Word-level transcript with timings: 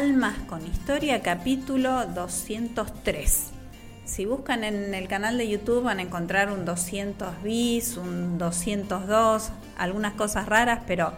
Almas 0.00 0.38
con 0.46 0.66
Historia, 0.66 1.20
capítulo 1.20 2.06
203. 2.06 3.50
Si 4.06 4.24
buscan 4.24 4.64
en 4.64 4.94
el 4.94 5.08
canal 5.08 5.36
de 5.36 5.46
YouTube 5.46 5.82
van 5.82 5.98
a 5.98 6.02
encontrar 6.02 6.50
un 6.50 6.64
200 6.64 7.42
bis, 7.42 7.98
un 7.98 8.38
202, 8.38 9.52
algunas 9.76 10.14
cosas 10.14 10.46
raras, 10.46 10.80
pero 10.86 11.12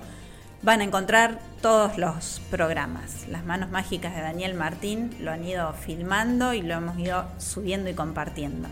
van 0.62 0.80
a 0.80 0.84
encontrar 0.84 1.38
todos 1.60 1.96
los 1.96 2.42
programas. 2.50 3.28
Las 3.28 3.44
manos 3.44 3.70
mágicas 3.70 4.16
de 4.16 4.22
Daniel 4.22 4.54
Martín 4.54 5.14
lo 5.20 5.30
han 5.30 5.44
ido 5.44 5.72
filmando 5.74 6.52
y 6.52 6.62
lo 6.62 6.74
hemos 6.74 6.98
ido 6.98 7.26
subiendo 7.38 7.88
y 7.88 7.94
compartiendo. 7.94 8.66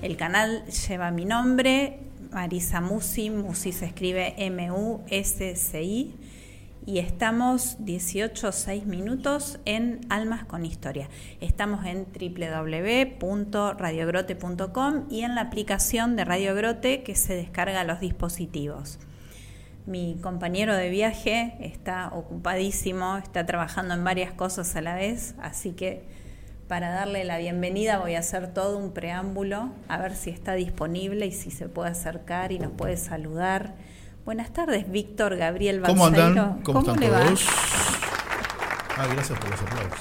El 0.00 0.16
canal 0.16 0.64
lleva 0.64 1.10
mi 1.10 1.26
nombre, 1.26 1.98
Marisa 2.30 2.80
Musi, 2.80 3.28
Musi 3.28 3.72
se 3.72 3.84
escribe 3.84 4.32
M-U-S-C-I 4.38 6.14
y 6.84 6.98
estamos 6.98 7.76
18 7.84 8.50
6 8.50 8.86
minutos 8.86 9.60
en 9.64 10.00
Almas 10.08 10.44
con 10.44 10.66
Historia. 10.66 11.08
Estamos 11.40 11.86
en 11.86 12.06
www.radiogrote.com 12.06 15.06
y 15.08 15.22
en 15.22 15.36
la 15.36 15.42
aplicación 15.42 16.16
de 16.16 16.24
Radio 16.24 16.52
Grote 16.54 17.02
que 17.02 17.14
se 17.14 17.36
descarga 17.36 17.80
a 17.80 17.84
los 17.84 18.00
dispositivos. 18.00 18.98
Mi 19.86 20.18
compañero 20.22 20.76
de 20.76 20.90
viaje 20.90 21.56
está 21.60 22.10
ocupadísimo, 22.12 23.16
está 23.16 23.46
trabajando 23.46 23.94
en 23.94 24.04
varias 24.04 24.32
cosas 24.32 24.76
a 24.76 24.80
la 24.80 24.94
vez, 24.94 25.34
así 25.40 25.72
que 25.72 26.04
para 26.68 26.90
darle 26.90 27.24
la 27.24 27.38
bienvenida 27.38 27.98
voy 27.98 28.14
a 28.14 28.20
hacer 28.20 28.54
todo 28.54 28.78
un 28.78 28.92
preámbulo, 28.92 29.72
a 29.88 29.98
ver 29.98 30.14
si 30.14 30.30
está 30.30 30.54
disponible 30.54 31.26
y 31.26 31.32
si 31.32 31.50
se 31.50 31.68
puede 31.68 31.90
acercar 31.90 32.52
y 32.52 32.58
nos 32.58 32.72
puede 32.72 32.96
saludar 32.96 33.74
Buenas 34.24 34.52
tardes, 34.52 34.88
Víctor 34.88 35.36
Gabriel 35.36 35.82
¿Cómo 35.84 36.06
andan? 36.06 36.62
¿Cómo, 36.62 36.78
están 36.78 37.00
todos? 37.00 37.44
Ah, 38.96 39.06
gracias 39.12 39.36
por 39.36 39.50
los 39.50 39.60
aplausos. 39.60 39.98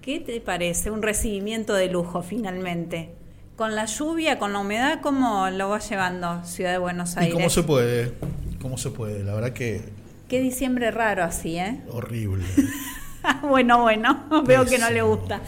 ¿Qué 0.00 0.18
te 0.18 0.40
parece? 0.40 0.90
Un 0.90 1.00
recibimiento 1.00 1.74
de 1.74 1.88
lujo 1.88 2.24
finalmente. 2.24 3.14
Con 3.54 3.76
la 3.76 3.84
lluvia, 3.84 4.40
con 4.40 4.52
la 4.52 4.58
humedad, 4.58 5.00
¿cómo 5.00 5.48
lo 5.50 5.68
va 5.68 5.78
llevando 5.78 6.44
Ciudad 6.44 6.72
de 6.72 6.78
Buenos 6.78 7.16
Aires? 7.16 7.34
¿Y 7.34 7.36
cómo 7.36 7.50
se 7.50 7.62
puede? 7.62 8.14
¿Cómo 8.60 8.78
se 8.78 8.90
puede? 8.90 9.22
La 9.22 9.32
verdad 9.34 9.52
que... 9.52 9.80
Qué 10.28 10.40
diciembre 10.40 10.90
raro 10.90 11.22
así, 11.22 11.56
¿eh? 11.56 11.82
Horrible. 11.88 12.44
bueno, 13.42 13.82
bueno, 13.82 14.24
veo 14.44 14.64
que 14.64 14.78
no 14.78 14.90
le 14.90 15.02
gusta. 15.02 15.40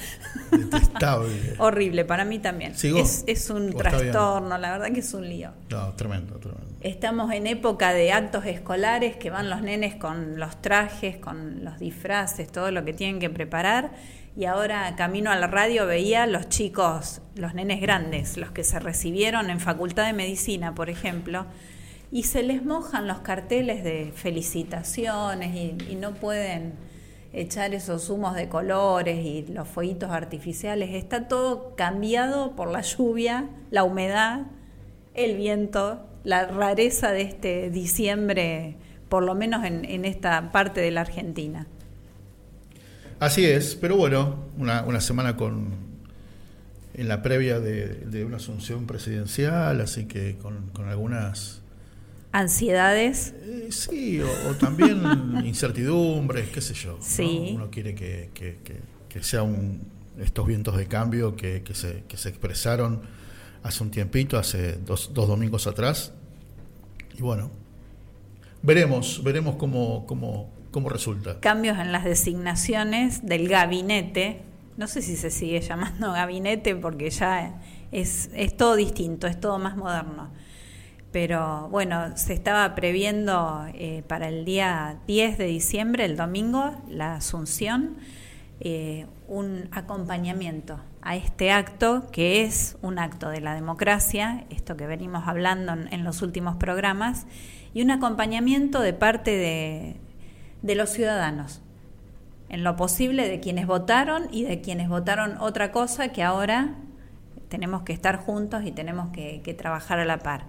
Detestable. 0.59 1.55
Horrible, 1.59 2.05
para 2.05 2.25
mí 2.25 2.39
también. 2.39 2.73
Es, 2.73 3.25
es 3.27 3.51
un 3.51 3.73
trastorno, 3.73 4.59
la 4.59 4.73
verdad 4.73 4.93
que 4.93 5.01
es 5.01 5.15
un 5.15 5.29
lío. 5.29 5.51
No, 5.71 5.93
tremendo, 5.93 6.39
tremendo. 6.39 6.67
Estamos 6.81 7.33
en 7.33 7.47
época 7.47 7.93
de 7.93 8.13
actos 8.13 8.45
escolares 8.45 9.17
que 9.17 9.31
van 9.31 9.49
los 9.49 9.63
nenes 9.63 9.95
con 9.95 10.39
los 10.39 10.61
trajes, 10.61 11.17
con 11.17 11.65
los 11.65 11.79
disfraces, 11.79 12.53
todo 12.53 12.71
lo 12.71 12.85
que 12.85 12.93
tienen 12.93 13.21
que 13.21 13.31
preparar. 13.31 13.93
Y 14.37 14.47
ahora 14.47 14.95
camino 14.97 15.31
a 15.31 15.37
la 15.37 15.47
radio 15.47 15.87
veía 15.87 16.27
los 16.27 16.49
chicos, 16.49 17.23
los 17.37 17.55
nenes 17.55 17.81
grandes, 17.81 18.37
los 18.37 18.51
que 18.51 18.65
se 18.65 18.81
recibieron 18.81 19.49
en 19.49 19.61
Facultad 19.61 20.07
de 20.07 20.13
Medicina, 20.13 20.75
por 20.75 20.91
ejemplo, 20.91 21.47
y 22.11 22.25
se 22.25 22.43
les 22.43 22.65
mojan 22.65 23.07
los 23.07 23.21
carteles 23.21 23.85
de 23.85 24.13
felicitaciones 24.15 25.55
y 25.89 25.95
no 25.95 26.15
pueden 26.15 26.75
echar 27.35 27.75
esos 27.75 28.09
humos 28.11 28.35
de 28.35 28.49
colores 28.49 29.25
y 29.25 29.45
los 29.53 29.69
fueguitos 29.69 30.11
artificiales. 30.11 30.95
Está 30.95 31.29
todo 31.29 31.75
cambiado 31.77 32.55
por 32.57 32.71
la 32.71 32.81
lluvia, 32.81 33.49
la 33.71 33.85
humedad, 33.85 34.43
el 35.15 35.37
viento, 35.37 36.07
la 36.23 36.47
rareza 36.47 37.11
de 37.13 37.23
este 37.23 37.71
diciembre, 37.71 38.77
por 39.09 39.25
lo 39.25 39.35
menos 39.35 39.65
en, 39.65 40.05
esta 40.05 40.53
parte 40.53 40.81
de 40.81 40.91
la 40.91 41.03
Argentina. 41.03 41.67
Así 43.21 43.45
es, 43.45 43.75
pero 43.75 43.97
bueno, 43.97 44.45
una, 44.59 45.01
semana 45.01 45.37
con 45.37 45.85
en 46.95 47.09
la 47.09 47.23
previa 47.23 47.59
de, 47.59 48.25
una 48.25 48.37
asunción 48.37 48.87
presidencial, 48.87 49.81
así 49.81 50.07
que 50.07 50.37
con 50.37 50.89
algunas 50.89 51.64
ansiedades. 52.35 53.33
Eh, 53.43 53.69
sí, 53.71 54.21
o, 54.21 54.55
también 54.57 55.01
incertidumbres, 55.45 56.49
qué 56.51 56.61
sé 56.61 56.75
yo. 56.75 56.99
Sí. 57.01 57.53
Uno 57.55 57.71
quiere 57.71 57.95
que, 57.95 58.31
que, 58.35 58.59
que, 59.09 59.23
sea 59.23 59.45
un, 59.45 59.81
estos 60.21 60.47
vientos 60.47 60.77
de 60.77 60.87
cambio 60.87 61.37
que, 61.37 61.63
se, 61.73 62.03
que 62.09 62.17
se 62.17 62.29
expresaron 62.29 63.03
hace 63.63 63.83
un 63.85 63.91
tiempito, 63.91 64.37
hace 64.37 64.73
dos, 64.73 65.13
dos 65.15 65.29
domingos 65.29 65.69
atrás. 65.69 66.13
Y 67.17 67.23
bueno, 67.23 67.53
veremos, 68.63 69.23
veremos 69.23 69.55
cómo, 69.55 70.05
cómo, 70.05 70.51
cómo 70.73 70.89
resulta. 70.89 71.39
Cambios 71.39 71.79
en 71.79 71.93
las 71.93 72.05
designaciones 72.05 73.25
del 73.25 73.49
gabinete 73.49 74.43
no 74.77 74.89
sé 74.89 75.03
si 75.03 75.17
se 75.17 75.31
sigue 75.31 75.61
llamando 75.61 76.13
gabinete 76.13 76.75
porque 76.75 77.11
ya 77.11 77.61
es, 77.93 78.31
es 78.35 78.57
todo 78.57 78.75
distinto, 78.75 79.27
es 79.27 79.39
todo 79.39 79.59
más 79.59 79.77
moderno. 79.77 80.33
Pero 81.15 81.69
bueno, 81.69 82.17
se 82.17 82.33
estaba 82.33 82.75
previendo 82.75 83.65
eh, 83.73 84.03
para 84.09 84.27
el 84.27 84.45
día 84.45 84.99
10 85.07 85.39
de 85.39 85.45
diciembre, 85.45 86.05
el 86.07 86.17
domingo, 86.17 86.75
la 86.89 87.15
asunción, 87.15 87.99
eh, 88.59 89.07
un 89.29 89.69
acompañamiento 89.71 90.81
a 91.03 91.15
este 91.15 91.53
acto 91.53 92.11
que 92.11 92.43
es 92.43 92.77
un 92.83 92.99
acto 92.99 93.29
de 93.29 93.41
la 93.41 93.55
democracia, 93.55 94.45
esto 94.51 94.77
que 94.77 94.89
venimos 94.89 95.29
hablando 95.29 95.75
en, 95.89 96.03
los 96.03 96.21
últimos 96.21 96.57
programas, 96.57 97.29
y 97.75 97.83
un 97.83 97.93
acompañamiento 97.93 98.81
de 98.81 98.93
parte 98.93 99.31
de, 99.31 99.97
de 100.63 100.75
los 100.75 100.91
ciudadanos, 100.91 101.63
en 102.49 102.65
lo 102.65 102.75
posible 102.75 103.29
de 103.29 103.39
quienes 103.39 103.69
votaron 103.69 104.27
y 104.33 104.43
de 104.43 104.61
quienes 104.61 104.89
votaron 104.89 105.37
otra 105.39 105.71
cosa 105.71 106.09
que 106.09 106.25
ahora 106.25 106.75
tenemos 107.55 107.83
que 107.83 107.93
estar 107.93 108.17
juntos 108.17 108.65
y 108.65 108.73
tenemos 108.73 109.11
que, 109.11 109.57
trabajar 109.57 110.01
a 110.01 110.05
la 110.05 110.19
par. 110.19 110.47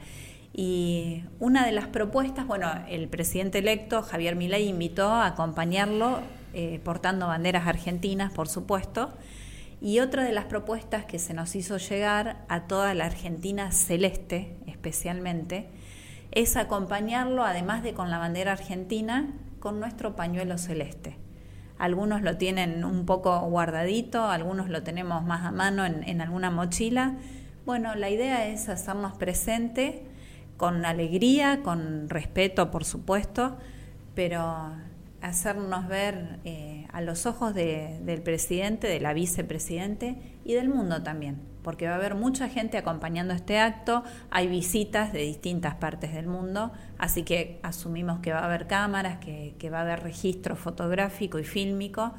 Y 0.58 1.26
una 1.42 1.66
de 1.66 1.74
las 1.74 1.88
propuestas, 1.88 2.48
bueno, 2.48 2.72
el 2.88 3.10
presidente 3.10 3.58
electo, 3.58 4.02
Javier 4.04 4.38
Milei, 4.38 4.70
invitó 4.70 5.10
a 5.10 5.26
acompañarlo 5.26 6.22
eh, 6.54 6.80
portando 6.82 7.28
banderas 7.28 7.68
argentinas, 7.68 8.32
por 8.32 8.48
supuesto. 8.48 9.12
Y 9.82 10.00
otra 10.00 10.24
de 10.24 10.32
las 10.32 10.46
propuestas 10.46 11.04
que 11.04 11.20
se 11.20 11.34
nos 11.34 11.58
hizo 11.58 11.76
llegar 11.76 12.46
a 12.48 12.68
toda 12.68 12.94
la 12.94 13.06
Argentina 13.06 13.74
celeste, 13.74 14.56
especialmente, 14.66 15.68
es 16.32 16.56
acompañarlo, 16.56 17.44
además 17.44 17.84
de 17.84 17.94
con 17.94 18.10
la 18.10 18.18
bandera 18.18 18.54
argentina, 18.54 19.34
con 19.60 19.82
nuestro 19.82 20.16
pañuelo 20.16 20.58
celeste. 20.58 21.18
Algunos 21.78 22.22
lo 22.22 22.38
tienen 22.38 22.86
un 22.86 23.06
poco 23.06 23.38
guardadito, 23.42 24.24
algunos 24.24 24.70
lo 24.70 24.84
tenemos 24.84 25.22
más 25.26 25.46
a 25.46 25.52
mano 25.52 25.86
en, 25.86 26.22
alguna 26.22 26.50
mochila. 26.50 27.16
Bueno, 27.66 27.94
la 27.96 28.10
idea 28.10 28.48
es 28.48 28.70
hacernos 28.70 29.18
presente 29.18 30.15
con 30.58 30.86
alegría, 30.86 31.62
con 31.64 32.10
respeto, 32.10 32.72
por 32.72 32.86
supuesto, 32.86 33.58
pero 34.14 34.72
hacernos 35.22 35.88
ver 35.88 36.40
eh, 36.46 36.88
a 36.94 37.02
los 37.02 37.26
ojos 37.26 37.54
del 37.54 38.22
presidente, 38.22 38.88
de 38.88 39.00
la 39.00 39.14
vicepresidente 39.14 40.18
y 40.46 40.54
del 40.54 40.70
mundo 40.70 41.02
también, 41.02 41.42
porque 41.64 41.88
va 41.88 41.94
a 41.94 41.96
haber 41.96 42.16
mucha 42.16 42.48
gente 42.48 42.78
acompañando 42.78 43.34
este 43.34 43.60
acto, 43.60 44.04
hay 44.30 44.48
visitas 44.48 45.12
de 45.12 45.20
distintas 45.20 45.76
partes 45.76 46.14
del 46.14 46.28
mundo, 46.28 46.72
así 47.00 47.24
que 47.24 47.60
asumimos 47.64 48.20
que 48.20 48.32
va 48.32 48.40
a 48.40 48.46
haber 48.46 48.68
cámaras, 48.68 49.18
que, 49.18 49.70
va 49.70 49.80
a 49.80 49.82
haber 49.82 50.04
registro 50.04 50.56
fotográfico 50.56 51.40
y 51.40 51.44
fílmico, 51.44 52.14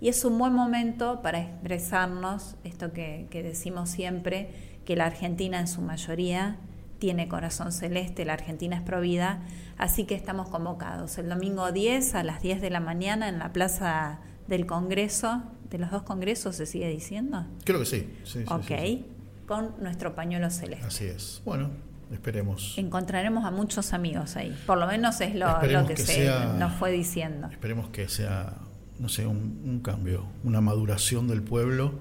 y 0.00 0.08
es 0.08 0.24
un 0.24 0.38
buen 0.38 0.52
momento 0.52 1.20
para 1.20 1.40
expresarnos 1.40 2.56
esto 2.64 2.92
que, 2.92 3.26
que 3.30 3.42
decimos 3.42 3.90
siempre, 3.90 4.50
que 4.84 4.96
la 4.96 5.06
Argentina 5.06 5.60
en 5.60 5.68
su 5.68 5.80
mayoría 5.80 6.58
tiene 7.02 7.26
corazón 7.26 7.72
celeste, 7.72 8.24
la 8.24 8.34
Argentina 8.34 8.76
es 8.76 8.82
provida, 8.82 9.40
así 9.76 10.04
que 10.04 10.14
estamos 10.14 10.48
convocados 10.48 11.18
el 11.18 11.28
domingo 11.28 11.72
10 11.72 12.14
a 12.14 12.22
las 12.22 12.40
10 12.40 12.60
de 12.60 12.70
la 12.70 12.78
mañana 12.78 13.28
en 13.28 13.40
la 13.40 13.52
Plaza 13.52 14.20
del 14.46 14.66
Congreso, 14.66 15.42
de 15.68 15.78
los 15.78 15.90
dos 15.90 16.04
congresos 16.04 16.54
se 16.54 16.64
sigue 16.64 16.88
diciendo. 16.88 17.44
Creo 17.64 17.80
que 17.80 17.86
sí. 17.86 18.08
ok, 18.46 19.48
con 19.48 19.74
nuestro 19.82 20.14
pañuelo 20.14 20.48
celeste. 20.48 20.86
Así 20.86 21.06
es. 21.06 21.42
Bueno, 21.44 21.70
esperemos. 22.12 22.78
Encontraremos 22.78 23.44
a 23.44 23.50
muchos 23.50 23.92
amigos 23.94 24.36
ahí, 24.36 24.56
por 24.64 24.78
lo 24.78 24.86
menos 24.86 25.20
es 25.20 25.34
lo, 25.34 25.58
que, 25.58 25.96
se 25.96 26.30
nos 26.56 26.72
fue 26.74 26.92
diciendo. 26.92 27.48
Esperemos 27.50 27.88
que 27.88 28.08
sea, 28.08 28.58
no 29.00 29.08
sé, 29.08 29.26
un 29.26 29.80
cambio, 29.82 30.24
una 30.44 30.60
maduración 30.60 31.26
del 31.26 31.42
pueblo, 31.42 31.94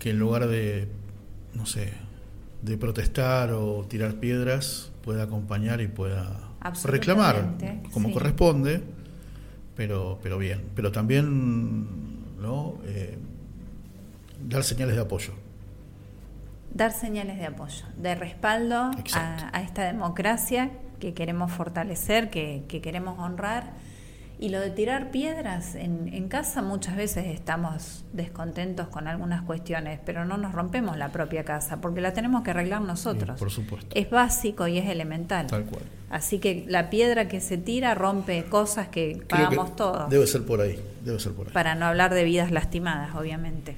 que 0.00 0.10
en 0.10 0.18
lugar 0.18 0.48
de, 0.48 0.88
no 1.54 1.66
sé, 1.66 1.92
de 2.62 2.78
protestar 2.78 3.52
o 3.52 3.84
tirar 3.86 4.14
piedras 4.14 4.90
pueda 5.04 5.24
acompañar 5.24 5.80
y 5.80 5.88
pueda 5.88 6.38
reclamar 6.84 7.56
como 7.92 8.12
corresponde, 8.12 8.82
pero, 9.76 10.18
pero 10.22 10.38
bien. 10.38 10.62
Pero 10.74 10.92
también 10.92 12.12
¿no? 12.42 12.78
Eh, 12.84 13.16
dar 14.42 14.64
señales 14.64 14.96
de 14.96 15.00
apoyo. 15.00 15.32
Dar 16.74 16.92
señales 16.92 17.38
de 17.38 17.46
apoyo, 17.46 17.84
de 17.96 18.14
respaldo 18.14 18.90
a, 19.14 19.62
esta 19.62 19.84
democracia 19.84 20.70
que 21.00 21.14
queremos 21.14 21.52
fortalecer, 21.52 22.30
que, 22.30 22.64
que 22.68 22.80
queremos 22.80 23.18
honrar 23.18 23.72
y 24.42 24.48
lo 24.48 24.58
de 24.58 24.70
tirar 24.70 25.12
piedras, 25.12 25.76
en, 25.76 26.28
casa 26.28 26.62
muchas 26.62 26.96
veces 26.96 27.26
estamos 27.26 28.04
descontentos 28.12 28.88
con 28.88 29.06
algunas 29.06 29.42
cuestiones, 29.42 30.00
pero 30.04 30.24
no 30.24 30.36
nos 30.36 30.50
rompemos 30.50 30.96
la 30.96 31.12
propia 31.12 31.44
casa, 31.44 31.80
porque 31.80 32.00
la 32.00 32.12
tenemos 32.12 32.42
que 32.42 32.50
arreglar 32.50 32.80
nosotros. 32.80 33.38
por 33.38 33.52
supuesto. 33.52 33.94
Es 33.94 34.10
básico 34.10 34.66
y 34.66 34.78
es 34.78 34.88
elemental. 34.88 35.46
Tal 35.46 35.64
cual. 35.66 35.84
Así 36.10 36.40
que 36.40 36.64
la 36.66 36.90
piedra 36.90 37.28
que 37.28 37.40
se 37.40 37.56
tira 37.56 37.94
rompe 37.94 38.42
cosas 38.46 38.88
que 38.88 39.22
pagamos 39.28 39.76
todos. 39.76 40.10
Debe 40.10 40.26
ser 40.26 40.44
por 40.44 40.60
ahí, 40.60 40.76
debe 41.04 41.20
ser 41.20 41.34
por 41.34 41.46
ahí. 41.46 41.52
Para 41.52 41.76
no 41.76 41.86
hablar 41.86 42.12
de 42.12 42.24
vidas 42.24 42.50
lastimadas, 42.50 43.14
obviamente. 43.14 43.76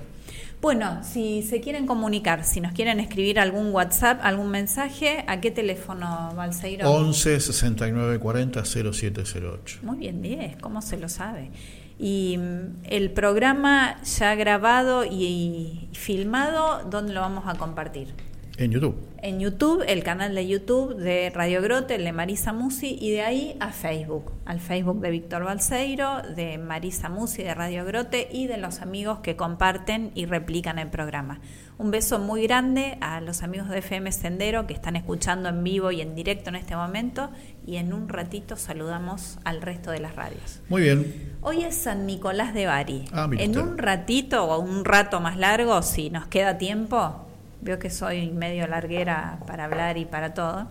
Bueno, 0.65 1.01
si 1.03 1.43
se 1.43 1.61
quieren 1.61 1.87
comunicar, 1.87 2.43
si 2.43 2.63
nos 2.63 2.73
quieren 2.73 2.99
escribir 2.99 3.39
algún 3.39 3.71
WhatsApp, 3.71 4.21
algún 4.23 4.51
mensaje, 4.51 5.23
¿a 5.27 5.39
qué 5.39 5.51
teléfono, 5.51 6.33
Balseiro? 6.35 6.91
11 6.91 7.39
69 7.39 8.19
40 8.19 8.65
0708. 8.65 9.81
Muy 9.83 9.99
bien, 9.99 10.23
10, 10.23 10.57
¿cómo 10.63 10.81
se 10.81 10.97
lo 10.97 11.11
sabe? 11.11 11.51
Y 11.99 12.39
mm, 12.39 12.77
el 12.85 13.11
programa 13.11 14.03
ya 14.05 14.35
grabado 14.37 15.05
y 15.05 15.91
filmado, 15.93 16.83
¿dónde 16.89 17.13
lo 17.13 17.21
vamos 17.21 17.45
a 17.47 17.57
compartir? 17.59 18.15
En 18.57 18.71
YouTube. 18.71 18.95
En 19.21 19.41
YouTube, 19.41 19.83
el 19.89 20.05
canal 20.05 20.35
de 20.35 20.47
YouTube 20.47 20.95
de 20.97 21.31
Radio 21.31 21.61
Grote, 21.61 21.97
el 21.97 22.05
de 22.05 22.13
Marisa 22.13 22.53
Musi, 22.53 22.97
y 23.01 23.11
de 23.11 23.23
ahí 23.23 23.57
a 23.59 23.73
Facebook, 23.73 24.33
al 24.45 24.61
Facebook 24.61 25.01
de 25.01 25.11
Víctor 25.11 25.43
Balseiro, 25.45 26.23
de 26.37 26.59
Marisa 26.59 27.09
Musi, 27.09 27.43
de 27.43 27.53
Radio 27.55 27.85
Grote 27.85 28.29
y 28.31 28.47
de 28.47 28.59
los 28.59 28.81
amigos 28.81 29.21
que 29.21 29.35
comparten 29.35 30.13
y 30.15 30.27
replican 30.27 30.79
el 30.79 30.89
programa. 30.89 31.41
Un 31.79 31.91
beso 31.91 32.21
muy 32.21 32.45
grande 32.45 32.97
a 33.01 33.21
los 33.21 33.43
amigos 33.43 33.69
de 33.71 33.79
FM 33.79 34.13
Sendero 34.13 34.69
que 34.69 34.75
están 34.75 34.95
escuchando 34.95 35.49
en 35.49 35.65
vivo 35.65 35.91
y 35.91 36.01
en 36.01 36.15
directo 36.15 36.51
en 36.51 36.57
este 36.57 36.77
momento, 36.77 37.31
y 37.67 37.77
en 37.77 37.93
un 37.93 38.09
ratito 38.09 38.57
saludamos 38.57 39.39
al 39.45 39.63
resto 39.63 39.91
de 39.91 39.99
las 39.99 40.15
radios. 40.15 40.61
Muy 40.69 40.83
bien. 40.83 41.35
Hoy 41.41 41.65
es 41.65 41.75
San 41.75 42.07
Nicolás 42.07 42.55
de 42.55 42.67
Bari. 42.67 43.07
Ah, 43.13 43.29
en 43.37 43.59
un 43.59 43.79
ratito 43.79 44.45
o 44.45 44.61
un 44.61 44.85
rato 44.85 45.19
más 45.19 45.37
largo, 45.37 45.83
si 45.83 46.11
nos 46.11 46.27
queda 46.27 46.57
tiempo, 46.57 47.24
Veo 47.65 47.79
que 47.79 47.89
soy 47.89 48.31
medio 48.31 48.67
larguera 48.67 49.39
para 49.47 49.65
hablar 49.65 49.97
y 49.97 50.05
para 50.05 50.35
todo. 50.35 50.69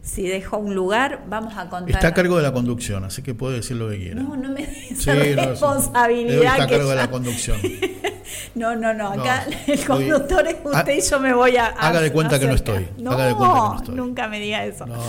Si 0.00 0.26
dejo 0.26 0.58
un 0.58 0.76
lugar, 0.76 1.24
vamos 1.28 1.54
a 1.58 1.68
contar. 1.68 1.90
Está 1.90 2.08
a 2.08 2.14
cargo 2.14 2.36
de 2.36 2.44
la 2.44 2.52
conducción, 2.52 3.04
así 3.04 3.20
que 3.20 3.34
puede 3.34 3.56
decir 3.56 3.76
lo 3.76 3.90
que 3.90 3.98
quiera. 3.98 4.22
No, 4.22 4.36
no 4.36 4.48
me 4.50 4.64
des 4.64 5.04
responsabilidad. 5.04 6.54
está 6.54 6.62
a 6.62 6.68
cargo 6.68 6.88
de 6.88 6.94
la 6.94 7.10
conducción. 7.10 7.60
no, 8.54 8.76
no, 8.76 8.94
no. 8.94 9.08
Acá 9.10 9.44
el 9.66 9.84
conductor 9.84 10.46
es 10.46 10.56
usted 10.64 10.96
y 10.96 11.00
yo 11.00 11.20
me 11.20 11.34
voy 11.34 11.56
a. 11.56 11.66
haga 11.66 12.00
de 12.00 12.12
cuenta 12.12 12.38
que 12.38 12.46
no 12.46 12.54
estoy. 12.54 12.88
No, 12.96 13.10
haga 13.10 13.26
de 13.26 13.34
cuenta 13.34 13.56
que 13.56 13.68
no 13.68 13.76
estoy. 13.76 13.94
nunca 13.96 14.28
me 14.28 14.38
diga 14.38 14.64
eso. 14.64 14.86
No, 14.86 14.96
no, 14.96 15.02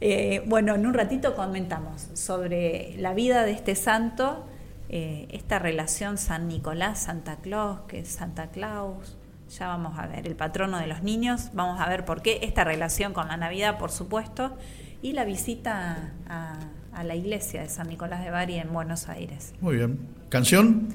eh, 0.00 0.42
bueno, 0.46 0.74
en 0.74 0.86
un 0.86 0.94
ratito 0.94 1.34
comentamos 1.34 2.08
sobre 2.14 2.94
la 2.98 3.14
vida 3.14 3.44
de 3.44 3.52
este 3.52 3.76
santo, 3.76 4.44
eh, 4.88 5.28
esta 5.30 5.58
relación 5.58 6.18
San 6.18 6.48
Nicolás, 6.48 7.00
Santa 7.00 7.36
Claus, 7.36 7.80
que 7.88 8.00
es 8.00 8.08
Santa 8.08 8.48
Claus, 8.48 9.17
ya 9.48 9.68
vamos 9.68 9.98
a 9.98 10.06
ver, 10.06 10.26
el 10.26 10.36
patrono 10.36 10.78
de 10.78 10.86
los 10.86 11.02
niños, 11.02 11.50
vamos 11.52 11.80
a 11.80 11.88
ver 11.88 12.04
por 12.04 12.22
qué 12.22 12.40
esta 12.42 12.64
relación 12.64 13.12
con 13.12 13.28
la 13.28 13.36
Navidad, 13.36 13.78
por 13.78 13.90
supuesto, 13.90 14.56
y 15.02 15.12
la 15.12 15.24
visita 15.24 16.12
a, 16.28 16.58
la 17.04 17.14
iglesia 17.14 17.62
de 17.62 17.68
San 17.68 17.88
Nicolás 17.88 18.24
de 18.24 18.30
Bari 18.30 18.54
en 18.56 18.72
Buenos 18.72 19.08
Aires. 19.08 19.54
Muy 19.60 19.76
bien. 19.76 20.00
¿Canción? 20.30 20.88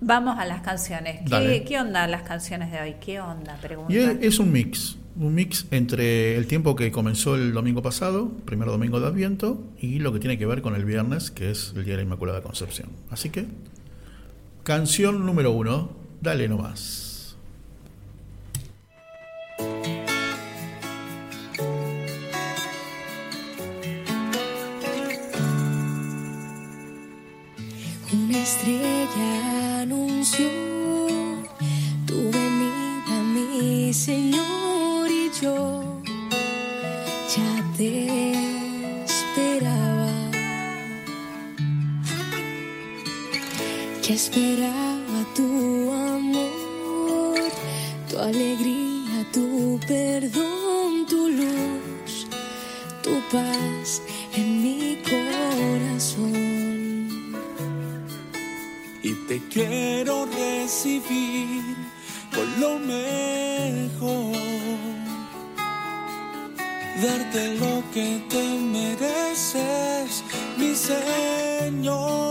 Vamos 0.00 0.36
a 0.40 0.44
las 0.44 0.60
canciones. 0.62 1.20
¿Qué, 1.66 1.78
onda 1.78 2.08
las 2.08 2.22
canciones 2.22 2.72
de 2.72 2.80
hoy? 2.80 2.96
¿Qué 3.00 3.20
onda? 3.20 3.56
Pregunta. 3.62 3.94
es, 3.94 4.40
un 4.40 4.50
mix, 4.50 4.98
un 5.14 5.32
mix 5.32 5.66
entre 5.70 6.36
el 6.36 6.48
tiempo 6.48 6.74
que 6.74 6.90
comenzó 6.90 7.36
el 7.36 7.52
domingo 7.52 7.80
pasado, 7.80 8.28
primer 8.44 8.66
domingo 8.66 8.98
de 8.98 9.06
Adviento, 9.06 9.62
y 9.78 10.00
lo 10.00 10.12
que 10.12 10.18
tiene 10.18 10.36
que 10.36 10.46
ver 10.46 10.62
con 10.62 10.74
el 10.74 10.84
viernes, 10.84 11.30
que 11.30 11.52
es 11.52 11.74
el 11.76 11.84
Día 11.84 11.92
de 11.92 11.98
la 11.98 12.02
Inmaculada 12.02 12.42
Concepción. 12.42 12.88
Así 13.10 13.30
que, 13.30 13.46
canción 14.64 15.24
número 15.24 15.52
uno, 15.52 15.92
dale 16.20 16.48
nomás. 16.48 17.09
estrella 28.50 29.82
anunció 29.82 30.48
tu 32.04 32.16
venida, 32.36 33.14
mi 33.34 33.92
Señor, 33.94 35.08
y 35.08 35.30
yo 35.40 36.02
ya 37.34 37.52
te 37.76 38.32
esperaba. 39.04 40.12
Ya 44.02 44.14
esperaba 44.14 45.18
tu 45.36 45.48
amor, 45.92 47.38
tu 48.08 48.18
alegría, 48.18 49.16
tu 49.32 49.78
perdón, 49.86 51.06
tu 51.08 51.28
luz, 51.28 52.26
tu 53.04 53.12
paz 53.30 54.02
en 54.34 54.62
mi 54.64 54.98
corazón. 55.08 56.69
Y 59.02 59.14
te 59.26 59.40
quiero 59.48 60.26
recibir 60.26 61.74
con 62.34 62.60
lo 62.60 62.78
mejor, 62.78 64.36
darte 67.02 67.54
lo 67.56 67.82
que 67.94 68.22
te 68.28 68.42
mereces, 68.58 70.22
mi 70.58 70.74
Señor. 70.74 72.30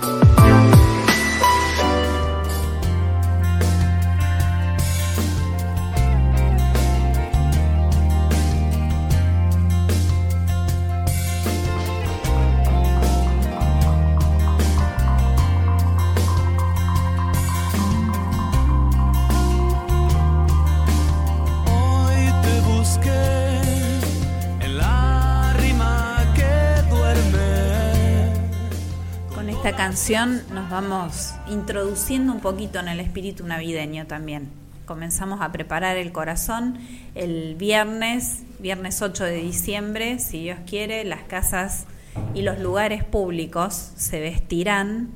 Nos 30.09 30.69
vamos 30.69 31.35
introduciendo 31.47 32.33
un 32.33 32.39
poquito 32.39 32.79
en 32.79 32.87
el 32.87 32.99
espíritu 32.99 33.45
navideño 33.45 34.07
también. 34.07 34.49
Comenzamos 34.87 35.41
a 35.41 35.51
preparar 35.51 35.95
el 35.95 36.11
corazón 36.11 36.79
el 37.13 37.55
viernes, 37.55 38.41
viernes 38.57 38.99
8 39.03 39.23
de 39.25 39.35
diciembre, 39.35 40.17
si 40.17 40.41
Dios 40.41 40.57
quiere, 40.65 41.05
las 41.05 41.21
casas 41.21 41.85
y 42.33 42.41
los 42.41 42.57
lugares 42.57 43.03
públicos 43.03 43.91
se 43.95 44.19
vestirán 44.19 45.11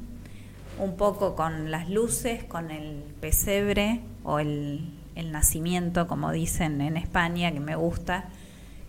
un 0.77 0.95
poco 0.97 1.35
con 1.35 1.71
las 1.71 1.89
luces, 1.89 2.43
con 2.43 2.69
el 2.69 3.03
pesebre 3.19 4.01
o 4.23 4.37
el, 4.37 4.91
nacimiento, 5.15 6.07
como 6.07 6.31
dicen 6.31 6.79
en 6.81 6.95
España, 6.95 7.51
que 7.51 7.59
me 7.59 7.75
gusta, 7.75 8.25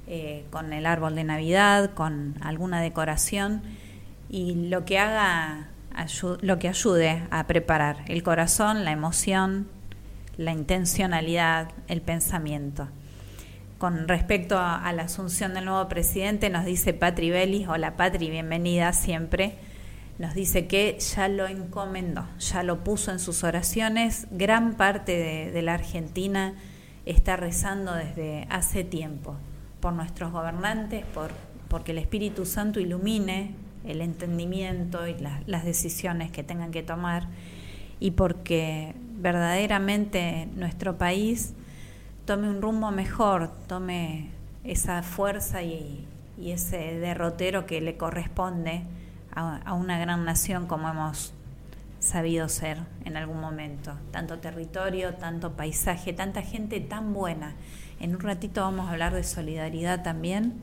eh, 0.06 0.44
con 0.50 0.74
el 0.74 0.84
árbol 0.84 1.14
de 1.14 1.24
Navidad, 1.24 1.94
con 1.94 2.34
alguna 2.42 2.82
decoración 2.82 3.62
y 4.28 4.68
lo 4.68 4.84
que 4.84 4.98
haga 4.98 5.68
lo 6.40 6.58
que 6.58 6.68
ayude 6.68 7.26
a 7.30 7.46
preparar 7.46 8.04
el 8.08 8.22
corazón, 8.22 8.84
la 8.84 8.92
emoción, 8.92 9.68
la 10.36 10.52
intencionalidad, 10.52 11.70
el 11.88 12.02
pensamiento. 12.02 12.88
Con 13.78 14.08
respecto 14.08 14.58
a, 14.58 14.90
la 14.92 15.02
asunción 15.02 15.54
del 15.54 15.66
nuevo 15.66 15.88
presidente, 15.88 16.50
nos 16.50 16.64
dice 16.64 16.94
Patri 16.94 17.30
Belli, 17.30 17.66
hola 17.66 17.96
Patri, 17.96 18.30
bienvenida 18.30 18.92
siempre. 18.92 19.56
nos 20.18 20.34
dice 20.34 20.66
que 20.66 20.98
ya 20.98 21.28
lo 21.28 21.46
encomendó, 21.46 22.26
ya 22.38 22.62
lo 22.62 22.82
puso 22.82 23.10
en 23.10 23.18
sus 23.18 23.44
oraciones. 23.44 24.26
Gran 24.30 24.74
parte 24.74 25.50
de, 25.52 25.62
la 25.62 25.74
Argentina 25.74 26.54
está 27.04 27.36
rezando 27.36 27.94
desde 27.94 28.46
hace 28.48 28.82
tiempo 28.82 29.36
por 29.80 29.92
nuestros 29.92 30.32
gobernantes, 30.32 31.04
por 31.12 31.32
porque 31.68 31.92
el 31.92 31.98
Espíritu 31.98 32.46
Santo 32.46 32.80
ilumine 32.80 33.54
el 33.86 34.00
entendimiento 34.00 35.06
y 35.06 35.16
las 35.46 35.64
decisiones 35.64 36.30
que 36.30 36.42
tengan 36.42 36.70
que 36.70 36.82
tomar 36.82 37.28
y 38.00 38.12
porque 38.12 38.94
verdaderamente 39.18 40.48
nuestro 40.54 40.98
país 40.98 41.54
tome 42.24 42.50
un 42.50 42.60
rumbo 42.60 42.90
mejor, 42.90 43.50
tome 43.66 44.30
esa 44.64 45.02
fuerza 45.02 45.62
y, 45.62 46.06
ese 46.38 46.98
derrotero 46.98 47.64
que 47.64 47.80
le 47.80 47.96
corresponde 47.96 48.82
a, 49.34 49.72
una 49.72 49.98
gran 49.98 50.26
nación 50.26 50.66
como 50.66 50.86
hemos 50.86 51.32
sabido 51.98 52.50
ser 52.50 52.78
en 53.06 53.16
algún 53.16 53.40
momento. 53.40 53.94
Tanto 54.10 54.38
territorio, 54.38 55.14
tanto 55.14 55.52
paisaje, 55.52 56.12
tanta 56.12 56.42
gente 56.42 56.78
tan 56.80 57.14
buena. 57.14 57.54
En 58.00 58.14
un 58.14 58.20
ratito 58.20 58.60
vamos 58.60 58.86
a 58.86 58.92
hablar 58.92 59.14
de 59.14 59.24
solidaridad 59.24 60.02
también, 60.02 60.60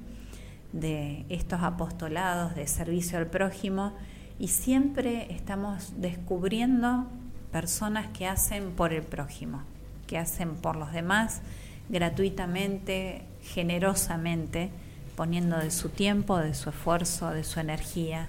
de 0.74 1.26
estos 1.30 1.62
apostolados, 1.64 2.56
de 2.56 2.68
servicio 2.68 3.18
al 3.18 3.28
prójimo, 3.28 3.94
y 4.40 4.50
siempre 4.50 5.34
estamos 5.34 5.94
descubriendo 5.98 7.06
personas 7.52 8.08
que 8.08 8.28
hacen 8.28 8.72
por 8.72 8.92
el 8.92 9.04
prójimo, 9.04 9.62
que 10.08 10.18
hacen 10.18 10.56
por 10.56 10.76
los 10.76 10.92
demás 10.92 11.42
gratuitamente, 11.90 13.22
generosamente, 13.44 14.72
poniendo 15.16 15.58
de 15.58 15.72
su 15.72 15.90
tiempo, 15.90 16.38
de 16.40 16.54
su 16.54 16.70
esfuerzo, 16.70 17.30
de 17.30 17.44
su 17.44 17.60
energía, 17.60 18.28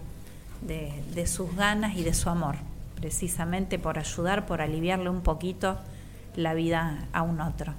de, 0.60 1.26
sus 1.26 1.54
ganas 1.56 1.96
y 1.96 2.02
de 2.02 2.14
su 2.14 2.28
amor, 2.30 2.56
precisamente 2.96 3.78
por 3.78 3.98
ayudar, 3.98 4.46
por 4.46 4.60
aliviarle 4.60 5.10
un 5.10 5.22
poquito 5.22 5.78
la 6.36 6.54
vida 6.54 7.08
a 7.12 7.22
un 7.22 7.40
otro. 7.40 7.72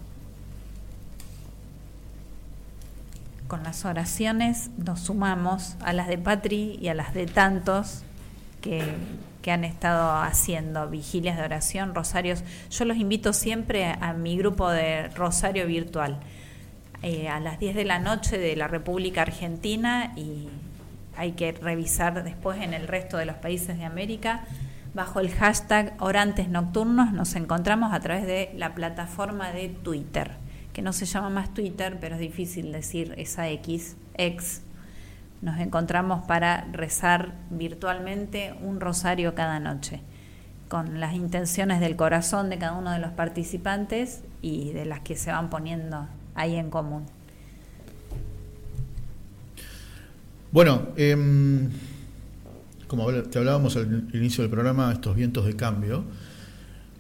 Con 3.56 3.64
las 3.64 3.86
oraciones 3.86 4.70
nos 4.76 5.00
sumamos 5.00 5.78
a 5.80 5.94
las 5.94 6.10
de 6.10 6.18
Patri 6.18 6.78
y 6.82 6.90
a 6.90 6.94
las 6.94 7.14
de 7.14 7.26
tantos 7.26 8.04
que, 8.60 8.84
que 9.42 9.50
han 9.50 9.64
estado 9.64 10.12
haciendo 10.12 10.90
vigilias 10.90 11.38
de 11.38 11.44
oración, 11.44 11.96
rosarios. 11.96 12.44
Yo 12.70 12.84
los 12.84 12.98
invito 12.98 13.32
siempre 13.32 13.96
a 14.02 14.12
mi 14.12 14.38
grupo 14.38 14.70
de 14.70 15.08
rosario 15.08 15.68
virtual, 15.68 16.20
eh, 17.02 17.30
a 17.30 17.40
las 17.40 17.58
10 17.58 17.76
de 17.76 17.86
la 17.86 17.98
noche 17.98 18.38
de 18.38 18.58
la 18.58 18.68
República 18.68 19.22
Argentina 19.22 20.12
y 20.18 20.50
hay 21.16 21.32
que 21.32 21.54
revisar 21.54 22.26
después 22.26 22.62
en 22.62 22.74
el 22.74 22.90
resto 22.90 23.16
de 23.16 23.26
los 23.26 23.38
países 23.38 23.78
de 23.78 23.86
América. 23.86 24.44
Bajo 24.94 25.22
el 25.22 25.32
hashtag 25.32 25.96
Orantes 26.00 26.50
Nocturnos 26.50 27.14
nos 27.14 27.36
encontramos 27.36 27.94
a 27.94 28.02
través 28.02 28.28
de 28.28 28.52
la 28.58 28.76
plataforma 28.76 29.54
de 29.54 29.70
Twitter, 29.70 30.32
que 30.76 30.82
no 30.82 30.92
se 30.92 31.06
llama 31.06 31.30
más 31.30 31.54
Twitter, 31.54 31.98
pero 32.02 32.16
es 32.16 32.20
difícil 32.22 32.74
decir 32.74 33.14
esa 33.16 33.50
X, 33.50 33.96
X. 34.18 34.62
Nos 35.42 35.58
encontramos 35.62 36.26
para 36.26 36.68
rezar 36.74 37.34
virtualmente 37.50 38.54
un 38.62 38.82
rosario 38.82 39.34
cada 39.36 39.62
noche, 39.62 40.02
con 40.68 41.00
las 41.00 41.14
intenciones 41.14 41.80
del 41.80 41.96
corazón 41.96 42.50
de 42.50 42.58
cada 42.58 42.74
uno 42.74 42.92
de 42.92 43.00
los 43.00 43.12
participantes 43.12 44.26
y 44.42 44.74
de 44.74 44.84
las 44.84 45.00
que 45.00 45.16
se 45.16 45.32
van 45.32 45.50
poniendo 45.50 46.08
ahí 46.36 46.58
en 46.58 46.70
común. 46.70 47.06
Bueno, 50.52 50.90
em, 50.98 51.70
como 52.88 53.14
te 53.14 53.40
hablábamos 53.40 53.78
al 53.78 54.10
inicio 54.14 54.42
del 54.42 54.52
programa, 54.52 54.92
estos 54.92 55.16
vientos 55.16 55.46
de 55.46 55.56
cambio 55.56 56.04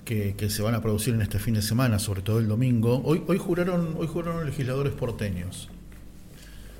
que, 0.05 0.49
se 0.49 0.61
van 0.61 0.75
a 0.75 0.81
producir 0.81 1.13
en 1.13 1.21
este 1.21 1.39
fin 1.39 1.55
de 1.55 1.61
semana, 1.61 1.97
sobre 1.99 2.21
todo 2.21 2.39
el 2.39 2.47
domingo, 2.47 3.01
hoy, 3.03 3.23
hoy, 3.27 3.37
juraron, 3.37 3.95
hoy 3.97 4.07
juraron 4.07 4.45
legisladores 4.45 4.93
porteños. 4.93 5.69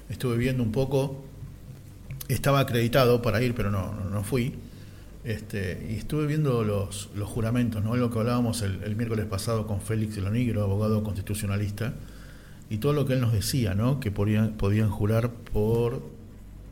Estuve 0.09 0.37
viendo 0.37 0.61
un 0.61 0.71
poco, 0.71 1.25
estaba 2.27 2.59
acreditado 2.59 3.23
para 3.23 3.41
ir, 3.41 3.55
pero 3.55 3.71
no, 3.71 3.93
no, 3.93 4.23
fui. 4.23 4.53
Este, 5.23 5.87
y 5.89 5.95
estuve 5.95 6.27
viendo 6.27 6.63
los, 6.63 7.09
los 7.15 7.27
juramentos, 7.27 7.83
¿no? 7.83 7.95
lo 7.95 8.11
que 8.11 8.19
hablábamos 8.19 8.61
el, 8.61 8.95
miércoles 8.95 9.25
pasado 9.25 9.65
con 9.65 9.81
Félix 9.81 10.17
Lonigro, 10.17 10.61
abogado 10.61 11.03
constitucionalista, 11.03 11.95
y 12.69 12.77
todo 12.77 12.93
lo 12.93 13.07
que 13.07 13.13
él 13.13 13.21
nos 13.21 13.33
decía, 13.33 13.73
¿no? 13.73 13.99
que 13.99 14.11
podían, 14.11 14.53
podían 14.53 14.91
jurar 14.91 15.31
por 15.31 16.03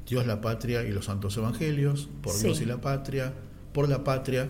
Dios, 0.08 0.28
la 0.28 0.40
patria 0.42 0.84
y 0.84 0.92
los 0.92 1.06
santos 1.06 1.36
evangelios, 1.36 2.10
por 2.22 2.38
Dios 2.38 2.62
y 2.62 2.66
la 2.66 2.78
patria, 2.78 3.34
por 3.74 3.90
la 3.90 4.04
patria. 4.04 4.48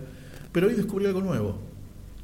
Pero 0.52 0.68
hoy 0.68 0.74
descubrí 0.74 1.06
algo 1.06 1.22
nuevo, 1.22 1.73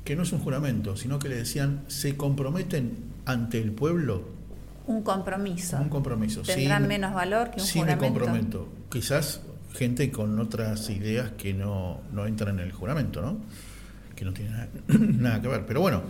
que 0.09 0.15
no 0.15 0.23
es 0.23 0.31
un 0.31 0.39
juramento, 0.39 0.97
sino 0.97 1.19
que 1.19 1.29
le 1.29 1.35
decían, 1.35 1.83
se 1.85 2.17
comprometen 2.17 2.97
ante 3.25 3.61
el 3.61 3.71
pueblo. 3.71 4.27
Un 4.87 5.03
compromiso. 5.03 5.77
Un 5.77 5.89
compromiso. 5.89 6.41
Tendrán 6.41 6.87
menos 6.87 7.13
valor 7.13 7.51
que 7.51 7.61
un 7.61 7.67
sí 7.67 7.77
juramento. 7.77 8.05
Sí, 8.05 8.11
me 8.11 8.17
comprometo. 8.17 8.69
Quizás 8.91 9.41
gente 9.71 10.11
con 10.11 10.39
otras 10.39 10.89
ideas 10.89 11.33
que 11.37 11.53
no, 11.53 12.01
no 12.11 12.25
entran 12.25 12.57
en 12.57 12.65
el 12.65 12.71
juramento, 12.71 13.21
¿no? 13.21 13.37
Que 14.15 14.25
no 14.25 14.33
tienen 14.33 14.55
nada, 15.21 15.43
que 15.43 15.47
ver. 15.47 15.67
Pero 15.67 15.81
bueno, 15.81 16.01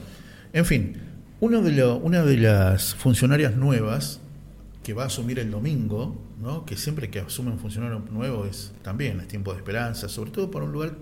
en 0.54 0.64
fin, 0.64 0.96
uno 1.42 1.62
de 1.62 1.84
una 1.84 2.24
de 2.24 2.38
las 2.38 2.96
funcionarias 2.96 3.58
nuevas 3.58 4.22
que 4.82 4.94
va 4.94 5.04
a 5.04 5.08
asumir 5.08 5.40
el 5.40 5.52
domingo, 5.52 6.16
¿no? 6.42 6.66
que 6.66 6.78
siempre 6.78 7.10
que 7.10 7.20
asume 7.20 7.52
un 7.52 7.60
funcionario 7.60 8.00
nuevo 8.12 8.46
es 8.46 8.72
también 8.82 9.20
es 9.20 9.28
tiempo 9.28 9.52
de 9.52 9.58
esperanza, 9.58 10.08
sobre 10.08 10.32
todo 10.32 10.50
para 10.50 10.64
un 10.64 10.72
lugar 10.72 10.94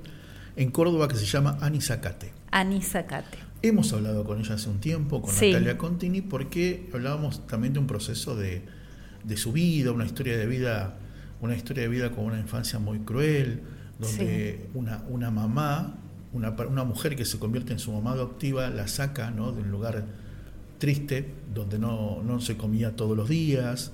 en 0.58 0.72
Córdoba 0.72 1.08
que 1.08 1.16
se 1.16 1.26
llama 1.26 1.58
Anisacate. 1.62 2.34
Anisacate. 2.52 3.38
Hemos 3.62 3.94
hablado 3.94 4.24
con 4.24 4.40
ella 4.40 4.56
hace 4.56 4.70
un 4.70 4.80
tiempo, 4.80 5.22
con 5.22 5.34
Natalia 5.34 5.78
Contini, 5.78 6.22
porque 6.22 6.90
hablábamos 6.94 7.48
también 7.48 7.74
de 7.74 7.80
un 7.80 7.88
proceso 7.88 8.36
de, 8.36 8.64
de, 9.24 9.38
su 9.38 9.52
vida, 9.52 9.92
una 9.92 10.06
historia 10.06 10.38
de 10.38 10.46
vida, 10.46 10.98
una 11.42 11.56
historia 11.56 11.84
de 11.84 11.90
vida 11.90 12.12
con 12.12 12.26
una 12.26 12.40
infancia 12.40 12.80
muy 12.80 13.00
cruel, 13.00 13.62
donde 14.00 14.68
una, 14.74 15.04
una 15.10 15.32
mamá, 15.32 15.96
una, 16.34 16.52
una 16.52 16.84
mujer 16.84 17.16
que 17.16 17.26
se 17.26 17.40
convierte 17.40 17.74
en 17.74 17.80
su 17.80 17.92
mamá 17.92 18.12
adoptiva, 18.12 18.70
la 18.70 18.88
saca 18.88 19.32
¿no? 19.32 19.52
de 19.52 19.62
un 19.62 19.72
lugar 19.72 20.06
triste, 20.80 21.34
donde 21.54 21.80
no, 21.80 22.22
no 22.24 22.40
se 22.40 22.58
comía 22.58 22.96
todos 22.96 23.16
los 23.16 23.30
días, 23.30 23.92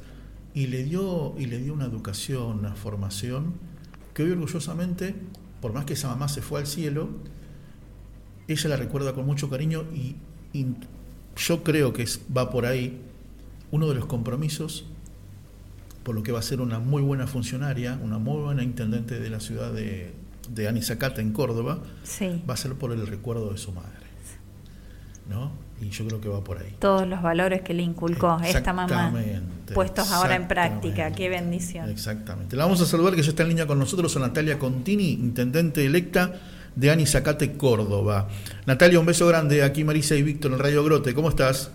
y 0.54 0.67
le 0.67 0.84
dio, 0.84 1.36
y 1.38 1.45
le 1.45 1.60
dio 1.60 1.73
una 1.73 1.86
educación, 1.86 2.60
una 2.60 2.76
formación, 2.76 3.54
que 4.13 4.23
hoy 4.23 4.32
orgullosamente, 4.32 5.15
por 5.63 5.71
más 5.71 5.86
que 5.86 5.93
esa 5.93 6.10
mamá 6.10 6.28
se 6.28 6.41
fue 6.41 6.60
al 6.60 6.67
cielo, 6.67 7.08
ella 8.49 8.69
la 8.69 8.76
recuerda 8.76 9.13
con 9.13 9.26
mucho 9.26 9.49
cariño 9.49 9.86
y, 9.93 10.17
yo 11.38 11.63
creo 11.63 11.93
que 11.93 12.04
es, 12.04 12.19
va 12.36 12.49
por 12.49 12.65
ahí 12.65 12.99
uno 13.71 13.88
de 13.88 13.95
los 13.95 14.06
compromisos, 14.06 14.86
por 16.04 16.15
lo 16.15 16.21
que 16.21 16.34
va 16.34 16.39
a 16.39 16.41
ser 16.41 16.60
una 16.60 16.80
muy 16.80 17.02
buena 17.02 17.28
funcionaria, 17.28 17.97
una 18.04 18.17
muy 18.17 18.41
buena 18.41 18.62
intendente 18.62 19.21
de 19.21 19.30
la 19.30 19.39
ciudad 19.39 19.71
de, 19.71 20.13
de 20.49 20.67
en 20.67 21.32
Córdoba, 21.32 21.82
va 22.47 22.54
a 22.54 22.58
ser 22.58 22.73
por 22.73 22.91
el 22.91 23.08
recuerdo 23.08 23.49
de 23.49 23.58
su 23.58 23.71
madre. 23.71 24.04
¿no? 25.30 25.54
Y 25.83 25.89
yo 25.89 26.07
creo 26.07 26.21
que 26.21 26.29
va 26.29 26.41
por 26.41 26.57
ahí. 26.57 26.75
Todos 26.79 27.07
los 27.07 27.21
valores 27.21 27.61
que 27.61 27.73
le 27.73 27.83
inculcó 27.83 28.39
esta 28.43 28.73
mamá 28.73 29.13
puestos 29.73 30.11
ahora 30.11 30.35
en 30.35 30.47
práctica. 30.47 31.11
Qué 31.11 31.29
bendición. 31.29 31.89
Exactamente. 31.89 32.55
La 32.55 32.63
vamos 32.63 32.81
a 32.81 32.85
saludar 32.85 33.15
que 33.15 33.21
ya 33.21 33.29
está 33.29 33.43
en 33.43 33.49
línea 33.49 33.67
con 33.67 33.79
nosotros 33.79 34.15
a 34.15 34.19
Natalia 34.19 34.57
Contini, 34.57 35.11
intendente 35.11 35.85
electa 35.85 36.33
de 36.75 36.89
Anizacate, 36.91 37.57
Córdoba. 37.57 38.29
Natalia, 38.65 38.99
un 38.99 39.05
beso 39.05 39.27
grande. 39.27 39.63
Aquí 39.63 39.83
Marisa 39.83 40.15
y 40.15 40.23
Víctor 40.23 40.53
en 40.53 40.59
Radio 40.59 40.83
Grote. 40.83 41.13
¿Cómo 41.13 41.29
estás? 41.29 41.71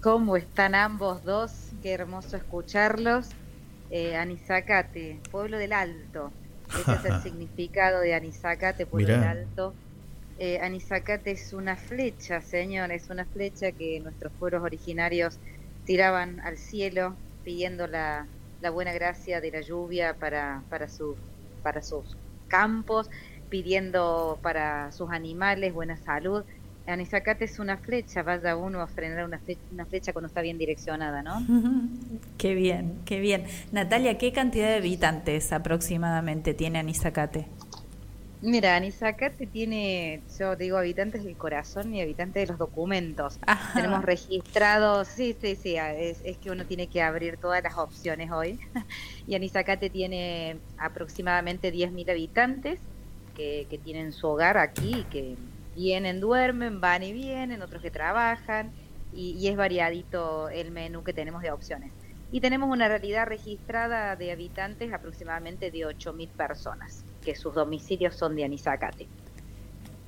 ¿Cómo 0.00 0.36
están 0.36 0.74
ambos 0.74 1.24
dos? 1.24 1.50
Qué 1.82 1.92
hermoso 1.92 2.36
escucharlos. 2.36 3.26
Eh, 3.90 4.16
Anizacate, 4.16 5.18
pueblo 5.30 5.58
del 5.58 5.72
Alto. 5.72 6.30
Ese 6.68 6.92
es 6.92 7.04
el 7.04 7.22
significado 7.22 8.00
de 8.00 8.14
Anizacate, 8.14 8.86
pueblo 8.86 9.08
del 9.08 9.24
Alto 9.24 9.74
eh, 10.40 10.58
Anizacate 10.62 11.32
es 11.32 11.52
una 11.52 11.76
flecha, 11.76 12.40
señor, 12.40 12.90
es 12.92 13.10
una 13.10 13.26
flecha 13.26 13.72
que 13.72 14.00
nuestros 14.00 14.32
pueblos 14.32 14.62
originarios 14.62 15.38
tiraban 15.84 16.40
al 16.40 16.56
cielo 16.56 17.14
pidiendo 17.44 17.86
la, 17.86 18.26
buena 18.72 18.94
gracia 18.94 19.42
de 19.42 19.50
la 19.50 19.60
lluvia 19.60 20.16
para, 20.18 20.62
sus 20.88 22.16
campos, 22.48 23.10
pidiendo 23.50 24.38
para 24.40 24.90
sus 24.92 25.10
animales 25.10 25.74
buena 25.74 25.98
salud. 25.98 26.42
Anizacate 26.86 27.44
es 27.44 27.58
una 27.58 27.76
flecha, 27.76 28.22
vaya 28.22 28.56
uno 28.56 28.80
a 28.80 28.86
frenar 28.86 29.26
una 29.26 29.38
flecha, 29.40 29.60
una 29.70 29.84
flecha 29.84 30.14
cuando 30.14 30.28
está 30.28 30.40
bien 30.40 30.56
direccionada, 30.56 31.22
¿no? 31.22 31.46
qué 32.38 32.54
bien, 32.54 33.00
qué 33.04 33.20
bien. 33.20 33.44
Natalia, 33.72 34.16
¿qué 34.16 34.32
cantidad 34.32 34.68
de 34.68 34.76
habitantes 34.76 35.52
aproximadamente 35.52 36.54
tiene 36.54 36.78
Anizacate? 36.78 37.46
Mira, 38.42 38.76
Anisacate 38.76 39.46
tiene, 39.46 40.22
yo 40.38 40.56
digo, 40.56 40.78
habitantes 40.78 41.24
del 41.24 41.36
corazón 41.36 41.94
y 41.94 42.00
habitantes 42.00 42.44
de 42.44 42.46
los 42.46 42.58
documentos. 42.58 43.38
Tenemos 43.74 44.02
registrados, 44.02 45.08
sí, 45.08 45.36
sí, 45.38 45.56
sí, 45.56 45.76
es, 45.76 46.22
es, 46.24 46.38
que 46.38 46.50
uno 46.50 46.64
tiene 46.64 46.86
que 46.86 47.02
abrir 47.02 47.36
todas 47.36 47.62
las 47.62 47.76
opciones 47.76 48.30
hoy. 48.30 48.58
y 49.26 49.34
Anisacate 49.34 49.90
tiene 49.90 50.56
aproximadamente 50.78 51.70
10.000 51.70 52.10
habitantes 52.10 52.80
que, 53.36 53.66
que 53.68 53.76
tienen 53.76 54.12
su 54.12 54.26
hogar 54.26 54.56
aquí, 54.56 55.04
que 55.10 55.36
vienen, 55.76 56.20
duermen, 56.20 56.80
van 56.80 57.02
y 57.02 57.12
vienen, 57.12 57.60
otros 57.60 57.82
que 57.82 57.90
trabajan, 57.90 58.72
y, 59.12 59.32
y 59.32 59.48
es 59.48 59.56
variadito 59.56 60.48
el 60.48 60.70
menú 60.70 61.04
que 61.04 61.12
tenemos 61.12 61.42
de 61.42 61.50
opciones. 61.50 61.92
Y 62.32 62.40
tenemos 62.40 62.70
una 62.70 62.88
realidad 62.88 63.26
registrada 63.26 64.14
de 64.16 64.32
habitantes 64.32 64.92
aproximadamente 64.92 65.70
de 65.70 65.80
8.000 65.80 66.28
personas 66.28 67.04
que 67.24 67.34
sus 67.34 67.54
domicilios 67.54 68.14
son 68.14 68.36
de 68.36 68.44
Anisacate. 68.44 69.08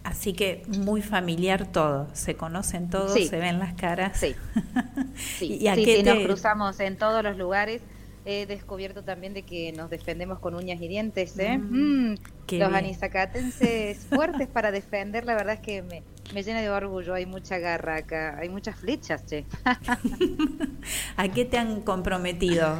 Así 0.04 0.32
que 0.32 0.62
muy 0.66 1.00
familiar 1.00 1.70
todo, 1.70 2.08
se 2.12 2.36
conocen 2.36 2.90
todos, 2.90 3.12
se 3.12 3.38
ven 3.38 3.58
las 3.58 3.74
caras. 3.74 4.18
Sí, 4.18 4.34
sí, 5.14 5.58
¿Y 5.60 5.68
a 5.68 5.74
qué 5.74 6.02
nos 6.02 6.24
cruzamos 6.24 6.80
en 6.80 6.96
todos 6.96 7.22
los 7.22 7.36
lugares. 7.36 7.82
He 8.24 8.46
descubierto 8.46 9.02
también 9.02 9.34
de 9.34 9.42
que 9.42 9.72
nos 9.72 9.90
defendemos 9.90 10.38
con 10.38 10.54
uñas 10.54 10.80
y 10.80 10.88
dientes. 10.88 11.38
¿eh? 11.38 11.58
Mm, 11.58 12.12
mm 12.12 12.16
los 12.58 12.72
anizacatenses 12.72 14.04
fuertes 14.06 14.48
para 14.48 14.70
defender, 14.70 15.24
la 15.24 15.34
verdad 15.34 15.54
es 15.54 15.60
que 15.60 15.82
me, 15.82 16.02
me 16.32 16.42
llena 16.42 16.60
de 16.60 16.70
orgullo, 16.70 17.14
hay 17.14 17.26
mucha 17.26 17.58
garra 17.58 17.96
acá, 17.96 18.38
hay 18.38 18.48
muchas 18.48 18.76
flechas, 18.76 19.24
che. 19.26 19.44
¿A 21.16 21.28
qué 21.28 21.44
te 21.44 21.58
han 21.58 21.82
comprometido 21.82 22.78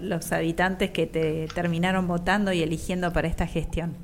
los 0.00 0.32
habitantes 0.32 0.90
que 0.90 1.06
te 1.06 1.48
terminaron 1.54 2.06
votando 2.06 2.52
y 2.52 2.62
eligiendo 2.62 3.12
para 3.12 3.28
esta 3.28 3.46
gestión? 3.46 3.94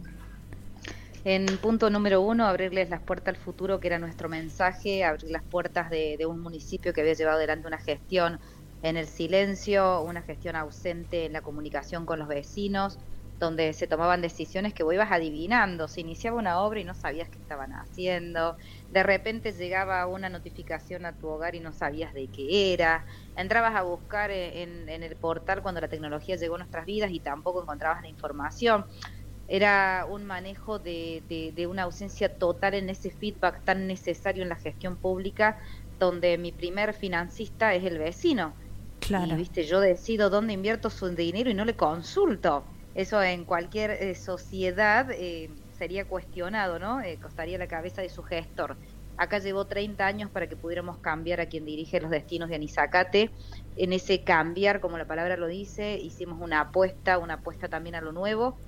En 1.24 1.46
punto 1.58 1.90
número 1.90 2.20
uno, 2.20 2.46
abrirles 2.46 2.90
las 2.90 3.00
puertas 3.00 3.34
al 3.34 3.40
futuro, 3.40 3.80
que 3.80 3.88
era 3.88 3.98
nuestro 3.98 4.28
mensaje, 4.28 5.04
abrir 5.04 5.30
las 5.30 5.42
puertas 5.42 5.90
de, 5.90 6.16
de 6.16 6.26
un 6.26 6.40
municipio 6.40 6.92
que 6.92 7.00
había 7.00 7.14
llevado 7.14 7.38
adelante 7.38 7.66
una 7.66 7.78
gestión 7.78 8.38
en 8.82 8.96
el 8.96 9.06
silencio, 9.06 10.02
una 10.02 10.22
gestión 10.22 10.56
ausente 10.56 11.26
en 11.26 11.32
la 11.32 11.40
comunicación 11.40 12.06
con 12.06 12.18
los 12.18 12.28
vecinos, 12.28 12.98
donde 13.38 13.72
se 13.72 13.86
tomaban 13.86 14.20
decisiones 14.20 14.74
que 14.74 14.82
vos 14.82 14.94
ibas 14.94 15.12
adivinando, 15.12 15.86
se 15.86 16.00
iniciaba 16.00 16.38
una 16.38 16.60
obra 16.60 16.80
y 16.80 16.84
no 16.84 16.94
sabías 16.94 17.28
qué 17.28 17.38
estaban 17.38 17.72
haciendo, 17.72 18.56
de 18.90 19.02
repente 19.02 19.52
llegaba 19.52 20.06
una 20.06 20.28
notificación 20.28 21.06
a 21.06 21.16
tu 21.16 21.28
hogar 21.28 21.54
y 21.54 21.60
no 21.60 21.72
sabías 21.72 22.12
de 22.12 22.28
qué 22.28 22.72
era, 22.72 23.06
entrabas 23.36 23.76
a 23.76 23.82
buscar 23.82 24.30
en, 24.30 24.88
el 24.88 25.16
portal 25.16 25.62
cuando 25.62 25.80
la 25.80 25.88
tecnología 25.88 26.36
llegó 26.36 26.56
a 26.56 26.58
nuestras 26.58 26.84
vidas 26.84 27.12
y 27.12 27.20
tampoco 27.20 27.62
encontrabas 27.62 28.02
la 28.02 28.08
información. 28.08 28.84
Era 29.46 30.04
un 30.08 30.24
manejo 30.26 30.78
de, 30.78 31.24
de 31.54 31.66
una 31.66 31.84
ausencia 31.84 32.36
total 32.36 32.74
en 32.74 32.90
ese 32.90 33.10
feedback 33.10 33.64
tan 33.64 33.86
necesario 33.86 34.42
en 34.42 34.50
la 34.50 34.56
gestión 34.56 34.98
pública, 34.98 35.58
donde 35.98 36.36
mi 36.36 36.52
primer 36.52 36.92
financista 36.92 37.72
es 37.74 37.84
el 37.84 37.98
vecino. 37.98 38.56
Claro. 38.98 39.32
Y 39.32 39.36
viste, 39.36 39.64
yo 39.64 39.80
decido 39.80 40.28
dónde 40.28 40.52
invierto 40.52 40.90
su 40.90 41.08
dinero 41.08 41.48
y 41.48 41.54
no 41.54 41.64
le 41.64 41.76
consulto. 41.76 42.66
Eso 42.98 43.22
en 43.22 43.44
cualquier 43.44 43.92
eh, 43.92 44.16
sociedad 44.16 45.08
eh, 45.12 45.50
sería 45.78 46.04
cuestionado, 46.04 46.80
¿no? 46.80 47.00
Eh, 47.00 47.16
costaría 47.22 47.56
la 47.56 47.68
cabeza 47.68 48.02
de 48.02 48.08
su 48.08 48.24
gestor. 48.24 48.76
Acá 49.16 49.38
llevó 49.38 49.66
30 49.66 50.04
años 50.04 50.30
para 50.32 50.48
que 50.48 50.56
pudiéramos 50.56 50.98
cambiar 50.98 51.40
a 51.40 51.46
quien 51.46 51.64
dirige 51.64 52.00
los 52.00 52.10
destinos 52.10 52.48
de 52.48 52.56
Anisacate. 52.56 53.30
En 53.76 53.92
ese 53.92 54.24
cambiar, 54.24 54.80
como 54.80 54.98
la 54.98 55.06
palabra 55.06 55.36
lo 55.36 55.46
dice, 55.46 55.96
hicimos 55.96 56.40
una 56.40 56.58
apuesta, 56.58 57.18
una 57.18 57.34
apuesta 57.34 57.68
también 57.68 57.94
a 57.94 58.00
lo 58.00 58.10
nuevo. 58.10 58.58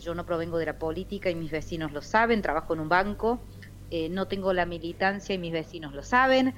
yo 0.00 0.14
no 0.14 0.24
provengo 0.24 0.58
de 0.58 0.66
la 0.66 0.78
política 0.78 1.28
y 1.30 1.34
mis 1.34 1.50
vecinos 1.50 1.90
lo 1.90 2.00
saben, 2.00 2.42
trabajo 2.42 2.74
en 2.74 2.80
un 2.80 2.88
banco, 2.88 3.40
no 4.10 4.28
tengo 4.28 4.52
la 4.52 4.66
militancia 4.66 5.34
y 5.34 5.38
mis 5.38 5.52
vecinos 5.52 5.92
lo 5.94 6.04
saben, 6.04 6.54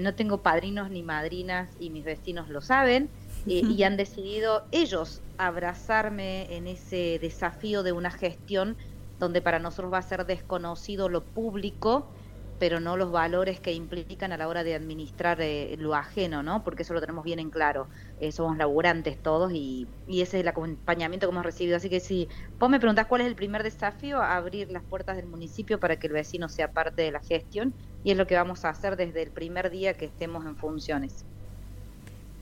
no 0.00 0.14
tengo 0.14 0.38
padrinos 0.38 0.88
ni 0.88 1.02
madrinas 1.02 1.68
y 1.80 1.90
mis 1.90 2.04
vecinos 2.04 2.48
lo 2.48 2.60
saben. 2.60 3.10
Eh, 3.46 3.62
y 3.66 3.82
han 3.84 3.96
decidido 3.96 4.64
ellos 4.70 5.22
abrazarme 5.38 6.54
en 6.54 6.66
ese 6.66 7.18
desafío 7.20 7.82
de 7.82 7.92
una 7.92 8.10
gestión 8.10 8.76
donde 9.18 9.42
para 9.42 9.58
nosotros 9.58 9.92
va 9.92 9.98
a 9.98 10.02
ser 10.02 10.26
desconocido 10.26 11.08
lo 11.08 11.22
público, 11.24 12.10
pero 12.58 12.78
no 12.78 12.96
los 12.96 13.10
valores 13.10 13.58
que 13.58 13.72
implican 13.72 14.32
a 14.32 14.36
la 14.36 14.48
hora 14.48 14.64
de 14.64 14.74
administrar 14.74 15.40
eh, 15.40 15.76
lo 15.78 15.94
ajeno, 15.94 16.42
¿no? 16.42 16.62
Porque 16.62 16.82
eso 16.82 16.92
lo 16.92 17.00
tenemos 17.00 17.24
bien 17.24 17.38
en 17.38 17.50
claro. 17.50 17.88
Eh, 18.18 18.32
somos 18.32 18.58
laburantes 18.58 19.22
todos 19.22 19.52
y, 19.52 19.88
y, 20.06 20.20
ese 20.20 20.36
es 20.36 20.42
el 20.42 20.48
acompañamiento 20.48 21.26
que 21.26 21.32
hemos 21.32 21.44
recibido. 21.44 21.76
Así 21.76 21.88
que 21.88 22.00
si 22.00 22.28
vos 22.58 22.68
me 22.68 22.78
preguntás 22.78 23.06
cuál 23.06 23.22
es 23.22 23.28
el 23.28 23.34
primer 23.34 23.62
desafío, 23.62 24.20
abrir 24.22 24.70
las 24.70 24.84
puertas 24.84 25.16
del 25.16 25.26
municipio 25.26 25.80
para 25.80 25.96
que 25.96 26.08
el 26.08 26.12
vecino 26.12 26.48
sea 26.50 26.72
parte 26.72 27.02
de 27.02 27.12
la 27.12 27.20
gestión 27.20 27.74
y 28.02 28.10
es 28.10 28.18
lo 28.18 28.26
que 28.26 28.36
vamos 28.36 28.64
a 28.64 28.70
hacer 28.70 28.96
desde 28.96 29.22
el 29.22 29.32
primer 29.32 29.70
día 29.70 29.94
que 29.94 30.06
estemos 30.06 30.44
en 30.44 30.56
funciones. 30.56 31.24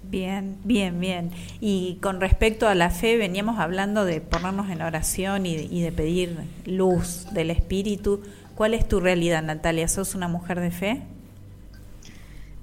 Bien, 0.02 0.56
bien, 0.64 1.00
bien. 1.00 1.30
Y 1.60 1.98
con 2.00 2.20
respecto 2.20 2.66
a 2.66 2.74
la 2.74 2.90
fe, 2.90 3.16
veníamos 3.16 3.58
hablando 3.58 4.04
de 4.04 4.20
ponernos 4.20 4.70
en 4.70 4.80
oración 4.80 5.44
y 5.44 5.82
de, 5.82 5.92
pedir 5.92 6.36
luz 6.64 7.26
del 7.32 7.50
Espíritu. 7.50 8.22
¿Cuál 8.54 8.74
es 8.74 8.88
tu 8.88 9.00
realidad, 9.00 9.42
Natalia? 9.42 9.86
¿Sos 9.86 10.14
una 10.14 10.28
mujer 10.28 10.60
de 10.60 10.70
fe? 10.70 11.02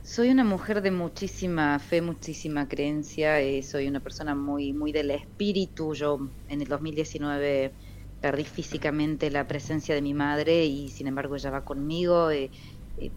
Soy 0.03 0.29
una 0.29 0.43
mujer 0.43 0.81
de 0.81 0.91
muchísima 0.91 1.77
fe, 1.79 2.01
muchísima 2.01 2.67
creencia. 2.67 3.39
Eh, 3.41 3.61
soy 3.63 3.87
una 3.87 3.99
persona 3.99 4.33
muy, 4.33 4.71
muy 4.71 4.91
del 4.91 5.11
espíritu. 5.11 5.93
Yo 5.93 6.19
en 6.47 6.61
el 6.61 6.67
2019 6.67 7.71
perdí 8.21 8.43
físicamente 8.43 9.29
la 9.29 9.47
presencia 9.47 9.93
de 9.93 10.01
mi 10.01 10.13
madre 10.13 10.65
y 10.65 10.89
sin 10.89 11.07
embargo 11.07 11.35
ella 11.35 11.49
va 11.49 11.65
conmigo. 11.65 12.31
Eh, 12.31 12.49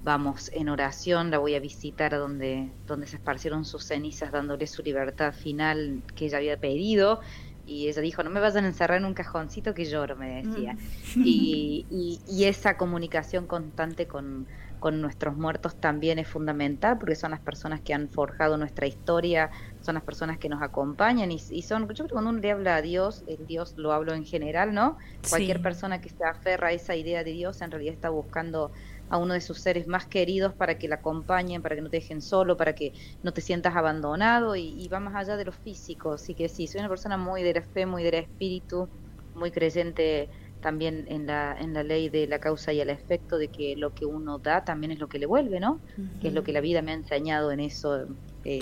vamos 0.02 0.50
en 0.52 0.68
oración, 0.68 1.30
la 1.30 1.38
voy 1.38 1.54
a 1.54 1.60
visitar 1.60 2.14
a 2.14 2.18
donde, 2.18 2.70
donde 2.86 3.06
se 3.06 3.16
esparcieron 3.16 3.64
sus 3.64 3.84
cenizas, 3.84 4.32
dándole 4.32 4.66
su 4.66 4.82
libertad 4.82 5.32
final 5.32 6.02
que 6.14 6.26
ella 6.26 6.38
había 6.38 6.58
pedido. 6.58 7.20
Y 7.66 7.88
ella 7.88 8.00
dijo, 8.00 8.22
no 8.22 8.30
me 8.30 8.40
vayan 8.40 8.64
a 8.64 8.68
encerrar 8.68 8.98
en 8.98 9.04
un 9.04 9.14
cajoncito 9.14 9.74
que 9.74 9.84
lloro, 9.84 10.16
me 10.16 10.42
decía. 10.42 10.74
Mm. 11.14 11.22
Y, 11.24 11.86
y, 12.26 12.44
esa 12.44 12.78
comunicación 12.78 13.46
constante 13.46 14.06
con, 14.06 14.46
con 14.78 15.00
nuestros 15.00 15.36
muertos 15.36 15.76
también 15.76 16.18
es 16.18 16.28
fundamental 16.28 16.98
porque 16.98 17.14
son 17.14 17.32
las 17.32 17.40
personas 17.40 17.80
que 17.80 17.94
han 17.94 18.08
forjado 18.08 18.56
nuestra 18.56 18.86
historia, 18.86 19.50
son 19.80 19.94
las 19.94 20.04
personas 20.04 20.38
que 20.38 20.48
nos 20.48 20.62
acompañan 20.62 21.30
y, 21.30 21.38
son, 21.38 21.82
yo 21.82 21.88
creo 21.88 22.06
que 22.06 22.12
cuando 22.12 22.30
uno 22.30 22.40
le 22.40 22.50
habla 22.50 22.76
a 22.76 22.82
Dios, 22.82 23.24
el 23.26 23.46
Dios 23.46 23.74
lo 23.76 23.92
hablo 23.92 24.14
en 24.14 24.24
general, 24.24 24.72
¿no? 24.72 24.96
Cualquier 25.28 25.60
persona 25.60 26.00
que 26.00 26.08
se 26.08 26.24
aferra 26.24 26.68
a 26.68 26.72
esa 26.72 26.96
idea 26.96 27.24
de 27.24 27.32
Dios 27.32 27.60
en 27.60 27.70
realidad 27.70 27.94
está 27.94 28.10
buscando 28.10 28.72
a 29.10 29.18
uno 29.18 29.34
de 29.34 29.40
sus 29.40 29.58
seres 29.58 29.86
más 29.86 30.06
queridos 30.06 30.52
para 30.52 30.78
que 30.78 30.88
la 30.88 30.96
acompañen, 30.96 31.62
para 31.62 31.74
que 31.74 31.82
no 31.82 31.90
te 31.90 31.98
dejen 31.98 32.22
solo, 32.22 32.56
para 32.56 32.74
que 32.74 32.92
no 33.22 33.32
te 33.32 33.40
sientas 33.40 33.76
abandonado 33.76 34.56
y, 34.56 34.88
va 34.88 35.00
más 35.00 35.14
allá 35.14 35.36
de 35.36 35.44
lo 35.44 35.52
físico. 35.52 36.12
Así 36.12 36.34
que 36.34 36.48
sí, 36.48 36.66
soy 36.66 36.80
una 36.80 36.88
persona 36.88 37.16
muy 37.16 37.42
de 37.42 37.54
la 37.54 37.62
fe, 37.62 37.86
muy 37.86 38.02
del 38.02 38.14
espíritu, 38.14 38.88
muy 39.34 39.50
creyente 39.50 40.28
también 40.60 41.06
en 41.08 41.26
la, 41.26 41.56
en 41.58 41.72
la 41.72 41.82
ley 41.82 42.08
de 42.08 42.26
la 42.26 42.38
causa 42.38 42.72
y 42.72 42.80
el 42.80 42.90
efecto, 42.90 43.38
de 43.38 43.48
que 43.48 43.76
lo 43.76 43.94
que 43.94 44.06
uno 44.06 44.38
da 44.38 44.64
también 44.64 44.90
es 44.90 44.98
lo 44.98 45.08
que 45.08 45.18
le 45.18 45.26
vuelve, 45.26 45.60
¿no? 45.60 45.78
Que 46.20 46.28
es 46.28 46.34
lo 46.34 46.42
que 46.42 46.52
la 46.52 46.60
vida 46.60 46.82
me 46.82 46.90
ha 46.90 46.94
enseñado 46.94 47.52
en 47.52 47.60
eso. 47.60 48.06
Eh, 48.44 48.60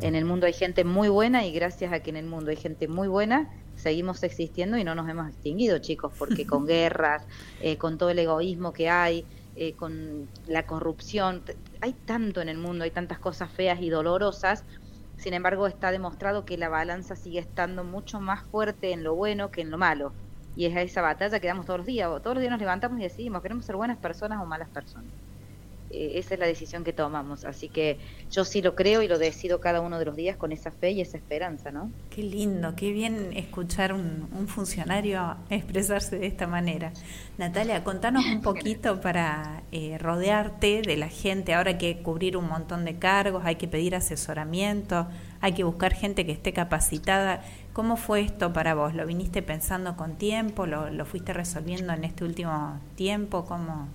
en 0.00 0.14
el 0.14 0.24
mundo 0.24 0.46
hay 0.46 0.52
gente 0.52 0.84
muy 0.84 1.08
buena 1.08 1.44
y 1.46 1.52
gracias 1.52 1.92
a 1.92 2.00
que 2.00 2.10
en 2.10 2.16
el 2.16 2.26
mundo 2.26 2.50
hay 2.50 2.56
gente 2.56 2.88
muy 2.88 3.08
buena, 3.08 3.50
seguimos 3.76 4.22
existiendo 4.22 4.76
y 4.78 4.84
no 4.84 4.94
nos 4.94 5.08
hemos 5.08 5.28
extinguido, 5.28 5.78
chicos, 5.78 6.12
porque 6.18 6.46
con 6.46 6.66
guerras, 6.66 7.24
eh, 7.60 7.76
con 7.76 7.98
todo 7.98 8.10
el 8.10 8.18
egoísmo 8.18 8.72
que 8.72 8.88
hay, 8.88 9.24
eh, 9.56 9.74
con 9.74 10.28
la 10.46 10.66
corrupción. 10.66 11.42
Hay 11.80 11.94
tanto 11.94 12.40
en 12.40 12.48
el 12.48 12.58
mundo, 12.58 12.84
hay 12.84 12.90
tantas 12.90 13.18
cosas 13.18 13.50
feas 13.50 13.80
y 13.80 13.90
dolorosas. 13.90 14.64
Sin 15.16 15.34
embargo, 15.34 15.66
está 15.66 15.90
demostrado 15.90 16.44
que 16.44 16.58
la 16.58 16.68
balanza 16.68 17.16
sigue 17.16 17.38
estando 17.38 17.82
mucho 17.84 18.20
más 18.20 18.44
fuerte 18.44 18.92
en 18.92 19.02
lo 19.02 19.14
bueno 19.14 19.50
que 19.50 19.62
en 19.62 19.70
lo 19.70 19.78
malo. 19.78 20.14
Y 20.54 20.66
es 20.66 20.76
a 20.76 20.82
esa 20.82 21.02
batalla 21.02 21.40
que 21.40 21.46
damos 21.46 21.66
todos 21.66 21.78
los 21.78 21.86
días. 21.86 22.08
Todos 22.22 22.34
los 22.34 22.40
días 22.40 22.50
nos 22.50 22.60
levantamos 22.60 22.98
y 23.00 23.04
decidimos, 23.04 23.42
¿queremos 23.42 23.64
ser 23.64 23.76
buenas 23.76 23.98
personas 23.98 24.40
o 24.42 24.46
malas 24.46 24.70
personas? 24.70 25.12
Eh, 25.90 26.12
esa 26.14 26.34
es 26.34 26.40
la 26.40 26.46
decisión 26.46 26.84
que 26.84 26.92
tomamos. 26.92 27.44
Así 27.44 27.68
que 27.68 27.98
yo 28.30 28.44
sí 28.44 28.62
lo 28.62 28.74
creo 28.74 29.02
y 29.02 29.08
lo 29.08 29.18
decido 29.18 29.60
cada 29.60 29.80
uno 29.80 29.98
de 29.98 30.04
los 30.04 30.16
días 30.16 30.36
con 30.36 30.52
esa 30.52 30.70
fe 30.70 30.90
y 30.92 31.00
esa 31.00 31.16
esperanza, 31.16 31.70
¿no? 31.70 31.90
Qué 32.10 32.22
lindo, 32.22 32.74
qué 32.76 32.92
bien 32.92 33.32
escuchar 33.34 33.92
un, 33.92 34.28
un 34.36 34.48
funcionario 34.48 35.36
expresarse 35.50 36.18
de 36.18 36.26
esta 36.26 36.46
manera. 36.46 36.92
Natalia, 37.38 37.84
contanos 37.84 38.24
un 38.26 38.40
poquito 38.40 39.00
para 39.00 39.62
eh, 39.72 39.98
rodearte 39.98 40.82
de 40.82 40.96
la 40.96 41.08
gente. 41.08 41.54
Ahora 41.54 41.70
hay 41.70 41.78
que 41.78 41.98
cubrir 41.98 42.36
un 42.36 42.48
montón 42.48 42.84
de 42.84 42.98
cargos, 42.98 43.44
hay 43.44 43.56
que 43.56 43.68
pedir 43.68 43.94
asesoramiento, 43.94 45.06
hay 45.40 45.52
que 45.52 45.64
buscar 45.64 45.94
gente 45.94 46.26
que 46.26 46.32
esté 46.32 46.52
capacitada. 46.52 47.42
¿Cómo 47.72 47.96
fue 47.96 48.22
esto 48.22 48.52
para 48.52 48.74
vos? 48.74 48.94
¿Lo 48.94 49.06
viniste 49.06 49.42
pensando 49.42 49.96
con 49.96 50.16
tiempo? 50.16 50.66
¿Lo, 50.66 50.90
lo 50.90 51.04
fuiste 51.04 51.32
resolviendo 51.32 51.92
en 51.92 52.04
este 52.04 52.24
último 52.24 52.80
tiempo? 52.96 53.44
¿Cómo, 53.44 53.88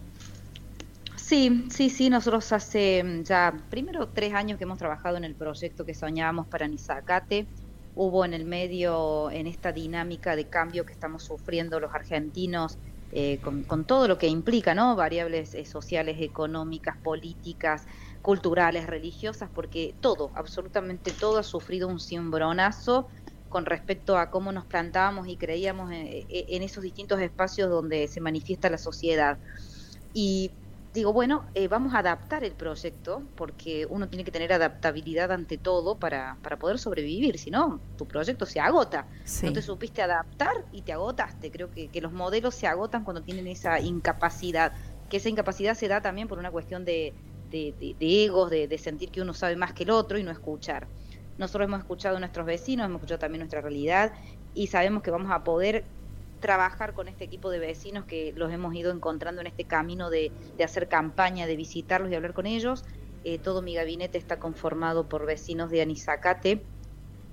Sí, 1.31 1.63
sí, 1.69 1.89
sí, 1.89 2.09
nosotros 2.09 2.51
hace 2.51 3.01
mm, 3.01 3.23
ya 3.23 3.53
primero 3.69 4.09
tres 4.09 4.33
años 4.33 4.57
que 4.57 4.65
hemos 4.65 4.77
trabajado 4.77 5.15
en 5.15 5.23
el 5.23 5.37
proyecto 5.37 5.85
que 5.85 5.93
soñábamos 5.93 6.47
para 6.47 6.67
Nizacate. 6.67 7.47
Hubo 7.93 8.25
en 8.25 8.33
el 8.33 8.43
medio, 8.43 9.31
en 9.31 9.47
esta 9.47 9.71
dinámica 9.71 10.35
de 10.35 10.49
cambio 10.49 10.85
que 10.85 10.91
estamos 10.91 11.23
sufriendo 11.23 11.79
los 11.79 11.95
argentinos, 11.95 12.77
eh, 13.13 13.39
con, 13.39 13.87
todo 13.87 14.09
lo 14.09 14.17
que 14.17 14.27
implica, 14.27 14.75
¿no? 14.75 14.97
Variables 14.97 15.53
eh, 15.53 15.63
sociales, 15.63 16.17
económicas, 16.19 16.97
políticas, 17.01 17.85
culturales, 18.21 18.85
religiosas, 18.87 19.49
porque 19.55 19.95
todo, 20.01 20.33
absolutamente 20.35 21.11
todo 21.17 21.37
ha 21.37 21.43
sufrido 21.43 21.87
un 21.87 22.01
cimbronazo 22.01 23.07
con 23.47 23.65
respecto 23.65 24.17
a 24.17 24.29
cómo 24.29 24.51
nos 24.51 24.65
plantábamos 24.65 25.29
y 25.29 25.37
creíamos 25.37 25.93
en 25.93 26.61
esos 26.61 26.83
distintos 26.83 27.21
espacios 27.21 27.69
donde 27.69 28.09
se 28.09 28.19
manifiesta 28.19 28.69
la 28.69 28.77
sociedad. 28.77 29.39
Y 30.13 30.60
digo, 30.93 31.13
bueno, 31.13 31.45
eh, 31.53 31.67
vamos 31.67 31.93
a 31.93 31.99
adaptar 31.99 32.43
el 32.43 32.51
proyecto 32.51 33.23
porque 33.35 33.85
uno 33.89 34.09
tiene 34.09 34.23
que 34.23 34.31
tener 34.31 34.51
adaptabilidad 34.51 35.31
ante 35.31 35.57
todo 35.57 35.95
para, 35.95 36.37
para 36.41 36.59
poder 36.59 36.79
sobrevivir, 36.79 37.37
si 37.37 37.49
no, 37.49 37.79
tu 37.97 38.07
proyecto 38.07 38.45
se 38.45 38.59
agota. 38.59 39.07
No 39.43 39.53
te 39.53 39.61
supiste 39.61 40.01
adaptar 40.01 40.65
y 40.71 40.81
te 40.81 40.91
agotaste. 40.91 41.51
Creo 41.51 41.71
que, 41.71 41.87
que, 41.87 42.01
los 42.01 42.11
modelos 42.11 42.55
se 42.55 42.67
agotan 42.67 43.03
cuando 43.03 43.21
tienen 43.21 43.47
esa 43.47 43.79
incapacidad, 43.79 44.73
que 45.09 45.17
esa 45.17 45.29
incapacidad 45.29 45.75
se 45.75 45.87
da 45.87 46.01
también 46.01 46.27
por 46.27 46.39
una 46.39 46.51
cuestión 46.51 46.83
de, 46.83 47.13
de, 47.49 47.73
de, 47.97 48.23
egos, 48.23 48.49
de, 48.49 48.67
de 48.67 48.77
sentir 48.77 49.11
que 49.11 49.21
uno 49.21 49.33
sabe 49.33 49.55
más 49.55 49.73
que 49.73 49.83
el 49.83 49.91
otro 49.91 50.17
y 50.17 50.23
no 50.23 50.31
escuchar. 50.31 50.87
Nosotros 51.37 51.65
hemos 51.65 51.79
escuchado 51.79 52.17
a 52.17 52.19
nuestros 52.19 52.45
vecinos, 52.45 52.85
hemos 52.85 52.97
escuchado 52.97 53.19
también 53.19 53.39
nuestra 53.39 53.61
realidad 53.61 54.13
y 54.53 54.67
sabemos 54.67 55.01
que 55.01 55.11
vamos 55.11 55.31
a 55.31 55.43
poder 55.43 55.85
trabajar 56.41 56.93
con 56.93 57.07
este 57.07 57.23
equipo 57.23 57.49
de 57.49 57.59
vecinos 57.59 58.03
que 58.05 58.33
los 58.35 58.51
hemos 58.51 58.75
ido 58.75 58.91
encontrando 58.91 59.39
en 59.39 59.47
este 59.47 59.63
camino 59.63 60.09
de, 60.09 60.31
hacer 60.61 60.89
campaña, 60.89 61.47
de 61.47 61.55
visitarlos 61.55 62.11
y 62.11 62.15
hablar 62.15 62.33
con 62.33 62.45
ellos. 62.45 62.83
Eh, 63.23 63.39
todo 63.39 63.61
mi 63.61 63.75
gabinete 63.75 64.17
está 64.17 64.39
conformado 64.39 65.07
por 65.07 65.25
vecinos 65.25 65.69
de 65.69 65.81
Anizacate, 65.81 66.63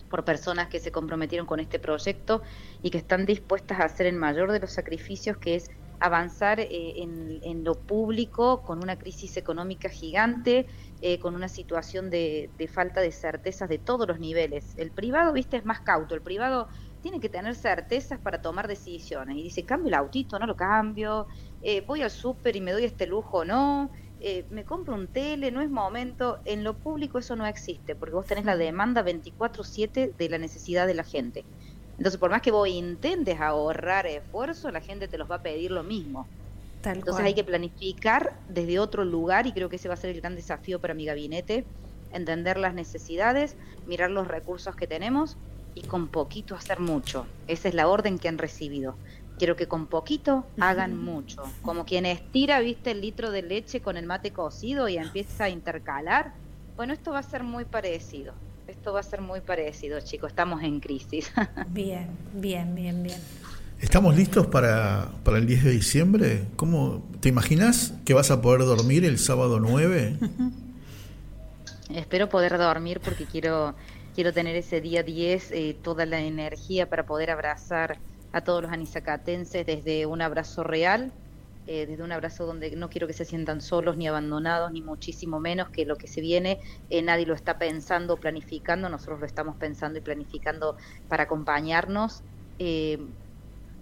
por 0.08 0.24
personas 0.24 0.68
que 0.68 0.78
se 0.78 0.92
comprometieron 0.92 1.46
con 1.46 1.60
este 1.60 1.78
proyecto 1.78 2.42
y 2.82 2.90
que 2.90 2.98
están 2.98 3.26
dispuestas 3.26 3.80
a 3.80 3.84
hacer 3.84 4.06
el 4.06 4.16
mayor 4.16 4.52
de 4.52 4.60
los 4.60 4.70
sacrificios, 4.70 5.36
que 5.36 5.56
es 5.56 5.70
avanzar 6.00 6.60
eh, 6.60 6.94
en, 6.96 7.64
lo 7.64 7.74
público 7.74 8.62
con 8.62 8.82
una 8.82 8.96
crisis 8.98 9.36
económica 9.36 9.88
gigante, 9.88 10.66
eh, 11.00 11.18
con 11.18 11.34
una 11.34 11.48
situación 11.48 12.08
de, 12.10 12.50
de, 12.56 12.68
falta 12.68 13.00
de 13.00 13.10
certezas 13.10 13.68
de 13.68 13.78
todos 13.78 14.06
los 14.06 14.20
niveles. 14.20 14.74
El 14.76 14.90
privado, 14.90 15.32
viste, 15.32 15.56
es 15.56 15.64
más 15.64 15.80
cauto. 15.80 16.14
El 16.14 16.22
privado 16.22 16.68
tiene 17.00 17.20
que 17.20 17.28
tener 17.28 17.54
certezas 17.54 18.20
para 18.20 18.40
tomar 18.40 18.68
decisiones. 18.68 19.36
Y 19.36 19.42
dice, 19.44 19.64
cambio 19.64 19.88
el 19.88 19.94
autito, 19.94 20.38
no 20.38 20.46
lo 20.46 20.56
cambio, 20.56 21.26
eh, 21.60 21.82
voy 21.86 22.02
al 22.02 22.10
súper 22.10 22.56
y 22.56 22.60
me 22.60 22.72
doy 22.72 22.84
este 22.84 23.06
lujo, 23.06 23.44
no, 23.44 23.90
eh, 24.18 24.46
me 24.50 24.64
compro 24.64 24.94
un 24.94 25.12
tele, 25.12 25.50
no 25.50 25.62
es 25.62 25.70
momento. 25.70 26.40
En 26.44 26.64
lo 26.64 26.80
público 26.80 27.18
eso 27.18 27.36
no 27.36 27.46
existe, 27.46 27.96
porque 27.96 28.14
vos 28.14 28.26
tenés 28.26 28.44
la 28.44 28.56
demanda 28.56 29.02
24/7 29.02 30.14
de 30.16 30.28
la 30.28 30.38
necesidad 30.38 30.86
de 30.86 30.94
la 30.94 31.04
gente. 31.04 31.46
Entonces, 31.98 32.20
por 32.20 32.30
más 32.30 32.42
que 32.42 32.52
vos 32.52 32.68
intentes 32.68 33.40
ahorrar 33.40 34.06
esfuerzo, 34.06 34.70
la 34.70 34.80
gente 34.80 35.08
te 35.08 35.18
los 35.18 35.30
va 35.30 35.36
a 35.36 35.42
pedir 35.42 35.70
lo 35.72 35.84
mismo. 35.84 36.30
Entonces 36.92 37.24
hay 37.24 37.34
que 37.34 37.44
planificar 37.44 38.40
desde 38.48 38.78
otro 38.80 39.04
lugar 39.04 39.46
y 39.46 39.52
creo 39.52 39.68
que 39.68 39.76
ese 39.76 39.88
va 39.88 39.94
a 39.94 39.96
ser 39.96 40.10
el 40.10 40.20
gran 40.20 40.36
desafío 40.36 40.80
para 40.80 40.94
mi 40.94 41.06
gabinete, 41.06 41.68
entender 42.10 42.58
las 42.58 42.74
necesidades, 42.74 43.56
mirar 43.84 44.10
los 44.10 44.28
recursos 44.28 44.74
que 44.76 44.86
tenemos 44.86 45.38
y 45.78 45.86
con 45.86 46.08
poquito 46.08 46.54
hacer 46.54 46.80
mucho. 46.80 47.26
Esa 47.46 47.68
es 47.68 47.74
la 47.74 47.88
orden 47.88 48.18
que 48.18 48.28
han 48.28 48.38
recibido. 48.38 48.96
Quiero 49.38 49.54
que 49.54 49.68
con 49.68 49.86
poquito 49.86 50.44
hagan 50.58 50.98
mucho. 50.98 51.44
Como 51.62 51.84
quien 51.84 52.06
estira, 52.06 52.58
viste, 52.58 52.90
el 52.90 53.00
litro 53.00 53.30
de 53.30 53.42
leche 53.42 53.80
con 53.80 53.96
el 53.96 54.06
mate 54.06 54.32
cocido 54.32 54.88
y 54.88 54.96
empieza 54.96 55.44
a 55.44 55.48
intercalar. 55.48 56.32
Bueno, 56.76 56.92
esto 56.92 57.12
va 57.12 57.20
a 57.20 57.22
ser 57.22 57.44
muy 57.44 57.64
parecido. 57.64 58.34
Esto 58.66 58.92
va 58.92 59.00
a 59.00 59.04
ser 59.04 59.20
muy 59.20 59.40
parecido, 59.40 60.00
chicos. 60.00 60.30
Estamos 60.30 60.62
en 60.62 60.80
crisis. 60.80 61.32
bien, 61.68 62.08
bien, 62.34 62.74
bien, 62.74 63.02
bien. 63.02 63.20
¿Estamos 63.80 64.16
listos 64.16 64.48
para, 64.48 65.08
para 65.22 65.38
el 65.38 65.46
10 65.46 65.64
de 65.64 65.70
diciembre? 65.70 66.44
¿Cómo, 66.56 67.04
¿Te 67.20 67.28
imaginas 67.28 67.94
que 68.04 68.14
vas 68.14 68.32
a 68.32 68.42
poder 68.42 68.62
dormir 68.62 69.04
el 69.04 69.18
sábado 69.18 69.60
9? 69.60 70.16
Espero 71.94 72.28
poder 72.28 72.58
dormir 72.58 73.00
porque 73.02 73.24
quiero 73.24 73.74
quiero 74.18 74.32
tener 74.32 74.56
ese 74.56 74.80
día 74.80 75.04
10 75.04 75.52
eh, 75.52 75.78
toda 75.80 76.04
la 76.04 76.18
energía 76.18 76.90
para 76.90 77.06
poder 77.06 77.30
abrazar 77.30 78.00
a 78.32 78.40
todos 78.40 78.62
los 78.62 78.72
anizacatenses 78.72 79.64
desde 79.64 80.06
un 80.06 80.20
abrazo 80.22 80.64
real, 80.64 81.12
eh, 81.68 81.86
desde 81.86 82.02
un 82.02 82.10
abrazo 82.10 82.44
donde 82.44 82.74
no 82.74 82.90
quiero 82.90 83.06
que 83.06 83.12
se 83.12 83.24
sientan 83.24 83.60
solos 83.60 83.96
ni 83.96 84.08
abandonados, 84.08 84.72
ni 84.72 84.82
muchísimo 84.82 85.38
menos 85.38 85.70
que 85.70 85.86
lo 85.86 85.94
que 85.94 86.08
se 86.08 86.20
viene, 86.20 86.58
eh, 86.90 87.00
nadie 87.00 87.26
lo 87.26 87.34
está 87.34 87.58
pensando, 87.58 88.16
planificando, 88.16 88.88
nosotros 88.88 89.20
lo 89.20 89.26
estamos 89.26 89.56
pensando 89.56 90.00
y 90.00 90.02
planificando 90.02 90.76
para 91.06 91.22
acompañarnos. 91.22 92.24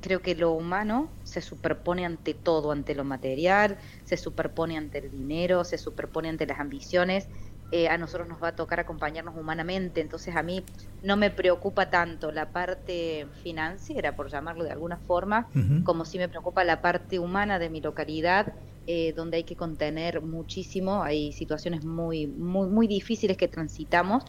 creo 0.03 0.21
que 0.21 0.35
lo 0.35 0.53
humano 0.53 1.09
se 1.23 1.41
superpone 1.41 2.05
ante 2.05 2.35
todo, 2.35 2.71
ante 2.73 2.95
lo 2.95 3.05
material, 3.05 3.79
se 4.05 4.19
superpone 4.19 4.77
ante 4.77 4.99
el 4.99 5.11
dinero, 5.11 5.65
se 5.65 5.79
superpone 5.79 6.29
ante 6.29 6.47
las 6.47 6.61
ambiciones 6.61 7.27
eh, 7.73 7.89
a 7.89 7.99
nosotros 7.99 8.29
nos 8.29 8.41
va 8.41 8.49
a 8.49 8.57
tocar 8.57 8.79
acompañarnos 8.79 9.35
humanamente, 9.37 10.01
entonces 10.01 10.37
a 10.37 10.43
mí 10.43 10.65
no 11.03 11.17
me 11.17 11.31
preocupa 11.31 11.91
tanto 11.91 12.31
la 12.31 12.51
parte 12.51 13.27
financiera, 13.43 14.15
por 14.15 14.31
llamarlo 14.31 14.63
de 14.63 14.71
alguna 14.71 14.99
forma, 14.99 15.49
como 15.85 16.05
si 16.05 16.19
me 16.19 16.29
preocupa 16.29 16.63
la 16.63 16.81
parte 16.81 17.19
humana 17.19 17.59
de 17.59 17.69
mi 17.69 17.81
localidad, 17.81 18.55
eh, 18.87 19.13
donde 19.17 19.39
hay 19.39 19.45
que 19.45 19.57
contener 19.57 20.23
muchísimo, 20.23 21.03
hay 21.03 21.33
situaciones 21.33 21.85
muy, 21.85 22.29
muy, 22.29 22.69
muy 22.69 22.87
difíciles 22.87 23.37
que 23.37 23.49
transitamos 23.49 24.23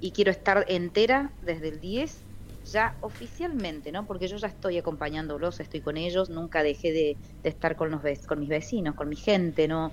y 0.00 0.10
quiero 0.10 0.32
estar 0.32 0.64
entera 0.66 1.30
desde 1.42 1.68
el 1.68 1.80
10 1.80 2.18
ya 2.64 2.96
oficialmente, 3.00 3.92
¿no? 3.92 4.06
Porque 4.06 4.26
yo 4.26 4.36
ya 4.38 4.48
estoy 4.48 4.78
acompañándolos, 4.78 5.60
estoy 5.60 5.82
con 5.82 5.96
ellos, 5.96 6.30
nunca 6.30 6.64
dejé 6.64 6.92
de, 6.92 7.16
estar 7.44 7.76
con, 7.76 7.92
los, 7.92 8.02
con 8.26 8.40
mis 8.40 8.48
vecinos, 8.48 8.96
con 8.96 9.08
mi 9.08 9.16
gente, 9.16 9.68
no, 9.68 9.92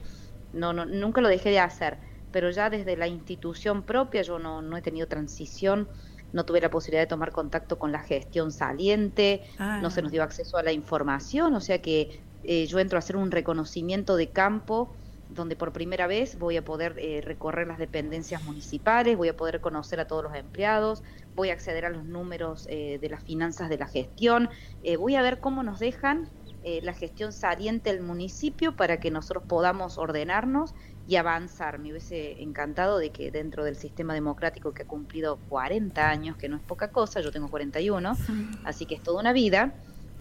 no, 0.53 0.73
no, 0.73 0.85
nunca 0.85 1.21
lo 1.21 1.27
dejé 1.27 1.51
de 1.51 1.59
hacer 1.59 2.08
pero 2.31 2.49
ya 2.51 2.69
desde 2.69 2.95
la 2.97 3.07
institución 3.07 3.83
propia 3.83 4.21
yo 4.21 4.39
no, 4.39 4.61
no 4.61 4.77
he 4.77 4.81
tenido 4.81 5.07
transición, 5.07 5.87
no 6.33 6.45
tuve 6.45 6.61
la 6.61 6.69
posibilidad 6.69 7.03
de 7.03 7.07
tomar 7.07 7.31
contacto 7.31 7.79
con 7.79 7.91
la 7.91 7.99
gestión 7.99 8.51
saliente, 8.51 9.43
ah. 9.57 9.79
no 9.81 9.89
se 9.89 10.01
nos 10.01 10.11
dio 10.11 10.23
acceso 10.23 10.57
a 10.57 10.63
la 10.63 10.71
información, 10.71 11.55
o 11.55 11.61
sea 11.61 11.81
que 11.81 12.21
eh, 12.43 12.65
yo 12.67 12.79
entro 12.79 12.97
a 12.97 12.99
hacer 12.99 13.15
un 13.15 13.31
reconocimiento 13.31 14.15
de 14.15 14.29
campo 14.29 14.93
donde 15.29 15.55
por 15.55 15.71
primera 15.71 16.07
vez 16.07 16.39
voy 16.39 16.57
a 16.57 16.65
poder 16.65 16.95
eh, 16.97 17.21
recorrer 17.21 17.67
las 17.67 17.77
dependencias 17.77 18.43
municipales, 18.43 19.15
voy 19.15 19.29
a 19.29 19.37
poder 19.37 19.61
conocer 19.61 19.99
a 19.99 20.07
todos 20.07 20.23
los 20.23 20.35
empleados, 20.35 21.03
voy 21.35 21.49
a 21.49 21.53
acceder 21.53 21.85
a 21.85 21.89
los 21.89 22.03
números 22.03 22.65
eh, 22.69 22.97
de 22.99 23.09
las 23.09 23.23
finanzas 23.23 23.69
de 23.69 23.77
la 23.77 23.87
gestión, 23.87 24.49
voy 24.97 25.15
a 25.15 25.21
ver 25.21 25.39
cómo 25.39 25.61
nos 25.61 25.79
dejan 25.79 26.29
la 26.63 26.93
gestión 26.93 27.31
saliente 27.31 27.91
del 27.93 28.01
municipio 28.01 28.75
para 28.75 28.99
que 28.99 29.11
nosotros 29.11 29.43
podamos 29.47 29.97
ordenarnos 29.97 30.75
y 31.09 31.15
avanzar. 31.15 31.79
Me 31.79 31.89
hubiese 31.89 32.39
encantado 32.43 32.99
de 32.99 33.09
que 33.09 33.31
dentro 33.31 33.63
del 33.63 33.75
sistema 33.75 34.13
democrático 34.13 34.75
que 34.75 34.83
ha 34.83 34.87
cumplido 34.87 35.39
40 35.49 36.07
años, 36.07 36.37
que 36.37 36.47
no 36.47 36.55
es 36.55 36.61
poca 36.61 36.91
cosa, 36.91 37.19
yo 37.19 37.31
tengo 37.31 37.49
41, 37.49 38.15
así 38.63 38.85
que 38.85 38.93
es 38.93 39.01
toda 39.01 39.19
una 39.19 39.33
vida, 39.33 39.73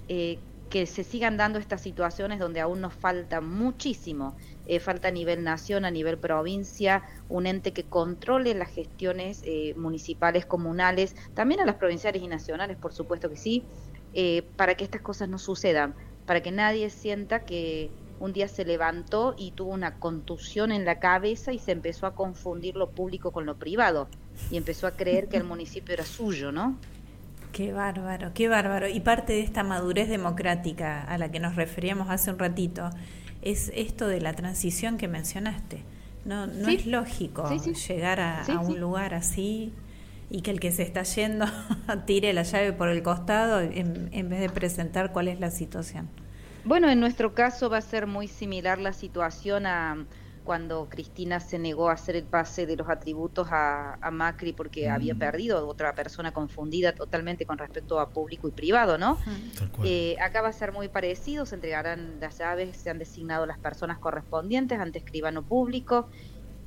eh, 0.09 0.39
que 0.71 0.87
se 0.87 1.05
sigan 1.05 1.37
dando 1.37 1.59
estas 1.59 1.83
situaciones 1.83 2.39
donde 2.39 2.61
aún 2.61 2.81
nos 2.81 2.95
falta 2.95 3.43
muchísimo. 3.43 4.35
Eh, 4.67 4.81
falta 4.81 5.09
a 5.09 5.11
nivel 5.11 5.45
nación, 5.45 5.85
a 5.85 5.91
nivel 5.91 6.17
provincia, 6.17 7.03
un 7.29 7.47
ente 7.47 7.75
que 7.75 7.85
controle 7.85 8.55
las 8.55 8.71
gestiones 8.71 9.43
eh, 9.45 9.75
municipales, 9.77 10.47
comunales, 10.47 11.15
también 11.35 11.61
a 11.61 11.67
las 11.67 11.77
provinciales 11.77 12.23
y 12.23 12.29
nacionales, 12.29 12.79
por 12.79 12.95
supuesto 12.95 13.29
que 13.29 13.37
sí, 13.37 13.63
para 14.57 14.75
que 14.75 14.85
estas 14.85 15.03
cosas 15.03 15.29
no 15.29 15.39
sucedan, 15.39 15.95
para 16.29 16.43
que 16.43 16.53
nadie 16.53 16.91
sienta 16.91 17.47
que 17.47 17.89
un 18.21 18.35
día 18.35 18.49
se 18.49 18.67
levantó 18.67 19.35
y 19.39 19.53
tuvo 19.53 19.73
una 19.73 19.95
contusión 19.95 20.73
en 20.73 20.85
la 20.85 20.99
cabeza 20.99 21.55
y 21.55 21.59
se 21.59 21.73
empezó 21.73 22.07
a 22.07 22.15
confundir 22.15 22.77
lo 22.77 22.91
público 22.91 23.33
con 23.33 23.47
lo 23.47 23.57
privado 23.57 24.09
y 24.51 24.59
empezó 24.59 24.87
a 24.87 24.91
creer 24.91 25.29
que 25.29 25.39
el 25.39 25.45
municipio 25.55 25.95
era 25.95 26.05
suyo, 26.05 26.53
¿no? 26.53 26.77
Qué 27.53 27.73
bárbaro, 27.73 28.33
qué 28.35 28.47
bárbaro. 28.47 28.91
Y 28.91 29.01
parte 29.01 29.33
de 29.33 29.41
esta 29.41 29.65
madurez 29.65 30.11
democrática 30.11 31.03
a 31.03 31.17
la 31.17 31.31
que 31.31 31.41
nos 31.41 31.57
referíamos 31.57 32.11
hace 32.11 32.31
un 32.31 32.39
ratito 32.39 32.91
es 33.41 33.73
esto 33.75 34.07
de 34.07 34.21
la 34.21 34.35
transición 34.35 34.99
que 34.99 35.09
mencionaste. 35.09 35.83
No, 36.27 36.47
no 36.47 36.69
es 36.69 36.85
lógico 36.85 37.49
llegar 37.89 38.21
a, 38.21 38.45
un 38.61 38.79
lugar 38.79 39.15
así 39.15 39.73
y 40.31 40.43
que 40.43 40.51
el 40.51 40.61
que 40.61 40.73
se 40.73 40.83
está 40.83 41.03
yendo 41.03 41.47
tire 42.07 42.33
la 42.33 42.43
llave 42.43 42.73
por 42.73 42.89
el 42.89 43.03
costado 43.03 43.61
en, 43.61 44.09
en 44.13 44.29
vez 44.29 44.41
de 44.41 44.49
presentar 44.49 45.13
cuál 45.13 45.29
es 45.29 45.41
la 45.41 45.51
situación. 45.51 46.09
Bueno, 46.65 46.91
en 46.91 47.01
nuestro 47.01 47.35
caso 47.35 47.71
va 47.71 47.79
a 47.79 47.83
ser 47.83 48.07
muy 48.07 48.29
similar 48.29 48.79
la 48.79 48.93
situación 48.93 49.67
a 49.67 50.05
cuando 50.49 50.89
Cristina 50.89 51.41
se 51.41 51.59
negó 51.59 51.91
a 51.91 51.93
hacer 51.93 52.17
el 52.17 52.25
pase 52.25 52.65
de 52.65 52.75
los 52.75 52.89
atributos 52.89 53.49
a, 53.51 53.99
Macri 54.11 54.55
porque 54.55 54.89
había 54.89 55.13
mm. 55.13 55.19
perdido 55.19 55.69
otra 55.69 55.95
persona 55.95 56.33
confundida 56.33 56.95
totalmente 56.95 57.45
con 57.45 57.59
respecto 57.59 58.01
a 58.01 58.09
público 58.09 58.49
y 58.49 58.53
privado, 58.53 58.97
¿no? 58.97 59.19
Eh, 59.85 60.17
acá 60.23 60.41
va 60.41 60.49
a 60.49 60.55
ser 60.55 60.73
muy 60.73 60.89
parecido, 60.89 61.45
se 61.45 61.57
entregarán 61.57 62.17
las 62.19 62.39
llaves, 62.39 62.79
se 62.79 62.89
han 62.89 62.99
designado 62.99 63.45
las 63.45 63.59
personas 63.59 63.99
correspondientes 63.99 64.81
ante 64.81 64.99
escribano 65.01 65.43
público. 65.43 66.09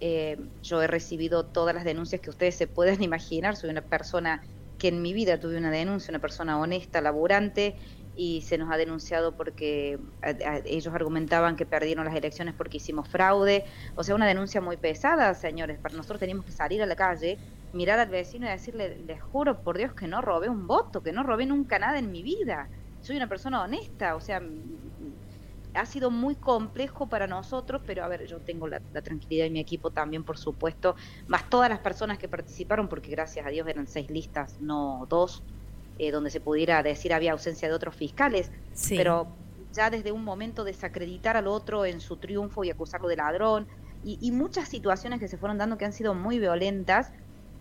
Eh, 0.04 0.36
yo 0.64 0.82
he 0.82 0.88
recibido 0.88 1.46
todas 1.46 1.76
las 1.76 1.84
denuncias 1.84 2.22
que 2.22 2.32
ustedes 2.32 2.56
se 2.56 2.68
pueden 2.68 3.02
imaginar, 3.04 3.56
soy 3.56 3.70
una 3.70 3.84
persona 3.84 4.42
que 4.78 4.88
en 4.88 5.02
mi 5.04 5.14
vida 5.14 5.40
tuve 5.40 5.58
una 5.58 5.70
denuncia, 5.70 6.12
una 6.12 6.20
persona 6.20 6.60
honesta, 6.60 7.02
laburante, 7.02 7.78
y 8.16 8.42
se 8.42 8.58
nos 8.58 8.72
ha 8.72 8.78
denunciado 8.78 9.38
porque 9.38 10.00
ellos 10.66 10.94
argumentaban 10.94 11.56
que 11.56 11.68
perdieron 11.68 12.04
las 12.04 12.16
elecciones 12.16 12.56
porque 12.56 12.78
hicimos 12.78 13.08
fraude. 13.08 13.64
O 13.96 14.04
sea, 14.04 14.16
una 14.16 14.28
denuncia 14.28 14.60
muy 14.60 14.78
pesada, 14.78 15.34
señores. 15.36 15.80
Para 15.80 15.96
nosotros 15.96 16.20
teníamos 16.20 16.46
que 16.46 16.52
salir 16.52 16.82
a 16.82 16.88
la 16.88 16.96
calle, 16.96 17.40
mirar 17.72 18.00
al 18.00 18.10
vecino 18.10 18.48
y 18.48 18.50
decirle, 18.50 18.98
les 18.98 19.22
juro 19.22 19.62
por 19.64 19.78
Dios 19.78 19.94
que 19.94 20.08
no 20.08 20.22
robé 20.22 20.50
un 20.50 20.66
voto, 20.68 21.04
que 21.04 21.14
no 21.14 21.24
robé 21.24 21.46
nunca 21.46 21.78
nada 21.80 22.00
en 22.00 22.12
mi 22.12 22.24
vida. 22.24 22.72
Soy 23.00 23.18
una 23.18 23.30
persona 23.30 23.62
honesta, 23.62 24.16
o 24.16 24.22
sea, 24.22 24.42
ha 25.74 25.86
sido 25.86 26.12
muy 26.12 26.36
complejo 26.36 27.08
para 27.08 27.28
nosotros, 27.28 27.82
pero 27.86 28.04
a 28.04 28.08
ver, 28.08 28.26
yo 28.26 28.40
tengo 28.40 28.68
la, 28.68 28.80
tranquilidad 28.80 29.46
de 29.46 29.50
mi 29.50 29.60
equipo 29.60 29.92
también, 29.92 30.24
por 30.24 30.38
supuesto, 30.38 30.96
más 31.28 31.50
todas 31.50 31.70
las 31.70 31.80
personas 31.80 32.18
que 32.18 32.28
participaron, 32.28 32.88
porque 32.88 33.12
gracias 33.12 33.46
a 33.46 33.50
Dios 33.50 33.68
eran 33.68 33.88
seis 33.88 34.10
listas, 34.10 34.60
no 34.60 35.06
dos, 35.10 35.44
eh, 35.98 36.12
donde 36.12 36.30
se 36.30 36.40
pudiera 36.40 36.84
decir 36.84 37.14
había 37.14 37.32
ausencia 37.32 37.68
de 37.68 37.74
otros 37.74 37.96
fiscales, 37.96 38.52
pero 38.90 39.28
ya 39.72 39.90
desde 39.90 40.12
un 40.12 40.24
momento 40.24 40.64
desacreditar 40.64 41.38
al 41.38 41.48
otro 41.48 41.86
en 41.86 42.02
su 42.02 42.18
triunfo 42.18 42.64
y 42.64 42.70
acusarlo 42.70 43.08
de 43.08 43.16
ladrón, 43.16 43.68
y, 44.04 44.32
muchas 44.32 44.68
situaciones 44.68 45.20
que 45.20 45.28
se 45.28 45.38
fueron 45.38 45.60
dando 45.60 45.78
que 45.78 45.86
han 45.86 45.94
sido 45.94 46.16
muy 46.16 46.40
violentas, 46.40 47.12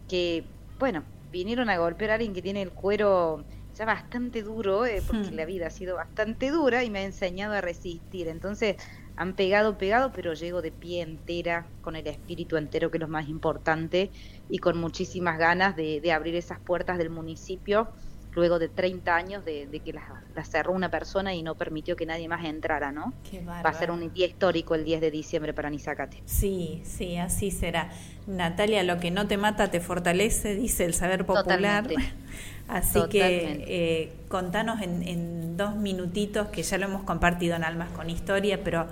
que, 0.08 0.44
bueno, 0.78 1.04
vinieron 1.30 1.68
a 1.68 1.76
golpear 1.76 2.12
a 2.12 2.14
alguien 2.14 2.32
que 2.32 2.40
tiene 2.40 2.62
el 2.62 2.70
cuero 2.70 3.44
ya 3.80 3.86
bastante 3.86 4.42
duro, 4.42 4.84
eh, 4.84 5.02
porque 5.06 5.30
hmm. 5.30 5.36
la 5.36 5.46
vida 5.46 5.68
ha 5.68 5.70
sido 5.70 5.96
bastante 5.96 6.50
dura 6.50 6.84
y 6.84 6.90
me 6.90 6.98
ha 6.98 7.04
enseñado 7.04 7.54
a 7.54 7.62
resistir. 7.62 8.28
Entonces 8.28 8.76
han 9.16 9.32
pegado, 9.32 9.78
pegado, 9.78 10.12
pero 10.12 10.34
llego 10.34 10.60
de 10.60 10.70
pie 10.70 11.00
entera, 11.00 11.64
con 11.80 11.96
el 11.96 12.06
espíritu 12.06 12.58
entero, 12.58 12.90
que 12.90 12.98
es 12.98 13.00
lo 13.00 13.08
más 13.08 13.30
importante, 13.30 14.10
y 14.50 14.58
con 14.58 14.76
muchísimas 14.76 15.38
ganas 15.38 15.76
de, 15.76 16.02
de 16.02 16.12
abrir 16.12 16.34
esas 16.36 16.58
puertas 16.58 16.98
del 16.98 17.08
municipio 17.08 17.88
luego 18.34 18.58
de 18.58 18.68
30 18.68 19.14
años 19.14 19.44
de, 19.44 19.80
que 19.84 19.92
la, 19.92 20.44
cerró 20.44 20.72
una 20.72 20.90
persona 20.90 21.34
y 21.34 21.42
no 21.42 21.54
permitió 21.54 21.96
que 21.96 22.06
nadie 22.06 22.28
más 22.28 22.44
entrara, 22.44 22.92
¿no? 22.92 23.12
Va 23.48 23.60
a 23.60 23.74
ser 23.74 23.90
un 23.90 24.12
día 24.12 24.26
histórico 24.26 24.74
el 24.74 24.84
10 24.84 25.00
de 25.00 25.10
diciembre 25.10 25.52
para 25.52 25.70
Nizacate. 25.70 26.22
Sí, 26.24 26.82
sí, 26.84 27.16
así 27.16 27.50
será. 27.50 27.90
Natalia, 28.26 28.82
lo 28.82 28.98
que 28.98 29.10
no 29.10 29.26
te 29.26 29.36
mata 29.36 29.70
te 29.70 29.80
fortalece, 29.80 30.54
dice 30.54 30.84
el 30.84 30.94
saber 30.94 31.26
popular. 31.26 31.86
Así 32.70 33.00
que 33.10 33.64
eh, 33.66 34.12
contanos 34.28 34.80
en, 34.80 35.02
en 35.02 35.56
dos 35.56 35.74
minutitos, 35.76 36.48
que 36.48 36.62
ya 36.62 36.78
lo 36.78 36.86
hemos 36.86 37.02
compartido 37.02 37.56
en 37.56 37.64
Almas 37.64 37.90
con 37.90 38.08
Historia, 38.08 38.62
pero 38.62 38.86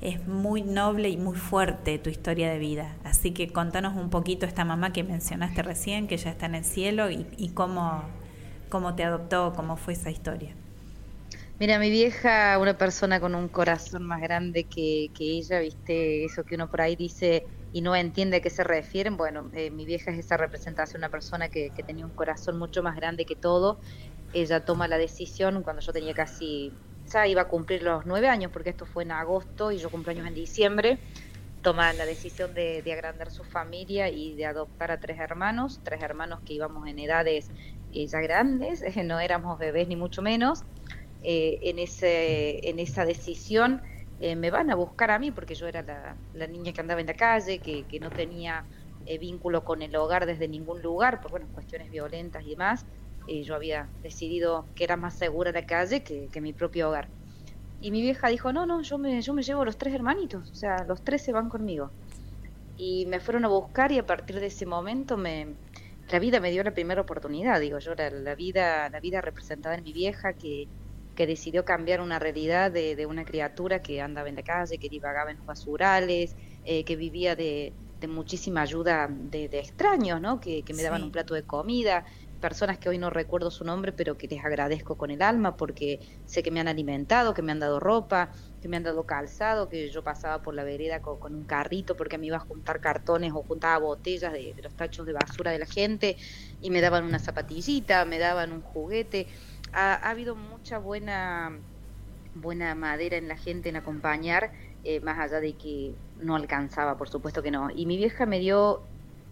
es 0.00 0.26
muy 0.26 0.62
noble 0.62 1.08
y 1.08 1.16
muy 1.16 1.36
fuerte 1.36 1.98
tu 1.98 2.10
historia 2.10 2.50
de 2.50 2.58
vida. 2.58 2.94
Así 3.04 3.32
que 3.32 3.48
contanos 3.48 3.96
un 3.96 4.10
poquito 4.10 4.46
esta 4.46 4.64
mamá 4.64 4.92
que 4.92 5.02
mencionaste 5.02 5.62
recién, 5.62 6.06
que 6.06 6.16
ya 6.16 6.30
está 6.30 6.46
en 6.46 6.54
el 6.54 6.64
cielo, 6.64 7.10
y, 7.10 7.26
y 7.36 7.48
cómo, 7.50 8.02
cómo 8.68 8.94
te 8.94 9.04
adoptó, 9.04 9.52
cómo 9.56 9.76
fue 9.76 9.94
esa 9.94 10.10
historia. 10.10 10.50
Mira, 11.60 11.78
mi 11.78 11.88
vieja, 11.88 12.58
una 12.58 12.76
persona 12.76 13.20
con 13.20 13.34
un 13.34 13.48
corazón 13.48 14.02
más 14.02 14.20
grande 14.20 14.64
que, 14.64 15.10
ella, 15.18 15.60
viste, 15.60 16.24
eso 16.24 16.44
que 16.44 16.56
uno 16.56 16.68
por 16.68 16.80
ahí 16.80 16.96
dice 16.96 17.46
y 17.74 17.80
no 17.80 17.96
entiende 17.96 18.36
a 18.36 18.40
qué 18.40 18.50
se 18.50 18.62
refieren. 18.62 19.16
Bueno, 19.16 19.50
eh, 19.52 19.68
mi 19.68 19.84
vieja 19.84 20.12
es 20.12 20.18
esa 20.20 20.36
representación, 20.36 21.00
una 21.00 21.08
persona 21.08 21.48
que, 21.48 21.72
tenía 21.84 22.06
un 22.06 22.12
corazón 22.12 22.56
mucho 22.56 22.84
más 22.84 22.94
grande 22.94 23.24
que 23.24 23.34
todo. 23.34 23.80
Ella 24.32 24.64
toma 24.64 24.86
la 24.86 24.96
decisión 24.96 25.60
cuando 25.64 25.82
yo 25.82 25.92
tenía 25.92 26.14
casi, 26.14 26.72
ya 27.12 27.26
iba 27.26 27.42
a 27.42 27.48
cumplir 27.48 27.82
los 27.82 28.06
nueve 28.06 28.28
años, 28.28 28.52
porque 28.52 28.70
esto 28.70 28.86
fue 28.86 29.02
en 29.02 29.10
agosto 29.10 29.72
y 29.72 29.78
yo 29.78 29.90
cumplo 29.90 30.12
años 30.12 30.28
en 30.28 30.34
diciembre. 30.34 31.00
Toma 31.62 31.92
la 31.94 32.06
decisión 32.06 32.54
de, 32.54 32.80
agrandar 32.92 33.32
su 33.32 33.42
familia 33.42 34.08
y 34.08 34.36
de 34.36 34.46
adoptar 34.46 34.92
a 34.92 35.00
tres 35.00 35.18
hermanos, 35.18 35.80
tres 35.82 36.00
hermanos 36.00 36.42
que 36.46 36.52
íbamos 36.52 36.86
en 36.86 37.00
edades 37.00 37.50
ya 37.92 38.20
grandes, 38.20 38.84
no 39.04 39.18
éramos 39.18 39.58
bebés 39.58 39.88
ni 39.88 39.96
mucho 39.96 40.22
menos, 40.22 40.62
eh, 41.24 41.58
en, 41.62 41.80
ese, 41.80 42.68
en 42.68 42.78
esa 42.78 43.04
decisión 43.04 43.82
eh, 44.20 44.36
me 44.36 44.50
van 44.50 44.70
a 44.70 44.74
buscar 44.74 45.10
a 45.10 45.18
mí 45.18 45.30
porque 45.30 45.54
yo 45.54 45.66
era 45.66 45.82
la, 46.34 46.46
niña 46.46 46.72
que 46.72 46.80
andaba 46.80 47.00
en 47.00 47.06
la 47.06 47.14
calle, 47.14 47.58
que, 47.58 48.00
no 48.00 48.10
tenía 48.10 48.64
eh, 49.06 49.18
vínculo 49.18 49.64
con 49.64 49.82
el 49.82 49.94
hogar 49.96 50.26
desde 50.26 50.48
ningún 50.48 50.82
lugar, 50.82 51.20
por 51.20 51.30
bueno, 51.32 51.46
cuestiones 51.52 51.90
violentas 51.90 52.44
y 52.44 52.50
demás. 52.50 52.84
yo 53.26 53.54
había 53.54 53.88
decidido 54.02 54.66
que 54.74 54.84
era 54.84 54.96
más 54.96 55.14
segura 55.14 55.52
la 55.52 55.66
calle 55.66 56.02
que, 56.02 56.28
que, 56.28 56.40
mi 56.40 56.52
propio 56.52 56.88
hogar. 56.88 57.08
Y 57.80 57.90
mi 57.90 58.00
vieja 58.00 58.28
dijo, 58.28 58.52
no, 58.52 58.66
no, 58.66 58.82
yo 58.82 58.98
me, 58.98 59.20
yo 59.20 59.34
me 59.34 59.42
llevo 59.42 59.64
los 59.64 59.76
tres 59.76 59.94
hermanitos, 59.94 60.50
o 60.50 60.54
sea, 60.54 60.84
los 60.84 61.02
tres 61.02 61.22
se 61.22 61.32
van 61.32 61.48
conmigo. 61.48 61.90
Y 62.76 63.06
me 63.06 63.20
fueron 63.20 63.44
a 63.44 63.48
buscar 63.48 63.92
y 63.92 63.98
a 63.98 64.06
partir 64.06 64.40
de 64.40 64.46
ese 64.46 64.66
momento 64.66 65.16
me, 65.16 65.54
la 66.10 66.18
vida 66.18 66.40
me 66.40 66.50
dio 66.50 66.62
la 66.62 66.72
primera 66.72 67.00
oportunidad, 67.00 67.60
digo 67.60 67.78
yo, 67.78 67.94
la, 67.94 68.34
vida, 68.34 68.88
la 68.90 69.00
vida 69.00 69.20
representada 69.20 69.74
en 69.74 69.84
mi 69.84 69.92
vieja 69.92 70.34
que, 70.34 70.68
que 71.14 71.26
decidió 71.26 71.64
cambiar 71.64 72.00
una 72.00 72.18
realidad 72.18 72.70
de, 72.70 72.96
de, 72.96 73.06
una 73.06 73.24
criatura 73.24 73.80
que 73.80 74.00
andaba 74.00 74.28
en 74.28 74.36
la 74.36 74.42
calle, 74.42 74.78
que 74.78 74.88
divagaba 74.88 75.30
en 75.30 75.38
los 75.38 75.46
basurales, 75.46 76.36
eh, 76.64 76.84
que 76.84 76.96
vivía 76.96 77.36
de, 77.36 77.72
de, 78.00 78.08
muchísima 78.08 78.62
ayuda 78.62 79.08
de, 79.08 79.44
extraños, 79.52 80.20
¿no? 80.20 80.40
Que, 80.40 80.62
que 80.62 80.74
me 80.74 80.82
daban 80.82 81.02
un 81.02 81.12
plato 81.12 81.34
de 81.34 81.42
comida, 81.42 82.04
personas 82.44 82.76
que 82.76 82.90
hoy 82.90 82.98
no 82.98 83.08
recuerdo 83.08 83.50
su 83.50 83.64
nombre, 83.64 83.90
pero 83.90 84.18
que 84.18 84.28
les 84.28 84.44
agradezco 84.44 84.98
con 84.98 85.10
el 85.10 85.22
alma 85.22 85.56
porque 85.56 85.98
sé 86.26 86.42
que 86.42 86.50
me 86.50 86.60
han 86.60 86.68
alimentado, 86.68 87.32
que 87.32 87.40
me 87.40 87.52
han 87.52 87.58
dado 87.58 87.80
ropa, 87.80 88.32
que 88.60 88.68
me 88.68 88.76
han 88.76 88.82
dado 88.82 89.04
calzado, 89.04 89.70
que 89.70 89.90
yo 89.90 90.04
pasaba 90.04 90.42
por 90.42 90.54
la 90.54 90.62
vereda 90.62 91.00
con, 91.00 91.34
un 91.34 91.44
carrito 91.44 91.96
porque 91.96 92.18
me 92.18 92.26
iba 92.26 92.36
a 92.36 92.40
juntar 92.40 92.80
cartones 92.80 93.32
o 93.32 93.42
juntaba 93.42 93.78
botellas 93.78 94.30
de, 94.34 94.54
los 94.62 94.74
tachos 94.74 95.06
de 95.06 95.14
basura 95.14 95.52
de 95.52 95.58
la 95.58 95.64
gente 95.64 96.18
y 96.60 96.68
me 96.68 96.82
daban 96.82 97.04
una 97.04 97.18
zapatillita, 97.18 98.04
me 98.04 98.18
daban 98.18 98.52
un 98.52 98.60
juguete. 98.60 99.26
Ha, 99.74 99.94
habido 100.10 100.36
mucha 100.36 100.78
buena 100.78 101.60
buena 102.34 102.74
madera 102.74 103.16
en 103.16 103.28
la 103.28 103.36
gente 103.36 103.68
en 103.68 103.76
acompañar, 103.76 104.52
eh, 104.82 105.00
más 105.00 105.18
allá 105.18 105.40
de 105.40 105.56
que 105.56 105.94
no 106.16 106.36
alcanzaba, 106.36 106.96
por 106.96 107.08
supuesto 107.08 107.42
que 107.42 107.50
no. 107.50 107.70
Y 107.74 107.86
mi 107.86 107.96
vieja 107.96 108.26
me 108.26 108.40
dio 108.40 108.82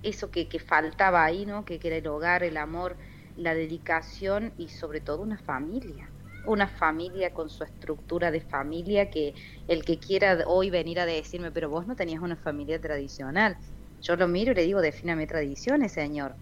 eso 0.02 0.30
que, 0.30 0.48
que 0.48 0.58
faltaba 0.58 1.24
ahí, 1.24 1.46
¿no? 1.46 1.64
Que, 1.64 1.78
que, 1.78 1.88
era 1.88 1.96
el 1.96 2.06
hogar, 2.06 2.42
el 2.44 2.56
amor, 2.56 2.96
la 3.36 3.54
dedicación 3.54 4.54
y 4.56 4.68
sobre 4.68 5.00
todo 5.00 5.22
una 5.22 5.38
familia. 5.38 6.12
Una 6.46 6.66
familia 6.68 7.32
con 7.32 7.48
su 7.50 7.64
estructura 7.64 8.30
de 8.30 8.40
familia 8.40 9.10
que 9.10 9.34
el 9.68 9.84
que 9.84 9.98
quiera 9.98 10.44
hoy 10.46 10.70
venir 10.70 10.98
a 11.00 11.06
decirme, 11.06 11.52
pero 11.52 11.70
vos 11.70 11.86
no 11.86 11.94
tenías 11.96 12.20
una 12.20 12.36
familia 12.36 12.80
tradicional. 12.80 13.58
Yo 14.00 14.16
lo 14.16 14.26
miro 14.28 14.52
y 14.52 14.54
le 14.56 14.62
digo, 14.64 14.80
defíname 14.80 15.26
tradiciones, 15.26 15.92
señor. 15.92 16.36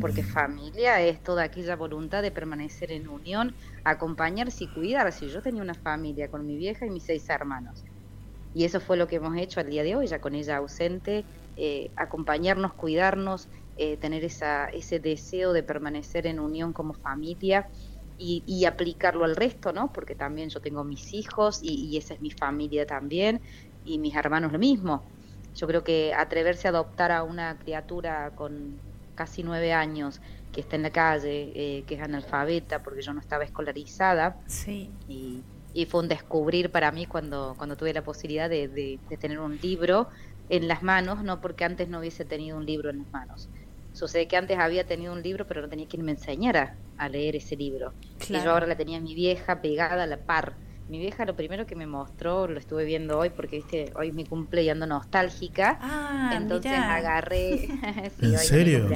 Porque 0.00 0.22
familia 0.22 1.00
es 1.00 1.22
toda 1.22 1.44
aquella 1.44 1.74
voluntad 1.74 2.20
de 2.20 2.30
permanecer 2.30 2.92
en 2.92 3.08
unión, 3.08 3.54
acompañarse 3.82 4.64
y 4.64 4.68
cuidarse. 4.68 5.28
Yo 5.28 5.40
tenía 5.40 5.62
una 5.62 5.74
familia 5.74 6.28
con 6.28 6.46
mi 6.46 6.56
vieja 6.56 6.84
y 6.84 6.90
mis 6.90 7.04
seis 7.04 7.28
hermanos. 7.30 7.82
Y 8.54 8.64
eso 8.64 8.78
fue 8.78 8.96
lo 8.96 9.08
que 9.08 9.16
hemos 9.16 9.36
hecho 9.36 9.60
al 9.60 9.70
día 9.70 9.82
de 9.82 9.96
hoy, 9.96 10.06
ya 10.06 10.20
con 10.20 10.34
ella 10.34 10.58
ausente, 10.58 11.24
eh, 11.56 11.90
acompañarnos, 11.96 12.74
cuidarnos, 12.74 13.48
eh, 13.76 13.96
tener 13.96 14.22
esa, 14.22 14.66
ese 14.66 15.00
deseo 15.00 15.52
de 15.52 15.62
permanecer 15.62 16.26
en 16.26 16.38
unión 16.38 16.72
como 16.72 16.92
familia 16.92 17.66
y, 18.16 18.64
aplicarlo 18.64 19.24
al 19.24 19.34
resto, 19.34 19.72
¿no? 19.72 19.92
Porque 19.92 20.14
también 20.14 20.48
yo 20.48 20.60
tengo 20.60 20.84
mis 20.84 21.12
hijos 21.14 21.60
y, 21.62 21.96
esa 21.96 22.14
es 22.14 22.20
mi 22.20 22.30
familia 22.30 22.86
también 22.86 23.40
y 23.84 23.98
mis 23.98 24.14
hermanos 24.14 24.52
lo 24.52 24.58
mismo. 24.58 25.02
Yo 25.56 25.66
creo 25.66 25.82
que 25.82 26.14
atreverse 26.14 26.68
a 26.68 26.70
adoptar 26.70 27.10
a 27.12 27.22
una 27.22 27.58
criatura 27.58 28.32
con 28.36 28.78
casi 29.14 29.42
nueve 29.42 29.72
años 29.72 30.20
que 30.52 30.60
está 30.60 30.76
en 30.76 30.82
la 30.82 30.90
calle, 30.90 31.52
eh, 31.54 31.84
que 31.86 31.96
es 31.96 32.02
analfabeta 32.02 32.82
porque 32.82 33.02
yo 33.02 33.12
no 33.12 33.20
estaba 33.20 33.44
escolarizada. 33.44 34.36
Sí. 34.46 34.90
Y, 35.08 35.42
fue 35.88 36.02
un 36.02 36.08
descubrir 36.08 36.70
para 36.70 36.92
mí 36.92 37.04
cuando, 37.04 37.54
cuando 37.58 37.76
tuve 37.76 37.92
la 37.92 38.04
posibilidad 38.04 38.48
de, 38.48 38.68
de 38.68 39.16
tener 39.16 39.40
un 39.40 39.58
libro 39.60 40.08
en 40.48 40.68
las 40.68 40.84
manos, 40.84 41.24
no 41.24 41.40
porque 41.40 41.64
antes 41.64 41.88
no 41.88 41.98
hubiese 41.98 42.24
tenido 42.24 42.56
un 42.56 42.64
libro 42.64 42.90
en 42.90 42.98
las 42.98 43.10
manos. 43.10 43.48
Sucede 43.92 44.26
que 44.26 44.36
antes 44.36 44.58
había 44.58 44.84
tenido 44.84 45.12
un 45.12 45.22
libro, 45.22 45.46
pero 45.46 45.62
no 45.62 45.68
tenía 45.68 45.86
quien 45.86 46.04
me 46.04 46.12
enseñara 46.12 46.76
a 46.98 47.08
leer 47.08 47.36
ese 47.36 47.56
libro. 47.56 47.92
Y 48.28 48.32
yo 48.32 48.50
ahora 48.50 48.66
la 48.66 48.76
tenía 48.76 49.00
mi 49.00 49.14
vieja 49.14 49.60
pegada 49.60 50.02
a 50.02 50.06
la 50.06 50.16
par. 50.16 50.54
Mi 50.88 50.98
vieja 50.98 51.24
lo 51.24 51.34
primero 51.34 51.66
que 51.66 51.74
me 51.74 51.86
mostró, 51.86 52.46
lo 52.46 52.58
estuve 52.58 52.84
viendo 52.84 53.18
hoy 53.18 53.30
porque 53.30 53.56
viste, 53.56 53.92
hoy 53.96 54.08
es 54.08 54.14
mi 54.14 54.24
cumple 54.24 54.62
y 54.62 54.68
ando 54.68 54.86
nostálgica. 54.86 55.78
Ah, 55.80 56.34
entonces 56.36 56.72
agarré. 56.72 57.68
¿En 58.20 58.38
serio? 58.38 58.88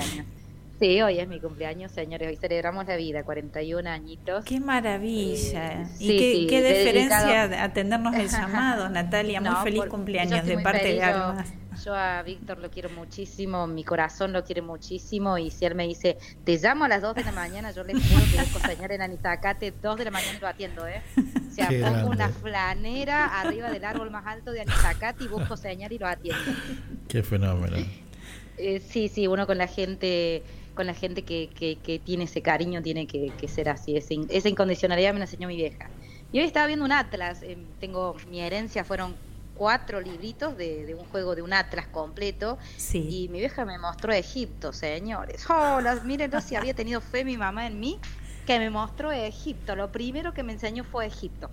Sí, 0.81 1.03
hoy 1.03 1.19
es 1.19 1.27
mi 1.27 1.41
cumpleaños, 1.41 1.91
señores. 1.91 2.29
Hoy 2.29 2.37
celebramos 2.37 2.87
la 2.87 2.95
vida, 2.95 3.25
41 3.25 3.91
añitos. 3.91 4.45
Qué 4.45 4.61
maravilla. 4.61 5.83
Eh, 5.83 5.87
y 5.99 6.47
qué, 6.47 6.63
diferencia 6.63 7.65
atendernos 7.65 8.15
el 8.15 8.29
llamado, 8.29 8.89
Natalia. 8.89 9.41
Muy 9.41 9.57
feliz 9.65 9.87
cumpleaños 9.87 10.47
de 10.47 10.59
parte 10.59 10.95
de 10.95 11.03
Almas. 11.03 11.53
Yo 11.85 11.95
a 11.95 12.23
Víctor 12.23 12.59
lo 12.59 12.71
quiero 12.71 12.91
muchísimo, 12.91 13.67
mi 13.67 13.83
corazón 13.83 14.33
lo 14.33 14.45
quiere 14.45 14.63
muchísimo. 14.63 15.37
Y 15.37 15.51
si 15.51 15.65
él 15.65 15.75
me 15.75 15.87
dice, 15.87 16.17
te 16.45 16.57
llamo 16.59 16.85
a 16.85 16.89
las 16.89 17.03
2 17.03 17.17
de 17.17 17.25
la 17.25 17.33
mañana, 17.33 17.73
yo 17.73 17.83
le 17.83 17.95
juro 18.01 18.25
que 18.31 18.41
busco 18.41 18.61
señal 18.61 18.93
en 18.93 19.03
Anitacate, 19.03 19.73
2 19.83 19.97
de 19.97 20.05
la 20.05 20.11
mañana 20.13 20.37
y 20.37 20.41
lo 20.41 20.47
atiendo, 20.47 20.87
¿eh? 20.87 21.03
O 21.17 21.55
sea, 21.55 21.69
pongo 21.69 22.11
una 22.11 22.29
flanera 22.29 23.41
arriba 23.41 23.69
del 23.71 23.85
árbol 23.85 24.11
más 24.11 24.27
alto 24.27 24.53
de 24.53 24.61
Anitacate 24.61 25.25
y 25.25 25.27
busco 25.29 25.57
señal 25.57 25.93
y 25.93 25.99
lo 25.99 26.07
atiendo. 26.07 26.53
Qué 27.09 27.25
fenómeno. 27.25 27.79
Eh, 28.59 28.81
sí, 28.81 29.09
sí, 29.09 29.27
uno 29.27 29.47
con 29.47 29.57
la 29.57 29.69
gente 29.69 30.43
con 30.79 30.87
la 30.87 30.95
gente 30.95 31.23
que, 31.23 31.49
que, 31.49 31.99
tiene 31.99 32.23
ese 32.23 32.41
cariño, 32.41 32.81
tiene 32.83 33.09
que, 33.09 33.49
ser 33.49 33.69
así. 33.69 33.97
esa 33.97 34.49
incondicionalidad 34.49 35.13
me 35.13 35.19
la 35.19 35.25
enseñó 35.25 35.49
mi 35.49 35.57
vieja. 35.57 35.91
Y 36.31 36.39
hoy 36.39 36.45
estaba 36.45 36.69
viendo 36.69 36.85
un 36.85 36.93
atlas, 36.93 37.43
eh, 37.43 37.59
tengo 37.81 38.15
mi 38.31 38.41
herencia, 38.41 38.85
fueron 38.85 39.17
cuatro 39.57 40.01
libritos 40.01 40.57
de, 40.57 40.95
un 40.97 41.05
juego 41.07 41.35
de 41.35 41.43
un 41.43 41.53
atlas 41.53 41.89
completo. 41.89 42.59
Y 42.93 43.29
mi 43.29 43.41
vieja 43.41 43.65
me 43.65 43.77
mostró 43.77 44.13
Egipto, 44.13 44.73
señores. 44.73 45.51
Oh, 45.51 45.81
miren, 46.05 46.31
no 46.31 46.41
si 46.41 46.55
había 46.55 46.75
tenido 46.75 47.01
fe 47.01 47.25
mi 47.25 47.37
mamá 47.37 47.67
en 47.67 47.81
mí, 47.81 47.99
que 48.47 48.61
me 48.61 48.71
mostró 48.71 49.11
Egipto. 49.11 49.75
Lo 49.75 49.91
primero 49.91 50.33
que 50.33 50.45
me 50.45 50.53
enseñó 50.53 50.85
fue 50.85 51.07
Egipto. 51.07 51.51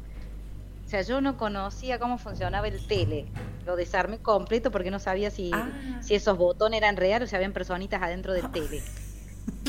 O 0.85 0.87
sea, 0.87 1.01
yo 1.01 1.19
no 1.19 1.35
conocía 1.35 1.97
cómo 1.97 2.19
funcionaba 2.19 2.67
el 2.67 2.85
tele. 2.85 3.25
Lo 3.65 3.75
desarmé 3.75 4.19
completo 4.19 4.69
porque 4.69 4.91
no 4.91 4.99
sabía 4.99 5.31
si, 5.31 5.49
ah. 5.51 5.99
si 6.03 6.13
esos 6.13 6.37
botones 6.37 6.77
eran 6.77 6.95
reales 6.95 7.27
o 7.27 7.29
si 7.31 7.35
habían 7.35 7.53
personitas 7.53 8.03
adentro 8.03 8.33
del 8.33 8.51
tele. 8.51 8.83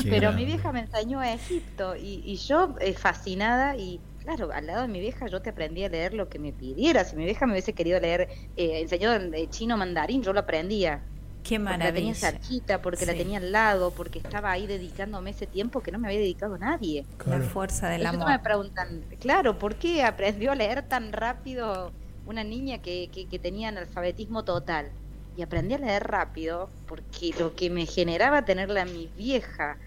Pero 0.03 0.31
mi 0.31 0.45
vieja 0.45 0.71
me 0.71 0.81
enseñó 0.81 1.19
a 1.19 1.33
Egipto 1.33 1.95
y, 1.95 2.21
y 2.25 2.37
yo 2.37 2.75
eh, 2.79 2.93
fascinada 2.93 3.75
y 3.75 3.99
claro, 4.27 4.51
al 4.51 4.67
lado 4.67 4.81
de 4.81 4.87
mi 4.89 4.99
vieja 4.99 5.27
yo 5.27 5.41
te 5.41 5.51
aprendí 5.51 5.85
a 5.85 5.89
leer 5.89 6.13
lo 6.13 6.27
que 6.27 6.37
me 6.37 6.51
pidiera. 6.51 7.05
Si 7.05 7.15
mi 7.15 7.23
vieja 7.23 7.45
me 7.45 7.53
hubiese 7.53 7.71
querido 7.71 7.99
leer, 7.99 8.27
eh, 8.57 8.81
enseñado 8.81 9.17
chino 9.49 9.77
mandarín, 9.77 10.21
yo 10.21 10.33
lo 10.33 10.41
aprendía. 10.41 11.01
Qué 11.43 11.59
maravilla. 11.59 11.85
la 11.87 11.93
tenía 11.93 12.13
cerquita, 12.13 12.81
porque 12.81 13.05
la 13.05 13.13
tenía 13.13 13.37
al 13.37 13.53
lado, 13.53 13.91
porque 13.91 14.19
estaba 14.19 14.51
ahí 14.51 14.67
dedicándome 14.67 15.29
ese 15.29 15.47
tiempo 15.47 15.79
que 15.79 15.93
no 15.93 15.99
me 15.99 16.09
había 16.09 16.19
dedicado 16.19 16.57
nadie. 16.57 17.05
La 17.25 17.39
fuerza 17.39 17.87
del 17.87 18.05
amor. 18.05 18.27
me 18.27 18.39
preguntan, 18.39 19.01
claro, 19.21 19.57
¿por 19.57 19.75
qué 19.75 20.03
aprendió 20.03 20.51
a 20.51 20.55
leer 20.55 20.83
tan 20.83 21.13
rápido 21.13 21.93
una 22.25 22.43
niña 22.43 22.79
que, 22.79 23.09
que, 23.13 23.27
que 23.27 23.39
tenía 23.39 23.69
analfabetismo 23.69 24.43
total? 24.43 24.91
Y 25.37 25.43
aprendí 25.43 25.75
a 25.75 25.77
leer 25.77 26.03
rápido 26.03 26.71
porque 26.87 27.31
lo 27.37 27.55
que 27.55 27.69
me 27.69 27.85
generaba 27.85 28.43
tenerla 28.43 28.81
a 28.81 28.85
mi 28.85 29.05
vieja 29.15 29.77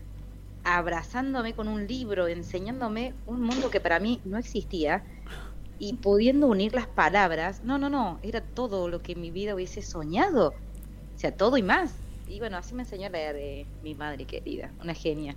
abrazándome 0.63 1.55
con 1.55 1.67
un 1.67 1.89
libro, 1.89 2.29
enseñándome 2.29 3.15
un 3.27 3.43
mundo 3.43 3.69
que 3.69 3.81
para 3.81 3.99
mí 3.99 4.21
no 4.25 4.39
existía 4.39 5.05
y 5.77 5.97
pudiendo 5.97 6.47
unir 6.47 6.73
las 6.73 6.87
palabras. 6.87 7.65
No, 7.65 7.79
no, 7.79 7.91
no, 7.91 8.21
era 8.23 8.41
todo 8.43 8.87
lo 8.87 9.03
que 9.03 9.17
mi 9.17 9.33
vida 9.33 9.57
hubiese 9.57 9.83
soñado. 9.83 10.51
O 10.51 11.19
sea, 11.19 11.37
todo 11.37 11.57
y 11.57 11.65
más. 11.65 12.10
Y 12.31 12.39
bueno, 12.39 12.59
así 12.59 12.75
me 12.75 12.85
enseñó 12.85 13.09
a 13.09 13.11
leer 13.11 13.35
de 13.35 13.67
mi 13.83 13.97
madre 13.97 14.25
querida, 14.25 14.71
una 14.81 14.95
genia. 14.95 15.35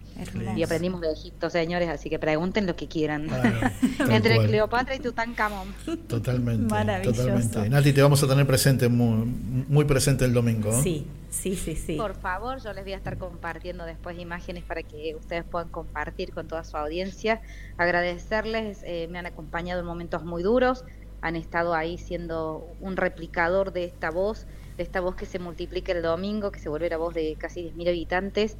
Y 0.55 0.61
aprendimos 0.61 1.01
de 1.01 1.11
Egipto, 1.11 1.49
señores, 1.49 1.89
así 1.89 2.07
que 2.07 2.19
pregunten 2.19 2.67
lo 2.67 2.75
que 2.75 2.87
quieran. 2.87 3.27
Entre 4.11 4.37
Cleopatra 4.45 4.93
y 4.93 4.99
Tutankamón. 4.99 5.73
Totalmente. 6.07 6.71
Maravilloso. 6.71 7.65
Nati, 7.67 7.93
te 7.93 8.01
vamos 8.03 8.21
a 8.21 8.27
tener 8.27 8.45
presente, 8.45 8.89
muy, 8.89 9.25
muy 9.25 9.85
presente 9.85 10.23
el 10.25 10.33
domingo. 10.33 10.71
Sí, 10.83 11.07
sí, 11.31 11.55
sí, 11.55 11.75
sí. 11.75 11.97
Por 11.97 12.13
favor, 12.13 12.61
yo 12.63 12.71
les 12.73 12.83
voy 12.83 12.93
a 12.93 12.97
estar 12.97 13.17
compartiendo 13.17 13.85
después 13.85 14.19
imágenes 14.19 14.63
para 14.63 14.83
que 14.83 15.15
ustedes 15.15 15.43
puedan 15.45 15.69
compartir 15.69 16.31
con 16.31 16.47
toda 16.47 16.63
su 16.63 16.77
audiencia. 16.77 17.41
Agradecerles, 17.77 18.83
eh, 18.83 19.07
me 19.09 19.17
han 19.17 19.25
acompañado 19.25 19.79
en 19.79 19.87
momentos 19.87 20.23
muy 20.23 20.43
duros, 20.43 20.85
han 21.21 21.35
estado 21.37 21.73
ahí 21.73 21.97
siendo 21.97 22.67
un 22.81 22.97
replicador 22.97 23.73
de 23.73 23.85
esta 23.85 24.11
voz 24.11 24.45
de 24.77 24.83
esta 24.83 25.01
voz 25.01 25.15
que 25.15 25.25
se 25.25 25.39
multiplica 25.39 25.91
el 25.91 26.01
domingo, 26.01 26.51
que 26.51 26.59
se 26.59 26.69
vuelve 26.69 26.89
la 26.89 26.97
voz 26.97 27.13
de 27.13 27.35
casi 27.39 27.71
10.000 27.71 27.89
habitantes 27.89 28.57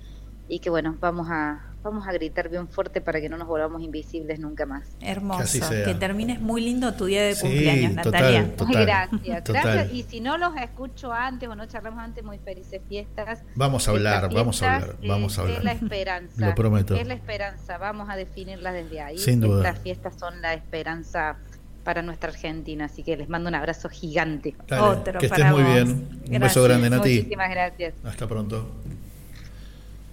y 0.48 0.60
que 0.60 0.70
bueno, 0.70 0.98
vamos 1.00 1.28
a, 1.30 1.74
vamos 1.84 2.08
a 2.08 2.12
gritar 2.12 2.50
bien 2.50 2.68
fuerte 2.68 3.02
para 3.02 3.22
que 3.22 3.30
no 3.30 3.38
nos 3.38 3.48
volvamos 3.48 3.82
invisibles 3.82 4.40
nunca 4.40 4.66
más. 4.66 4.96
Hermoso, 5.00 5.70
que 5.70 5.96
termines 5.96 6.42
muy 6.42 6.62
lindo 6.62 6.94
tu 6.94 7.06
día 7.06 7.24
de 7.24 7.36
cumpleaños, 7.36 7.94
Natalia. 7.94 8.52
gracias, 8.70 9.44
gracias. 9.46 9.94
Y 9.94 10.04
si 10.04 10.20
no 10.20 10.38
los 10.38 10.56
escucho 10.58 11.14
antes 11.14 11.48
o 11.48 11.56
no 11.56 11.66
charlamos 11.66 12.00
antes, 12.04 12.24
muy 12.24 12.40
felices 12.40 12.82
fiestas. 12.88 13.44
Vamos 13.56 13.88
a 13.88 13.92
hablar, 13.92 14.34
vamos 14.34 14.62
a 14.62 14.76
hablar, 14.76 14.98
vamos 15.08 15.38
a 15.38 15.42
hablar. 15.42 15.58
Es 15.60 15.64
la 15.64 15.72
esperanza. 15.82 16.48
Lo 16.50 16.56
prometo. 16.56 16.96
Es 16.96 17.08
la 17.08 17.14
esperanza, 17.14 17.78
vamos 17.78 18.10
a 18.10 18.16
definirla 18.16 18.74
desde 18.74 19.02
ahí. 19.02 19.18
Sin 19.18 19.40
duda. 19.40 19.68
Estas 19.68 19.80
fiestas 19.82 20.20
son 20.20 20.42
la 20.42 20.54
esperanza 20.54 21.38
para 21.84 22.02
nuestra 22.02 22.30
Argentina. 22.30 22.86
Así 22.86 23.04
que 23.04 23.18
les 23.18 23.30
mando 23.30 23.50
un 23.50 23.56
abrazo 23.56 23.90
gigante. 23.90 24.56
Otro 24.72 25.20
que 25.20 25.28
estés 25.28 25.46
muy 25.46 25.64
bien. 25.64 26.22
Un 26.30 26.40
beso 26.40 26.64
grande, 26.64 26.90
Nati. 26.90 27.18
Muchísimas 27.18 27.50
gracias. 27.50 27.94
Hasta 28.04 28.28
pronto. 28.28 28.70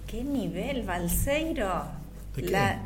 ¿Qué 0.07 0.23
nivel, 0.23 0.83
Balseiro? 0.83 1.83
La 2.35 2.81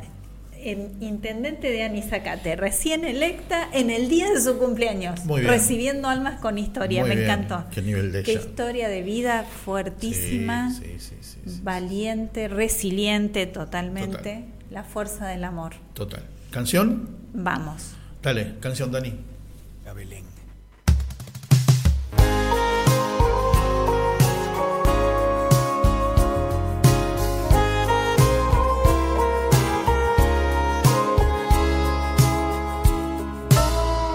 intendente 1.00 1.70
de 1.70 1.82
Anisacate, 1.84 2.56
recién 2.56 3.04
electa 3.04 3.68
en 3.72 3.90
el 3.90 4.08
día 4.08 4.30
de 4.30 4.40
su 4.40 4.58
cumpleaños, 4.58 5.20
recibiendo 5.26 6.08
almas 6.08 6.40
con 6.40 6.58
historia, 6.58 7.04
me 7.04 7.22
encantó. 7.22 7.64
Qué 7.70 7.82
nivel 7.82 8.10
de 8.12 8.22
Qué 8.22 8.32
historia 8.32 8.88
de 8.88 9.02
vida 9.02 9.44
fuertísima, 9.44 10.72
valiente, 11.62 12.48
resiliente 12.48 13.46
totalmente, 13.46 14.44
la 14.70 14.82
fuerza 14.82 15.28
del 15.28 15.44
amor. 15.44 15.74
Total. 15.94 16.22
¿Canción? 16.50 17.10
Vamos. 17.32 17.94
Dale, 18.26 18.56
canción, 18.58 18.90
Dani. 18.90 19.14
La 19.84 19.92
Belén. 19.92 20.24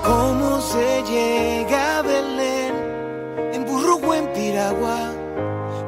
¿Cómo 0.03 0.59
se 0.59 1.03
llega 1.03 1.99
a 1.99 2.01
Belén? 2.01 2.74
En 3.53 3.66
burro 3.66 3.95
o 3.95 4.14
en 4.14 4.28
piragua, 4.34 5.14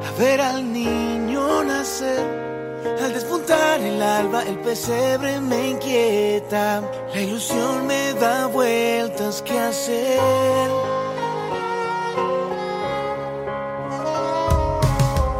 a 0.02 0.18
ver 0.18 0.40
al 0.40 0.72
niño 0.72 1.62
nacer 1.62 2.43
al 3.04 3.12
despuntar 3.12 3.80
el 3.80 4.00
alba, 4.00 4.42
el 4.44 4.58
pesebre 4.60 5.38
me 5.40 5.70
inquieta. 5.70 6.82
La 7.12 7.20
ilusión 7.20 7.86
me 7.86 8.14
da 8.14 8.46
vueltas 8.46 9.42
que 9.42 9.58
hacer. 9.58 10.70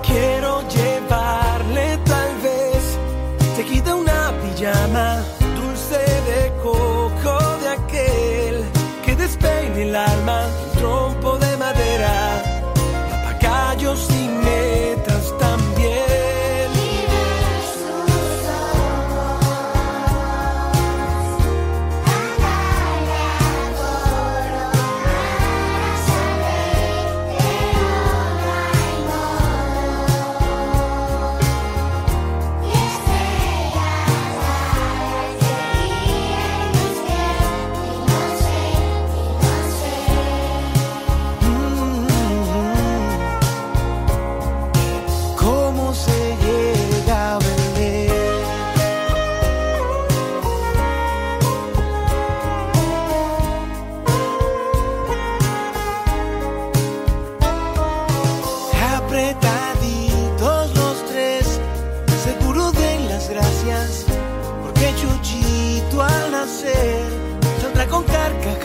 Quiero 0.06 0.52
llevarle 0.68 1.98
tal 2.04 2.32
vez, 2.46 2.84
te 3.56 3.64
quita 3.64 3.94
una 3.94 4.32
pijama, 4.42 5.24
dulce 5.58 6.02
de 6.30 6.52
coco 6.62 7.38
de 7.62 7.68
aquel 7.78 8.64
que 9.04 9.16
despeine 9.16 9.82
el 9.88 9.96
alma, 9.96 10.23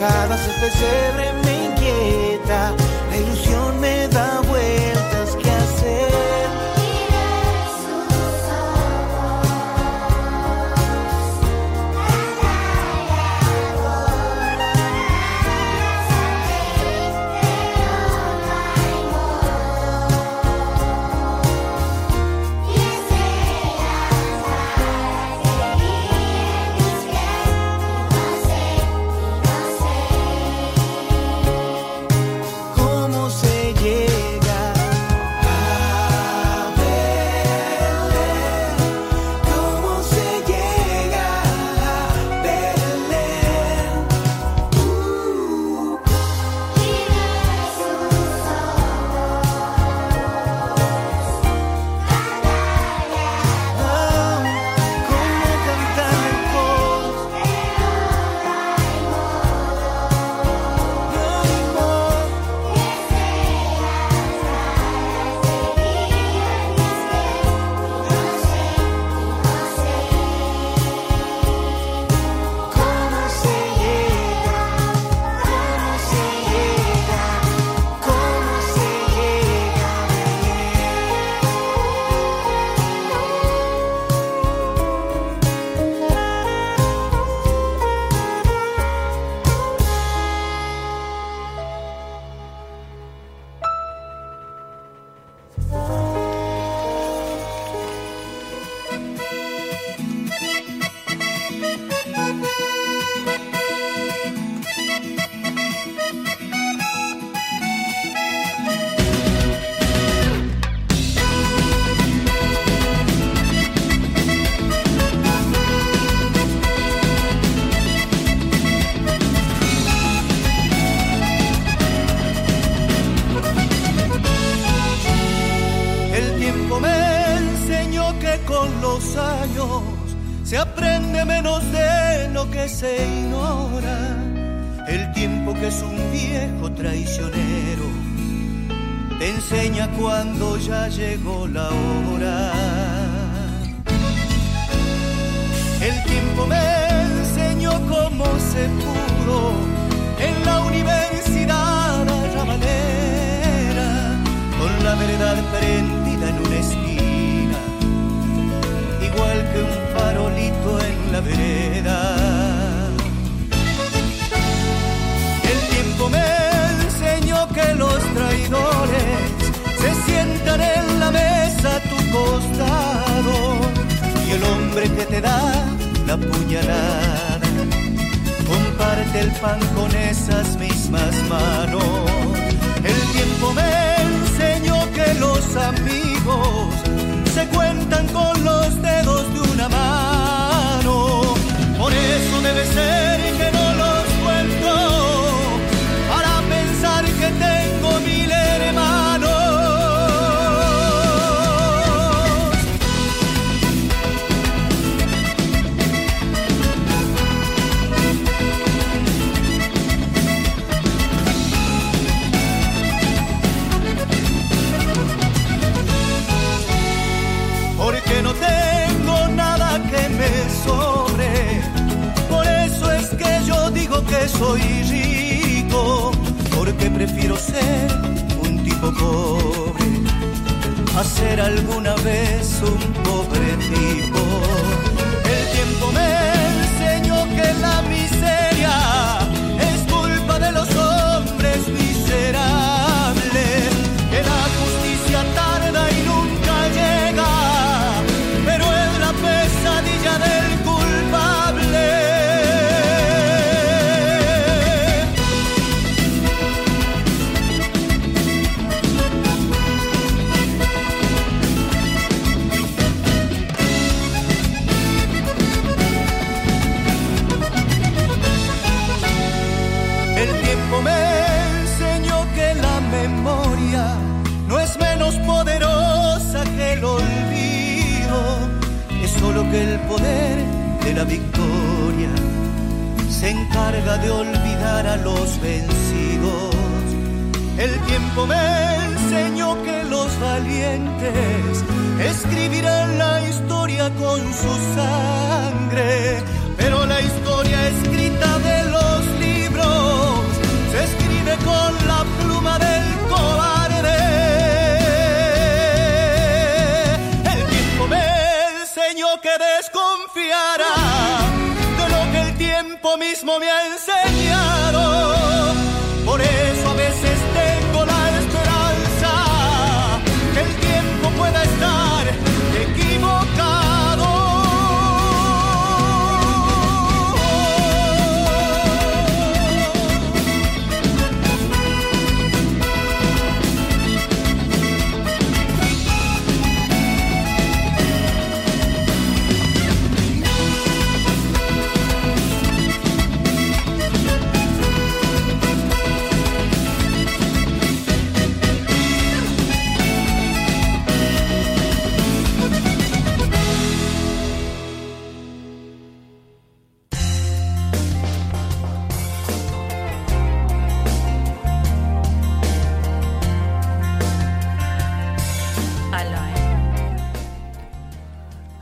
cada 0.00 0.34
se 0.38 0.50
te 0.60 0.70
celebre 0.70 1.39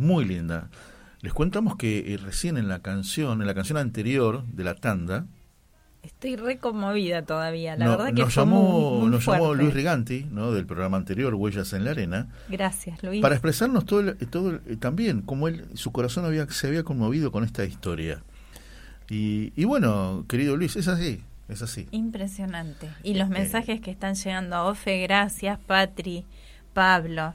muy 0.00 0.24
linda. 0.24 0.68
Les 1.22 1.32
contamos 1.34 1.76
que 1.76 2.14
eh, 2.14 2.16
recién 2.16 2.56
en 2.56 2.68
la 2.68 2.80
canción, 2.80 3.40
en 3.40 3.46
la 3.46 3.54
canción 3.54 3.78
anterior 3.78 4.44
de 4.46 4.64
la 4.64 4.74
tanda, 4.74 5.26
Estoy 6.02 6.34
re 6.36 6.56
conmovida 6.56 7.20
todavía, 7.26 7.76
la 7.76 7.84
no- 7.84 7.90
verdad 7.90 8.06
que 8.14 8.22
nos 8.22 8.32
fue 8.32 8.42
llamó, 8.42 8.90
muy, 8.92 9.00
muy 9.02 9.10
nos 9.10 9.26
llamó. 9.26 9.54
Luis 9.54 9.74
Riganti, 9.74 10.26
¿no? 10.30 10.50
del 10.50 10.64
programa 10.64 10.96
anterior, 10.96 11.34
Huellas 11.34 11.74
en 11.74 11.84
la 11.84 11.90
Arena, 11.90 12.28
Gracias, 12.48 13.02
Luis. 13.02 13.20
para 13.20 13.34
expresarnos 13.34 13.84
todo, 13.84 14.00
el- 14.00 14.16
todo 14.28 14.48
el- 14.66 14.78
también 14.78 15.20
cómo 15.20 15.46
él, 15.46 15.66
su 15.74 15.92
corazón 15.92 16.24
había, 16.24 16.48
se 16.48 16.68
había 16.68 16.84
conmovido 16.84 17.30
con 17.30 17.44
esta 17.44 17.66
historia. 17.66 18.22
Y, 19.10 19.52
y 19.56 19.64
bueno, 19.66 20.24
querido 20.26 20.56
Luis, 20.56 20.74
es 20.76 20.88
así, 20.88 21.20
es 21.50 21.60
así. 21.60 21.86
Impresionante. 21.90 22.88
Y 23.02 23.14
los 23.14 23.28
Eh, 23.28 23.32
mensajes 23.32 23.80
que 23.82 23.90
están 23.90 24.14
llegando 24.14 24.56
a 24.56 24.64
Ofe, 24.64 25.02
gracias, 25.02 25.58
Patri, 25.66 26.24
Pablo. 26.72 27.34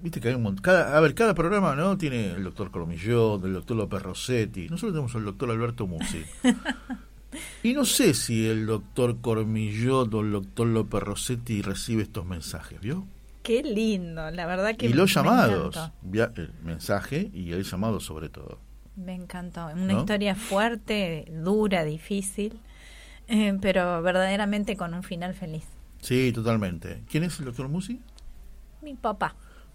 Viste 0.00 0.20
que 0.20 0.28
hay 0.28 0.34
un 0.34 0.42
montón. 0.42 0.62
Cada, 0.62 0.96
a 0.96 1.00
ver, 1.00 1.14
cada 1.14 1.34
programa 1.34 1.74
no 1.74 1.98
tiene 1.98 2.32
el 2.32 2.44
doctor 2.44 2.70
Cormillón, 2.70 3.44
el 3.44 3.54
doctor 3.54 3.76
López 3.76 4.02
Rossetti. 4.02 4.68
Nosotros 4.68 4.92
tenemos 4.92 5.14
al 5.14 5.24
doctor 5.24 5.50
Alberto 5.50 5.86
Musi. 5.86 6.24
y 7.62 7.72
no 7.72 7.84
sé 7.84 8.14
si 8.14 8.46
el 8.46 8.66
doctor 8.66 9.20
Cormillón 9.20 10.14
o 10.14 10.20
el 10.20 10.32
doctor 10.32 10.66
López 10.68 11.02
Rossetti 11.02 11.62
recibe 11.62 12.02
estos 12.02 12.24
mensajes, 12.26 12.80
¿vio? 12.80 13.06
Qué 13.42 13.62
lindo, 13.62 14.30
la 14.30 14.46
verdad 14.46 14.76
que 14.76 14.86
Y 14.86 14.92
los 14.92 15.12
llamados, 15.14 15.90
el 16.12 16.52
mensaje 16.62 17.30
y 17.32 17.52
el 17.52 17.64
llamado 17.64 17.98
sobre 17.98 18.28
todo. 18.28 18.58
Me 18.94 19.14
encantó. 19.14 19.68
Una 19.68 19.94
historia 19.94 20.34
fuerte, 20.34 21.24
dura, 21.30 21.84
difícil, 21.84 22.60
eh, 23.28 23.56
pero 23.60 24.02
verdaderamente 24.02 24.76
con 24.76 24.92
un 24.92 25.02
final 25.02 25.34
feliz. 25.34 25.64
Sí, 26.02 26.32
totalmente. 26.32 27.02
¿Quién 27.10 27.24
es 27.24 27.38
el 27.38 27.46
doctor 27.46 27.68
Musi? 27.68 28.00
Mi 28.82 28.94
papá. 28.94 29.34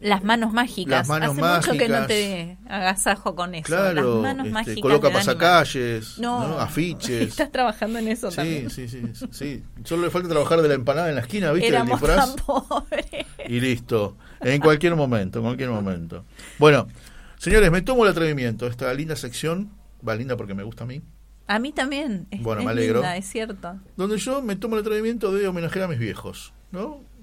Las 0.00 0.24
manos 0.24 0.52
mágicas. 0.52 0.90
Las 0.90 1.08
manos 1.08 1.30
Hace 1.30 1.40
mágicas. 1.40 1.66
mucho 1.66 1.78
que 1.78 1.88
no 1.88 2.06
te 2.06 2.58
agasajo 2.68 3.34
con 3.34 3.54
eso. 3.54 3.64
Claro, 3.64 3.94
Las 3.94 4.22
manos 4.22 4.46
este, 4.46 4.54
mágicas 4.54 4.82
coloca 4.82 5.10
pasacalles, 5.10 6.18
no, 6.18 6.58
afiches. 6.58 7.22
Estás 7.28 7.50
trabajando 7.50 7.98
en 7.98 8.08
eso 8.08 8.30
sí, 8.30 8.36
también. 8.36 8.70
Sí, 8.70 8.88
sí, 8.88 9.02
sí. 9.30 9.64
Solo 9.84 10.02
le 10.02 10.10
falta 10.10 10.28
trabajar 10.28 10.60
de 10.60 10.68
la 10.68 10.74
empanada 10.74 11.08
en 11.08 11.14
la 11.14 11.22
esquina, 11.22 11.50
¿viste? 11.52 11.68
Éramos 11.68 12.02
el 12.02 12.08
disfraz. 12.08 12.36
tan 12.36 12.44
pobres. 12.44 13.06
Y 13.48 13.60
listo. 13.60 14.16
En 14.40 14.60
cualquier 14.60 14.96
momento, 14.96 15.38
en 15.38 15.44
cualquier 15.46 15.70
momento. 15.70 16.24
Bueno, 16.58 16.88
señores, 17.38 17.70
me 17.70 17.80
tomo 17.80 18.04
el 18.04 18.10
atrevimiento. 18.10 18.66
Esta 18.66 18.92
linda 18.92 19.16
sección, 19.16 19.70
va 20.06 20.14
linda 20.14 20.36
porque 20.36 20.54
me 20.54 20.62
gusta 20.62 20.84
a 20.84 20.86
mí. 20.86 21.00
A 21.46 21.58
mí 21.58 21.72
también. 21.72 22.26
Es, 22.30 22.42
bueno, 22.42 22.62
me 22.62 22.70
alegro. 22.70 23.00
Linda, 23.00 23.16
es 23.16 23.26
cierto. 23.26 23.78
Donde 23.96 24.18
yo 24.18 24.42
me 24.42 24.56
tomo 24.56 24.76
el 24.76 24.82
atrevimiento 24.82 25.32
de 25.32 25.46
homenajear 25.46 25.84
a 25.84 25.88
mis 25.88 25.98
viejos, 25.98 26.52
¿no? 26.70 27.00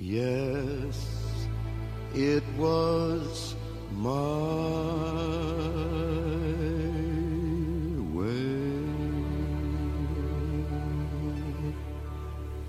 Yes, 0.00 0.96
it 2.14 2.42
was. 2.58 3.54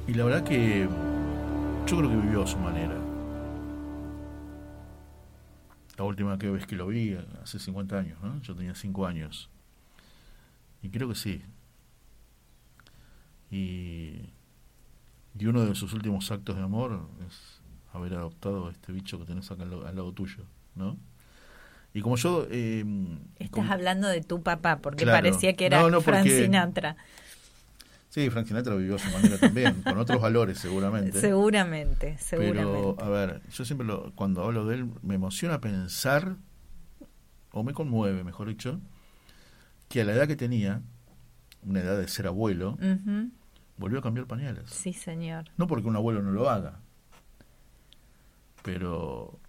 Y 0.08 0.14
la 0.14 0.26
verdad 0.26 0.44
que 0.44 0.90
yo 1.88 1.98
creo 1.98 2.10
que 2.10 2.16
vivió 2.18 2.44
a 2.44 2.48
su 2.48 2.58
manera. 2.58 2.98
La 5.98 6.04
última 6.04 6.36
vez 6.36 6.66
que 6.66 6.76
lo 6.76 6.88
vi, 6.88 7.18
hace 7.42 7.60
50 7.60 7.98
años, 7.98 8.20
¿no? 8.22 8.42
Yo 8.42 8.54
tenía 8.54 8.76
5 8.76 9.06
años. 9.06 9.50
Y 10.82 10.90
creo 10.90 11.08
que 11.08 11.16
sí. 11.16 11.42
Y, 13.50 14.34
y 15.38 15.46
uno 15.46 15.66
de 15.66 15.76
sus 15.76 15.94
últimos 15.94 16.30
actos 16.32 16.56
de 16.58 16.64
amor 16.64 17.08
es 17.28 17.60
haber 17.94 18.14
adoptado 18.14 18.68
a 18.68 18.72
este 18.72 18.92
bicho 18.92 19.20
que 19.20 19.26
tenés 19.26 19.50
acá 19.52 19.64
al, 19.64 19.70
lado- 19.72 19.88
al 19.88 19.96
lado 19.96 20.12
tuyo, 20.14 20.44
¿no? 20.76 20.98
Y 21.94 22.02
como 22.02 22.16
yo... 22.16 22.48
eh, 22.50 22.86
Estás 23.40 23.50
como- 23.62 23.72
hablando 23.72 24.08
de 24.08 24.22
tu 24.22 24.42
papá, 24.44 24.78
porque 24.78 25.04
Claro. 25.04 25.18
parecía 25.18 25.54
que 25.58 25.66
era 25.66 25.82
No, 25.82 25.90
no, 25.90 26.00
Frank 26.02 26.24
porque- 26.24 26.44
Sinatra. 26.44 26.96
Sí, 28.10 28.30
Frank 28.30 28.46
Sinatra 28.48 28.76
vivió 28.76 28.96
a 28.96 29.00
su 29.00 29.10
manera 29.12 29.38
también, 29.38 29.82
con 29.84 29.98
otros 29.98 30.22
valores 30.22 30.58
seguramente. 30.60 31.20
Seguramente, 31.20 32.18
seguramente. 32.18 32.64
Pero, 32.64 32.98
a 33.02 33.10
ver, 33.10 33.42
yo 33.52 33.64
siempre 33.66 33.88
lo, 33.88 34.12
cuando 34.16 34.44
hablo 34.44 34.66
de 34.66 34.76
él 34.76 34.90
me 35.02 35.16
emociona 35.16 35.60
pensar, 35.62 36.36
o 37.52 37.64
me 37.64 37.74
conmueve, 37.74 38.24
mejor 38.26 38.48
dicho, 38.50 38.80
que 39.90 40.02
a 40.02 40.06
la 40.06 40.14
edad 40.14 40.28
que 40.28 40.36
tenía, 40.38 40.82
una 41.64 41.80
edad 41.82 41.98
de 41.98 42.08
ser 42.08 42.28
abuelo. 42.28 42.78
Volvió 43.82 44.00
a 44.00 44.02
cambiar 44.02 44.28
pañales. 44.28 44.70
Sí, 44.70 44.94
señor. 44.94 45.52
No 45.58 45.68
porque 45.68 45.88
un 45.88 45.96
abuelo 45.98 46.22
no 46.22 46.32
lo 46.32 46.50
haga, 46.50 46.80
pero 48.64 49.40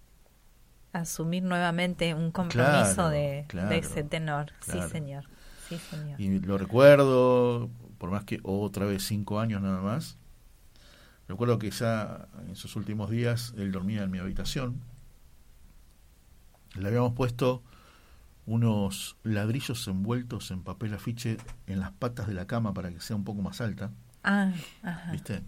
Asumir 0.93 1.43
nuevamente 1.43 2.13
un 2.13 2.31
compromiso 2.31 2.95
Claro, 2.95 3.09
de, 3.09 3.45
claro, 3.47 3.69
de 3.69 3.77
ese 3.79 4.03
tenor. 4.03 4.51
claro. 4.59 4.83
Sí, 4.83 4.91
señor. 4.91 5.25
Sí, 5.67 5.77
señor. 5.79 6.19
y 6.19 6.39
lo 6.39 6.57
recuerdo, 6.57 7.69
por 7.97 8.11
más 8.11 8.25
que 8.25 8.39
otra 8.43 8.85
vez 8.85 9.03
cinco 9.03 9.39
años 9.39 9.61
nada 9.61 9.81
más. 9.81 10.17
Recuerdo 11.27 11.57
que 11.57 11.71
ya 11.71 12.27
en 12.47 12.55
sus 12.55 12.75
últimos 12.75 13.09
días 13.09 13.53
él 13.57 13.71
dormía 13.71 14.03
en 14.03 14.11
mi 14.11 14.19
habitación. 14.19 14.81
Le 16.75 16.87
habíamos 16.87 17.13
puesto 17.13 17.63
unos 18.45 19.17
ladrillos 19.23 19.87
envueltos 19.87 20.51
en 20.51 20.63
papel 20.63 20.93
afiche 20.93 21.37
en 21.67 21.79
las 21.81 21.91
patas 21.91 22.27
de 22.27 22.33
la 22.35 22.47
cama 22.47 22.73
para 22.73 22.91
que 22.91 22.99
sea 23.01 23.15
un 23.15 23.23
poco 23.25 23.41
más 23.41 23.61
alta, 23.61 23.91
Ah, 24.23 24.53
ajá. 24.83 25.11
¿viste? 25.11 25.41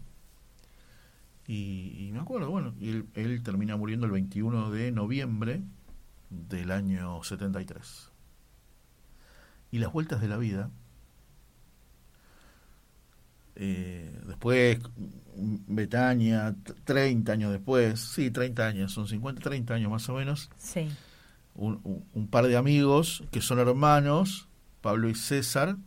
Y, 1.48 2.08
y 2.08 2.12
me 2.12 2.20
acuerdo, 2.20 2.50
bueno, 2.50 2.74
él, 2.82 3.06
él 3.14 3.42
termina 3.44 3.78
muriendo 3.78 4.06
el 4.06 4.12
21 4.12 4.72
de 4.72 4.92
noviembre 4.92 5.62
del 6.30 6.72
año 6.72 7.24
73. 7.24 8.10
Y 9.72 9.78
las 9.80 9.92
vueltas 9.94 10.22
de 10.22 10.28
la 10.28 10.38
vida, 10.38 10.70
eh, 13.56 14.20
después 14.28 14.80
Betania, 15.36 16.56
t- 16.64 16.74
30 16.84 17.32
años 17.34 17.52
después, 17.52 18.00
sí, 18.00 18.32
30 18.32 18.68
años, 18.68 18.92
son 18.92 19.08
50, 19.08 19.42
30 19.42 19.74
años 19.76 19.92
más 19.92 20.08
o 20.10 20.16
menos, 20.16 20.50
Sí. 20.58 20.90
un, 21.56 21.80
un- 21.84 22.06
un 22.14 22.28
par 22.28 22.48
de 22.48 22.58
amigos 22.58 23.24
que 23.32 23.42
son 23.42 23.60
hermanos, 23.60 24.48
Pablo 24.82 25.10
y 25.10 25.16
César, 25.16 25.78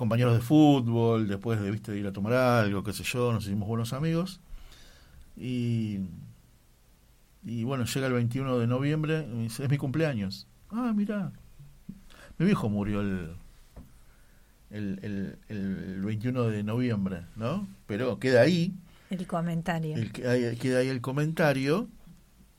compañeros 0.00 0.34
de 0.34 0.40
fútbol, 0.40 1.28
después 1.28 1.60
de, 1.60 1.70
¿viste, 1.70 1.92
de 1.92 1.98
ir 2.00 2.06
a 2.06 2.12
tomar 2.12 2.32
algo, 2.32 2.82
qué 2.82 2.92
sé 2.92 3.04
yo, 3.04 3.32
nos 3.32 3.44
hicimos 3.46 3.68
buenos 3.68 3.92
amigos. 3.92 4.40
Y, 5.36 6.00
y 7.44 7.62
bueno, 7.64 7.84
llega 7.84 8.06
el 8.08 8.12
21 8.14 8.58
de 8.58 8.66
noviembre, 8.66 9.26
y 9.30 9.34
me 9.36 9.42
dice, 9.44 9.62
es 9.64 9.70
mi 9.70 9.78
cumpleaños. 9.78 10.46
Ah, 10.70 10.92
mira, 10.94 11.32
mi 12.38 12.46
viejo 12.46 12.68
murió 12.68 13.00
el, 13.00 13.30
el, 14.70 14.98
el, 15.02 15.38
el 15.48 16.00
21 16.02 16.44
de 16.44 16.62
noviembre, 16.62 17.22
¿no? 17.36 17.68
Pero 17.86 18.18
queda 18.18 18.40
ahí, 18.42 18.74
El 19.10 19.26
comentario. 19.26 19.96
el, 19.96 20.10
queda 20.12 20.78
ahí 20.78 20.88
el 20.88 21.00
comentario, 21.00 21.88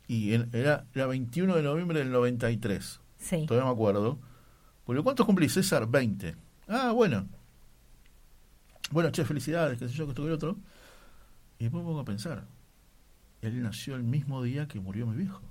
y 0.08 0.34
en- 0.34 0.50
era, 0.54 0.86
era 0.94 1.08
21 1.08 1.56
de 1.56 1.64
noviembre 1.64 2.00
del 2.00 2.12
93. 2.12 3.00
Sí. 3.18 3.46
Todavía 3.48 3.66
me 3.68 3.74
acuerdo. 3.74 4.20
Porque 4.86 5.02
¿cuántos 5.04 5.26
cumplís, 5.26 5.54
César? 5.54 5.88
20. 5.88 6.36
Ah, 6.74 6.92
bueno. 6.94 7.28
Bueno, 8.92 9.10
che, 9.12 9.26
felicidades, 9.26 9.78
qué 9.78 9.88
sé 9.88 9.94
yo, 9.94 10.06
que 10.06 10.12
esto 10.12 10.22
que 10.24 10.28
el 10.30 10.34
otro. 10.34 10.58
Y 11.60 11.66
después 11.66 11.84
me 11.84 11.88
pongo 11.90 12.00
a 12.02 12.06
pensar. 12.06 12.46
Él 13.42 13.62
nació 13.62 13.96
el 13.96 14.04
mismo 14.04 14.42
día 14.42 14.68
que 14.68 14.80
murió 14.80 15.06
mi 15.08 15.18
viejo. 15.18 15.42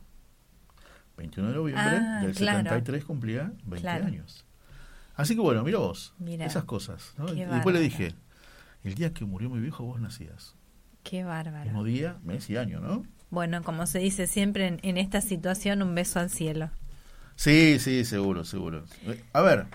21 1.16 1.48
de 1.50 1.54
noviembre 1.54 1.84
Ah, 1.98 2.20
del 2.22 2.34
claro. 2.34 2.58
73 2.58 3.04
cumplía 3.04 3.52
20 3.64 3.80
Claro. 3.80 4.06
años. 4.06 4.44
Así 5.16 5.34
que 5.34 5.40
bueno, 5.42 5.62
mira 5.64 5.78
vos, 5.78 6.14
Mira, 6.18 6.46
esas 6.46 6.64
cosas. 6.64 7.14
Y 7.34 7.40
después 7.44 7.74
le 7.74 7.80
dije, 7.82 8.14
el 8.84 8.94
día 8.94 9.12
que 9.12 9.26
murió 9.26 9.50
mi 9.50 9.60
viejo 9.60 9.84
vos 9.84 10.00
nacías. 10.00 10.54
Qué 11.02 11.24
bárbaro. 11.24 11.64
Mismo 11.64 11.84
día, 11.84 12.16
mes 12.24 12.48
y 12.48 12.56
año, 12.56 12.80
¿no? 12.80 13.04
Bueno, 13.30 13.62
como 13.62 13.86
se 13.86 13.98
dice 13.98 14.26
siempre 14.26 14.66
en, 14.66 14.80
en 14.82 14.96
esta 14.96 15.20
situación, 15.20 15.82
un 15.82 15.94
beso 15.94 16.20
al 16.20 16.30
cielo. 16.30 16.70
Sí, 17.36 17.78
sí, 17.80 18.04
seguro, 18.04 18.44
seguro. 18.44 18.84
Eh, 19.06 19.22
A 19.34 19.42
ver, 19.42 19.66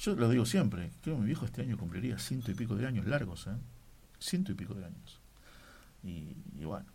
yo 0.00 0.14
lo 0.14 0.28
digo 0.28 0.46
siempre, 0.46 0.90
creo 1.02 1.16
que 1.16 1.20
mi 1.20 1.26
viejo 1.26 1.44
este 1.44 1.62
año 1.62 1.76
cumpliría 1.76 2.18
ciento 2.18 2.50
y 2.50 2.54
pico 2.54 2.74
de 2.74 2.86
años 2.86 3.06
largos, 3.06 3.46
¿eh? 3.46 3.56
Ciento 4.18 4.52
y 4.52 4.54
pico 4.54 4.74
de 4.74 4.84
años. 4.84 5.20
Y, 6.02 6.36
y 6.58 6.64
bueno, 6.64 6.86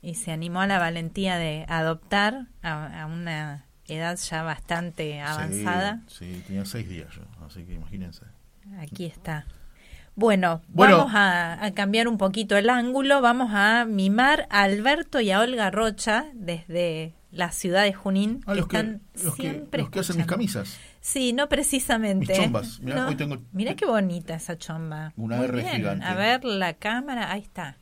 Y 0.00 0.14
se 0.14 0.32
animó 0.32 0.62
a 0.62 0.66
la 0.66 0.78
valentía 0.78 1.36
de 1.36 1.66
adoptar 1.68 2.46
a, 2.62 3.02
a 3.02 3.06
una 3.06 3.66
edad 3.86 4.18
ya 4.18 4.42
bastante 4.42 5.20
avanzada. 5.20 6.02
Sí, 6.08 6.34
sí, 6.34 6.44
tenía 6.46 6.64
seis 6.64 6.88
días 6.88 7.08
yo, 7.14 7.22
así 7.46 7.64
que 7.64 7.74
imagínense. 7.74 8.24
Aquí 8.78 9.06
está. 9.06 9.46
Bueno, 10.14 10.60
vamos 10.68 11.10
a, 11.14 11.70
cambiar 11.74 12.06
un 12.06 12.18
poquito 12.18 12.56
el 12.56 12.68
ángulo, 12.68 13.22
vamos 13.22 13.50
a 13.54 13.86
mimar 13.86 14.46
a 14.50 14.64
Alberto 14.64 15.20
y 15.20 15.30
a 15.30 15.40
Olga 15.40 15.70
Rocha 15.70 16.26
desde 16.34 17.14
la 17.32 17.50
ciudad 17.50 17.82
de 17.82 17.92
Junín, 17.92 18.42
ah, 18.46 18.54
que 18.54 18.60
están 18.60 19.02
siempre 19.14 19.80
los 19.80 19.90
que 19.90 20.00
hacen 20.00 20.18
mis 20.18 20.26
camisas. 20.26 20.78
Sí, 21.00 21.32
no 21.32 21.48
precisamente. 21.48 22.32
Mis 22.32 22.36
chombas. 22.36 22.80
Mirá, 23.52 23.74
qué 23.74 23.86
bonita 23.86 24.34
esa 24.34 24.56
chomba. 24.56 25.12
Una 25.16 25.42
R 25.42 25.64
gigante. 25.64 26.04
A 26.04 26.14
ver 26.14 26.44
la 26.44 26.74
cámara, 26.74 27.32
ahí 27.32 27.40
está. 27.40 27.78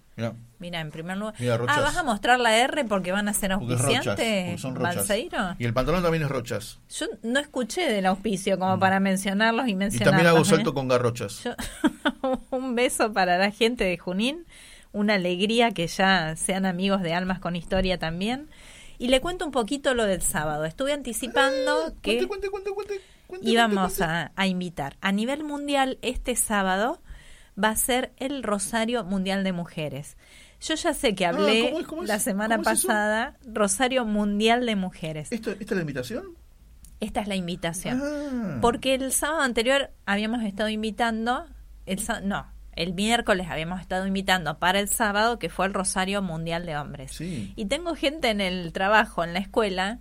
Mira. 0.59 0.80
en 0.80 0.90
primer 0.90 1.16
lugar. 1.16 1.34
ah, 1.68 1.80
vas 1.80 1.96
a 1.96 2.03
mostrar 2.03 2.38
la 2.38 2.57
R 2.57 2.84
porque 2.84 3.12
van 3.12 3.28
a 3.28 3.32
ser 3.32 3.53
auspiciantes. 3.53 4.61
son 4.61 4.74
rochas. 4.74 5.11
Y 5.59 5.64
el 5.64 5.72
pantalón 5.72 6.03
también 6.03 6.22
es 6.24 6.28
rochas. 6.28 6.80
Yo 6.90 7.07
no 7.22 7.40
escuché 7.40 7.90
del 7.90 8.07
auspicio 8.07 8.59
como 8.59 8.76
mm. 8.76 8.80
para 8.80 9.01
mencionarlos 9.01 9.68
y 9.68 9.74
mencionarlos. 9.74 10.01
Y 10.01 10.05
también 10.05 10.26
hago 10.26 10.44
salto 10.44 10.70
¿eh? 10.70 10.74
con 10.74 10.88
garrochas. 10.88 11.42
un 12.51 12.74
beso 12.74 13.12
para 13.12 13.38
la 13.38 13.51
gente 13.51 13.84
de 13.84 13.96
Junín. 13.98 14.46
Una 14.92 15.14
alegría 15.14 15.70
que 15.70 15.86
ya 15.86 16.34
sean 16.36 16.66
amigos 16.66 17.03
de 17.03 17.14
Almas 17.14 17.38
con 17.38 17.55
Historia 17.57 17.98
también. 17.98 18.48
Y 19.01 19.09
le 19.09 19.22
cuento 19.22 19.46
un 19.46 19.51
poquito 19.51 19.94
lo 19.94 20.05
del 20.05 20.20
sábado. 20.20 20.66
Estuve 20.66 20.92
anticipando 20.92 21.88
eh, 21.88 21.92
que 22.03 22.28
cuente, 22.28 22.51
cuente, 22.51 22.70
cuente, 22.70 23.01
íbamos 23.40 24.03
a, 24.03 24.30
a 24.36 24.46
invitar 24.46 24.98
a 25.01 25.11
nivel 25.11 25.42
mundial 25.42 25.98
este 26.03 26.36
sábado 26.36 27.01
va 27.62 27.70
a 27.70 27.76
ser 27.76 28.12
el 28.18 28.42
Rosario 28.42 29.03
Mundial 29.05 29.42
de 29.42 29.53
Mujeres. 29.53 30.18
Yo 30.61 30.74
ya 30.74 30.92
sé 30.92 31.14
que 31.14 31.24
ah, 31.24 31.30
hablé 31.30 31.74
la 32.05 32.18
semana 32.18 32.61
pasada, 32.61 33.38
Rosario 33.46 34.05
Mundial 34.05 34.66
de 34.66 34.76
Mujeres. 34.76 35.32
¿Esto, 35.32 35.53
¿Esta 35.53 35.62
es 35.62 35.76
la 35.76 35.80
invitación? 35.80 36.36
Esta 37.01 37.20
es 37.22 37.28
la 37.28 37.36
invitación. 37.36 38.03
Ah. 38.05 38.59
Porque 38.61 38.94
el 38.94 39.12
sábado 39.12 39.40
anterior 39.40 39.90
habíamos 40.05 40.42
estado 40.42 40.68
invitando, 40.68 41.46
el 41.86 41.98
no, 42.24 42.46
el 42.80 42.94
miércoles 42.94 43.48
habíamos 43.50 43.80
estado 43.80 44.06
invitando 44.06 44.58
para 44.58 44.80
el 44.80 44.88
sábado, 44.88 45.38
que 45.38 45.50
fue 45.50 45.66
el 45.66 45.74
Rosario 45.74 46.22
Mundial 46.22 46.64
de 46.64 46.78
Hombres. 46.78 47.20
Y 47.20 47.66
tengo 47.66 47.94
gente 47.94 48.30
en 48.30 48.40
el 48.40 48.72
trabajo, 48.72 49.22
en 49.22 49.34
la 49.34 49.40
escuela, 49.40 49.98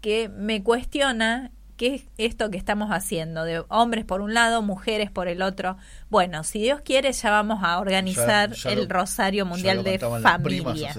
que 0.00 0.30
me 0.30 0.62
cuestiona 0.62 1.50
¿Qué 1.76 1.94
es 1.96 2.04
esto 2.16 2.50
que 2.50 2.58
estamos 2.58 2.90
haciendo? 2.90 3.44
De 3.44 3.64
hombres 3.68 4.04
por 4.04 4.20
un 4.20 4.34
lado, 4.34 4.62
mujeres 4.62 5.10
por 5.10 5.26
el 5.26 5.42
otro. 5.42 5.76
Bueno, 6.10 6.44
si 6.44 6.60
Dios 6.60 6.80
quiere, 6.82 7.10
ya 7.12 7.30
vamos 7.30 7.64
a 7.64 7.80
organizar 7.80 8.52
el 8.66 8.88
Rosario 8.88 9.46
Mundial 9.46 9.82
de 9.82 9.98
Familias. 9.98 10.96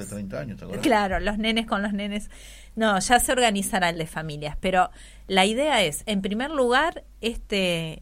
claro, 0.82 1.20
los 1.20 1.38
nenes 1.38 1.68
con 1.68 1.84
los 1.84 1.94
nenes. 1.94 2.30
No, 2.76 3.00
ya 3.00 3.20
se 3.20 3.32
organizará 3.32 3.90
el 3.90 3.98
de 3.98 4.08
familias. 4.08 4.58
Pero 4.60 4.90
la 5.28 5.46
idea 5.46 5.84
es, 5.84 6.04
en 6.06 6.22
primer 6.22 6.50
lugar, 6.50 7.06
este, 7.22 8.02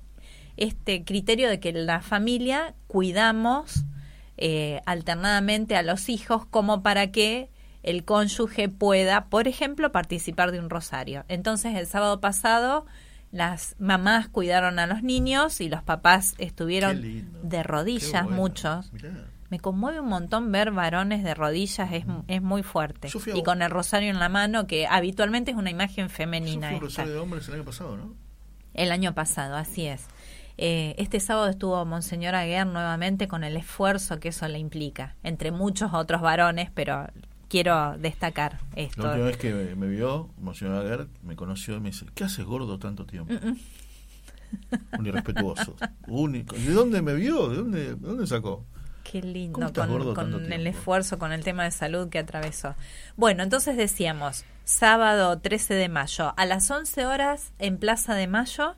este 0.58 1.04
criterio 1.04 1.50
de 1.50 1.60
que 1.60 1.72
la 1.74 2.02
familia 2.02 2.76
cuidamos 2.88 3.86
eh, 4.38 4.82
alternadamente 4.86 5.76
a 5.76 5.84
los 5.84 6.10
hijos 6.10 6.46
como 6.46 6.82
para 6.82 7.12
que 7.12 7.50
el 7.84 8.06
cónyuge 8.06 8.70
pueda, 8.70 9.26
por 9.26 9.48
ejemplo, 9.48 9.92
participar 9.92 10.52
de 10.52 10.60
un 10.60 10.70
rosario. 10.70 11.26
Entonces, 11.28 11.76
el 11.76 11.88
sábado 11.88 12.20
pasado, 12.20 12.86
las 13.32 13.76
mamás 13.80 14.28
cuidaron 14.28 14.80
a 14.80 14.88
los 14.88 15.04
niños 15.04 15.62
y 15.62 15.70
los 15.70 15.84
papás 15.84 16.36
estuvieron 16.38 17.02
de 17.44 17.64
rodillas, 17.64 18.30
muchos. 18.30 18.92
Me 19.50 19.60
conmueve 19.60 20.00
un 20.00 20.08
montón 20.08 20.52
ver 20.52 20.72
varones 20.72 21.24
de 21.24 21.34
rodillas, 21.34 21.92
es, 21.92 22.06
es 22.28 22.42
muy 22.42 22.64
fuerte. 22.64 23.10
Y 23.34 23.44
con 23.44 23.62
el 23.62 23.70
rosario 23.70 24.10
en 24.10 24.20
la 24.20 24.30
mano, 24.30 24.66
que 24.66 24.88
habitualmente 24.88 25.52
es 25.52 25.58
una 25.58 25.70
imagen 25.70 26.10
femenina. 26.10 26.72
Yo 26.72 26.80
rosario 26.80 27.14
de 27.14 27.20
hombres 27.20 27.48
el 27.48 27.56
año 27.56 27.66
pasado, 27.66 27.98
¿no? 27.98 28.14
El 28.74 28.92
año 28.92 29.14
pasado, 29.14 29.58
así 29.58 29.86
es. 29.88 30.06
Eh, 30.64 30.94
este 31.00 31.20
sábado 31.20 31.50
estuvo 31.50 31.84
Monseñor 31.86 32.36
Aguer 32.36 32.68
nuevamente 32.68 33.28
con 33.28 33.44
el 33.44 33.58
esfuerzo 33.58 34.20
que 34.20 34.30
eso 34.30 34.48
le 34.48 34.60
implica, 34.60 35.16
entre 35.24 35.50
muchos 35.50 35.92
otros 35.92 36.22
varones, 36.22 36.70
pero 36.72 37.08
quiero 37.50 37.98
destacar 37.98 38.60
esto. 38.76 39.02
La 39.02 39.10
última 39.10 39.26
vez 39.26 39.38
que 39.38 39.76
me, 39.76 39.88
vio, 39.88 40.30
Monseñor 40.38 40.86
Aguer, 40.86 41.08
me 41.24 41.36
conoció 41.36 41.78
y 41.78 41.80
me 41.80 41.90
dice, 41.90 42.06
¿qué 42.14 42.26
haces 42.26 42.46
gordo 42.46 42.78
tanto 42.78 43.08
tiempo? 43.08 43.34
Un 45.00 45.08
irrespetuoso, 45.08 45.76
único. 46.08 46.56
¿De 46.56 46.74
dónde 46.74 47.02
me 47.02 47.16
vio? 47.16 47.50
¿De 47.50 47.56
dónde, 47.56 47.96
de 47.96 47.96
dónde 47.96 48.28
sacó? 48.28 48.64
Qué 49.04 49.24
lindo, 49.24 49.74
con, 49.74 50.54
el 50.54 50.68
esfuerzo, 50.68 51.18
con 51.18 51.32
el 51.32 51.44
tema 51.44 51.64
de 51.64 51.72
salud 51.72 52.10
que 52.10 52.20
atravesó. 52.20 52.76
Bueno, 53.18 53.42
entonces 53.42 53.78
decíamos, 53.78 54.46
sábado 54.64 55.40
13 55.40 55.74
de 55.74 55.90
mayo, 55.90 56.36
a 56.38 56.46
las 56.46 56.70
11 56.70 57.08
horas 57.08 57.52
en 57.58 57.80
Plaza 57.80 58.14
de 58.14 58.28
Mayo, 58.28 58.76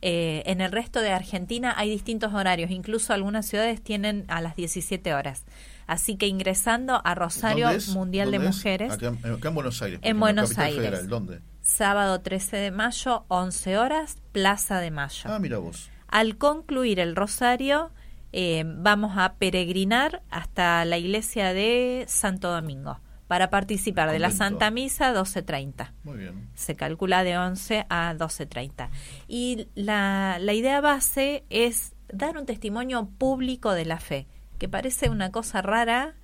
eh, 0.00 0.42
en 0.46 0.60
el 0.60 0.70
resto 0.70 1.00
de 1.00 1.10
Argentina 1.10 1.74
hay 1.76 1.90
distintos 1.90 2.32
horarios, 2.32 2.70
incluso 2.70 3.12
algunas 3.12 3.46
ciudades 3.46 3.82
tienen 3.82 4.24
a 4.28 4.40
las 4.40 4.56
17 4.56 5.14
horas. 5.14 5.44
Así 5.86 6.16
que 6.16 6.26
ingresando 6.26 7.00
a 7.04 7.14
Rosario 7.14 7.68
Mundial 7.92 8.30
de 8.30 8.38
Mujeres. 8.38 8.92
Acá, 8.92 9.12
en 9.22 9.54
Buenos 9.54 9.80
Aires. 9.82 10.00
En 10.02 10.20
Buenos 10.20 10.58
Aires. 10.58 10.76
Federal. 10.76 11.08
¿Dónde? 11.08 11.40
Sábado 11.62 12.20
13 12.20 12.56
de 12.58 12.70
mayo, 12.70 13.24
11 13.28 13.78
horas, 13.78 14.18
Plaza 14.32 14.80
de 14.80 14.90
Mayo. 14.90 15.24
Ah, 15.24 15.38
mira 15.38 15.58
vos. 15.58 15.90
Al 16.06 16.36
concluir 16.36 17.00
el 17.00 17.16
Rosario, 17.16 17.90
eh, 18.32 18.64
vamos 18.66 19.16
a 19.16 19.34
peregrinar 19.34 20.22
hasta 20.30 20.84
la 20.84 20.98
iglesia 20.98 21.52
de 21.52 22.04
Santo 22.06 22.50
Domingo 22.50 23.00
para 23.28 23.50
participar 23.50 24.10
de 24.10 24.18
la 24.18 24.30
Santa 24.30 24.70
Misa 24.70 25.14
12.30. 25.14 25.92
Muy 26.02 26.18
bien. 26.18 26.48
Se 26.54 26.74
calcula 26.74 27.22
de 27.22 27.38
11 27.38 27.86
a 27.88 28.14
12.30. 28.14 28.88
Y 29.28 29.68
la, 29.74 30.38
la 30.40 30.52
idea 30.54 30.80
base 30.80 31.44
es 31.50 31.94
dar 32.12 32.36
un 32.36 32.46
testimonio 32.46 33.08
público 33.18 33.72
de 33.72 33.84
la 33.84 34.00
fe 34.00 34.26
que 34.58 34.68
parece 34.68 35.08
una 35.08 35.30
cosa 35.30 35.62
rara 35.62 36.14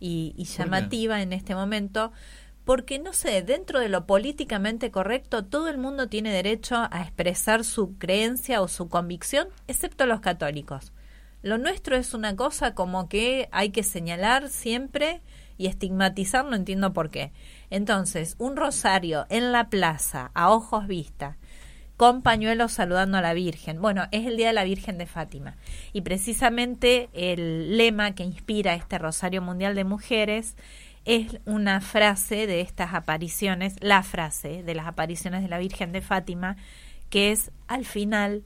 y, 0.00 0.34
llamativa 0.44 1.22
en 1.22 1.32
este 1.32 1.54
momento, 1.54 2.12
porque 2.64 2.98
no 2.98 3.12
sé, 3.12 3.42
dentro 3.42 3.80
de 3.80 3.88
lo 3.88 4.06
políticamente 4.06 4.90
correcto, 4.90 5.44
todo 5.44 5.68
el 5.68 5.78
mundo 5.78 6.08
tiene 6.08 6.32
derecho 6.32 6.76
a 6.90 7.02
expresar 7.02 7.64
su 7.64 7.96
creencia 7.96 8.60
o 8.60 8.68
su 8.68 8.88
convicción, 8.88 9.48
excepto 9.66 10.04
los 10.06 10.20
católicos. 10.20 10.92
Lo 11.42 11.58
nuestro 11.58 11.96
es 11.96 12.14
una 12.14 12.36
cosa 12.36 12.74
como 12.74 13.08
que 13.08 13.48
hay 13.52 13.70
que 13.70 13.82
señalar 13.82 14.48
siempre 14.48 15.22
y 15.56 15.66
estigmatizar, 15.66 16.44
no 16.44 16.56
entiendo 16.56 16.92
por 16.92 17.10
qué. 17.10 17.32
Entonces, 17.70 18.36
un 18.38 18.56
rosario 18.56 19.26
en 19.28 19.52
la 19.52 19.68
plaza, 19.68 20.30
a 20.34 20.50
ojos 20.50 20.86
vista, 20.86 21.36
con 21.96 22.22
pañuelos 22.22 22.72
saludando 22.72 23.18
a 23.18 23.22
la 23.22 23.34
Virgen. 23.34 23.80
Bueno, 23.80 24.06
es 24.10 24.26
el 24.26 24.36
Día 24.36 24.48
de 24.48 24.52
la 24.52 24.64
Virgen 24.64 24.98
de 24.98 25.06
Fátima. 25.06 25.56
Y 25.92 26.00
precisamente 26.00 27.08
el 27.12 27.76
lema 27.76 28.14
que 28.14 28.24
inspira 28.24 28.74
este 28.74 28.98
Rosario 28.98 29.42
Mundial 29.42 29.74
de 29.74 29.84
Mujeres 29.84 30.56
es 31.04 31.38
una 31.44 31.80
frase 31.80 32.46
de 32.46 32.60
estas 32.60 32.94
apariciones, 32.94 33.76
la 33.80 34.02
frase 34.02 34.62
de 34.62 34.74
las 34.74 34.86
apariciones 34.86 35.42
de 35.42 35.48
la 35.48 35.58
Virgen 35.58 35.92
de 35.92 36.00
Fátima, 36.00 36.56
que 37.10 37.30
es 37.30 37.52
al 37.68 37.84
final 37.84 38.42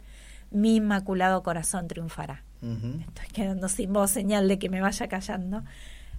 mi 0.51 0.77
inmaculado 0.77 1.43
corazón 1.43 1.89
triunfará. 1.89 2.43
Estoy 2.61 3.29
quedando 3.33 3.69
sin 3.69 3.93
voz, 3.93 4.11
señal 4.11 4.49
de 4.49 4.59
que 4.59 4.69
me 4.69 4.81
vaya 4.81 5.07
callando. 5.07 5.63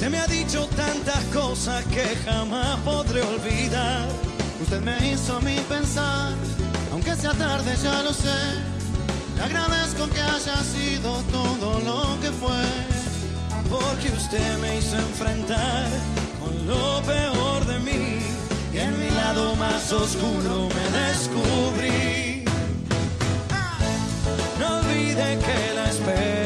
Usted 0.00 0.12
me 0.12 0.18
ha 0.18 0.26
dicho 0.28 0.66
tantas 0.74 1.22
cosas 1.24 1.84
que 1.84 2.02
jamás 2.24 2.78
podré 2.86 3.20
olvidar. 3.20 4.08
Usted 4.62 4.80
me 4.80 4.96
hizo 5.10 5.36
a 5.36 5.40
mí 5.42 5.56
pensar, 5.68 6.32
aunque 6.90 7.14
sea 7.14 7.34
tarde 7.34 7.76
ya 7.82 8.02
lo 8.02 8.14
sé. 8.14 8.40
Le 9.36 9.42
agradezco 9.42 10.08
que 10.08 10.22
haya 10.22 10.56
sido 10.64 11.12
todo 11.30 11.80
lo 11.80 12.18
que 12.22 12.30
fue, 12.30 12.64
porque 13.68 14.08
usted 14.16 14.58
me 14.62 14.78
hizo 14.78 14.96
enfrentar 14.96 15.84
con 16.40 16.66
lo 16.66 17.02
peor 17.02 17.66
de 17.66 17.78
mí 17.80 18.20
y 18.72 18.78
en 18.78 18.98
mi 18.98 19.10
lado 19.10 19.54
más 19.56 19.92
oscuro 19.92 20.70
me 20.76 20.98
descubrí. 20.98 22.44
No 24.58 24.78
olvide 24.78 25.38
que 25.44 25.74
la 25.74 25.90
espero, 25.90 26.39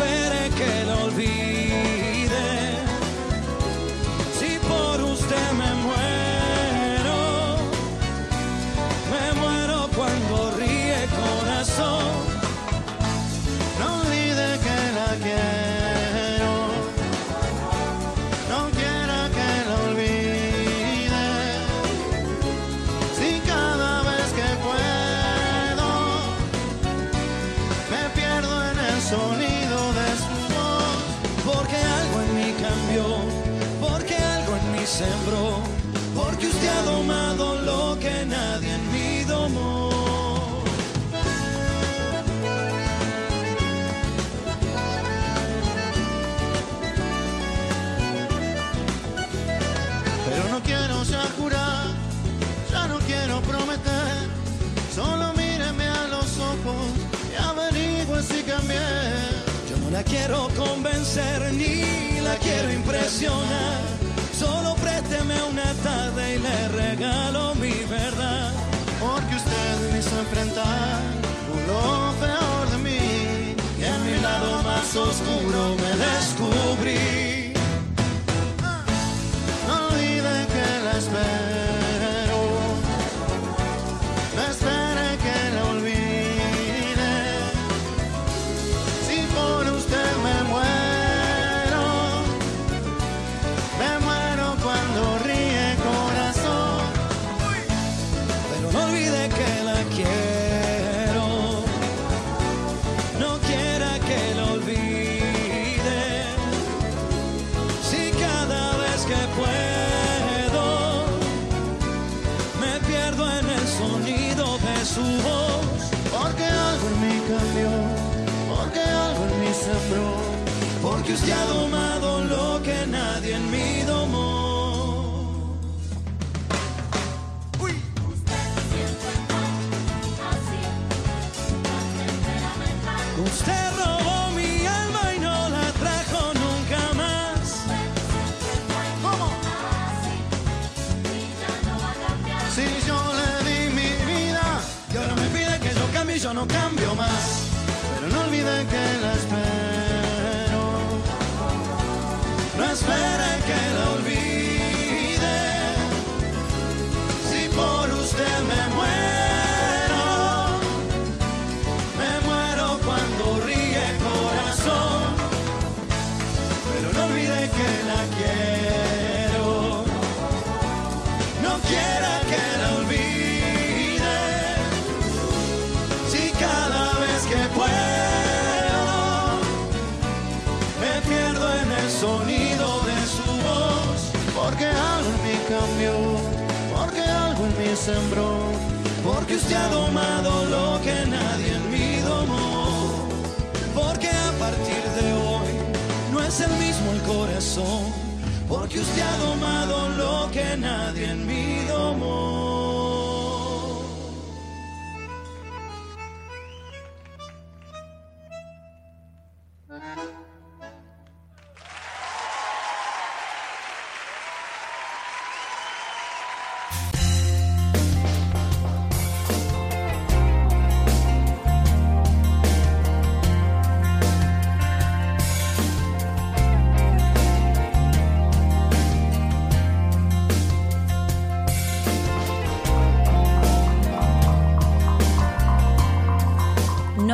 no 0.00 0.06
espere 0.06 0.89
convencer 60.82 61.52
ni 61.52 62.20
la 62.22 62.36
quiero 62.36 62.72
impresionar 62.72 63.80
Solo 64.32 64.74
présteme 64.76 65.34
una 65.50 65.74
tarde 65.84 66.36
y 66.36 66.38
le 66.38 66.68
regalo 66.68 67.54
mi 67.56 67.74
verdad. 67.90 68.52
Porque 68.98 69.36
usted 69.36 69.92
me 69.92 69.98
hizo 69.98 70.18
enfrentar 70.18 71.02
lo 71.66 72.14
peor 72.22 72.70
de 72.70 72.78
mí. 72.78 73.54
Y 73.78 73.84
en 73.84 74.00
mi 74.06 74.18
lado 74.22 74.62
más 74.62 74.96
oscuro 74.96 75.76
me 75.82 75.92
descubrí. 76.06 76.19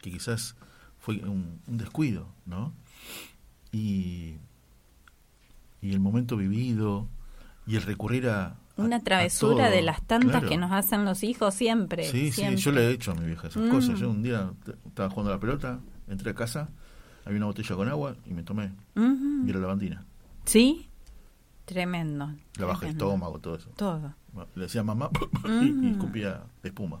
que 0.00 0.10
quizás 0.10 0.56
fue 0.98 1.16
un, 1.16 1.60
descuido, 1.66 2.28
¿no? 2.46 2.72
Y, 3.72 4.34
y 5.80 5.92
el 5.92 6.00
momento 6.00 6.36
vivido 6.36 7.08
y 7.66 7.76
el 7.76 7.82
recurrir 7.82 8.28
a... 8.28 8.56
Una 8.76 9.00
travesura 9.00 9.70
de 9.70 9.82
las 9.82 10.02
tantas 10.02 10.42
que 10.44 10.56
nos 10.56 10.72
hacen 10.72 11.04
los 11.04 11.22
hijos 11.22 11.54
siempre. 11.54 12.04
Sí, 12.10 12.32
sí, 12.32 12.56
yo 12.56 12.72
le 12.72 12.88
he 12.88 12.90
hecho 12.92 13.12
a 13.12 13.14
mi 13.14 13.26
vieja 13.26 13.48
esas 13.48 13.68
cosas. 13.70 13.98
Yo 13.98 14.10
un 14.10 14.22
día 14.22 14.52
estaba 14.86 15.10
jugando 15.10 15.32
a 15.32 15.34
la 15.36 15.40
pelota, 15.40 15.80
entré 16.08 16.30
a 16.30 16.34
casa, 16.34 16.70
había 17.24 17.36
una 17.36 17.46
botella 17.46 17.76
con 17.76 17.88
agua 17.88 18.16
y 18.24 18.32
me 18.32 18.42
tomé. 18.42 18.72
Y 18.96 19.50
era 19.50 19.60
lavandina. 19.60 20.04
¿Sí? 20.44 20.88
Tremendo. 21.66 22.32
La 22.58 22.66
baja 22.66 22.86
el 22.86 22.92
estómago, 22.92 23.38
todo 23.38 23.56
eso. 23.56 23.70
Todo. 23.76 24.14
Le 24.54 24.62
decía 24.62 24.82
mamá 24.82 25.10
y, 25.62 25.90
escupía 25.90 26.42
espuma. 26.62 27.00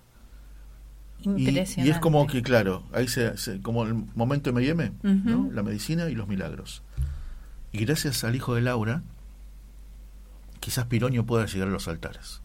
Y, 1.23 1.57
es 1.57 1.99
como 1.99 2.25
que, 2.27 2.41
claro, 2.41 2.83
ahí 2.93 3.07
se, 3.07 3.33
como 3.61 3.85
el 3.85 3.93
momento 4.15 4.51
de 4.51 4.69
M&M, 4.69 4.91
la 5.53 5.63
medicina 5.63 6.09
y 6.09 6.15
los 6.15 6.27
milagros. 6.27 6.81
Y 7.71 7.85
gracias 7.85 8.23
al 8.23 8.35
hijo 8.35 8.55
de 8.55 8.61
Laura, 8.61 9.01
quizás 10.59 10.85
Piroño 10.85 11.25
pueda 11.25 11.45
llegar 11.45 11.67
a 11.67 11.71
los 11.71 11.87
altares. 11.87 12.41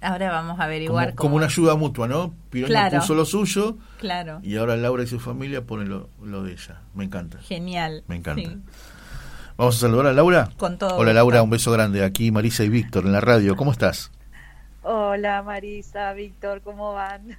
Ahora 0.00 0.30
vamos 0.30 0.60
a 0.60 0.64
averiguar 0.64 1.14
como, 1.14 1.16
como 1.16 1.36
una 1.36 1.46
ayuda 1.46 1.76
mutua, 1.76 2.06
¿no? 2.06 2.34
Piroño 2.50 2.90
puso 2.90 3.14
lo 3.14 3.24
suyo 3.24 3.78
claro. 3.98 4.40
y 4.42 4.56
ahora 4.56 4.76
Laura 4.76 5.02
y 5.02 5.06
su 5.06 5.18
familia 5.18 5.62
ponen 5.62 5.88
lo, 5.88 6.42
de 6.42 6.52
ella. 6.52 6.80
Me 6.94 7.04
encanta. 7.04 7.38
Genial. 7.38 8.04
Me 8.06 8.16
encanta. 8.16 8.50
Vamos 9.56 9.76
a 9.76 9.80
saludar 9.80 10.06
a 10.06 10.12
Laura. 10.12 10.50
Con 10.58 10.78
todo. 10.78 10.96
Hola 10.96 11.12
Laura, 11.12 11.42
un 11.42 11.50
beso 11.50 11.72
grande. 11.72 12.04
Aquí 12.04 12.30
Marisa 12.30 12.64
y 12.64 12.68
Víctor 12.68 13.06
en 13.06 13.12
la 13.12 13.20
radio. 13.20 13.56
¿Cómo 13.56 13.72
estás? 13.72 14.10
Hola 14.82 15.42
Marisa, 15.42 16.12
Víctor, 16.12 16.60
¿cómo 16.60 16.92
van? 16.92 17.38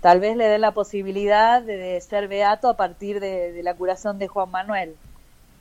tal 0.00 0.20
vez 0.20 0.36
le 0.36 0.46
den 0.46 0.60
la 0.60 0.72
posibilidad 0.72 1.62
de, 1.62 2.00
ser 2.00 2.28
beato 2.28 2.68
a 2.68 2.76
partir 2.76 3.20
de, 3.20 3.60
la 3.62 3.74
curación 3.74 4.18
de 4.18 4.28
Juan 4.28 4.50
Manuel, 4.50 4.94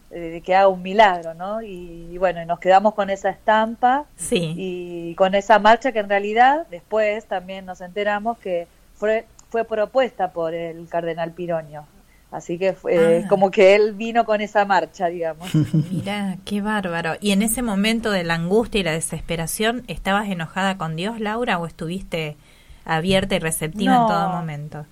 de, 0.09 0.41
que 0.41 0.55
haga 0.55 0.67
un 0.67 0.81
milagro, 0.81 1.33
¿no? 1.33 1.61
Y, 1.61 2.17
bueno, 2.17 2.43
nos 2.45 2.59
quedamos 2.59 2.93
con 2.93 3.09
esa 3.09 3.29
estampa 3.29 4.05
sí. 4.15 4.53
y 4.57 5.15
con 5.15 5.35
esa 5.35 5.59
marcha 5.59 5.91
que 5.91 5.99
en 5.99 6.09
realidad 6.09 6.67
después 6.69 7.25
también 7.25 7.65
nos 7.65 7.81
enteramos 7.81 8.37
que 8.39 8.67
fue, 8.95 9.25
fue 9.49 9.65
propuesta 9.65 10.31
por 10.31 10.53
el 10.53 10.87
cardenal 10.87 11.31
Piroño. 11.31 11.85
Así 12.31 12.59
que 12.59 12.73
fue 12.73 13.23
ah. 13.23 13.27
como 13.27 13.49
que 13.49 13.75
él 13.75 13.93
vino 13.93 14.23
con 14.23 14.39
esa 14.41 14.63
marcha, 14.63 15.07
digamos. 15.07 15.49
Mira, 15.91 16.37
qué 16.45 16.61
bárbaro. 16.61 17.13
¿Y 17.19 17.31
en 17.31 17.41
ese 17.41 17.63
momento 17.63 18.11
de 18.11 18.23
la 18.23 18.35
angustia 18.35 18.79
y 18.79 18.83
la 18.83 18.91
desesperación, 18.91 19.83
estabas 19.87 20.29
enojada 20.29 20.77
con 20.77 20.95
Dios, 20.95 21.19
Laura, 21.19 21.57
o 21.57 21.65
estuviste 21.65 22.37
abierta 22.95 23.35
y 23.35 23.39
receptiva 23.39 23.95
en 23.95 24.07
todo 24.07 24.29
momento? 24.29 24.85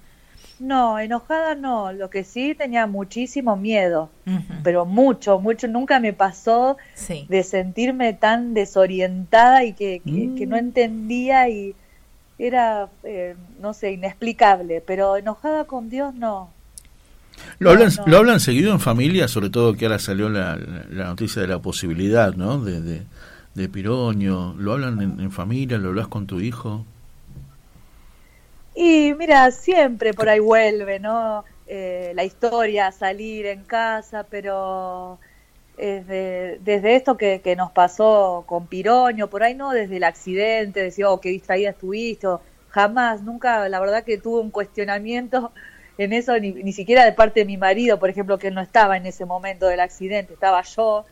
No, 0.59 0.99
enojada 0.99 1.55
no. 1.55 1.93
Lo 1.93 2.09
que 2.09 2.23
sí 2.23 2.55
tenía 2.55 2.87
muchísimo 2.87 3.55
miedo, 3.55 4.09
pero 4.63 4.85
mucho, 4.85 5.39
mucho. 5.39 5.67
Nunca 5.67 5.99
me 5.99 6.13
pasó 6.13 6.77
de 7.29 7.43
sentirme 7.43 8.13
tan 8.13 8.53
desorientada 8.53 9.63
y 9.63 9.73
que, 9.73 10.01
que, 10.03 10.45
no 10.45 10.55
mm. 10.55 10.59
entendía 10.59 11.49
y 11.49 11.75
era, 12.39 12.89
eh, 13.03 13.35
no 13.61 13.73
sé, 13.73 13.91
inexplicable. 13.91 14.81
Pero 14.85 15.17
enojada 15.17 15.65
con 15.65 15.89
Dios 15.89 16.15
no. 16.15 16.49
Lo 17.59 17.71
hablan, 17.71 17.91
lo 18.07 18.17
hablan 18.17 18.39
seguido 18.39 18.71
en 18.71 18.79
familia, 18.79 19.27
sobre 19.27 19.49
todo 19.49 19.75
que 19.75 19.85
ahora 19.85 19.99
salió 19.99 20.29
la, 20.29 20.57
noticia 20.89 21.41
de 21.41 21.47
la 21.47 21.59
posibilidad, 21.59 22.35
¿no? 22.35 22.59
De, 22.59 22.81
de, 23.53 23.69
Piroño. 23.69 24.55
¿Lo 24.57 24.73
hablan 24.73 25.19
en, 25.19 25.31
familia? 25.31 25.77
¿Lo 25.77 25.89
hablas 25.89 26.07
con 26.07 26.25
tu 26.27 26.39
hijo? 26.39 26.85
Y 28.79 29.15
mira, 29.15 29.49
siempre 29.49 30.13
por 30.13 30.29
ahí 30.29 30.39
vuelve, 30.39 30.99
¿no? 30.99 31.43
Eh, 31.65 32.11
la 32.13 32.23
historia, 32.23 32.91
salir 32.91 33.47
en 33.47 33.63
casa, 33.63 34.23
pero 34.29 35.17
desde, 35.75 36.59
desde 36.59 36.95
esto 36.95 37.17
que, 37.17 37.41
que, 37.41 37.55
nos 37.55 37.71
pasó 37.71 38.43
con 38.45 38.67
Piroño, 38.67 39.31
por 39.31 39.41
ahí 39.41 39.55
no 39.55 39.71
desde 39.71 39.97
el 39.97 40.03
accidente, 40.03 40.83
decía, 40.83 41.09
oh, 41.09 41.19
qué 41.19 41.29
distraída 41.29 41.71
estuviste, 41.71 42.27
jamás, 42.69 43.23
nunca, 43.23 43.67
la 43.67 43.79
verdad 43.79 44.03
que 44.03 44.19
tuve 44.19 44.41
un 44.41 44.51
cuestionamiento 44.51 45.51
en 45.97 46.13
eso, 46.13 46.37
ni, 46.39 46.51
ni 46.51 46.71
siquiera 46.71 47.03
de 47.03 47.13
parte 47.13 47.39
de 47.39 47.45
mi 47.47 47.57
marido, 47.57 47.97
por 47.97 48.11
ejemplo, 48.11 48.37
que 48.37 48.51
no 48.51 48.61
estaba 48.61 48.95
en 48.95 49.07
ese 49.07 49.25
momento 49.25 49.65
del 49.65 49.79
accidente, 49.79 50.33
estaba 50.33 50.61
yo. 50.61 51.03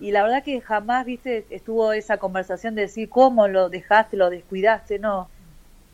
Y 0.00 0.10
la 0.10 0.22
verdad 0.22 0.44
que 0.44 0.60
jamás, 0.60 1.06
viste, 1.06 1.46
estuvo 1.48 1.94
esa 1.94 2.18
conversación 2.18 2.74
de 2.74 2.82
decir 2.82 3.08
cómo 3.08 3.48
lo 3.48 3.70
dejaste, 3.70 4.18
lo 4.18 4.28
descuidaste, 4.28 4.98
no. 4.98 5.30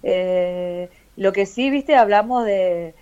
Eh, 0.03 0.91
lo 1.17 1.33
que 1.33 1.47
sí, 1.47 1.71
viste, 1.71 1.97
hablamos 1.97 2.45
de, 2.45 2.95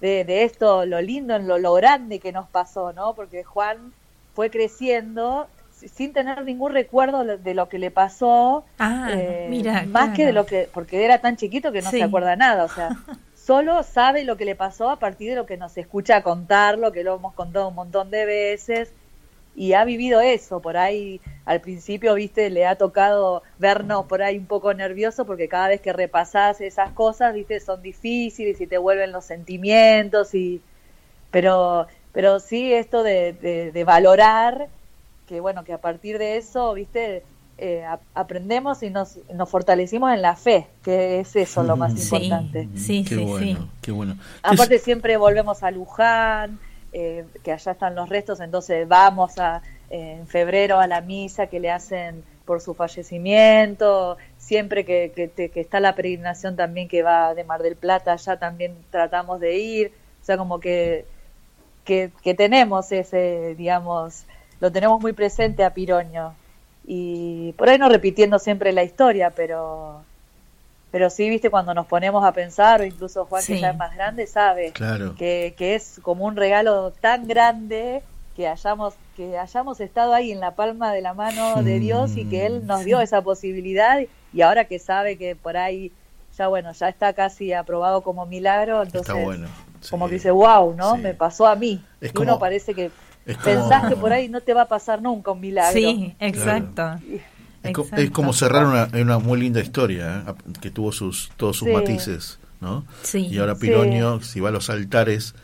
de, 0.00 0.44
esto, 0.44 0.86
lo 0.86 1.00
lindo, 1.00 1.38
lo, 1.38 1.58
lo 1.58 1.74
grande 1.74 2.18
que 2.18 2.32
nos 2.32 2.48
pasó, 2.48 2.92
¿no? 2.92 3.14
Porque 3.14 3.44
Juan 3.44 3.92
fue 4.34 4.50
creciendo 4.50 5.48
sin 5.76 6.12
tener 6.12 6.42
ningún 6.44 6.72
recuerdo 6.72 7.24
de 7.24 7.54
lo 7.54 7.68
que 7.68 7.78
le 7.78 7.90
pasó, 7.90 8.64
ah, 8.78 9.08
eh, 9.12 9.46
mira, 9.50 9.84
más 9.86 10.16
que 10.16 10.24
de 10.24 10.32
lo 10.32 10.46
que, 10.46 10.68
porque 10.72 11.04
era 11.04 11.18
tan 11.18 11.36
chiquito 11.36 11.70
que 11.70 11.82
no 11.82 11.90
se 11.90 12.02
acuerda 12.02 12.34
nada, 12.34 12.64
o 12.64 12.68
sea, 12.68 12.90
solo 13.34 13.82
sabe 13.82 14.24
lo 14.24 14.36
que 14.36 14.46
le 14.46 14.54
pasó 14.54 14.88
a 14.88 14.98
partir 14.98 15.30
de 15.30 15.36
lo 15.36 15.44
que 15.44 15.58
nos 15.58 15.76
escucha 15.76 16.22
contarlo, 16.22 16.92
que 16.92 17.04
lo 17.04 17.16
hemos 17.16 17.34
contado 17.34 17.68
un 17.68 17.74
montón 17.74 18.10
de 18.10 18.24
veces, 18.24 18.90
y 19.56 19.72
ha 19.72 19.84
vivido 19.84 20.20
eso, 20.20 20.60
por 20.60 20.76
ahí 20.76 21.20
al 21.44 21.60
principio, 21.60 22.14
viste, 22.14 22.50
le 22.50 22.66
ha 22.66 22.76
tocado 22.76 23.42
vernos 23.58 24.06
por 24.06 24.22
ahí 24.22 24.38
un 24.38 24.46
poco 24.46 24.74
nervioso 24.74 25.24
porque 25.24 25.48
cada 25.48 25.68
vez 25.68 25.80
que 25.80 25.92
repasás 25.92 26.60
esas 26.60 26.92
cosas, 26.92 27.34
viste, 27.34 27.58
son 27.60 27.82
difíciles 27.82 28.60
y 28.60 28.66
te 28.66 28.78
vuelven 28.78 29.12
los 29.12 29.24
sentimientos 29.24 30.34
y 30.34 30.60
pero 31.30 31.86
pero 32.12 32.40
sí 32.40 32.72
esto 32.72 33.02
de, 33.02 33.70
de 33.72 33.84
valorar 33.84 34.68
que 35.26 35.40
bueno, 35.40 35.64
que 35.64 35.72
a 35.72 35.78
partir 35.78 36.18
de 36.18 36.36
eso, 36.36 36.72
viste, 36.74 37.22
eh, 37.58 37.84
aprendemos 38.14 38.82
y 38.82 38.90
nos, 38.90 39.18
nos 39.32 39.48
fortalecimos 39.48 40.12
en 40.12 40.22
la 40.22 40.36
fe, 40.36 40.66
que 40.82 41.20
es 41.20 41.36
eso 41.36 41.62
lo 41.62 41.76
más 41.76 41.92
importante. 41.92 42.68
Sí, 42.76 43.04
qué 43.04 43.16
sí, 43.16 43.24
bueno, 43.24 43.68
Qué 43.82 43.92
bueno. 43.92 44.16
Aparte 44.42 44.78
siempre 44.78 45.16
volvemos 45.16 45.62
a 45.62 45.70
Luján, 45.70 46.58
eh, 46.98 47.26
que 47.42 47.52
allá 47.52 47.72
están 47.72 47.94
los 47.94 48.08
restos, 48.08 48.40
entonces 48.40 48.88
vamos 48.88 49.38
a, 49.38 49.60
en 49.90 50.26
febrero 50.26 50.80
a 50.80 50.86
la 50.86 51.02
misa 51.02 51.46
que 51.46 51.60
le 51.60 51.70
hacen 51.70 52.24
por 52.46 52.62
su 52.62 52.72
fallecimiento, 52.72 54.16
siempre 54.38 54.86
que, 54.86 55.12
que, 55.14 55.60
está 55.60 55.78
la 55.78 55.94
peregrinación 55.94 56.56
también 56.56 56.88
que 56.88 57.02
va 57.02 57.34
de 57.34 57.44
Mar 57.44 57.62
del 57.62 57.76
Plata, 57.76 58.14
allá 58.14 58.38
también 58.38 58.78
tratamos 58.90 59.40
de 59.40 59.58
ir, 59.58 59.92
o 60.22 60.24
sea, 60.24 60.38
como 60.38 60.58
que, 60.58 61.04
que, 61.84 62.10
que 62.22 62.32
tenemos 62.32 62.90
ese, 62.92 63.54
digamos, 63.58 64.24
lo 64.60 64.72
tenemos 64.72 64.98
muy 64.98 65.12
presente 65.12 65.64
a 65.64 65.74
Piroño 65.74 66.32
y 66.86 67.52
por 67.58 67.68
ahí 67.68 67.76
no 67.76 67.90
repitiendo 67.90 68.38
siempre 68.38 68.72
la 68.72 68.84
historia, 68.84 69.32
pero 69.36 70.02
pero 70.96 71.10
sí, 71.10 71.28
viste, 71.28 71.50
cuando 71.50 71.74
nos 71.74 71.84
ponemos 71.84 72.24
a 72.24 72.32
pensar, 72.32 72.80
o 72.80 72.84
incluso 72.86 73.26
Juan, 73.26 73.44
que 73.44 73.60
ya 73.60 73.72
es 73.72 73.76
más 73.76 73.94
grande, 73.94 74.26
sabe 74.26 74.72
que, 75.18 75.54
que, 75.54 75.74
es 75.74 76.00
como 76.00 76.24
un 76.24 76.36
regalo 76.36 76.90
tan 76.90 77.28
grande 77.28 78.02
que 78.34 78.48
hayamos, 78.48 78.94
que 79.14 79.36
hayamos 79.36 79.78
estado 79.80 80.14
ahí 80.14 80.32
en 80.32 80.40
la 80.40 80.52
palma 80.52 80.94
de 80.94 81.02
la 81.02 81.12
mano 81.12 81.62
de 81.62 81.80
Dios 81.80 82.16
y 82.16 82.24
que 82.24 82.46
Él 82.46 82.66
nos 82.66 82.82
dio 82.86 83.02
esa 83.02 83.20
posibilidad 83.20 84.00
y 84.32 84.40
ahora 84.40 84.64
que 84.64 84.78
sabe 84.78 85.18
que 85.18 85.36
por 85.36 85.58
ahí 85.58 85.92
ya 86.34 86.48
bueno, 86.48 86.72
ya 86.72 86.88
está 86.88 87.12
casi 87.12 87.52
aprobado 87.52 88.00
como 88.00 88.24
milagro, 88.24 88.82
entonces 88.82 89.14
como 89.90 90.08
que 90.08 90.14
dice, 90.14 90.30
wow, 90.30 90.72
¿no? 90.72 90.96
Me 90.96 91.12
pasó 91.12 91.46
a 91.46 91.56
mí. 91.56 91.84
y 92.00 92.18
uno 92.18 92.38
parece 92.38 92.72
que 92.72 92.90
Pensás 93.44 93.88
que 93.88 93.96
por 93.96 94.14
ahí 94.14 94.30
no 94.30 94.40
te 94.40 94.54
va 94.54 94.62
a 94.62 94.68
pasar 94.68 95.02
nunca 95.02 95.32
un 95.32 95.40
milagro. 95.40 95.78
Sí, 95.78 96.14
exacto. 96.20 97.00
Es, 97.68 98.10
como 98.10 98.32
cerrar 98.32 98.66
una, 98.66 98.88
una 99.00 99.18
muy 99.18 99.40
linda 99.40 99.60
historia 99.60 100.24
¿eh? 100.26 100.32
que 100.60 100.70
tuvo 100.70 100.92
sus 100.92 101.30
todos 101.36 101.56
sus 101.56 101.68
matices, 101.68 102.38
¿no? 102.60 102.84
Sí. 103.02 103.26
Y 103.26 103.38
ahora 103.38 103.56
Pironio, 103.56 104.20
si 104.22 104.40
va 104.40 104.50
a 104.50 104.52
los 104.52 104.70
altares 104.70 105.34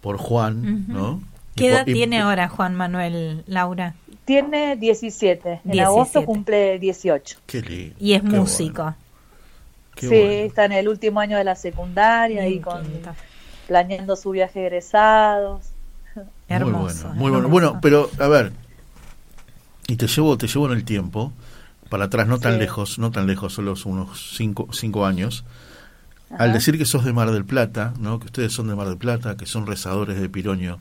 por 0.00 0.18
Juan, 0.18 0.86
¿no? 0.88 1.22
¿Qué 1.56 1.68
edad 1.68 1.84
tiene 1.84 2.20
ahora 2.20 2.48
Juan 2.48 2.74
Manuel 2.74 3.44
Laura? 3.46 3.94
Tiene 4.24 4.76
17. 4.76 5.60
En 5.64 5.80
agosto 5.80 6.24
cumple 6.24 6.78
18. 6.78 7.38
Qué 7.46 7.60
lindo. 7.60 7.96
Y 8.00 8.14
es 8.14 8.24
músico. 8.24 8.94
sí, 9.96 10.08
está 10.10 10.64
en 10.64 10.72
el 10.72 10.88
último 10.88 11.20
año 11.20 11.36
de 11.36 11.44
la 11.44 11.54
secundaria 11.54 12.48
y 12.48 12.58
con, 12.60 12.82
planeando 13.66 14.16
su 14.16 14.30
viaje 14.30 14.60
de 14.60 14.66
egresados. 14.66 15.62
Hermoso. 16.48 17.08
Muy 17.14 17.30
bueno, 17.30 17.48
muy 17.48 17.60
bueno. 17.60 17.70
Bueno, 17.74 17.78
pero 17.80 18.10
a 18.18 18.28
ver, 18.28 18.52
y 19.86 19.96
te 19.96 20.06
llevo, 20.06 20.36
te 20.38 20.46
llevo 20.46 20.66
en 20.66 20.72
el 20.72 20.84
tiempo, 20.84 21.32
para 21.88 22.06
atrás, 22.06 22.26
no 22.26 22.38
tan 22.38 22.58
lejos, 22.58 22.98
no 22.98 23.10
tan 23.10 23.26
lejos, 23.26 23.52
solo 23.52 23.74
unos 23.84 24.34
cinco, 24.36 24.68
cinco 24.72 25.06
años. 25.06 25.44
Al 26.36 26.52
decir 26.52 26.78
que 26.78 26.84
sos 26.84 27.04
de 27.04 27.12
Mar 27.12 27.30
del 27.30 27.44
Plata, 27.44 27.94
¿no? 28.00 28.18
que 28.18 28.26
ustedes 28.26 28.52
son 28.52 28.66
de 28.66 28.74
Mar 28.74 28.88
del 28.88 28.98
Plata, 28.98 29.36
que 29.36 29.46
son 29.46 29.66
rezadores 29.66 30.20
de 30.20 30.28
Piroño, 30.28 30.80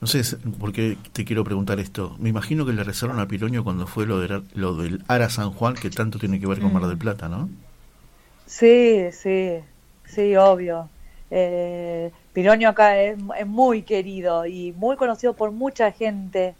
no 0.00 0.06
sé 0.06 0.22
por 0.58 0.72
qué 0.72 0.96
te 1.12 1.24
quiero 1.24 1.44
preguntar 1.44 1.80
esto. 1.80 2.16
Me 2.18 2.28
imagino 2.28 2.66
que 2.66 2.72
le 2.72 2.84
rezaron 2.84 3.18
a 3.18 3.26
Piroño 3.28 3.64
cuando 3.64 3.86
fue 3.86 4.06
lo, 4.06 4.20
de, 4.20 4.42
lo 4.54 4.74
del 4.74 5.02
Ara 5.08 5.30
San 5.30 5.50
Juan, 5.50 5.74
que 5.74 5.90
tanto 5.90 6.18
tiene 6.18 6.38
que 6.38 6.46
ver 6.46 6.60
con 6.60 6.72
Mar 6.72 6.86
del 6.86 6.96
mm. 6.96 7.00
Plata, 7.00 7.28
¿no? 7.28 7.48
Sí, 8.46 9.06
sí, 9.12 9.54
sí, 10.04 10.36
obvio. 10.36 10.88
Eh, 11.30 12.12
Piroño 12.32 12.68
acá 12.68 13.00
es, 13.00 13.16
muy 13.46 13.82
querido 13.82 14.46
y 14.46 14.72
muy 14.72 14.96
conocido 14.96 15.32
por 15.32 15.50
mucha 15.50 15.90
gente. 15.92 16.54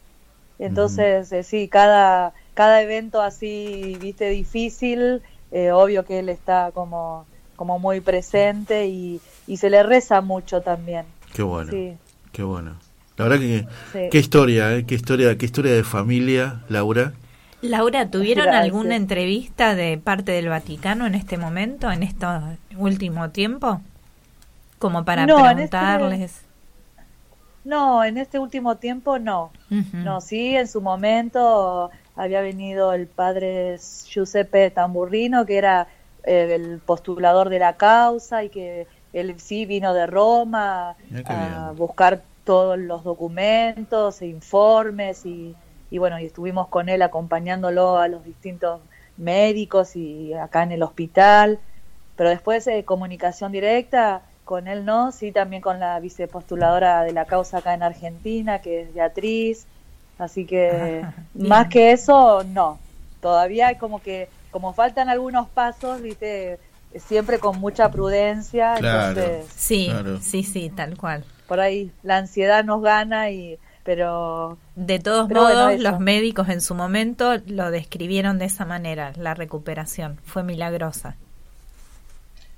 Entonces, 0.58 1.30
eh, 1.32 1.42
sí, 1.42 1.68
cada, 1.68 2.32
cada 2.56 2.80
evento 2.80 3.20
así, 3.20 3.98
viste, 4.00 4.30
difícil, 4.30 5.20
eh, 5.52 5.72
obvio 5.72 6.06
que 6.06 6.20
él 6.20 6.30
está 6.30 6.70
como, 6.72 7.26
como 7.54 7.78
muy 7.78 8.00
presente 8.00 8.86
y, 8.86 9.20
y 9.46 9.58
se 9.58 9.68
le 9.68 9.82
reza 9.82 10.22
mucho 10.22 10.62
también. 10.62 11.04
Qué 11.34 11.42
bueno. 11.42 11.70
Qué 12.32 12.42
bueno. 12.42 12.76
La 13.18 13.28
verdad 13.28 13.40
que 13.40 14.08
qué 14.10 14.18
historia, 14.18 14.74
¿eh? 14.74 14.86
qué 14.86 14.94
historia, 14.94 15.36
qué 15.36 15.44
historia 15.44 15.72
de 15.74 15.84
familia, 15.84 16.62
Laura. 16.70 17.12
Laura, 17.60 18.10
¿tuvieron 18.10 18.48
alguna 18.48 18.96
entrevista 18.96 19.74
de 19.74 19.98
parte 19.98 20.32
del 20.32 20.48
Vaticano 20.48 21.06
en 21.06 21.14
este 21.14 21.36
momento, 21.36 21.92
en 21.92 22.02
este 22.02 22.26
último 22.78 23.28
tiempo? 23.30 23.82
Como 24.78 25.04
para 25.04 25.24
este 25.24 25.34
preguntarles. 25.34 26.40
No, 27.64 28.02
en 28.02 28.16
este 28.16 28.38
último 28.38 28.76
tiempo 28.76 29.18
no. 29.18 29.50
No, 29.92 30.22
sí, 30.22 30.56
en 30.56 30.68
su 30.68 30.80
momento 30.80 31.90
había 32.16 32.40
venido 32.40 32.92
el 32.92 33.06
padre 33.06 33.78
Giuseppe 33.78 34.70
Tamburrino, 34.70 35.44
que 35.46 35.58
era 35.58 35.86
eh, 36.24 36.54
el 36.54 36.80
postulador 36.80 37.50
de 37.50 37.58
la 37.58 37.76
causa 37.76 38.42
y 38.42 38.48
que 38.48 38.86
él 39.12 39.38
sí 39.38 39.66
vino 39.66 39.94
de 39.94 40.06
Roma 40.06 40.96
a 41.26 41.72
buscar 41.76 42.22
todos 42.44 42.78
los 42.78 43.04
documentos 43.04 44.22
e 44.22 44.26
informes 44.26 45.26
y, 45.26 45.54
bueno, 45.90 46.18
y 46.18 46.26
estuvimos 46.26 46.68
con 46.68 46.88
él 46.88 47.02
acompañándolo 47.02 47.98
a 47.98 48.08
los 48.08 48.24
distintos 48.24 48.80
médicos 49.16 49.96
y 49.96 50.34
acá 50.34 50.62
en 50.62 50.72
el 50.72 50.82
hospital, 50.82 51.58
pero 52.16 52.30
después 52.30 52.64
de 52.64 52.84
comunicación 52.84 53.52
directa 53.52 54.22
con 54.44 54.68
él 54.68 54.84
no, 54.84 55.12
sí 55.12 55.32
también 55.32 55.60
con 55.60 55.80
la 55.80 55.98
vicepostuladora 55.98 57.02
de 57.02 57.12
la 57.12 57.24
causa 57.24 57.58
acá 57.58 57.74
en 57.74 57.82
Argentina, 57.82 58.60
que 58.60 58.82
es 58.82 58.94
Beatriz, 58.94 59.66
así 60.18 60.44
que 60.44 61.04
más 61.34 61.68
que 61.68 61.92
eso, 61.92 62.44
no, 62.44 62.78
todavía 63.20 63.78
como 63.78 64.00
que, 64.00 64.28
como 64.50 64.72
faltan 64.72 65.08
algunos 65.08 65.48
pasos, 65.48 66.02
viste, 66.02 66.58
siempre 66.98 67.38
con 67.38 67.58
mucha 67.58 67.90
prudencia, 67.90 68.76
entonces... 68.76 69.46
Sí, 69.54 69.90
sí, 70.20 70.42
sí, 70.42 70.70
tal 70.70 70.96
cual. 70.96 71.24
Por 71.46 71.60
ahí 71.60 71.90
la 72.02 72.18
ansiedad 72.18 72.64
nos 72.64 72.82
gana 72.82 73.30
y 73.30 73.58
pero 73.86 74.58
de 74.74 74.98
todos 74.98 75.30
modos 75.30 75.78
los 75.78 76.00
médicos 76.00 76.48
en 76.48 76.60
su 76.60 76.74
momento 76.74 77.36
lo 77.46 77.70
describieron 77.70 78.36
de 78.36 78.46
esa 78.46 78.64
manera 78.64 79.12
la 79.16 79.34
recuperación. 79.34 80.18
Fue 80.24 80.42
milagrosa. 80.42 81.14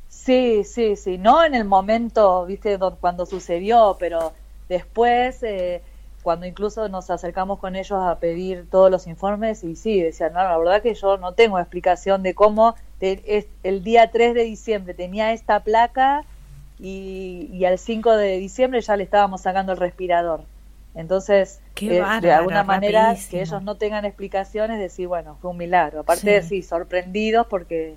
Sí 0.08 0.64
sí 0.64 0.96
sí. 0.96 1.18
No 1.18 1.44
en 1.44 1.54
el 1.54 1.66
momento 1.66 2.46
viste 2.46 2.78
cuando 3.00 3.26
sucedió 3.26 3.98
pero 4.00 4.32
después 4.70 5.42
eh, 5.42 5.82
cuando 6.28 6.44
incluso 6.44 6.90
nos 6.90 7.08
acercamos 7.08 7.58
con 7.58 7.74
ellos 7.74 7.98
a 8.02 8.18
pedir 8.18 8.68
todos 8.68 8.90
los 8.90 9.06
informes 9.06 9.64
y 9.64 9.76
sí 9.76 10.02
decían 10.02 10.34
no 10.34 10.40
la 10.40 10.58
verdad 10.58 10.82
que 10.82 10.92
yo 10.92 11.16
no 11.16 11.32
tengo 11.32 11.58
explicación 11.58 12.22
de 12.22 12.34
cómo 12.34 12.74
el 13.00 13.82
día 13.82 14.10
3 14.10 14.34
de 14.34 14.44
diciembre 14.44 14.92
tenía 14.92 15.32
esta 15.32 15.60
placa 15.60 16.26
y, 16.78 17.64
al 17.64 17.78
5 17.78 18.14
de 18.18 18.36
diciembre 18.36 18.82
ya 18.82 18.96
le 18.98 19.04
estábamos 19.04 19.40
sacando 19.40 19.72
el 19.72 19.78
respirador. 19.78 20.42
Entonces, 20.94 21.62
eh, 21.80 22.04
de 22.20 22.32
alguna 22.32 22.62
manera, 22.62 23.16
que 23.30 23.40
ellos 23.40 23.62
no 23.62 23.76
tengan 23.76 24.04
explicaciones, 24.04 24.78
decir, 24.78 25.08
bueno, 25.08 25.38
fue 25.40 25.52
un 25.52 25.56
milagro. 25.56 26.00
Aparte, 26.00 26.30
de 26.30 26.42
sí, 26.42 26.62
sorprendidos 26.62 27.46
porque 27.46 27.96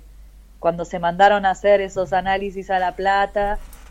cuando 0.58 0.86
se 0.86 0.98
mandaron 0.98 1.44
a 1.44 1.50
hacer 1.50 1.82
esos 1.82 2.14
análisis 2.14 2.70
a 2.70 2.78
la 2.78 2.96
plata 2.96 3.58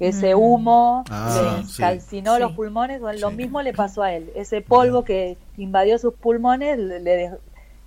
ese 0.00 0.34
humo 0.34 1.04
ah, 1.10 1.60
le 1.60 1.72
calcinó 1.76 2.38
los 2.38 2.52
pulmones, 2.52 3.00
lo 3.20 3.30
mismo 3.30 3.62
le 3.62 3.72
pasó 3.74 4.02
a 4.02 4.12
él. 4.12 4.30
Ese 4.34 4.60
polvo 4.60 5.04
que 5.04 5.36
invadió 5.56 5.98
sus 5.98 6.14
pulmones 6.14 6.78
le, 6.78 7.32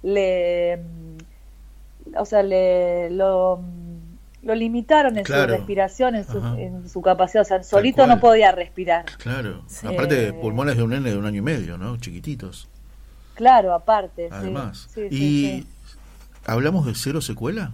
le, 0.03 0.77
mm, 0.77 2.17
o 2.17 2.25
sea, 2.25 2.43
le 2.43 3.09
lo 3.11 3.61
lo 4.43 4.55
limitaron 4.55 5.17
en 5.17 5.25
su 5.25 5.33
respiración, 5.33 6.15
en 6.15 6.89
su, 6.89 7.01
capacidad, 7.01 7.43
o 7.43 7.45
sea, 7.45 7.63
solito 7.63 8.07
no 8.07 8.19
podía 8.19 8.51
respirar. 8.51 9.05
Claro, 9.17 9.63
aparte 9.83 10.15
de 10.15 10.33
pulmones 10.33 10.77
de 10.77 10.83
un 10.83 10.89
nene 10.89 11.11
de 11.11 11.17
un 11.17 11.25
año 11.25 11.37
y 11.37 11.41
medio, 11.41 11.77
¿no? 11.77 11.97
Chiquititos. 11.97 12.67
Claro, 13.35 13.73
aparte. 13.73 14.29
Además. 14.31 14.89
¿Y 15.11 15.67
hablamos 16.45 16.85
de 16.85 16.95
cero 16.95 17.21
secuela? 17.21 17.73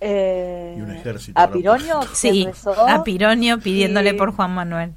Eh, 0.00 0.74
y 0.78 0.80
un 0.80 0.90
ejército. 0.92 1.38
¿A 1.38 1.50
Pironio? 1.50 2.00
Sí, 2.14 2.48
a 2.88 3.04
Pironio 3.04 3.58
pidiéndole 3.58 4.14
por 4.14 4.32
Juan 4.32 4.54
Manuel. 4.54 4.94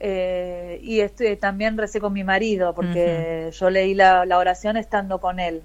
Eh, 0.00 0.80
y 0.82 1.00
estoy, 1.00 1.36
también 1.36 1.76
recé 1.76 2.00
con 2.00 2.12
mi 2.12 2.22
marido, 2.22 2.74
porque 2.74 3.50
yo 3.52 3.70
leí 3.70 3.94
la, 3.94 4.22
oración 4.38 4.76
estando 4.76 5.20
con 5.20 5.40
él, 5.40 5.62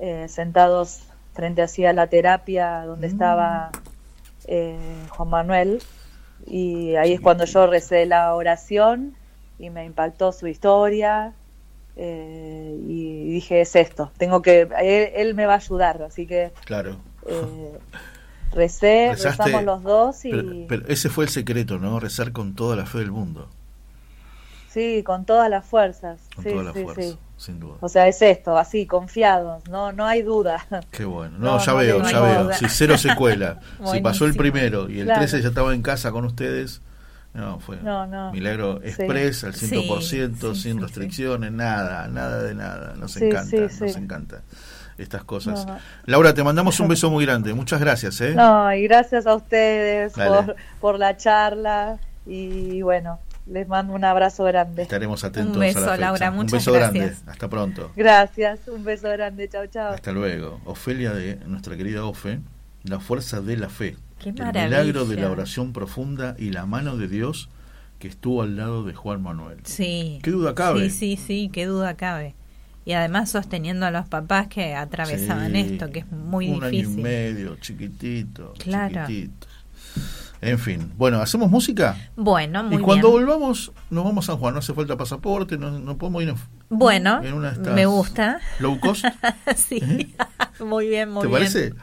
eh, 0.00 0.26
sentados 0.28 1.02
frente 1.34 1.62
a 1.62 1.92
la 1.92 2.08
terapia 2.08 2.84
donde 2.84 3.06
mm. 3.06 3.10
estaba 3.10 3.70
eh, 4.46 4.76
Juan 5.10 5.28
Manuel, 5.28 5.82
y 6.46 6.96
ahí 6.96 7.12
es 7.12 7.20
cuando 7.20 7.44
yo 7.44 7.66
recé 7.68 8.06
la 8.06 8.34
oración 8.34 9.14
y 9.58 9.70
me 9.70 9.84
impactó 9.84 10.32
su 10.32 10.48
historia. 10.48 11.32
y 11.96 13.30
dije 13.30 13.60
es 13.60 13.74
esto 13.74 14.12
tengo 14.18 14.40
que 14.40 14.68
él, 15.16 15.34
me 15.34 15.46
va 15.46 15.54
a 15.54 15.56
ayudar 15.56 16.00
así 16.02 16.26
que 16.26 16.52
claro 16.64 16.96
Recé, 18.52 19.14
rezamos 19.14 19.62
los 19.64 19.82
dos 19.82 20.24
y... 20.24 20.66
Pero, 20.68 20.86
ese 20.88 21.10
fue 21.10 21.24
el 21.24 21.30
secreto, 21.30 21.78
¿no? 21.78 22.00
Rezar 22.00 22.32
con 22.32 22.54
toda 22.54 22.76
la 22.76 22.86
fe 22.86 22.98
del 22.98 23.10
mundo. 23.10 23.48
Sí, 24.68 25.02
con 25.04 25.24
todas 25.24 25.50
las 25.50 25.66
fuerzas. 25.66 26.20
Con 26.34 26.44
sí, 26.44 26.50
todas 26.50 26.66
las 26.66 26.74
fuerzas, 26.74 27.18
sin 27.36 27.60
duda. 27.60 27.76
O 27.80 27.88
sea, 27.88 28.06
es 28.06 28.20
esto, 28.22 28.56
así, 28.56 28.86
confiados, 28.86 29.66
no 29.68 29.92
no 29.92 30.06
hay 30.06 30.22
duda. 30.22 30.64
Qué 30.90 31.04
bueno. 31.04 31.38
No, 31.38 31.58
ya 31.58 31.72
veo, 31.74 32.02
ya 32.02 32.20
veo. 32.20 32.52
Si 32.52 32.68
cero 32.68 32.96
secuela. 32.96 33.60
si 33.92 34.00
pasó 34.00 34.24
el 34.26 34.34
primero 34.34 34.88
y 34.88 35.00
el 35.00 35.08
13 35.08 35.42
ya 35.42 35.48
estaba 35.48 35.74
en 35.74 35.82
casa 35.82 36.12
con 36.12 36.24
ustedes, 36.24 36.80
no, 37.34 37.60
fue 37.60 37.78
milagro 38.32 38.80
express 38.82 39.44
al 39.44 39.54
100%, 39.54 40.54
sin 40.54 40.80
restricciones, 40.80 41.52
nada, 41.52 42.08
nada 42.08 42.42
de 42.42 42.54
nada. 42.54 42.94
Nos 42.96 43.16
encanta, 43.16 43.56
nos 43.56 43.96
encanta 43.96 44.42
estas 44.98 45.24
cosas. 45.24 45.66
Laura, 46.04 46.34
te 46.34 46.42
mandamos 46.42 46.78
un 46.80 46.88
beso 46.88 47.10
muy 47.10 47.24
grande. 47.24 47.54
Muchas 47.54 47.80
gracias. 47.80 48.20
¿eh? 48.20 48.34
No, 48.34 48.72
y 48.74 48.82
gracias 48.82 49.26
a 49.26 49.34
ustedes 49.34 50.12
por, 50.12 50.56
por 50.80 50.98
la 50.98 51.16
charla. 51.16 51.98
Y 52.26 52.82
bueno, 52.82 53.20
les 53.46 53.66
mando 53.68 53.94
un 53.94 54.04
abrazo 54.04 54.44
grande. 54.44 54.82
Estaremos 54.82 55.24
atentos. 55.24 55.54
Un 55.54 55.60
beso, 55.60 55.96
Laura. 55.96 56.30
Muchas 56.30 56.52
un 56.52 56.58
beso 56.58 56.72
grande. 56.72 57.14
Hasta 57.26 57.48
pronto. 57.48 57.92
Gracias. 57.96 58.60
Un 58.68 58.84
beso 58.84 59.08
grande. 59.08 59.48
Chao, 59.48 59.66
chao. 59.66 59.94
Hasta 59.94 60.12
luego. 60.12 60.60
Ofelia, 60.64 61.12
de 61.12 61.36
nuestra 61.46 61.76
querida 61.76 62.04
Ofe, 62.04 62.40
la 62.82 63.00
fuerza 63.00 63.40
de 63.40 63.56
la 63.56 63.68
fe. 63.68 63.96
Qué 64.18 64.30
el 64.30 64.34
milagro 64.34 65.06
de 65.06 65.16
la 65.16 65.30
oración 65.30 65.72
profunda 65.72 66.34
y 66.38 66.50
la 66.50 66.66
mano 66.66 66.96
de 66.96 67.06
Dios 67.06 67.48
que 68.00 68.08
estuvo 68.08 68.42
al 68.42 68.56
lado 68.56 68.82
de 68.82 68.94
Juan 68.94 69.22
Manuel. 69.22 69.60
Sí. 69.62 70.18
¿Qué 70.22 70.32
duda 70.32 70.54
cabe? 70.56 70.90
Sí, 70.90 71.16
sí, 71.16 71.24
sí, 71.24 71.50
qué 71.52 71.66
duda 71.66 71.96
cabe 71.96 72.34
y 72.88 72.94
además 72.94 73.28
sosteniendo 73.28 73.84
a 73.84 73.90
los 73.90 74.08
papás 74.08 74.46
que 74.46 74.74
atravesaban 74.74 75.54
esto, 75.56 75.90
que 75.90 75.98
es 75.98 76.10
muy 76.10 76.46
difícil. 76.46 76.86
Un 76.86 76.92
año 76.94 77.00
y 77.00 77.02
medio, 77.02 77.56
chiquitito, 77.56 78.54
claro. 78.58 79.06
chiquitito. 79.06 79.46
En 80.40 80.58
fin, 80.58 80.90
bueno, 80.96 81.20
¿hacemos 81.20 81.50
música? 81.50 81.98
Bueno, 82.16 82.64
muy 82.64 82.76
Y 82.76 82.80
cuando 82.80 83.10
volvamos, 83.10 83.72
nos 83.90 84.04
vamos 84.04 84.24
a 84.24 84.32
San 84.32 84.40
Juan, 84.40 84.54
no 84.54 84.60
hace 84.60 84.72
falta 84.72 84.96
pasaporte, 84.96 85.58
no, 85.58 85.98
podemos 85.98 86.22
ir 86.22 86.34
Bueno, 86.70 87.20
me 87.74 87.84
gusta. 87.84 88.40
¿Low 88.58 88.80
cost? 88.80 89.04
sí, 89.56 89.82
¿Eh? 89.82 90.08
muy 90.64 90.88
bien, 90.88 91.10
muy 91.10 91.26
bien. 91.26 91.30
¿Te 91.30 91.38
parece? 91.38 91.74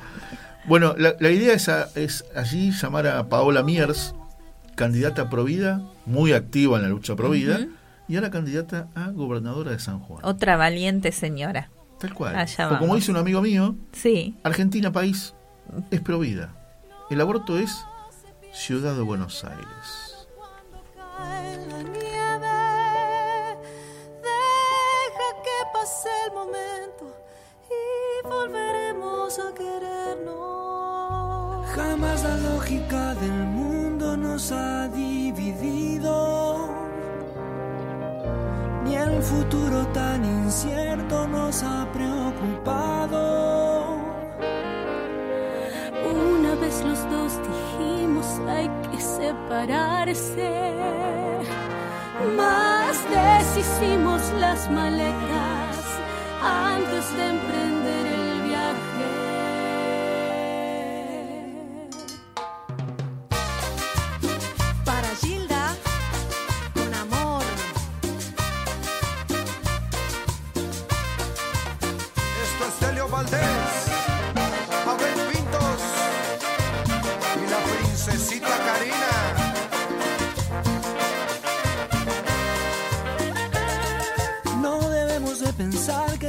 Bueno, 0.65 0.95
la, 0.97 1.29
idea 1.29 1.53
es, 1.53 1.69
es, 1.93 2.25
allí 2.35 2.71
llamar 2.71 3.05
a 3.05 3.29
Paola 3.29 3.61
Miers, 3.61 4.15
candidata 4.73 5.21
a 5.21 5.29
Provida, 5.29 5.83
muy 6.07 6.33
activa 6.33 6.77
en 6.77 6.81
la 6.81 6.89
lucha 6.89 7.15
Provida, 7.15 7.59
y 8.07 8.15
ahora 8.15 8.29
candidata 8.29 8.87
a 8.95 9.09
gobernadora 9.09 9.71
de 9.71 9.79
San 9.79 9.99
Juan. 9.99 10.23
Otra 10.23 10.57
valiente 10.57 11.11
señora. 11.11 11.69
Tal 11.99 12.13
cual. 12.13 12.45
como 12.79 12.95
dice 12.95 13.11
un 13.11 13.17
amigo 13.17 13.41
mío, 13.41 13.75
sí. 13.91 14.37
Argentina 14.43 14.91
país 14.91 15.33
es 15.91 16.01
provida. 16.01 16.53
El 17.09 17.21
aborto 17.21 17.57
es 17.57 17.85
Ciudad 18.53 18.95
de 18.95 19.01
Buenos 19.01 19.43
Aires. 19.43 20.27
Deja 24.21 25.29
que 25.43 25.57
pase 25.73 26.09
el 26.27 26.33
momento 26.33 27.05
y 27.69 28.27
volveremos 28.27 29.39
a 29.39 29.53
querernos. 29.53 30.35
Jamás 31.75 32.23
la 32.23 32.37
lógica 32.37 33.15
del 33.15 33.31
mundo 33.31 34.17
nos 34.17 34.51
ha 34.51 34.87
dividido 34.89 36.64
ni 38.85 38.95
el 38.95 39.21
futuro 39.21 39.85
tan 39.87 40.23
incierto 40.23 41.27
nos 41.27 41.63
ha 41.63 41.87
preocupado. 41.91 43.19
Una 46.13 46.55
vez 46.55 46.83
los 46.83 46.99
dos 47.09 47.33
dijimos 47.49 48.27
hay 48.47 48.69
que 48.91 49.01
separarse, 49.01 50.51
más 52.37 52.95
deshicimos 53.09 54.21
las 54.39 54.69
maletas 54.69 55.77
antes 56.41 57.17
de 57.17 57.29
emprender 57.29 57.74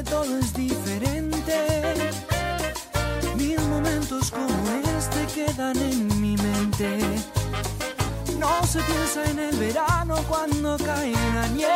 todo 0.03 0.39
es 0.39 0.53
diferente. 0.53 2.11
Mil 3.37 3.61
momentos 3.69 4.31
como 4.31 4.49
este 4.99 5.27
quedan 5.35 5.77
en 5.77 6.21
mi 6.21 6.37
mente. 6.37 6.99
No 8.39 8.65
se 8.67 8.81
piensa 8.81 9.25
en 9.31 9.39
el 9.39 9.57
verano 9.57 10.17
cuando 10.29 10.77
cae 10.79 11.13
la 11.13 11.49
nieve. 11.49 11.76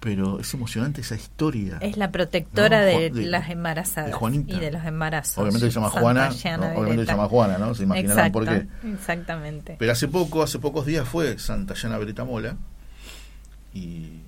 Pero 0.00 0.40
es 0.40 0.52
emocionante 0.54 1.02
esa 1.02 1.14
historia. 1.14 1.76
Es 1.80 1.98
la 1.98 2.10
protectora 2.10 2.80
No, 2.80 2.86
de, 2.86 3.10
las 3.26 3.50
embarazadas 3.50 4.08
de 4.08 4.12
Juanita. 4.14 4.56
y 4.56 4.58
de 4.58 4.70
los 4.70 4.84
embarazos. 4.84 5.36
Obviamente 5.38 5.66
se 5.66 5.74
llama 5.74 5.88
Santa 5.88 6.00
Juana, 6.00 6.28
obviamente 6.74 7.04
se 7.04 7.12
llama 7.12 7.28
Juana, 7.28 7.58
¿no? 7.58 7.74
Se 7.74 7.82
imaginarán 7.82 8.32
por 8.32 8.46
qué. 8.46 8.66
Exactamente. 8.94 9.76
Pero 9.78 9.92
hace 9.92 10.08
poco, 10.08 10.42
hace 10.42 10.58
pocos 10.58 10.86
días 10.86 11.06
fue 11.06 11.38
Santa 11.38 11.74
Llana 11.74 11.98
Beretta 11.98 12.24
Mola 12.24 12.56
y 13.74 14.20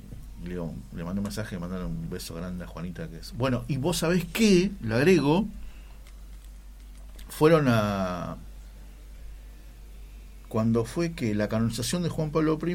le, 0.45 0.57
le 0.95 1.05
mandé 1.05 1.21
un 1.21 1.25
mensaje, 1.25 1.55
le 1.55 1.61
mandaron 1.61 1.87
un 1.87 2.11
beso 2.11 2.35
grande 2.35 2.65
a 2.65 2.67
Juanita 2.67 3.09
que 3.09 3.17
es. 3.17 3.33
Bueno, 3.37 3.65
y 3.67 3.79
vos 3.79 3.97
sabés 3.97 4.27
qué, 4.27 4.71
le 4.83 4.95
agrego, 4.95 5.47
fueron 7.29 7.67
a 7.69 8.37
cuando 10.49 10.85
fue 10.85 11.13
que 11.13 11.35
la 11.35 11.49
canonización 11.49 12.03
de 12.03 12.11
Juan 12.11 12.31
Pablo 12.31 12.59
I, 12.63 12.75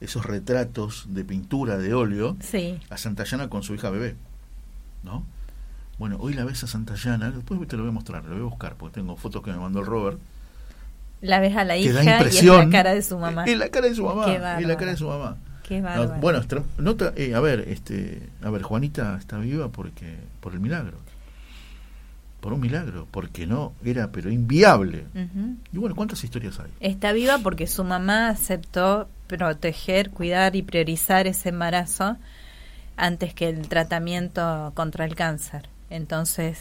esos 0.00 0.26
retratos 0.26 1.06
de 1.08 1.24
pintura 1.24 1.78
de 1.78 1.94
óleo 1.94 2.36
Sí. 2.40 2.78
a 2.90 2.96
Santa 2.96 3.24
Llana 3.24 3.48
con 3.48 3.62
su 3.62 3.74
hija 3.74 3.90
bebé. 3.90 4.16
¿No? 5.02 5.24
Bueno, 5.98 6.16
hoy 6.18 6.34
la 6.34 6.44
ves 6.44 6.64
a 6.64 6.66
Santa 6.66 6.94
Llana, 6.94 7.30
después 7.30 7.66
te 7.68 7.76
lo 7.76 7.82
voy 7.82 7.90
a 7.90 7.94
mostrar, 7.94 8.24
lo 8.24 8.30
voy 8.34 8.40
a 8.40 8.44
buscar, 8.44 8.74
porque 8.76 8.94
tengo 9.00 9.16
fotos 9.16 9.42
que 9.42 9.52
me 9.52 9.58
mandó 9.58 9.80
el 9.80 9.86
Robert. 9.86 10.18
La 11.20 11.40
ves 11.40 11.56
a 11.56 11.64
la 11.64 11.76
hija 11.76 11.92
da 11.92 12.04
y 12.04 12.08
es 12.08 12.12
impresión. 12.14 12.64
la 12.66 12.70
cara 12.70 12.94
de 12.94 13.02
su 13.02 13.18
mamá. 13.18 13.44
Es 13.44 13.56
la 13.56 13.68
cara 13.68 13.88
de 13.88 13.94
su 13.94 14.04
mamá. 14.04 14.32
Es 14.58 14.66
la 14.66 14.76
cara 14.76 14.90
de 14.90 14.96
su 14.96 15.06
mamá. 15.08 15.36
Qué 15.66 15.80
No, 15.80 16.08
bueno, 16.20 16.42
nota, 16.78 17.14
eh, 17.16 17.34
a 17.34 17.40
ver, 17.40 17.60
este, 17.68 18.28
a 18.42 18.50
ver, 18.50 18.62
Juanita 18.62 19.16
está 19.18 19.38
viva 19.38 19.68
porque 19.68 20.16
por 20.40 20.52
el 20.52 20.60
milagro. 20.60 20.98
Por 22.44 22.52
un 22.52 22.60
milagro, 22.60 23.08
porque 23.10 23.46
no 23.46 23.72
era 23.82 24.12
pero 24.12 24.30
inviable. 24.30 25.06
Ujú. 25.14 25.56
Y 25.72 25.78
bueno, 25.78 25.96
¿cuántas 25.96 26.22
historias 26.24 26.60
hay? 26.60 26.70
Está 26.80 27.12
viva 27.12 27.38
porque 27.42 27.66
su 27.66 27.84
mamá 27.84 28.28
aceptó 28.28 29.08
proteger, 29.28 30.10
cuidar 30.10 30.54
y 30.54 30.60
priorizar 30.60 31.26
ese 31.26 31.48
embarazo 31.48 32.18
antes 32.98 33.32
que 33.32 33.48
el 33.48 33.66
tratamiento 33.68 34.72
contra 34.74 35.06
el 35.06 35.14
cáncer. 35.14 35.70
Entonces, 35.88 36.58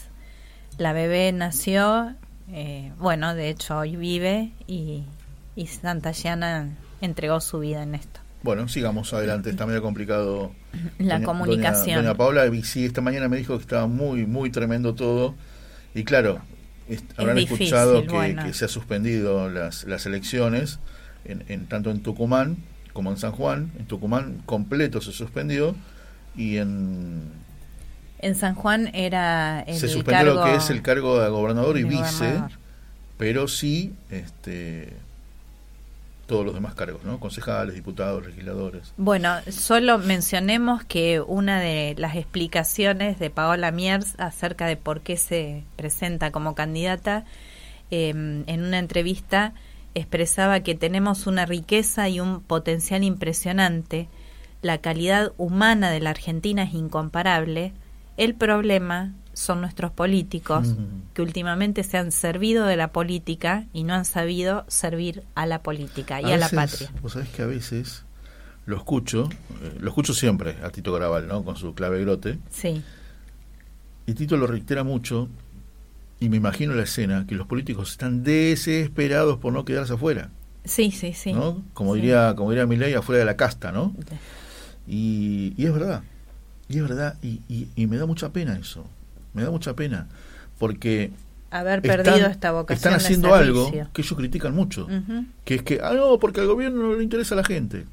la 0.77 0.93
bebé 0.93 1.33
nació, 1.33 2.13
eh, 2.49 2.93
bueno, 2.97 3.35
de 3.35 3.49
hecho 3.49 3.77
hoy 3.79 3.97
vive 3.97 4.51
y, 4.67 5.03
y 5.57 5.67
Santa 5.67 6.11
Llana 6.11 6.69
entregó 7.01 7.41
su 7.41 7.59
vida 7.59 7.83
en 7.83 7.95
esto. 7.95 8.21
Bueno, 8.41 8.69
sigamos 8.69 9.13
adelante, 9.13 9.49
está 9.49 9.65
medio 9.65 9.81
complicado. 9.81 10.53
La 10.97 11.15
Doña- 11.19 11.25
comunicación. 11.25 11.97
Doña, 11.97 12.13
doña 12.13 12.17
Paula, 12.17 12.43
sí, 12.63 12.85
esta 12.85 13.01
mañana 13.01 13.27
me 13.27 13.35
dijo 13.35 13.57
que 13.57 13.63
estaba 13.63 13.87
muy, 13.87 14.25
muy 14.25 14.49
tremendo 14.49 14.95
todo. 14.95 15.35
Y 15.95 16.03
claro, 16.03 16.39
habrán 17.17 17.35
difícil, 17.35 17.63
escuchado 17.67 18.01
que, 18.03 18.07
bueno. 18.09 18.43
que 18.45 18.53
se 18.53 18.65
ha 18.65 18.67
suspendido 18.67 19.49
las, 19.49 19.83
las 19.85 20.05
elecciones, 20.05 20.79
en, 21.25 21.43
en- 21.47 21.67
tanto 21.67 21.91
en 21.91 22.01
Tucumán 22.01 22.57
como 22.93 23.11
en 23.11 23.17
San 23.17 23.31
Juan. 23.31 23.71
En 23.79 23.85
Tucumán 23.85 24.41
completo 24.45 25.01
se 25.01 25.11
suspendió 25.11 25.75
y 26.35 26.57
en 26.57 27.21
En 28.19 28.35
San 28.35 28.55
Juan 28.55 28.89
era 28.93 29.61
el 29.61 29.75
se 29.75 29.87
suspendió 29.87 30.33
lo 30.33 30.43
que 30.45 30.55
es 30.55 30.69
el 30.69 30.81
cargo 30.81 31.19
de 31.21 31.29
gobernador 31.29 31.77
y 31.77 31.83
vice, 31.83 32.01
gobernador. 32.25 32.51
pero 33.17 33.47
sí 33.47 33.93
este 34.09 34.93
todos 36.25 36.45
los 36.45 36.53
demás 36.53 36.73
cargos, 36.73 37.03
¿no? 37.03 37.19
Concejales, 37.19 37.75
diputados, 37.75 38.25
legisladores. 38.25 38.93
Bueno, 38.97 39.35
solo 39.49 39.97
mencionemos 39.97 40.83
que 40.83 41.21
una 41.21 41.59
de 41.59 41.95
las 41.97 42.15
explicaciones 42.15 43.19
de 43.19 43.29
Paola 43.29 43.71
Miers 43.71 44.15
acerca 44.17 44.65
de 44.65 44.77
por 44.77 45.01
qué 45.01 45.17
se 45.17 45.63
presenta 45.75 46.31
como 46.31 46.55
candidata, 46.55 47.25
eh, 47.91 48.09
en 48.09 48.63
una 48.63 48.79
entrevista 48.79 49.53
expresaba 49.95 50.61
que 50.61 50.75
tenemos 50.75 51.27
una 51.27 51.45
riqueza 51.45 52.09
y 52.09 52.19
un 52.19 52.41
potencial 52.41 53.03
impresionante, 53.03 54.07
la 54.61 54.77
calidad 54.79 55.33
humana 55.37 55.91
de 55.91 55.99
la 55.99 56.11
Argentina 56.11 56.63
es 56.63 56.73
incomparable, 56.73 57.73
el 58.17 58.33
problema 58.33 59.11
son 59.33 59.61
nuestros 59.61 59.91
políticos 59.91 60.75
que 61.13 61.21
últimamente 61.21 61.83
se 61.83 61.97
han 61.97 62.11
servido 62.11 62.65
de 62.65 62.75
la 62.77 62.89
política 62.91 63.65
y 63.73 63.83
no 63.83 63.93
han 63.95 64.05
sabido 64.05 64.63
servir 64.67 65.23
a 65.35 65.45
la 65.45 65.61
política 65.63 66.21
y 66.21 66.25
a, 66.31 66.37
la 66.37 66.47
veces, 66.49 66.53
patria. 66.55 66.91
Vos 67.01 67.13
sabés 67.13 67.29
que 67.29 67.41
a 67.41 67.47
veces 67.47 68.03
lo 68.65 68.77
escucho, 68.77 69.29
eh, 69.63 69.77
lo 69.79 69.89
escucho 69.89 70.13
siempre 70.13 70.55
a 70.63 70.69
Tito 70.69 70.93
Graval, 70.93 71.27
¿no? 71.27 71.43
Con 71.43 71.55
su 71.55 71.73
clave 71.73 71.99
grote. 72.01 72.37
Sí. 72.49 72.81
Y 74.05 74.13
Tito 74.13 74.37
lo 74.37 74.47
reitera 74.47 74.83
mucho 74.83 75.29
y 76.19 76.29
me 76.29 76.37
imagino 76.37 76.73
la 76.73 76.83
escena 76.83 77.25
que 77.27 77.35
los 77.35 77.47
políticos 77.47 77.91
están 77.91 78.23
desesperados 78.23 79.39
por 79.39 79.51
no 79.53 79.65
quedarse 79.65 79.93
afuera, 79.93 80.29
Sí, 80.65 80.91
sí, 80.91 81.13
sí. 81.13 81.33
¿no? 81.33 81.61
Como 81.73 81.93
Sí. 81.95 82.01
diría, 82.01 82.33
como 82.37 82.51
diría 82.51 82.65
Milei, 82.65 82.93
afuera 82.93 83.19
de 83.19 83.25
la 83.25 83.35
casta, 83.35 83.71
¿no? 83.73 83.93
Y, 84.87 85.53
y 85.57 85.65
es 85.65 85.73
verdad, 85.73 86.03
y 86.69 86.77
es 86.77 86.83
verdad, 86.83 87.17
y, 87.21 87.41
y- 87.49 87.67
y 87.75 87.87
me 87.87 87.97
da 87.97 88.05
mucha 88.05 88.31
pena 88.31 88.57
eso, 88.57 88.85
me 89.33 89.43
da 89.43 89.51
mucha 89.51 89.73
pena, 89.75 90.07
porque 90.59 91.11
Haber 91.51 91.85
están- 91.85 92.03
perdido 92.03 92.27
esta 92.27 92.51
vocación 92.51 92.75
están 92.77 92.91
de 92.93 92.97
haciendo 92.97 93.33
algo 93.35 93.71
que 93.93 94.01
ellos 94.01 94.17
critican 94.17 94.55
mucho, 94.55 94.87
que 95.45 95.55
es 95.55 95.61
que, 95.63 95.79
ah, 95.83 95.93
no, 95.93 96.17
porque 96.19 96.41
al 96.41 96.47
gobierno 96.47 96.83
no 96.83 96.93
le 96.95 97.03
interesa 97.03 97.35
a 97.35 97.37
la 97.37 97.43
gente. 97.43 97.85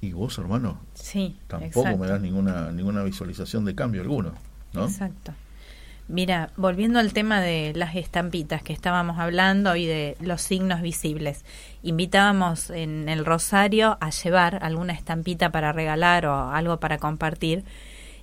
Y 0.00 0.12
vos, 0.12 0.36
hermano, 0.38 0.80
Sí, 0.94 1.36
tampoco 1.48 1.80
exacto. 1.80 1.98
me 1.98 2.06
das 2.08 2.20
ninguna 2.20 2.70
ninguna 2.72 3.02
visualización 3.04 3.64
de 3.64 3.74
cambio 3.74 4.02
alguno, 4.02 4.32
¿no? 4.74 4.84
Exacto. 4.84 5.32
Mira, 6.06 6.50
volviendo 6.58 6.98
al 6.98 7.14
tema 7.14 7.40
de 7.40 7.72
las 7.74 7.96
estampitas 7.96 8.62
que 8.62 8.74
estábamos 8.74 9.18
hablando 9.18 9.74
y 9.74 9.86
de 9.86 10.18
los 10.20 10.42
signos 10.42 10.82
visibles, 10.82 11.42
invitábamos 11.82 12.68
en 12.68 13.08
el 13.08 13.24
Rosario 13.24 13.96
a 14.02 14.10
llevar 14.10 14.58
alguna 14.62 14.92
estampita 14.92 15.50
para 15.50 15.72
regalar 15.72 16.26
o 16.26 16.50
algo 16.50 16.78
para 16.78 16.98
compartir. 16.98 17.64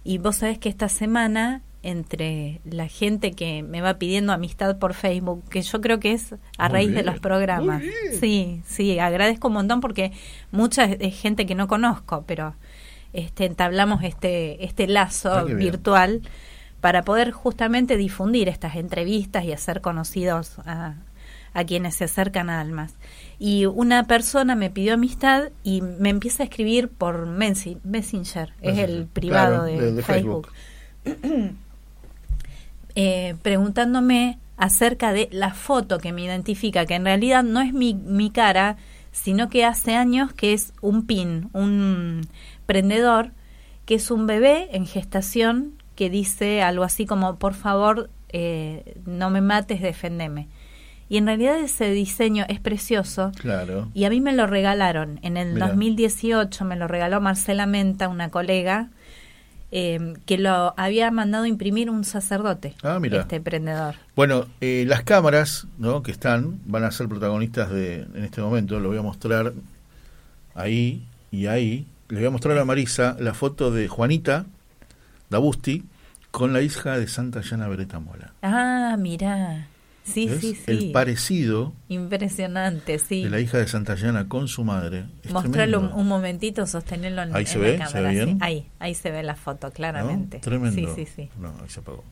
Y 0.03 0.19
vos 0.19 0.35
sabés 0.35 0.59
que 0.59 0.69
esta 0.69 0.89
semana, 0.89 1.61
entre 1.83 2.61
la 2.63 2.87
gente 2.87 3.31
que 3.31 3.63
me 3.63 3.81
va 3.81 3.95
pidiendo 3.95 4.33
amistad 4.33 4.77
por 4.77 4.93
Facebook, 4.93 5.43
que 5.49 5.61
yo 5.63 5.81
creo 5.81 5.99
que 5.99 6.11
es 6.13 6.33
a 6.57 6.67
Muy 6.69 6.73
raíz 6.73 6.93
de 6.93 7.03
los 7.03 7.19
programas. 7.19 7.81
Sí, 8.19 8.61
sí, 8.65 8.99
agradezco 8.99 9.47
un 9.47 9.55
montón 9.55 9.81
porque 9.81 10.11
mucha 10.51 10.85
es 10.85 11.19
gente 11.19 11.45
que 11.45 11.55
no 11.55 11.67
conozco, 11.67 12.23
pero 12.27 12.55
este 13.13 13.45
entablamos 13.45 14.03
este 14.03 14.63
este 14.63 14.87
lazo 14.87 15.31
Ah, 15.33 15.43
bien. 15.43 15.57
virtual 15.57 16.21
para 16.81 17.03
poder 17.03 17.31
justamente 17.31 17.97
difundir 17.97 18.47
estas 18.47 18.75
entrevistas 18.75 19.43
y 19.43 19.51
hacer 19.51 19.81
conocidos 19.81 20.59
a, 20.65 20.95
a 21.53 21.63
quienes 21.65 21.95
se 21.95 22.05
acercan 22.05 22.49
a 22.49 22.61
Almas. 22.61 22.93
Y 23.39 23.65
una 23.65 24.05
persona 24.05 24.55
me 24.55 24.69
pidió 24.69 24.93
amistad 24.93 25.49
y 25.63 25.81
me 25.81 26.09
empieza 26.09 26.43
a 26.43 26.45
escribir 26.45 26.89
por 26.89 27.25
Messenger, 27.27 28.53
es 28.61 28.77
el 28.77 29.07
privado 29.07 29.63
claro, 29.63 29.63
de, 29.65 29.79
de- 29.81 29.91
de 29.93 30.03
Facebook. 30.03 30.47
eh, 32.95 33.35
preguntándome 33.41 34.39
acerca 34.57 35.13
de 35.13 35.27
la 35.31 35.53
foto 35.53 35.97
que 35.97 36.11
me 36.11 36.23
identifica, 36.23 36.85
que 36.85 36.95
en 36.95 37.05
realidad 37.05 37.43
no 37.43 37.61
es 37.61 37.73
mi, 37.73 37.93
mi 37.93 38.29
cara, 38.29 38.77
sino 39.11 39.49
que 39.49 39.65
hace 39.65 39.95
años 39.95 40.33
que 40.33 40.53
es 40.53 40.73
un 40.81 41.05
pin, 41.05 41.49
un 41.53 42.27
prendedor, 42.65 43.31
que 43.85 43.95
es 43.95 44.11
un 44.11 44.27
bebé 44.27 44.69
en 44.71 44.85
gestación 44.85 45.73
que 45.95 46.09
dice 46.09 46.61
algo 46.61 46.83
así 46.83 47.05
como, 47.05 47.37
por 47.37 47.53
favor, 47.53 48.09
eh, 48.29 48.95
no 49.05 49.29
me 49.29 49.41
mates, 49.41 49.81
defendeme. 49.81 50.47
Y 51.09 51.17
en 51.17 51.25
realidad 51.25 51.59
ese 51.59 51.91
diseño 51.91 52.45
es 52.47 52.61
precioso. 52.61 53.31
Claro. 53.35 53.89
Y 53.93 54.05
a 54.05 54.09
mí 54.09 54.21
me 54.21 54.31
lo 54.31 54.47
regalaron. 54.47 55.19
En 55.23 55.35
el 55.35 55.59
2018 55.59 56.63
me 56.63 56.77
lo 56.77 56.87
regaló 56.87 57.19
Marcela 57.19 57.65
Menta, 57.65 58.07
una 58.07 58.29
colega, 58.29 58.89
eh, 59.71 60.13
que 60.25 60.37
lo 60.37 60.73
había 60.77 61.09
mandado 61.11 61.45
imprimir 61.45 61.89
un 61.89 62.03
sacerdote, 62.03 62.75
ah, 62.83 62.99
este 63.03 63.37
emprendedor. 63.37 63.95
Bueno, 64.15 64.45
eh, 64.59 64.83
las 64.85 65.03
cámaras 65.03 65.65
¿no? 65.77 66.03
que 66.03 66.11
están 66.11 66.59
van 66.65 66.83
a 66.83 66.91
ser 66.91 67.07
protagonistas 67.07 67.69
de, 67.71 68.01
en 68.01 68.23
este 68.25 68.41
momento. 68.41 68.79
Lo 68.79 68.89
voy 68.89 68.97
a 68.97 69.01
mostrar 69.01 69.53
ahí 70.55 71.07
y 71.31 71.45
ahí. 71.47 71.87
Le 72.09 72.17
voy 72.17 72.27
a 72.27 72.31
mostrar 72.31 72.57
a 72.57 72.65
Marisa 72.65 73.15
la 73.19 73.33
foto 73.33 73.71
de 73.71 73.87
Juanita 73.87 74.45
Dabusti 75.29 75.85
con 76.31 76.51
la 76.51 76.61
hija 76.61 76.97
de 76.97 77.07
Santa 77.07 77.41
Llana 77.41 77.69
Beretta 77.69 77.99
Mola. 77.99 78.33
Ah, 78.41 78.95
mira. 78.99 79.67
Sí, 80.03 80.29
sí, 80.39 80.55
sí. 80.55 80.63
El 80.67 80.91
parecido. 80.91 81.73
Impresionante, 81.87 82.99
sí. 82.99 83.23
De 83.23 83.29
la 83.29 83.39
hija 83.39 83.59
de 83.59 83.67
Santa 83.67 83.95
Llana 83.95 84.27
con 84.27 84.47
su 84.47 84.63
madre. 84.63 85.05
Mostrarlo 85.29 85.79
un, 85.79 86.07
momentito, 86.07 86.65
sostenerlo 86.65 87.21
en, 87.21 87.35
ahí 87.35 87.45
se 87.45 87.59
ve, 87.59 87.77
la 87.77 87.85
cámara. 87.85 87.91
¿Se 87.91 88.01
ve 88.01 88.25
bien? 88.25 88.37
Ahí, 88.41 88.67
ahí 88.79 88.95
se 88.95 89.11
ve 89.11 89.23
la 89.23 89.35
foto, 89.35 89.71
claramente. 89.71 90.39
Tremendo. 90.39 90.95
Sí, 90.95 91.05
sí, 91.05 91.11
sí. 91.15 91.29
No, 91.39 91.49
ahí 91.61 91.69
se 91.69 91.79
apagó. 91.79 92.03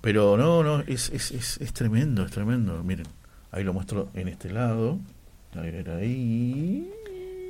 Pero 0.00 0.36
no, 0.36 0.62
no, 0.62 0.80
es, 0.80 1.10
es, 1.10 1.30
es, 1.30 1.58
es 1.60 1.72
tremendo, 1.72 2.24
es 2.24 2.32
tremendo. 2.32 2.82
Miren, 2.82 3.06
ahí 3.52 3.62
lo 3.62 3.72
muestro 3.72 4.08
en 4.14 4.28
este 4.28 4.50
lado. 4.50 4.98
A 5.54 5.60
ver, 5.60 5.90
ahí. 5.90 6.90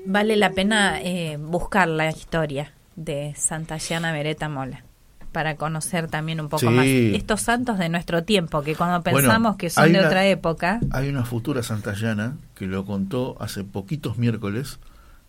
Vale 0.05 0.37
la 0.37 0.51
pena 0.51 1.01
eh, 1.03 1.37
buscar 1.39 1.89
la 1.89 2.11
historia 2.11 2.73
de 2.97 3.35
Santa 3.37 3.77
Llana 3.77 4.13
Beretta 4.13 4.49
Mola 4.49 4.85
para 5.33 5.57
conocer 5.57 6.09
también 6.09 6.41
un 6.41 6.49
poco 6.49 6.71
más 6.71 6.87
estos 6.87 7.43
santos 7.43 7.79
de 7.79 7.89
nuestro 7.89 8.25
tiempo, 8.25 8.63
que 8.63 8.75
cuando 8.75 9.03
pensamos 9.03 9.57
que 9.57 9.71
son 9.71 9.93
de 9.93 10.05
otra 10.05 10.27
época. 10.27 10.81
Hay 10.91 11.09
una 11.09 11.25
futura 11.25 11.63
santallana 11.63 12.37
que 12.55 12.67
lo 12.67 12.85
contó 12.85 13.37
hace 13.41 13.65
poquitos 13.65 14.19
miércoles, 14.19 14.79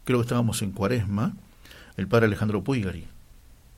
creo 0.03 0.19
que 0.19 0.23
estábamos 0.23 0.61
en 0.61 0.71
Cuaresma, 0.71 1.33
el 1.97 2.07
padre 2.07 2.25
Alejandro 2.27 2.63
Puigari. 2.63 3.07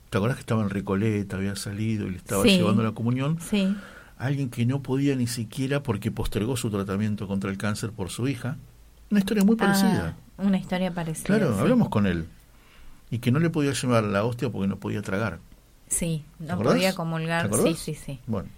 ¿Te 0.09 0.17
acordás 0.17 0.37
que 0.37 0.41
estaba 0.41 0.61
en 0.61 0.69
Recoleta, 0.69 1.37
había 1.37 1.55
salido 1.55 2.07
y 2.07 2.11
le 2.11 2.17
estaba 2.17 2.43
llevando 2.43 2.83
la 2.83 2.91
comunión? 2.91 3.39
Sí. 3.41 3.75
Alguien 4.17 4.49
que 4.49 4.65
no 4.65 4.83
podía 4.83 5.15
ni 5.15 5.25
siquiera 5.25 5.81
porque 5.81 6.11
postergó 6.11 6.55
su 6.55 6.69
tratamiento 6.69 7.27
contra 7.27 7.49
el 7.49 7.57
cáncer 7.57 7.91
por 7.91 8.09
su 8.09 8.27
hija. 8.27 8.57
Una 9.09 9.19
historia 9.19 9.43
muy 9.43 9.55
parecida. 9.55 10.15
Ah, 10.15 10.43
una 10.43 10.57
historia 10.57 10.91
parecida. 10.91 11.25
Claro, 11.25 11.57
hablamos 11.57 11.89
con 11.89 12.05
él. 12.05 12.27
Y 13.09 13.19
que 13.19 13.31
no 13.31 13.39
le 13.39 13.49
podía 13.49 13.73
llevar 13.73 14.03
la 14.03 14.23
hostia 14.23 14.51
porque 14.51 14.67
no 14.67 14.77
podía 14.77 15.01
tragar. 15.01 15.39
Sí, 15.93 16.25
no 16.39 16.59
podía 16.59 16.93
comulgar. 16.93 17.49
Sí, 17.55 17.75
sí, 17.75 17.95
sí. 17.95 18.19
Bueno. 18.27 18.49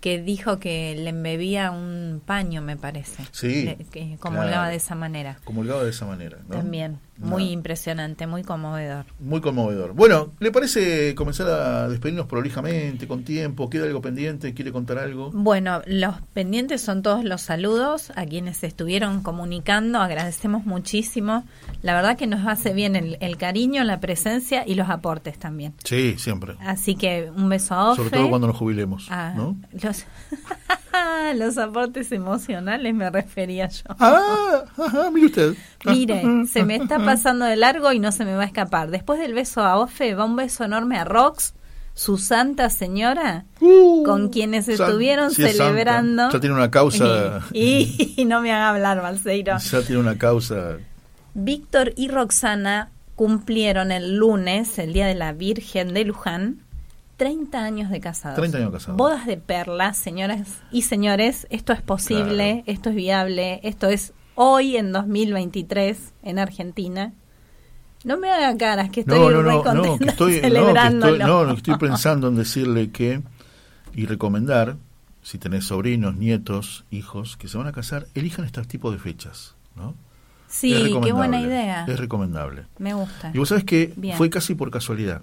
Que 0.00 0.20
dijo 0.20 0.58
que 0.58 0.94
le 0.96 1.10
embebía 1.10 1.70
un 1.70 2.22
paño, 2.24 2.60
me 2.60 2.76
parece. 2.76 3.24
Sí. 3.32 3.76
que 3.90 4.16
comulgaba 4.18 4.68
de 4.68 4.76
esa 4.76 4.94
manera. 4.94 5.38
Comulgaba 5.44 5.82
de 5.82 5.90
esa 5.90 6.06
manera. 6.06 6.38
También. 6.48 7.00
Muy 7.18 7.50
impresionante, 7.50 8.26
muy 8.26 8.42
conmovedor. 8.42 9.06
Muy 9.20 9.40
conmovedor. 9.40 9.92
Bueno, 9.94 10.32
¿le 10.40 10.50
parece 10.50 11.14
comenzar 11.14 11.48
a 11.48 11.88
despedirnos 11.88 12.26
prolijamente, 12.26 13.06
con 13.06 13.24
tiempo? 13.24 13.70
¿Queda 13.70 13.84
algo 13.84 14.00
pendiente? 14.00 14.52
¿Quiere 14.54 14.72
contar 14.72 14.98
algo? 14.98 15.30
Bueno, 15.32 15.82
los 15.86 16.20
pendientes 16.32 16.82
son 16.82 17.02
todos 17.02 17.24
los 17.24 17.40
saludos 17.40 18.12
a 18.16 18.26
quienes 18.26 18.64
estuvieron 18.64 19.22
comunicando. 19.22 20.00
Agradecemos 20.00 20.66
muchísimo. 20.66 21.44
La 21.82 21.94
verdad 21.94 22.16
que 22.16 22.26
nos 22.26 22.46
hace 22.46 22.72
bien 22.72 22.96
el, 22.96 23.36
cariño, 23.36 23.84
la 23.84 24.00
presencia 24.00 24.64
y 24.66 24.74
los 24.74 24.88
aportes 24.90 25.38
también. 25.38 25.74
Sí, 25.84 26.16
siempre. 26.18 26.54
Así 26.60 26.96
que 26.96 27.30
un 27.34 27.48
beso 27.48 27.74
a 27.74 27.92
Ofe. 27.92 28.02
Sobre 28.02 28.16
todo 28.16 28.28
cuando 28.30 28.46
nos 28.48 28.56
jubilemos. 28.56 29.06
Ah, 29.10 29.34
¿no? 29.36 29.56
Los... 29.80 30.04
los 31.36 31.58
aportes 31.58 32.12
emocionales 32.12 32.94
me 32.94 33.10
refería 33.10 33.68
yo. 33.68 33.84
Ah, 33.98 34.64
mire 35.12 35.26
usted. 35.26 35.54
Mire, 35.84 36.46
se 36.46 36.64
me 36.64 36.76
está 36.76 36.98
pasando 36.98 37.44
de 37.44 37.56
largo 37.56 37.92
y 37.92 37.98
no 37.98 38.10
se 38.10 38.24
me 38.24 38.34
va 38.34 38.42
a 38.42 38.46
escapar. 38.46 38.90
Después 38.90 39.20
del 39.20 39.34
beso 39.34 39.62
a 39.62 39.78
Ofe, 39.78 40.14
va 40.14 40.24
un 40.24 40.36
beso 40.36 40.64
enorme 40.64 40.96
a 40.96 41.04
Rox, 41.04 41.52
su 41.92 42.16
santa 42.16 42.70
señora, 42.70 43.44
uh, 43.60 44.02
con 44.04 44.30
quienes 44.30 44.66
estuvieron 44.68 45.30
celebrando. 45.30 46.30
Ya 46.30 46.40
tiene 46.40 46.54
una 46.54 46.70
causa. 46.70 47.42
Y, 47.52 48.24
no 48.26 48.40
me 48.40 48.52
haga 48.52 48.70
hablar, 48.70 49.02
Balseiro. 49.02 49.58
Ya 49.58 49.82
tiene 49.82 50.00
una 50.00 50.16
causa. 50.16 50.78
Víctor 51.34 51.92
y 51.96 52.08
Roxana 52.08 52.90
cumplieron 53.14 53.92
el 53.92 54.16
lunes, 54.16 54.78
el 54.78 54.92
Día 54.92 55.06
de 55.06 55.14
la 55.14 55.32
Virgen 55.32 55.92
de 55.92 56.04
Luján, 56.04 56.63
30 57.16 57.64
años 57.64 57.90
de 57.90 58.00
casados. 58.00 58.36
30 58.36 58.58
años 58.58 58.72
casados. 58.72 58.96
Bodas 58.96 59.26
de 59.26 59.36
perlas, 59.36 59.96
señoras 59.96 60.62
y 60.70 60.82
señores, 60.82 61.46
esto 61.50 61.72
es 61.72 61.82
posible, 61.82 62.64
esto 62.66 62.90
es 62.90 62.96
viable, 62.96 63.60
esto 63.62 63.88
es 63.88 64.12
hoy 64.34 64.76
en 64.76 64.92
2023 64.92 66.12
en 66.22 66.38
Argentina. 66.38 67.12
No 68.04 68.18
me 68.18 68.30
haga 68.30 68.56
caras 68.58 68.90
que 68.90 69.00
estoy 69.00 69.18
no, 69.18 69.30
no, 69.30 69.42
no, 69.74 69.98
que 69.98 70.08
estoy, 70.08 70.42
no, 70.90 71.50
estoy 71.52 71.76
pensando 71.78 72.28
en 72.28 72.36
decirle 72.36 72.90
que 72.90 73.22
y 73.94 74.06
recomendar 74.06 74.76
si 75.22 75.38
tenés 75.38 75.64
sobrinos, 75.64 76.16
nietos, 76.16 76.84
hijos 76.90 77.38
que 77.38 77.48
se 77.48 77.56
van 77.56 77.66
a 77.66 77.72
casar, 77.72 78.06
elijan 78.14 78.44
este 78.44 78.62
tipo 78.64 78.92
de 78.92 78.98
fechas, 78.98 79.54
¿no? 79.74 79.94
Sí, 80.48 80.94
qué 81.02 81.12
buena 81.12 81.40
idea. 81.40 81.86
Es 81.88 81.98
recomendable. 81.98 82.66
Me 82.78 82.92
gusta. 82.92 83.30
Y 83.34 83.38
vos 83.38 83.48
sabés 83.48 83.64
que 83.64 83.94
fue 84.16 84.30
casi 84.30 84.54
por 84.54 84.70
casualidad. 84.70 85.22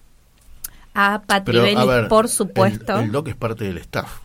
a 0.93 1.21
por 2.09 2.27
supuesto. 2.27 2.99
El, 2.99 3.11
Doc 3.11 3.27
es 3.29 3.35
parte 3.35 3.65
del 3.65 3.77
staff. 3.77 4.19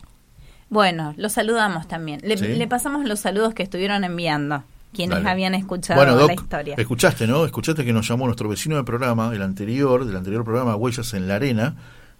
Bueno, 0.69 1.13
lo 1.17 1.29
saludamos 1.29 1.87
también. 1.87 2.19
Le, 2.23 2.67
pasamos 2.67 3.05
los 3.05 3.19
saludos 3.19 3.53
que 3.53 3.63
estuvieron 3.63 4.03
enviando 4.03 4.63
quienes 4.93 5.25
habían 5.25 5.53
escuchado 5.53 6.03
bueno, 6.03 6.27
la 6.27 6.33
historia. 6.33 6.75
Escuchaste, 6.77 7.27
¿no? 7.27 7.45
Escuchaste 7.45 7.85
que 7.85 7.93
nos 7.93 8.07
llamó 8.07 8.25
nuestro 8.25 8.49
vecino 8.49 8.75
del 8.75 8.85
programa, 8.85 9.31
el 9.33 9.41
anterior, 9.41 10.05
del 10.05 10.15
anterior 10.15 10.43
programa 10.43 10.75
Huellas 10.75 11.13
en 11.13 11.27
la 11.27 11.35
Arena, 11.35 11.75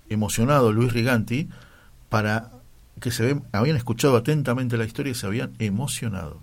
emocionado 0.09 0.71
Luis 0.71 0.93
Riganti, 0.93 1.49
para 2.09 2.51
que 3.01 3.11
se 3.11 3.41
habían 3.51 3.75
escuchado 3.75 4.15
atentamente 4.15 4.77
la 4.77 4.85
historia 4.85 5.11
y 5.11 5.15
se 5.15 5.25
habían 5.25 5.53
emocionado. 5.59 6.39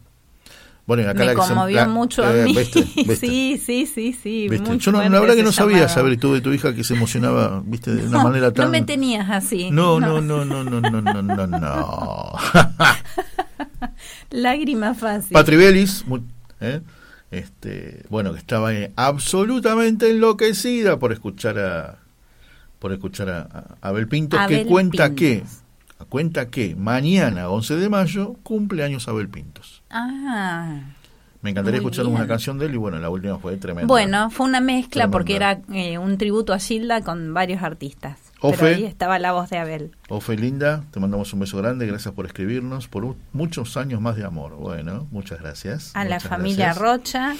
Bueno, 0.87 1.03
y 1.03 1.07
acá 1.07 1.21
Me 1.21 1.25
la 1.27 1.35
que 1.35 1.41
se- 1.43 1.49
conmovió 1.49 1.77
la- 1.77 1.89
mucho 1.89 2.23
a 2.25 2.37
eh, 2.37 2.45
mí. 2.45 2.55
¿viste? 2.55 2.83
¿viste? 2.97 3.17
Sí, 3.17 3.59
sí, 3.65 3.87
sí, 3.87 4.13
sí. 4.13 4.49
Muy 4.51 4.79
Yo 4.79 4.93
no, 4.93 5.03
la 5.03 5.21
verdad 5.21 5.35
que 5.35 5.43
no 5.43 5.51
sabía 5.53 5.89
saber 5.89 6.19
tú 6.19 6.35
de 6.35 6.41
tu 6.43 6.53
hija 6.53 6.75
que 6.75 6.85
se 6.85 6.95
emocionaba, 6.95 7.63
viste, 7.65 7.95
de 7.95 8.07
una 8.07 8.19
No, 8.19 8.25
manera 8.25 8.53
tan... 8.53 8.67
No 8.67 8.71
me 8.71 8.83
tenías 8.83 9.31
así. 9.31 9.71
no, 9.71 9.99
no, 9.99 10.21
no, 10.21 10.45
no, 10.45 10.63
no, 10.63 10.81
no, 10.81 10.91
no, 11.01 11.23
no, 11.23 11.47
no. 11.47 12.33
Lágrima 14.31 14.95
fácil. 14.95 15.33
Patri 15.33 15.57
Bellis, 15.57 16.05
mu- 16.07 16.21
¿eh? 16.61 16.81
este, 17.31 18.03
bueno, 18.11 18.33
que 18.33 18.39
estaba 18.39 18.73
eh, 18.75 18.93
absolutamente 18.97 20.11
enloquecida 20.11 20.99
por 20.99 21.13
escuchar 21.13 21.59
a 21.59 21.99
por 22.79 22.93
escuchar 22.93 23.31
a, 23.31 23.41
a 23.81 23.89
Abel 23.89 24.09
Pintos, 24.09 24.39
que 24.47 24.57
Abel 24.57 24.67
cuenta 24.67 25.09
Pintos. 25.09 25.19
que 25.19 25.45
cuenta 26.09 26.49
que 26.51 26.75
mañana, 26.77 27.49
11 27.49 27.77
de 27.77 27.89
mayo, 27.89 28.35
cumple 28.43 28.85
años 28.85 29.09
Abel 29.09 29.29
Pintos. 29.29 29.83
Ah. 29.91 30.81
Me 31.43 31.51
encantaría 31.51 31.77
escuchar 31.79 32.07
bien. 32.07 32.17
una 32.17 32.27
canción 32.27 32.59
de 32.59 32.67
él 32.67 32.75
y 32.75 32.77
bueno, 32.79 32.99
la 32.99 33.11
última 33.11 33.37
fue 33.39 33.57
tremenda. 33.59 33.87
Bueno, 33.87 34.31
fue 34.31 34.47
una 34.47 34.61
mezcla 34.61 35.03
Tremenda. 35.03 35.11
porque 35.13 35.37
era 35.37 35.61
eh, 35.75 35.99
un 35.99 36.17
tributo 36.17 36.55
a 36.55 36.59
Gilda 36.59 37.03
con 37.03 37.35
varios 37.35 37.63
artistas. 37.63 38.19
Ofe. 38.41 38.57
Pero 38.59 38.77
ahí 38.77 38.85
estaba 38.85 39.19
la 39.19 39.33
voz 39.33 39.51
de 39.51 39.59
Abel. 39.59 39.91
Ofe 40.09 40.37
Linda, 40.39 40.85
te 40.91 41.01
mandamos 41.01 41.33
un 41.35 41.41
beso 41.41 41.59
grande, 41.59 41.87
gracias 41.87 42.15
por 42.15 42.25
escribirnos, 42.25 42.89
por 42.89 43.05
un- 43.05 43.17
muchos 43.35 43.77
años 43.77 44.01
más 44.01 44.17
de 44.17 44.25
amor. 44.25 44.55
Bueno, 44.57 45.07
muchas 45.11 45.39
gracias. 45.41 45.91
A 45.95 46.05
la 46.07 46.19
familia 46.19 46.73
gracias. 46.75 46.79
Rocha. 46.83 47.35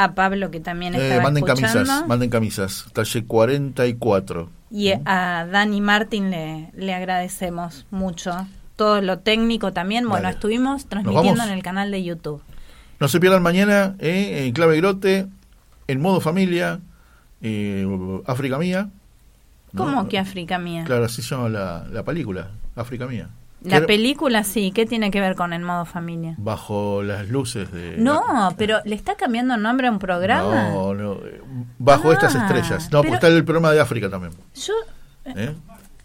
A 0.00 0.14
Pablo 0.14 0.50
que 0.50 0.60
también 0.60 0.94
Eh, 0.94 0.98
estaba 1.02 1.24
manden 1.24 1.44
escuchando. 1.44 1.78
camisas, 1.84 2.06
manden 2.06 2.30
camisas, 2.30 2.84
talle 2.92 3.24
44. 3.24 4.48
Y 4.70 4.92
a 5.04 5.46
Dani 5.50 5.80
Martín 5.80 6.30
le, 6.30 6.70
le 6.74 6.94
agradecemos 6.94 7.84
mucho. 7.90 8.46
Todo 8.76 9.00
lo 9.00 9.18
técnico 9.18 9.72
también. 9.72 10.08
Bueno, 10.08 10.28
estuvimos 10.28 10.86
transmitiendo 10.86 11.42
en 11.42 11.50
el 11.50 11.62
canal 11.62 11.90
de 11.90 12.04
YouTube. 12.04 12.40
No 13.00 13.08
se 13.08 13.18
pierdan 13.18 13.42
mañana 13.42 13.96
eh, 13.98 14.44
en 14.46 14.52
Clave 14.52 14.76
Grote, 14.76 15.26
en 15.88 16.00
modo 16.00 16.20
familia, 16.20 16.80
eh, 17.42 17.86
África 18.26 18.58
Mía. 18.58 18.90
¿no? 19.72 19.84
¿Cómo 19.84 20.08
que 20.08 20.18
África 20.18 20.58
Mía? 20.58 20.84
Claro, 20.84 21.04
así 21.06 21.22
se 21.22 21.34
llama 21.34 21.48
la, 21.48 21.86
la 21.90 22.02
película, 22.04 22.50
África 22.76 23.06
Mía. 23.06 23.30
La 23.62 23.84
película 23.86 24.44
sí, 24.44 24.70
¿qué 24.72 24.86
tiene 24.86 25.10
que 25.10 25.20
ver 25.20 25.34
con 25.34 25.52
el 25.52 25.62
modo 25.62 25.84
familia? 25.84 26.34
Bajo 26.38 27.02
las 27.02 27.28
luces 27.28 27.70
de... 27.72 27.96
No, 27.98 28.54
pero 28.56 28.78
le 28.84 28.94
está 28.94 29.16
cambiando 29.16 29.56
nombre 29.56 29.88
a 29.88 29.90
un 29.90 29.98
programa. 29.98 30.70
No, 30.70 30.94
no, 30.94 31.12
eh, 31.14 31.40
bajo 31.78 32.10
Ah, 32.10 32.14
estas 32.14 32.34
estrellas. 32.36 32.88
No, 32.92 32.98
porque 33.02 33.14
está 33.14 33.26
el 33.28 33.44
programa 33.44 33.72
de 33.72 33.80
África 33.80 34.08
también. 34.08 34.32
Yo 34.54 34.74
¿eh? 35.24 35.54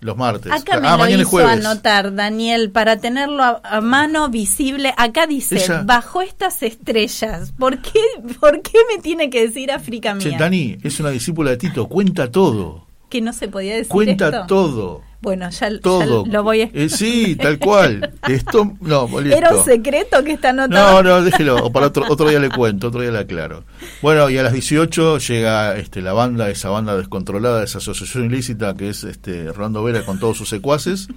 Los 0.02 0.18
martes. 0.18 0.52
acá 0.52 0.82
me 0.82 0.88
ah, 0.88 0.94
lo 0.94 0.98
mañana 0.98 1.22
hizo 1.22 1.30
jueves. 1.32 1.66
anotar, 1.66 2.14
Daniel, 2.14 2.72
para 2.72 2.98
tenerlo 2.98 3.42
a, 3.44 3.62
a 3.64 3.80
mano 3.80 4.30
visible. 4.30 4.94
Acá 4.98 5.28
dice, 5.28 5.56
Ella- 5.64 5.84
bajo 5.86 6.22
estas 6.22 6.62
estrellas. 6.64 7.54
¿Por 7.58 7.82
qué, 7.82 8.02
¿Por 8.40 8.62
qué 8.62 8.80
me 8.94 9.02
tiene 9.02 9.30
que 9.30 9.48
decir 9.48 9.72
África 9.72 10.18
Che, 10.18 10.30
Mía? 10.30 10.38
Dani 10.40 10.78
es 10.84 11.00
una 11.00 11.10
discípula 11.10 11.52
de 11.52 11.58
Tito, 11.58 11.88
cuenta 11.88 12.30
todo. 12.30 12.86
Que 13.14 13.22
no 13.22 13.32
se 13.32 13.48
podía 13.48 13.76
decir 13.76 13.90
Cuenta 13.90 14.26
esto. 14.26 14.46
todo. 14.48 15.02
Bueno, 15.22 15.48
ya, 15.52 15.70
ya 15.70 15.80
Todo. 15.80 16.26
lo 16.26 16.42
voy 16.42 16.62
a... 16.62 16.70
Eh, 16.74 16.90
sí, 16.90 17.36
tal 17.36 17.60
cual. 17.60 18.12
Esto, 18.28 18.74
no, 18.82 19.08
listo. 19.22 19.38
Era 19.38 19.56
un 19.56 19.64
secreto 19.64 20.24
que 20.24 20.32
está 20.32 20.50
anotado. 20.50 21.04
No, 21.04 21.10
no, 21.20 21.22
déjelo, 21.22 21.64
o 21.64 21.72
para 21.72 21.86
otro, 21.86 22.06
otro 22.10 22.28
día 22.28 22.40
le 22.40 22.50
cuento, 22.50 22.88
otro 22.88 23.02
día 23.02 23.12
le 23.12 23.20
aclaro. 23.20 23.66
Bueno, 24.02 24.32
y 24.32 24.40
a 24.40 24.42
las 24.42 24.52
18 24.52 25.20
llega 25.20 25.78
este, 25.78 26.02
la 26.02 26.14
banda, 26.14 26.50
esa 26.50 26.70
banda 26.72 26.98
descontrolada, 26.98 27.64
esa 27.64 27.78
asociación 27.78 28.26
ilícita 28.26 28.74
que 28.74 28.90
es 28.90 29.04
este 29.04 29.54
Rolando 29.54 29.84
Vera 29.84 30.04
con 30.04 30.18
todos 30.18 30.36
sus 30.36 30.50
secuaces. 30.50 31.08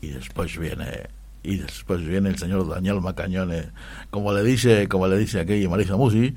Y 0.00 0.10
después 0.10 0.56
viene, 0.56 1.08
y 1.42 1.56
después 1.56 2.06
viene 2.06 2.28
el 2.28 2.38
señor 2.38 2.68
Daniel 2.68 3.00
Macañones, 3.00 3.66
como 4.10 4.32
le 4.32 4.44
dice, 4.44 4.86
como 4.86 5.08
le 5.08 5.18
dice 5.18 5.40
aquella 5.40 5.68
Marisa 5.68 5.96
Musi, 5.96 6.36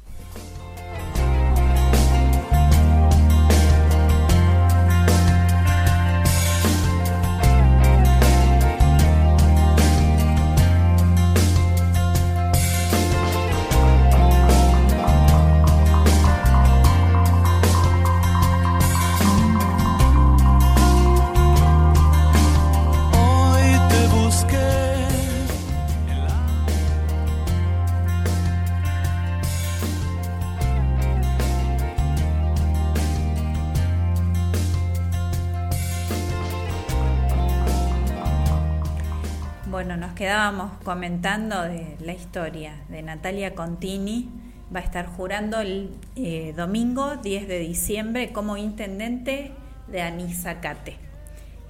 Quedábamos 40.25 40.73
comentando 40.83 41.63
de 41.63 41.97
la 41.99 42.13
historia 42.13 42.75
de 42.89 43.01
Natalia 43.01 43.55
Contini. 43.55 44.29
Va 44.73 44.79
a 44.79 44.83
estar 44.83 45.07
jurando 45.07 45.59
el 45.61 45.95
eh, 46.15 46.53
domingo 46.55 47.15
10 47.15 47.47
de 47.47 47.57
diciembre 47.57 48.31
como 48.31 48.55
intendente 48.55 49.51
de 49.87 50.01
Anisacate, 50.03 50.97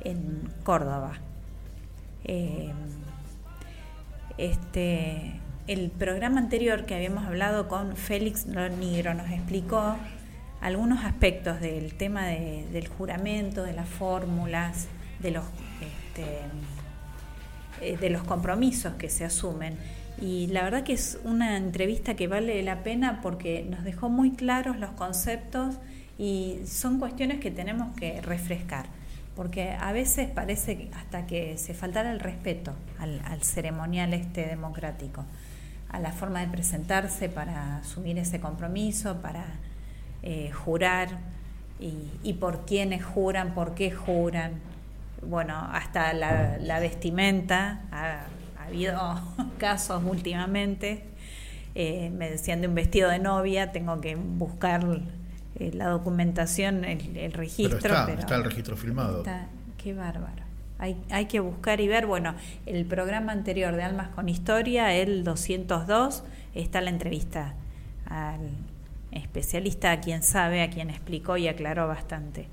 en 0.03 0.49
Córdoba. 0.65 1.13
Eh, 2.25 2.73
este, 4.37 5.39
el 5.67 5.89
programa 5.89 6.39
anterior 6.41 6.85
que 6.85 6.95
habíamos 6.95 7.23
hablado 7.23 7.69
con 7.69 7.95
Félix 7.95 8.47
Nigro 8.47 9.13
nos 9.13 9.31
explicó 9.31 9.95
algunos 10.59 11.05
aspectos 11.05 11.61
del 11.61 11.93
tema 11.93 12.25
de- 12.25 12.67
del 12.73 12.89
juramento, 12.89 13.63
de 13.63 13.71
las 13.71 13.87
fórmulas, 13.87 14.89
de 15.19 15.31
los, 15.31 15.45
este, 15.79 16.25
eh, 17.81 17.97
de 17.97 18.09
los 18.09 18.23
compromisos 18.23 18.93
que 18.95 19.09
se 19.09 19.25
asumen. 19.25 19.75
Y 20.21 20.47
la 20.47 20.63
verdad 20.63 20.83
que 20.83 20.93
es 20.93 21.19
una 21.23 21.57
entrevista 21.57 22.15
que 22.15 22.27
vale 22.27 22.61
la 22.61 22.83
pena 22.83 23.21
porque 23.21 23.65
nos 23.69 23.83
dejó 23.83 24.09
muy 24.09 24.31
claros 24.31 24.77
los 24.77 24.91
conceptos 24.91 25.75
y 26.17 26.59
son 26.65 26.99
cuestiones 26.99 27.39
que 27.39 27.49
tenemos 27.49 27.95
que 27.97 28.21
refrescar. 28.21 28.85
Porque 29.35 29.71
a 29.71 29.91
veces 29.91 30.29
parece 30.29 30.89
hasta 30.93 31.25
que 31.25 31.57
se 31.57 31.73
faltara 31.73 32.11
el 32.11 32.19
respeto 32.19 32.73
al, 32.99 33.21
al 33.25 33.41
ceremonial 33.41 34.13
este 34.13 34.45
democrático, 34.45 35.25
a 35.89 35.99
la 35.99 36.11
forma 36.11 36.41
de 36.41 36.47
presentarse 36.47 37.29
para 37.29 37.77
asumir 37.77 38.19
ese 38.19 38.39
compromiso, 38.39 39.21
para 39.21 39.45
eh, 40.21 40.51
jurar 40.51 41.09
y, 41.79 41.93
y 42.21 42.33
por 42.33 42.65
quiénes 42.65 43.03
juran, 43.03 43.55
por 43.55 43.73
qué 43.73 43.89
juran. 43.89 44.51
Bueno, 45.27 45.55
hasta 45.71 46.13
la, 46.13 46.57
la 46.59 46.79
vestimenta, 46.79 47.81
ha, 47.91 48.21
ha 48.59 48.65
habido 48.67 49.21
casos 49.57 50.03
últimamente. 50.05 51.03
Eh, 51.75 52.09
me 52.09 52.29
decían 52.29 52.61
de 52.61 52.67
un 52.67 52.75
vestido 52.75 53.09
de 53.09 53.19
novia, 53.19 53.71
tengo 53.71 54.01
que 54.01 54.15
buscar 54.15 54.85
eh, 55.59 55.71
la 55.73 55.87
documentación, 55.87 56.83
el, 56.83 57.15
el 57.15 57.31
registro. 57.33 57.79
Pero 57.81 57.93
está, 57.93 58.05
pero 58.05 58.19
está 58.19 58.35
el 58.35 58.43
registro 58.43 58.75
filmado. 58.75 59.19
Está- 59.19 59.47
qué 59.77 59.93
bárbaro. 59.93 60.43
Hay, 60.79 60.97
hay 61.11 61.25
que 61.25 61.39
buscar 61.39 61.79
y 61.79 61.87
ver, 61.87 62.07
bueno, 62.07 62.33
el 62.65 62.85
programa 62.85 63.31
anterior 63.31 63.75
de 63.75 63.83
Almas 63.83 64.09
con 64.09 64.27
Historia, 64.29 64.93
el 64.95 65.23
202, 65.23 66.23
está 66.55 66.81
la 66.81 66.89
entrevista 66.89 67.53
al 68.07 68.49
especialista, 69.11 69.91
a 69.91 70.01
quien 70.01 70.23
sabe, 70.23 70.63
a 70.63 70.69
quien 70.71 70.89
explicó 70.89 71.37
y 71.37 71.47
aclaró 71.47 71.87
bastante. 71.87 72.47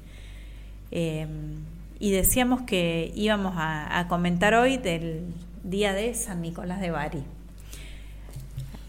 Eh, 0.90 1.27
y 2.00 2.10
decíamos 2.12 2.62
que 2.62 3.12
íbamos 3.14 3.54
a, 3.56 3.98
a 3.98 4.08
comentar 4.08 4.54
hoy 4.54 4.76
del 4.76 5.24
día 5.64 5.92
de 5.92 6.14
San 6.14 6.40
Nicolás 6.42 6.80
de 6.80 6.90
Bari. 6.90 7.22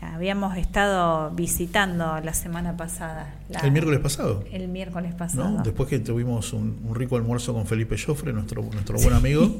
Habíamos 0.01 0.55
estado 0.57 1.29
visitando 1.31 2.19
la 2.21 2.33
semana 2.33 2.77
pasada. 2.77 3.33
la- 3.49 3.59
El 3.59 3.71
miércoles 3.71 3.99
pasado. 3.99 4.43
El 4.51 4.67
miércoles 4.69 5.13
pasado. 5.13 5.49
¿no? 5.57 5.63
Después 5.63 5.89
que 5.89 5.99
tuvimos 5.99 6.53
un, 6.53 6.79
un 6.85 6.95
rico 6.95 7.17
almuerzo 7.17 7.53
con 7.53 7.65
Felipe 7.67 7.97
Joffre, 7.97 8.31
nuestro, 8.31 8.61
nuestro 8.63 8.97
buen 9.01 9.13
amigo, 9.13 9.53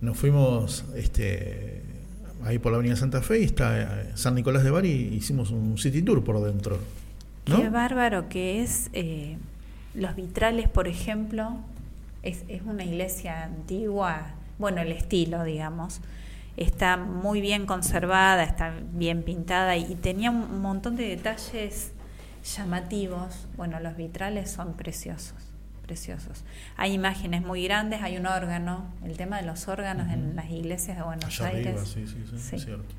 nos 0.00 0.16
fuimos 0.16 0.84
este, 0.94 1.82
ahí 2.44 2.58
por 2.58 2.70
la 2.70 2.76
Avenida 2.78 2.94
Santa 2.94 3.20
Fe 3.20 3.40
y 3.40 3.44
está 3.44 3.80
eh, 4.02 4.10
San 4.14 4.36
Nicolás 4.36 4.62
de 4.62 4.70
Bari, 4.70 4.88
hicimos 4.90 5.50
un 5.50 5.76
city 5.78 6.02
tour 6.02 6.22
por 6.22 6.40
dentro. 6.44 6.78
Qué 7.44 7.70
bárbaro 7.70 8.28
que 8.28 8.62
es. 8.62 8.88
Eh, 8.92 9.36
los 9.94 10.14
vitrales, 10.14 10.68
por 10.68 10.86
ejemplo, 10.86 11.56
es, 12.22 12.44
es 12.48 12.62
una 12.62 12.84
iglesia 12.84 13.44
antigua, 13.44 14.34
bueno, 14.58 14.80
el 14.80 14.92
estilo, 14.92 15.44
digamos 15.44 16.00
está 16.58 16.96
muy 16.96 17.40
bien 17.40 17.66
conservada, 17.66 18.42
está 18.42 18.74
bien 18.92 19.22
pintada 19.22 19.76
y 19.76 19.94
tenía 19.94 20.30
un 20.30 20.60
montón 20.60 20.96
de 20.96 21.08
detalles 21.08 21.92
llamativos. 22.56 23.46
Bueno, 23.56 23.78
los 23.78 23.96
vitrales 23.96 24.50
son 24.50 24.74
preciosos, 24.74 25.36
preciosos. 25.82 26.44
Hay 26.76 26.92
imágenes 26.92 27.42
muy 27.42 27.62
grandes, 27.64 28.02
hay 28.02 28.16
un 28.16 28.26
órgano, 28.26 28.92
el 29.04 29.16
tema 29.16 29.40
de 29.40 29.46
los 29.46 29.68
órganos 29.68 30.12
en 30.12 30.34
las 30.34 30.50
iglesias 30.50 30.96
de 30.96 31.04
Buenos 31.04 31.40
Aires. 31.40 31.80
sí, 31.88 32.06
sí, 32.08 32.24
sí, 32.28 32.56
Es 32.56 32.64
cierto, 32.64 32.94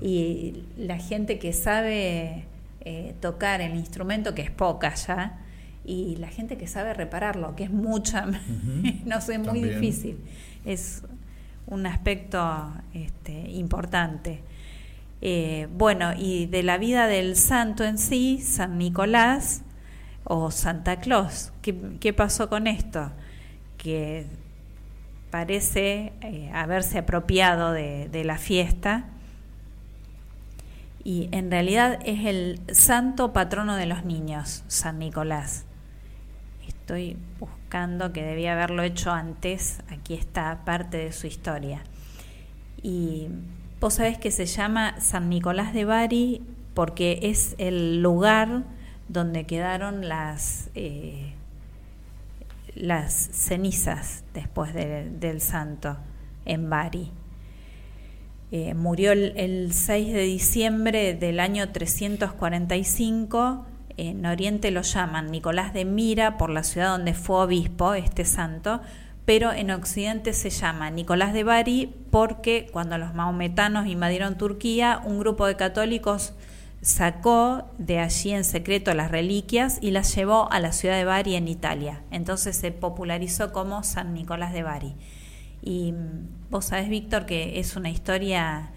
Y 0.00 0.64
la 0.76 0.98
gente 0.98 1.38
que 1.38 1.52
sabe 1.52 2.46
eh, 2.80 3.14
tocar 3.20 3.60
el 3.60 3.76
instrumento, 3.76 4.34
que 4.34 4.42
es 4.42 4.50
poca 4.50 4.92
ya, 4.94 5.38
y 5.84 6.16
la 6.16 6.28
gente 6.28 6.56
que 6.56 6.66
sabe 6.66 6.94
repararlo, 6.94 7.54
que 7.56 7.64
es 7.64 7.70
mucha, 7.70 8.26
no 9.04 9.20
sé, 9.20 9.38
muy 9.38 9.62
difícil. 9.62 10.18
Es 10.64 11.02
un 11.66 11.86
aspecto 11.86 12.72
este, 12.94 13.32
importante. 13.50 14.40
Eh, 15.20 15.68
bueno, 15.76 16.12
y 16.16 16.46
de 16.46 16.62
la 16.62 16.78
vida 16.78 17.06
del 17.06 17.36
santo 17.36 17.84
en 17.84 17.98
sí, 17.98 18.40
San 18.40 18.78
Nicolás 18.78 19.62
o 20.24 20.50
Santa 20.50 21.00
Claus, 21.00 21.52
¿qué, 21.62 22.12
pasó 22.12 22.48
con 22.48 22.66
esto? 22.66 23.10
Que 23.76 24.26
parece 25.30 26.12
eh, 26.22 26.50
haberse 26.54 26.98
apropiado 26.98 27.72
de, 27.72 28.08
de 28.08 28.24
la 28.24 28.38
fiesta 28.38 29.04
y 31.04 31.28
en 31.32 31.50
realidad 31.50 31.98
es 32.04 32.24
el 32.24 32.60
santo 32.72 33.34
patrono 33.34 33.76
de 33.76 33.84
los 33.84 34.06
niños, 34.06 34.64
San 34.68 34.98
Nicolás. 34.98 35.66
Estoy 36.84 37.16
buscando 37.40 38.12
que 38.12 38.22
debía 38.22 38.52
haberlo 38.52 38.82
hecho 38.82 39.10
antes. 39.10 39.80
Aquí 39.88 40.12
está 40.12 40.66
parte 40.66 40.98
de 40.98 41.12
su 41.12 41.26
historia. 41.26 41.82
Y 42.82 43.28
vos 43.80 43.94
sabés 43.94 44.18
que 44.18 44.30
se 44.30 44.44
llama 44.44 45.00
San 45.00 45.30
Nicolás 45.30 45.72
de 45.72 45.86
Bari 45.86 46.42
porque 46.74 47.20
es 47.22 47.54
el 47.56 48.02
lugar 48.02 48.64
donde 49.08 49.46
quedaron 49.46 50.10
las, 50.10 50.68
eh, 50.74 51.32
las 52.74 53.14
cenizas 53.14 54.22
después 54.34 54.74
del 54.74 55.40
santo 55.40 55.96
en 56.44 56.68
Bari. 56.68 57.10
Eh, 58.52 58.74
murió 58.74 59.12
el, 59.12 59.32
el 59.38 59.72
6 59.72 60.12
de 60.12 60.24
diciembre 60.24 61.14
del 61.14 61.40
año 61.40 61.70
345 61.70 63.68
en 63.96 64.26
Oriente 64.26 64.70
lo 64.70 64.82
llaman 64.82 65.30
Nicolás 65.30 65.72
de 65.72 65.84
Mira 65.84 66.36
por 66.36 66.50
la 66.50 66.64
ciudad 66.64 66.90
donde 66.96 67.14
fue 67.14 67.44
obispo 67.44 67.94
este 67.94 68.24
santo, 68.24 68.80
pero 69.24 69.52
en 69.52 69.70
Occidente 69.70 70.32
se 70.32 70.50
llama 70.50 70.90
Nicolás 70.90 71.32
de 71.32 71.44
Bari 71.44 71.94
porque 72.10 72.68
cuando 72.72 72.98
los 72.98 73.14
maometanos 73.14 73.86
invadieron 73.86 74.36
Turquía, 74.36 75.00
un 75.04 75.18
grupo 75.18 75.46
de 75.46 75.56
católicos 75.56 76.34
sacó 76.82 77.64
de 77.78 77.98
allí 77.98 78.32
en 78.32 78.44
secreto 78.44 78.92
las 78.92 79.10
reliquias 79.10 79.78
y 79.80 79.90
las 79.90 80.14
llevó 80.14 80.52
a 80.52 80.60
la 80.60 80.72
ciudad 80.72 80.96
de 80.96 81.06
Bari 81.06 81.34
en 81.34 81.48
Italia. 81.48 82.02
Entonces 82.10 82.56
se 82.56 82.72
popularizó 82.72 83.52
como 83.52 83.82
San 83.82 84.12
Nicolás 84.12 84.52
de 84.52 84.62
Bari. 84.62 84.94
Y 85.62 85.92
mm, 85.92 86.50
vos 86.50 86.66
sabés, 86.66 86.90
Víctor, 86.90 87.24
que 87.24 87.58
es 87.58 87.76
una 87.76 87.88
historia 87.88 88.70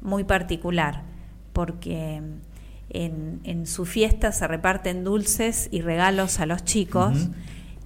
muy 0.00 0.22
particular, 0.22 1.02
porque 1.52 2.22
en, 2.90 3.66
su 3.66 3.84
fiesta 3.84 4.32
se 4.32 4.46
reparten 4.46 5.04
dulces 5.04 5.68
y 5.70 5.80
regalos 5.82 6.40
a 6.40 6.46
los 6.46 6.64
chicos. 6.64 7.28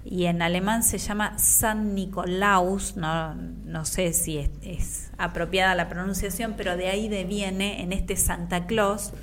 Y 0.05 0.25
en 0.25 0.41
alemán 0.41 0.83
se 0.83 0.97
llama 0.97 1.39
San 1.39 1.95
Nicolaus, 1.95 2.97
no, 2.97 3.35
no 3.35 3.85
sé 3.85 4.11
si 4.11 4.37
es, 4.37 5.11
apropiada 5.17 5.75
la 5.75 5.87
pronunciación, 5.87 6.55
pero 6.57 6.75
de 6.75 6.89
ahí 6.89 7.07
deviene 7.07 7.81
en 7.81 7.93
este 7.93 8.17
Santa 8.17 8.65
Claus 8.65 9.13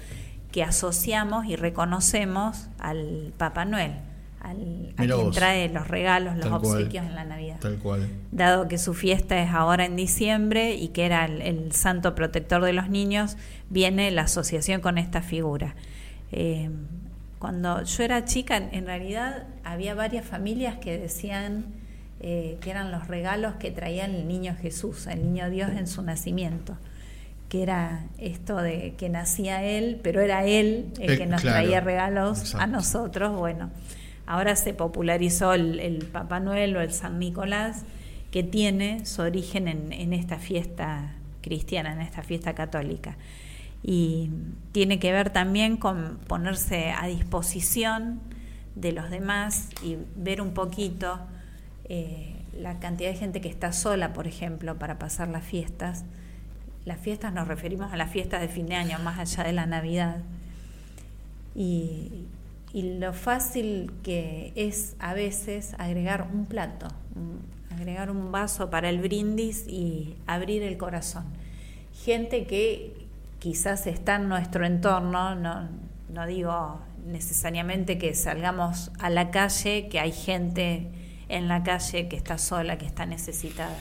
que 0.50 0.62
asociamos 0.62 1.44
y 1.46 1.56
reconocemos 1.56 2.68
al 2.78 3.34
Papá 3.36 3.66
Noel, 3.66 3.92
al, 4.40 4.94
a 4.96 5.04
quien 5.04 5.30
trae 5.30 5.68
los 5.68 5.88
regalos, 5.88 6.36
los 6.36 6.46
obsequios 6.46 7.04
en 7.06 7.14
la 7.14 7.24
Navidad. 7.24 7.56
Tal 7.60 7.78
cual. 7.78 8.08
Dado 8.32 8.68
que 8.68 8.78
su 8.78 8.94
fiesta 8.94 9.40
es 9.42 9.50
ahora 9.50 9.84
en 9.84 9.96
diciembre 9.96 10.74
y 10.74 10.88
que 10.88 11.06
era 11.06 11.26
el 11.26 11.72
santo 11.72 12.14
protector 12.14 12.64
de 12.64 12.72
los 12.72 12.88
niños, 12.88 13.36
viene 13.68 14.10
la 14.10 14.22
asociación 14.22 14.80
con 14.80 14.98
esta 14.98 15.22
figura. 15.22 15.74
Eh, 16.32 16.70
cuando 17.38 17.82
yo 17.82 18.04
era 18.04 18.24
chica, 18.26 18.56
en 18.56 18.86
realidad 18.86 19.44
había 19.64 19.94
varias 19.94 20.26
familias 20.26 20.76
que 20.76 20.98
decían 20.98 21.64
eh, 22.20 22.58
que 22.60 22.70
eran 22.70 22.90
los 22.90 23.08
regalos 23.08 23.54
que 23.54 23.70
traía 23.70 24.04
el 24.04 24.28
niño 24.28 24.54
Jesús, 24.60 25.06
el 25.06 25.22
niño 25.22 25.48
Dios 25.48 25.70
en 25.70 25.86
su 25.86 26.02
nacimiento, 26.02 26.76
que 27.48 27.62
era 27.62 28.04
esto 28.18 28.58
de 28.58 28.94
que 28.98 29.08
nacía 29.08 29.64
Él, 29.64 29.98
pero 30.02 30.20
era 30.20 30.44
Él 30.44 30.92
el 31.00 31.16
que 31.16 31.24
nos 31.24 31.40
traía 31.40 31.80
regalos 31.80 32.54
a 32.54 32.66
nosotros. 32.66 33.34
Bueno, 33.34 33.70
ahora 34.30 34.56
se 34.56 34.74
popularizó 34.74 35.54
el, 35.54 36.08
Papá 36.12 36.40
Noel 36.40 36.76
o 36.76 36.80
el 36.80 36.92
San 36.92 37.18
Nicolás, 37.18 37.84
que 38.30 38.42
tiene 38.42 39.04
su 39.06 39.22
origen 39.22 39.68
en 39.68 40.12
esta 40.12 40.38
fiesta 40.38 41.14
cristiana, 41.42 41.92
en 41.92 42.00
esta 42.00 42.22
fiesta 42.22 42.54
católica 42.54 43.16
y 43.82 44.30
tiene 44.72 44.98
que 44.98 45.12
ver 45.12 45.30
también 45.30 45.76
con 45.76 46.18
ponerse 46.26 46.90
a 46.90 47.06
disposición 47.06 48.20
de 48.74 48.92
los 48.92 49.10
demás 49.10 49.68
y 49.82 49.96
ver 50.16 50.40
un 50.40 50.52
poquito 50.52 51.18
eh, 51.84 52.36
la 52.58 52.78
cantidad 52.78 53.10
de 53.10 53.16
gente 53.16 53.40
que 53.40 53.48
está 53.48 53.72
sola, 53.72 54.12
por 54.12 54.26
ejemplo, 54.26 54.78
para 54.78 54.98
pasar 54.98 55.28
las 55.28 55.44
fiestas. 55.44 56.04
Las 56.84 56.98
fiestas 56.98 57.32
nos 57.32 57.48
referimos 57.48 57.92
a 57.92 57.96
las 57.96 58.10
fiestas 58.10 58.40
de 58.40 58.48
fin 58.48 58.66
de 58.66 58.74
año, 58.74 58.98
más 58.98 59.18
allá 59.18 59.44
de 59.44 59.52
la 59.52 59.66
Navidad. 59.66 60.18
Y, 61.54 62.26
y 62.72 62.98
lo 62.98 63.12
fácil 63.12 63.92
que 64.02 64.52
es 64.54 64.94
a 64.98 65.14
veces 65.14 65.74
agregar 65.78 66.28
un 66.32 66.46
plato, 66.46 66.88
agregar 67.70 68.10
un 68.10 68.30
vaso 68.30 68.70
para 68.70 68.88
el 68.88 69.00
brindis 69.00 69.66
y 69.66 70.16
abrir 70.26 70.62
el 70.62 70.76
corazón. 70.76 71.24
Gente 72.04 72.46
que 72.46 72.94
quizás 73.38 73.86
está 73.86 74.16
en 74.16 74.28
nuestro 74.28 74.64
entorno, 74.64 75.34
no, 75.34 75.68
no 76.08 76.26
digo 76.26 76.80
necesariamente 77.06 77.98
que 77.98 78.14
salgamos 78.14 78.90
a 78.98 79.10
la 79.10 79.30
calle, 79.30 79.88
que 79.88 79.98
hay 79.98 80.12
gente 80.12 80.88
en 81.28 81.48
la 81.48 81.62
calle 81.62 82.08
que 82.08 82.16
está 82.16 82.38
sola, 82.38 82.76
que 82.78 82.86
está 82.86 83.06
necesitada, 83.06 83.76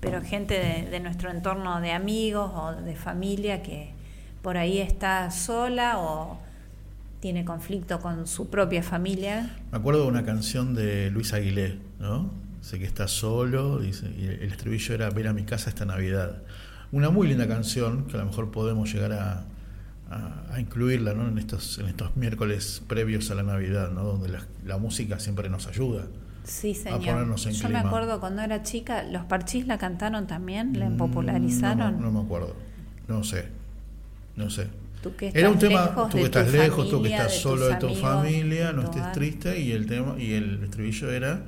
pero 0.00 0.22
gente 0.22 0.86
de, 0.90 1.00
nuestro 1.00 1.30
entorno 1.30 1.80
de 1.80 1.92
amigos 1.92 2.50
o 2.54 2.72
de 2.72 2.94
familia 2.94 3.62
que 3.62 3.90
por 4.42 4.56
ahí 4.58 4.78
está 4.78 5.30
sola 5.30 5.98
o 5.98 6.38
tiene 7.24 7.46
conflicto 7.46 8.00
con 8.00 8.26
su 8.26 8.50
propia 8.50 8.82
familia. 8.82 9.56
Me 9.72 9.78
acuerdo 9.78 10.02
de 10.02 10.08
una 10.08 10.26
canción 10.26 10.74
de 10.74 11.10
Luis 11.10 11.32
Aguilé, 11.32 11.78
¿no? 11.98 12.30
Sé 12.60 12.78
que 12.78 12.84
está 12.84 13.08
solo, 13.08 13.78
dice, 13.78 14.10
y 14.14 14.26
el 14.26 14.52
estribillo 14.52 14.94
era 14.94 15.08
Ven 15.08 15.28
a 15.28 15.32
mi 15.32 15.44
casa 15.44 15.70
esta 15.70 15.86
Navidad 15.86 16.42
una 16.92 17.08
muy 17.08 17.26
linda 17.26 17.48
canción 17.48 18.04
que 18.08 18.16
a 18.16 18.20
lo 18.20 18.26
mejor 18.26 18.50
podemos 18.50 18.92
llegar 18.92 19.12
a, 19.12 19.46
incluirla 20.58 21.12
en, 21.12 21.38
estos, 21.38 21.78
en 21.78 21.86
estos 21.86 22.14
miércoles 22.14 22.82
previos 22.86 23.30
a 23.30 23.34
la 23.36 23.42
Navidad, 23.42 23.90
¿no? 23.90 24.04
donde 24.04 24.38
la, 24.66 24.76
música 24.76 25.18
siempre 25.18 25.48
nos 25.48 25.66
ayuda. 25.66 26.04
Sí, 26.44 26.74
señor. 26.74 27.00
A 27.00 27.12
ponernos 27.12 27.46
en 27.46 27.54
Yo 27.54 27.70
me 27.70 27.78
acuerdo 27.78 28.20
cuando 28.20 28.42
era 28.42 28.62
chica, 28.62 29.02
los 29.02 29.24
Parchís 29.24 29.66
la 29.66 29.78
cantaron 29.78 30.26
también, 30.26 30.78
la 30.78 30.90
mm, 30.90 30.98
popularizaron. 30.98 32.02
No, 32.02 32.12
me 32.12 32.20
acuerdo, 32.20 32.54
no 33.08 33.24
sé, 33.24 33.48
no 34.36 34.50
sé. 34.50 34.68
Era 35.20 35.50
un 35.50 35.58
tema, 35.58 36.08
tú 36.10 36.18
que 36.18 36.24
estás 36.24 36.52
lejos, 36.52 36.88
tú 36.88 37.02
que 37.02 37.10
estás 37.10 37.34
solo 37.34 37.66
de 37.66 37.76
tu 37.76 37.94
familia, 37.94 38.72
no 38.72 38.82
estés 38.82 39.12
triste 39.12 39.58
y 39.58 39.72
el 39.72 39.86
tema 39.86 40.16
y 40.18 40.34
el 40.34 40.64
estribillo 40.64 41.10
era 41.10 41.42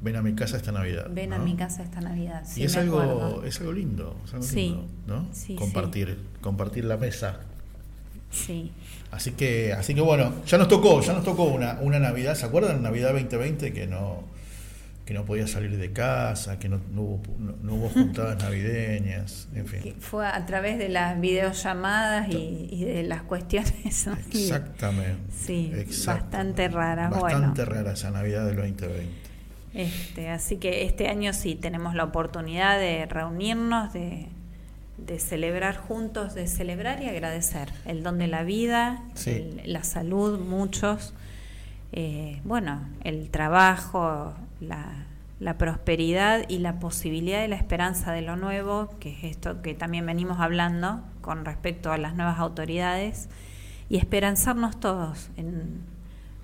ven 0.00 0.16
a 0.16 0.22
mi 0.22 0.34
casa 0.34 0.56
esta 0.56 0.72
Navidad. 0.72 1.08
Ven 1.10 1.32
a 1.32 1.38
mi 1.38 1.56
casa 1.56 1.82
esta 1.82 2.00
Navidad. 2.00 2.44
y 2.54 2.64
es 2.64 2.76
algo, 2.76 3.42
es 3.44 3.58
algo 3.60 3.72
lindo, 3.72 4.16
sí, 4.40 4.76
¿no? 5.06 5.26
compartir, 5.56 6.18
compartir 6.40 6.84
la 6.84 6.96
mesa. 6.96 7.40
Sí. 8.30 8.72
Así 9.10 9.32
que, 9.32 9.72
así 9.72 9.94
que 9.94 10.00
bueno, 10.00 10.32
ya 10.46 10.58
nos 10.58 10.68
tocó, 10.68 11.00
ya 11.00 11.12
nos 11.12 11.24
tocó 11.24 11.44
una, 11.44 11.78
una 11.80 11.98
Navidad, 11.98 12.34
¿se 12.34 12.44
acuerdan? 12.44 12.82
Navidad 12.82 13.12
2020 13.12 13.72
que 13.72 13.86
no 13.86 14.24
que 15.06 15.14
no 15.14 15.24
podía 15.24 15.46
salir 15.46 15.76
de 15.78 15.92
casa, 15.92 16.58
que 16.58 16.68
no, 16.68 16.80
hubo, 16.96 17.22
no, 17.38 17.74
hubo 17.74 17.88
juntadas 17.88 18.42
navideñas, 18.42 19.48
en 19.54 19.66
fin. 19.66 19.94
fue 20.00 20.26
a 20.26 20.44
través 20.46 20.78
de 20.78 20.88
las 20.88 21.18
videollamadas 21.20 22.28
y, 22.28 22.84
de 22.84 23.04
las 23.04 23.22
cuestiones. 23.22 24.08
Exactamente. 24.32 25.32
Sí, 25.32 25.72
bastante 26.04 26.68
rara. 26.68 27.08
Bastante 27.08 27.64
rara 27.64 27.92
esa 27.92 28.10
Navidad 28.10 28.46
del 28.46 28.56
2020. 28.56 29.26
Este, 29.74 30.30
así 30.30 30.56
que 30.56 30.84
este 30.84 31.06
año 31.08 31.32
sí 31.32 31.54
tenemos 31.54 31.94
la 31.94 32.02
oportunidad 32.02 32.76
de 32.78 33.06
reunirnos, 33.06 33.92
de, 33.92 34.26
de 34.98 35.18
celebrar 35.20 35.76
juntos, 35.76 36.34
de 36.34 36.48
celebrar 36.48 37.00
y 37.00 37.08
agradecer 37.08 37.68
el 37.84 38.02
don 38.02 38.18
de 38.18 38.26
la 38.26 38.42
vida, 38.42 39.04
la 39.64 39.84
salud, 39.84 40.40
muchos, 40.40 41.14
eh, 41.92 42.40
bueno, 42.44 42.80
el 43.04 43.30
trabajo, 43.30 44.34
la, 44.60 45.06
la 45.40 45.58
prosperidad 45.58 46.48
y 46.48 46.58
la 46.58 46.78
posibilidad 46.78 47.40
de 47.40 47.48
la 47.48 47.56
esperanza 47.56 48.12
de 48.12 48.22
lo 48.22 48.36
nuevo, 48.36 48.94
que 49.00 49.12
es 49.12 49.24
esto 49.24 49.62
que 49.62 49.74
también 49.74 50.06
venimos 50.06 50.40
hablando 50.40 51.02
con 51.20 51.44
respecto 51.44 51.92
a 51.92 51.98
las 51.98 52.14
nuevas 52.14 52.38
autoridades, 52.38 53.28
y 53.88 53.98
esperanzarnos 53.98 54.80
todos 54.80 55.28
en 55.36 55.80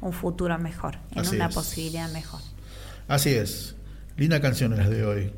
un 0.01 0.13
futuro 0.13 0.59
mejor, 0.59 0.99
en 1.15 1.27
una 1.29 1.49
posibilidad 1.49 2.11
mejor. 2.13 2.41
Así 3.09 3.31
es. 3.31 3.77
Linda 4.17 4.41
canción 4.41 4.77
las 4.77 4.91
de 4.91 5.05
hoy. 5.05 5.33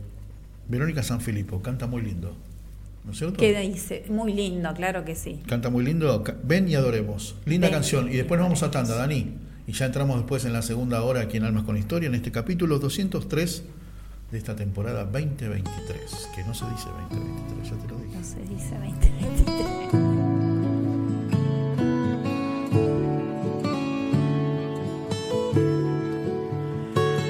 Verónica 0.68 1.02
Sanfilippo, 1.02 1.62
canta 1.62 1.86
muy 1.86 2.02
lindo. 2.02 2.36
¿No 3.04 3.12
es 3.12 3.18
cierto? 3.18 3.36
¿Qué 3.36 3.58
dice? 3.60 4.04
Muy 4.08 4.32
lindo, 4.32 4.72
claro 4.74 5.04
que 5.04 5.14
sí. 5.14 5.42
Canta 5.46 5.68
muy 5.70 5.84
lindo. 5.84 6.24
Ven 6.42 6.68
y 6.68 6.74
adoremos. 6.74 7.36
Linda 7.44 7.70
canción. 7.70 8.08
Y 8.08 8.16
después 8.16 8.38
nos 8.38 8.46
vamos 8.46 8.62
a 8.62 8.70
tanda, 8.70 8.96
Dani. 8.96 9.34
Y 9.66 9.72
ya 9.72 9.86
entramos 9.86 10.16
después 10.16 10.44
en 10.44 10.52
la 10.52 10.60
segunda 10.62 11.02
hora 11.02 11.22
aquí 11.22 11.38
en 11.38 11.44
Almas 11.44 11.64
con 11.64 11.76
Historia, 11.76 12.08
en 12.08 12.14
este 12.14 12.30
capítulo 12.30 12.78
203 12.78 13.62
de 14.30 14.38
esta 14.38 14.54
temporada 14.54 15.04
2023. 15.04 16.28
Que 16.34 16.44
no 16.44 16.52
se 16.52 16.66
dice 16.70 16.88
2023, 17.10 17.70
ya 17.70 17.76
te 17.76 17.88
lo 17.88 17.98
dije. 17.98 18.16
No 18.18 18.24
se 18.24 18.42
dice 18.42 18.74
2023. 18.74 20.14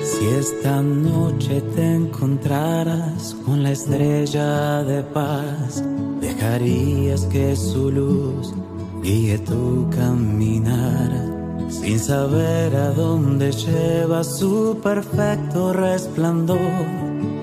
Si 0.03 0.27
esta 0.27 0.83
noche 0.83 1.61
te 1.77 1.95
encontraras 1.95 3.37
con 3.45 3.63
la 3.63 3.71
estrella 3.71 4.83
de 4.83 5.03
paz, 5.03 5.85
dejarías 6.21 7.27
que 7.27 7.55
su 7.55 7.93
luz 7.93 8.55
guíe 9.03 9.39
tu 9.39 9.89
caminar 9.91 11.34
sin 11.69 11.99
saber 11.99 12.75
a 12.77 12.91
dónde 12.91 13.53
lleva 13.53 14.25
su 14.25 14.79
perfecto 14.83 15.73
resplandor, 15.73 16.59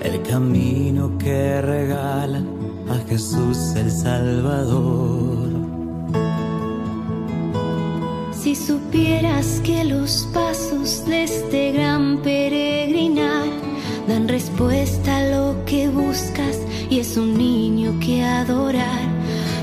el 0.02 0.22
camino 0.24 1.18
que 1.18 1.62
regala 1.62 2.42
a 2.90 2.96
Jesús 3.10 3.74
el 3.76 3.92
Salvador. 3.92 5.50
Si 8.32 8.56
supieras 8.56 9.62
que 9.64 9.84
los 9.84 10.28
pasos 10.34 11.06
de 11.06 11.24
este 11.24 11.72
gran 11.74 12.22
peregrinar 12.22 13.46
dan 14.08 14.28
respuesta 14.28 15.18
a 15.18 15.26
lo 15.28 15.66
que 15.66 15.90
buscas 15.90 16.58
y 16.90 17.00
es 17.00 17.18
un 17.18 17.38
niño 17.38 17.94
que 18.00 18.24
adorar, 18.24 19.08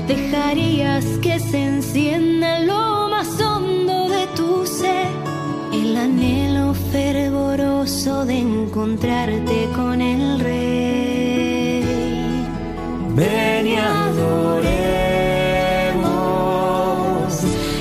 dejarías 0.07 1.05
que 1.21 1.39
se 1.39 1.61
encienda 1.61 2.59
lo 2.59 2.98
el 4.81 5.97
anhelo 5.97 6.73
fervoroso 6.73 8.25
de 8.25 8.39
encontrarte 8.39 9.67
con 9.75 10.01
el 10.01 10.39
rey. 10.39 11.83
Ven 13.15 13.67
y 13.67 13.75
adoremos, 13.75 14.63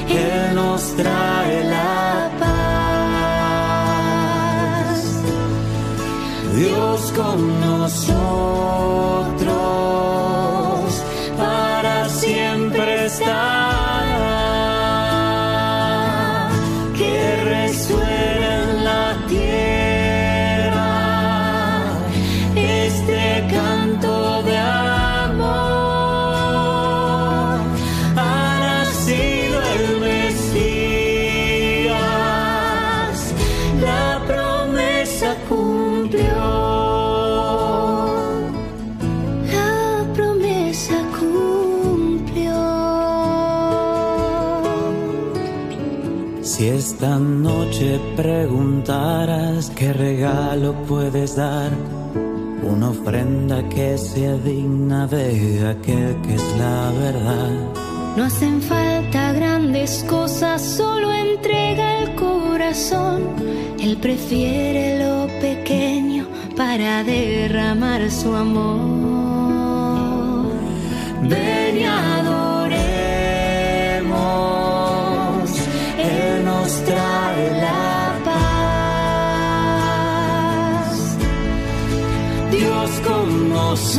Él 0.08 0.54
nos 0.54 0.82
trae 0.96 1.64
la 1.64 2.30
paz. 2.40 2.48
Dios 6.56 7.12
con 7.16 7.60
nosotros 7.60 8.38
esta 46.98 47.16
noche 47.20 48.00
preguntarás 48.16 49.70
qué 49.70 49.92
regalo 49.92 50.74
puedes 50.88 51.36
dar, 51.36 51.70
una 52.60 52.90
ofrenda 52.90 53.62
que 53.68 53.96
sea 53.96 54.34
digna 54.38 55.06
de 55.06 55.68
aquel 55.68 56.20
que 56.22 56.34
es 56.34 56.42
la 56.58 56.90
verdad. 56.98 57.50
No 58.16 58.24
hacen 58.24 58.60
falta 58.60 59.32
grandes 59.32 60.04
cosas, 60.10 60.60
solo 60.60 61.12
entrega 61.12 62.02
el 62.02 62.16
corazón. 62.16 63.22
Él 63.78 63.96
prefiere 63.98 64.98
lo 64.98 65.28
pequeño 65.40 66.26
para 66.56 67.04
derramar 67.04 68.10
su 68.10 68.34
amor. 68.34 68.98
Trae 76.84 77.60
la 77.60 78.20
paz. 78.24 78.38
Dios 82.50 82.90
con 83.06 83.48
nosotros 83.48 83.98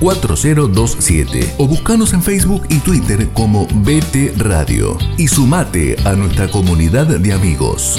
4027 0.00 1.54
o 1.58 1.68
buscanos 1.68 2.12
en 2.14 2.22
Facebook 2.22 2.62
y 2.68 2.78
Twitter 2.78 3.28
como 3.34 3.66
BT 3.66 4.36
Radio 4.36 4.96
y 5.16 5.28
sumate 5.28 5.96
a 6.04 6.14
nuestra 6.14 6.48
comunidad 6.48 7.06
de 7.06 7.32
amigos. 7.32 7.98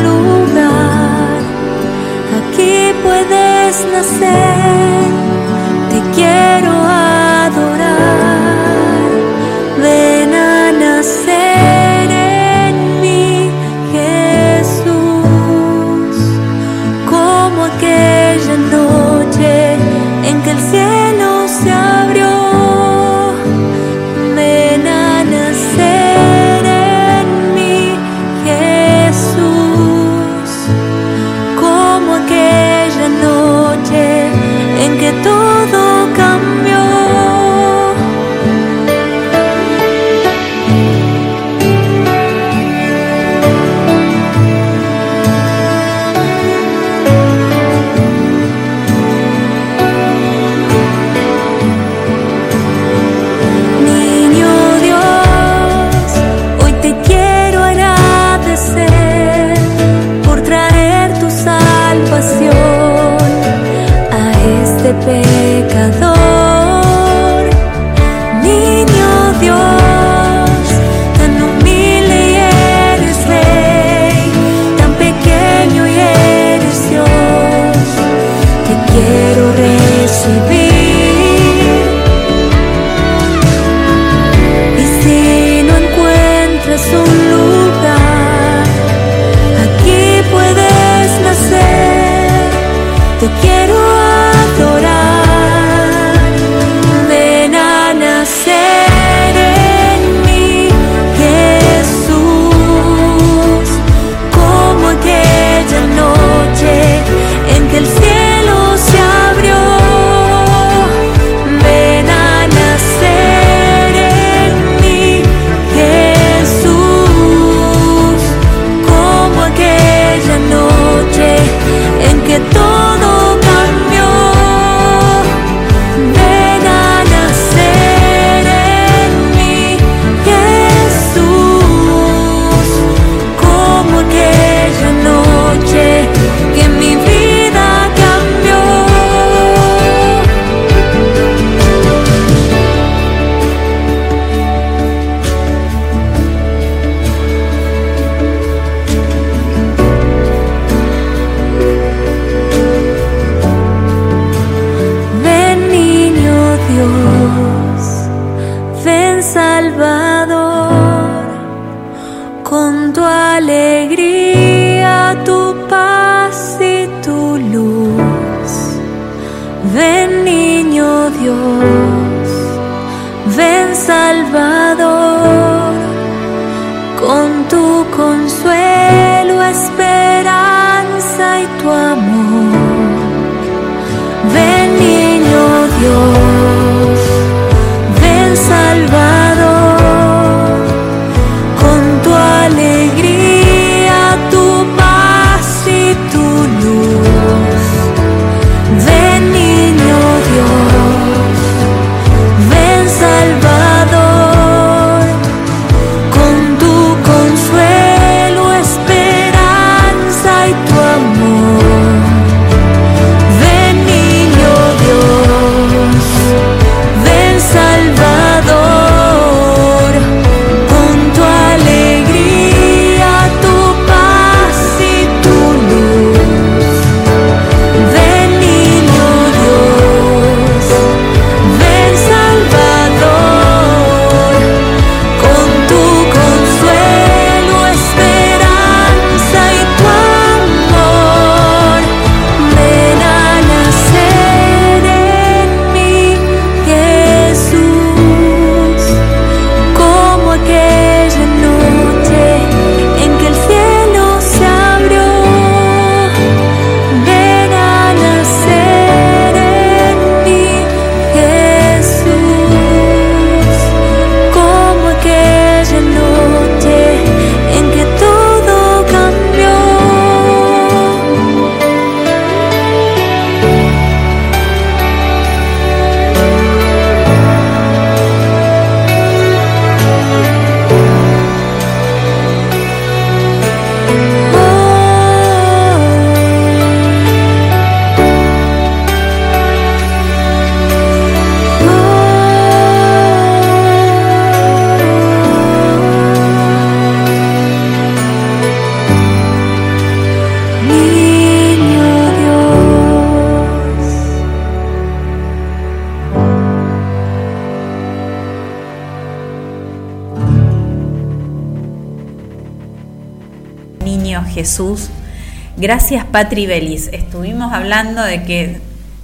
Gracias 315.61 316.05
Patri 316.05 316.47
Belis. 316.47 316.89
Estuvimos 316.91 317.53
hablando 317.53 318.01
de 318.01 318.23
que 318.23 318.59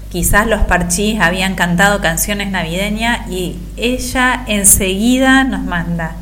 quizás 0.09 0.47
los 0.47 0.61
parchís 0.61 1.19
habían 1.21 1.53
cantado 1.53 2.01
canciones 2.01 2.49
navideñas 2.49 3.29
y 3.29 3.57
ella 3.77 4.43
enseguida 4.47 5.43
nos 5.43 5.61
manda 5.61 6.15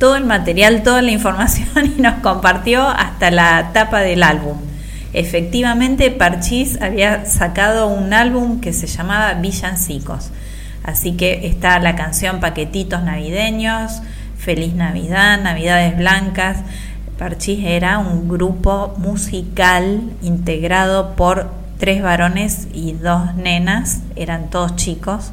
todo 0.00 0.16
el 0.16 0.24
material, 0.24 0.82
toda 0.82 1.02
la 1.02 1.12
información 1.12 1.68
y 1.98 2.02
nos 2.02 2.14
compartió 2.14 2.82
hasta 2.82 3.30
la 3.30 3.70
tapa 3.72 4.00
del 4.00 4.24
álbum. 4.24 4.56
Efectivamente, 5.12 6.10
Parchís 6.10 6.82
había 6.82 7.24
sacado 7.24 7.86
un 7.86 8.12
álbum 8.12 8.60
que 8.60 8.72
se 8.72 8.88
llamaba 8.88 9.34
Villancicos. 9.34 10.30
Así 10.82 11.12
que 11.12 11.46
está 11.46 11.78
la 11.78 11.94
canción 11.94 12.40
Paquetitos 12.40 13.04
Navideños, 13.04 14.02
Feliz 14.36 14.74
Navidad, 14.74 15.40
Navidades 15.40 15.96
Blancas. 15.96 16.58
Parchís 17.18 17.60
era 17.64 17.98
un 17.98 18.28
grupo 18.28 18.94
musical 18.98 20.02
integrado 20.22 21.14
por 21.16 21.50
tres 21.78 22.02
varones 22.02 22.68
y 22.72 22.92
dos 22.92 23.34
nenas, 23.34 24.00
eran 24.16 24.50
todos 24.50 24.76
chicos, 24.76 25.32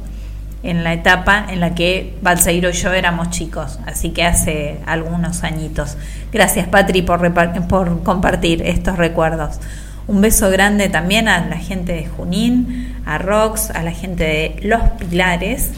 en 0.62 0.82
la 0.82 0.94
etapa 0.94 1.44
en 1.50 1.60
la 1.60 1.74
que 1.74 2.16
Balseiro 2.22 2.70
y 2.70 2.72
yo 2.72 2.92
éramos 2.92 3.28
chicos, 3.30 3.78
así 3.86 4.10
que 4.10 4.24
hace 4.24 4.80
algunos 4.86 5.44
añitos. 5.44 5.98
Gracias 6.32 6.68
Patri 6.68 7.02
por, 7.02 7.32
por 7.68 8.02
compartir 8.02 8.62
estos 8.62 8.96
recuerdos. 8.96 9.60
Un 10.06 10.22
beso 10.22 10.50
grande 10.50 10.88
también 10.88 11.28
a 11.28 11.46
la 11.46 11.56
gente 11.56 11.92
de 11.92 12.06
Junín, 12.06 12.94
a 13.04 13.18
Rox, 13.18 13.70
a 13.70 13.82
la 13.82 13.92
gente 13.92 14.24
de 14.24 14.56
Los 14.62 14.82
Pilares 14.98 15.70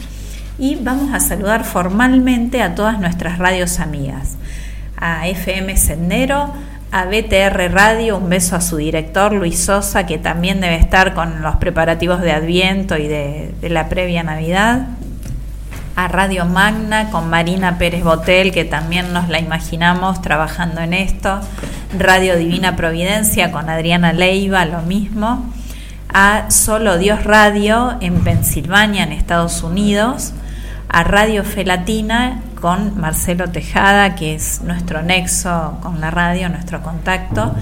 y 0.57 0.75
vamos 0.75 1.13
a 1.13 1.19
saludar 1.19 1.65
formalmente 1.65 2.61
a 2.61 2.75
todas 2.75 2.99
nuestras 2.99 3.39
radios 3.39 3.79
amigas. 3.79 4.37
A 4.97 5.27
FM 5.27 5.77
Sendero, 5.77 6.53
a 6.91 7.05
BTR 7.05 7.71
Radio, 7.71 8.17
un 8.17 8.29
beso 8.29 8.55
a 8.55 8.61
su 8.61 8.77
director 8.77 9.33
Luis 9.33 9.59
Sosa, 9.59 10.05
que 10.05 10.17
también 10.17 10.61
debe 10.61 10.75
estar 10.75 11.13
con 11.13 11.41
los 11.41 11.57
preparativos 11.57 12.21
de 12.21 12.31
Adviento 12.31 12.97
y 12.97 13.07
de, 13.07 13.53
de 13.59 13.69
la 13.69 13.89
previa 13.89 14.23
Navidad. 14.23 14.87
A 15.95 16.07
Radio 16.07 16.45
Magna 16.45 17.09
con 17.09 17.29
Marina 17.29 17.77
Pérez 17.77 18.03
Botel, 18.03 18.51
que 18.51 18.65
también 18.65 19.13
nos 19.13 19.29
la 19.29 19.39
imaginamos 19.39 20.21
trabajando 20.21 20.81
en 20.81 20.93
esto. 20.93 21.39
Radio 21.97 22.37
Divina 22.37 22.75
Providencia 22.75 23.51
con 23.51 23.69
Adriana 23.69 24.13
Leiva, 24.13 24.65
lo 24.65 24.81
mismo. 24.81 25.51
A 26.13 26.49
Solo 26.51 26.97
Dios 26.97 27.23
Radio 27.23 27.97
en 27.99 28.23
Pensilvania, 28.23 29.03
en 29.03 29.11
Estados 29.11 29.63
Unidos. 29.63 30.33
A 30.87 31.03
Radio 31.03 31.43
Felatina 31.43 32.41
con 32.59 32.99
Marcelo 32.99 33.49
Tejada, 33.49 34.15
que 34.15 34.35
es 34.35 34.61
nuestro 34.61 35.01
nexo 35.01 35.77
con 35.81 36.01
la 36.01 36.11
radio, 36.11 36.49
nuestro 36.49 36.81
contacto, 36.81 37.53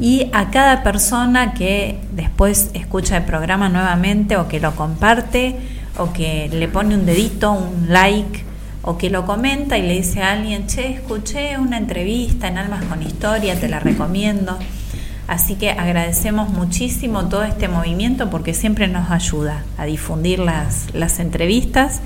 y 0.00 0.28
a 0.32 0.50
cada 0.50 0.82
persona 0.82 1.54
que 1.54 1.98
después 2.12 2.70
escucha 2.74 3.16
el 3.16 3.24
programa 3.24 3.68
nuevamente 3.68 4.36
o 4.36 4.48
que 4.48 4.60
lo 4.60 4.74
comparte 4.76 5.56
o 5.98 6.12
que 6.12 6.48
le 6.52 6.68
pone 6.68 6.94
un 6.94 7.06
dedito, 7.06 7.52
un 7.52 7.86
like 7.88 8.44
o 8.82 8.98
que 8.98 9.10
lo 9.10 9.26
comenta 9.26 9.78
y 9.78 9.82
le 9.82 9.94
dice 9.94 10.22
a 10.22 10.32
alguien, 10.32 10.66
che, 10.66 10.92
escuché 10.92 11.56
una 11.58 11.78
entrevista 11.78 12.48
en 12.48 12.58
Almas 12.58 12.84
con 12.84 13.02
Historia, 13.02 13.58
te 13.58 13.68
la 13.68 13.78
recomiendo. 13.78 14.58
Así 15.28 15.54
que 15.54 15.70
agradecemos 15.70 16.50
muchísimo 16.50 17.26
todo 17.28 17.44
este 17.44 17.68
movimiento 17.68 18.28
porque 18.28 18.54
siempre 18.54 18.88
nos 18.88 19.10
ayuda 19.10 19.62
a 19.78 19.84
difundir 19.84 20.40
las, 20.40 20.92
las 20.94 21.20
entrevistas 21.20 22.00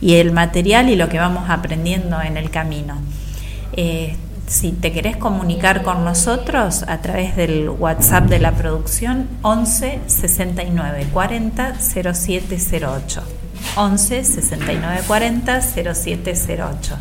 y 0.00 0.14
el 0.14 0.32
material 0.32 0.88
y 0.88 0.96
lo 0.96 1.08
que 1.08 1.18
vamos 1.18 1.48
aprendiendo 1.48 2.20
en 2.20 2.36
el 2.36 2.50
camino. 2.50 2.96
Eh, 3.74 4.16
si 4.46 4.72
te 4.72 4.90
querés 4.92 5.16
comunicar 5.16 5.82
con 5.82 6.04
nosotros 6.04 6.84
a 6.88 6.98
través 6.98 7.36
del 7.36 7.68
WhatsApp 7.68 8.24
de 8.24 8.40
la 8.40 8.52
producción 8.52 9.28
11 9.42 10.00
69 10.06 11.06
40 11.12 11.74
0708. 11.78 13.22
11 13.76 14.24
69 14.24 15.02
40 15.06 15.60
0708. 15.62 16.96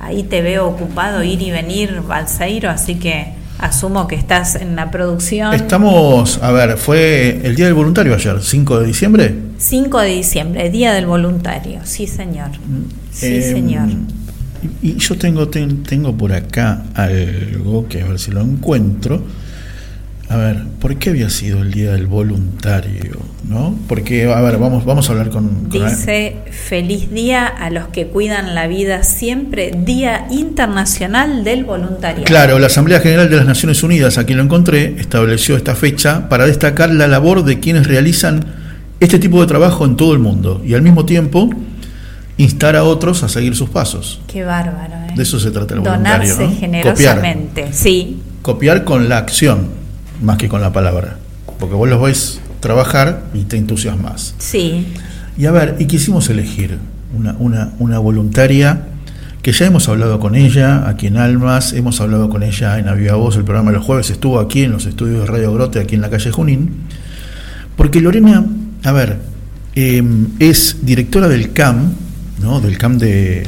Ahí 0.00 0.22
te 0.22 0.40
veo 0.40 0.66
ocupado 0.66 1.22
ir 1.22 1.42
y 1.42 1.50
venir, 1.50 2.00
Balseiro, 2.00 2.70
así 2.70 2.94
que 2.94 3.34
asumo 3.64 4.06
que 4.06 4.14
estás 4.14 4.54
en 4.56 4.76
la 4.76 4.90
producción. 4.90 5.54
Estamos, 5.54 6.38
a 6.42 6.52
ver, 6.52 6.76
fue 6.76 7.40
el 7.44 7.56
Día 7.56 7.66
del 7.66 7.74
Voluntario 7.74 8.14
ayer, 8.14 8.36
5 8.42 8.80
de 8.80 8.86
diciembre. 8.86 9.34
5 9.58 10.00
de 10.00 10.08
diciembre, 10.08 10.70
Día 10.70 10.92
del 10.92 11.06
Voluntario, 11.06 11.80
sí 11.84 12.06
señor. 12.06 12.50
Sí 13.10 13.26
Eh, 13.26 13.42
señor. 13.42 13.88
y 14.82 14.96
yo 14.96 15.16
tengo, 15.16 15.48
tengo 15.48 16.16
por 16.16 16.32
acá 16.32 16.84
algo 16.94 17.86
que 17.88 18.02
a 18.02 18.06
ver 18.06 18.18
si 18.18 18.30
lo 18.30 18.40
encuentro. 18.42 19.22
A 20.28 20.36
ver, 20.36 20.62
¿por 20.80 20.96
qué 20.96 21.10
había 21.10 21.28
sido 21.30 21.60
el 21.62 21.70
Día 21.70 21.92
del 21.92 22.06
Voluntario? 22.06 23.20
¿No? 23.46 23.78
Porque, 23.88 24.24
a 24.32 24.40
ver, 24.40 24.56
vamos, 24.58 24.84
vamos 24.84 25.08
a 25.08 25.12
hablar 25.12 25.28
con... 25.28 25.68
Dice, 25.68 26.38
feliz 26.50 27.10
día 27.12 27.46
a 27.46 27.68
los 27.70 27.88
que 27.88 28.06
cuidan 28.06 28.54
la 28.54 28.66
vida 28.66 29.02
siempre, 29.02 29.70
Día 29.84 30.26
Internacional 30.30 31.44
del 31.44 31.64
Voluntariado. 31.64 32.24
Claro, 32.24 32.58
la 32.58 32.66
Asamblea 32.68 33.00
General 33.00 33.28
de 33.28 33.36
las 33.36 33.46
Naciones 33.46 33.82
Unidas, 33.82 34.16
aquí 34.16 34.32
lo 34.32 34.42
encontré, 34.42 34.96
estableció 34.98 35.56
esta 35.56 35.74
fecha 35.74 36.28
para 36.28 36.46
destacar 36.46 36.90
la 36.90 37.06
labor 37.06 37.44
de 37.44 37.60
quienes 37.60 37.86
realizan 37.86 38.44
este 39.00 39.18
tipo 39.18 39.40
de 39.42 39.46
trabajo 39.46 39.84
en 39.84 39.96
todo 39.96 40.14
el 40.14 40.20
mundo 40.20 40.62
y 40.64 40.72
al 40.74 40.80
mismo 40.82 41.04
tiempo 41.04 41.50
instar 42.38 42.76
a 42.76 42.84
otros 42.84 43.22
a 43.22 43.28
seguir 43.28 43.54
sus 43.54 43.68
pasos. 43.68 44.20
Qué 44.26 44.42
bárbaro. 44.42 44.94
¿eh? 44.94 45.12
De 45.14 45.22
eso 45.22 45.38
se 45.38 45.50
trata 45.50 45.74
el 45.74 45.82
Donarse 45.82 46.32
voluntario. 46.34 46.60
generosamente, 46.60 47.60
Copiar. 47.62 47.74
sí. 47.74 48.20
Copiar 48.42 48.84
con 48.84 49.08
la 49.08 49.18
acción 49.18 49.83
más 50.22 50.38
que 50.38 50.48
con 50.48 50.60
la 50.60 50.72
palabra. 50.72 51.18
Porque 51.58 51.74
vos 51.74 51.88
los 51.88 52.02
ves 52.02 52.40
trabajar 52.60 53.24
y 53.34 53.42
te 53.42 53.56
entusiasmas. 53.56 54.34
Sí. 54.38 54.86
Y 55.36 55.46
a 55.46 55.50
ver, 55.50 55.76
y 55.78 55.86
quisimos 55.86 56.30
elegir 56.30 56.78
una, 57.16 57.36
una, 57.38 57.72
una 57.78 57.98
voluntaria 57.98 58.86
que 59.44 59.52
ya 59.52 59.66
hemos 59.66 59.90
hablado 59.90 60.18
con 60.20 60.34
ella 60.34 60.88
aquí 60.88 61.08
en 61.08 61.18
Almas, 61.18 61.74
hemos 61.74 62.00
hablado 62.00 62.30
con 62.30 62.42
ella 62.42 62.78
en 62.78 62.88
Aviva 62.88 63.16
Voz, 63.16 63.36
el 63.36 63.44
programa 63.44 63.72
de 63.72 63.76
los 63.76 63.84
jueves, 63.84 64.08
estuvo 64.08 64.40
aquí 64.40 64.62
en 64.62 64.72
los 64.72 64.86
estudios 64.86 65.20
de 65.20 65.26
Radio 65.26 65.52
Grote, 65.52 65.80
aquí 65.80 65.96
en 65.96 66.00
la 66.00 66.08
calle 66.08 66.30
Junín, 66.30 66.70
porque 67.76 68.00
Lorena, 68.00 68.42
a 68.82 68.92
ver, 68.92 69.18
eh, 69.74 70.02
es 70.38 70.78
directora 70.80 71.28
del 71.28 71.52
CAM, 71.52 71.92
¿no? 72.40 72.62
del 72.62 72.78
CAM 72.78 72.96
de, 72.96 73.46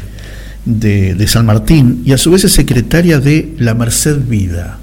de, 0.66 1.14
de 1.14 1.26
San 1.28 1.46
Martín, 1.46 2.02
y 2.04 2.12
a 2.12 2.18
su 2.18 2.30
vez 2.30 2.44
es 2.44 2.52
secretaria 2.52 3.18
de 3.18 3.54
la 3.58 3.72
Merced 3.72 4.18
Vida. 4.18 4.78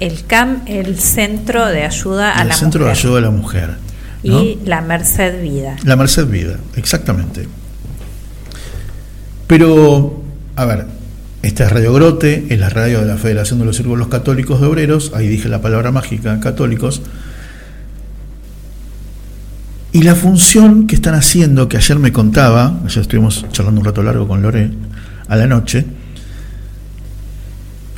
El 0.00 0.24
CAM, 0.26 0.62
el 0.66 0.98
Centro 0.98 1.66
de 1.66 1.84
Ayuda 1.84 2.38
a 2.38 2.42
el 2.42 2.48
la 2.48 2.54
Centro 2.54 2.80
Mujer. 2.80 2.94
de 2.94 3.00
Ayuda 3.00 3.18
a 3.18 3.22
la 3.22 3.30
Mujer. 3.30 3.76
¿no? 4.24 4.42
Y 4.42 4.58
la 4.64 4.80
Merced 4.80 5.40
Vida. 5.42 5.76
La 5.84 5.96
Merced 5.96 6.26
Vida, 6.26 6.56
exactamente. 6.76 7.48
Pero, 9.46 10.22
a 10.56 10.64
ver, 10.64 10.86
esta 11.42 11.64
es 11.64 11.72
Radio 11.72 11.92
Grote, 11.92 12.46
es 12.50 12.58
la 12.58 12.68
radio 12.68 13.00
de 13.00 13.06
la 13.06 13.16
Federación 13.16 13.60
de 13.60 13.64
los 13.66 13.76
Círculos 13.76 14.08
Católicos 14.08 14.60
de 14.60 14.66
Obreros, 14.66 15.12
ahí 15.14 15.28
dije 15.28 15.48
la 15.48 15.60
palabra 15.60 15.92
mágica, 15.92 16.40
católicos. 16.40 17.02
Y 19.92 20.02
la 20.02 20.14
función 20.14 20.86
que 20.86 20.96
están 20.96 21.14
haciendo, 21.14 21.68
que 21.68 21.76
ayer 21.76 21.98
me 21.98 22.12
contaba, 22.12 22.80
ayer 22.84 22.98
estuvimos 22.98 23.46
charlando 23.52 23.80
un 23.80 23.84
rato 23.86 24.02
largo 24.02 24.26
con 24.28 24.42
Lore 24.42 24.70
a 25.28 25.36
la 25.36 25.46
noche, 25.46 25.86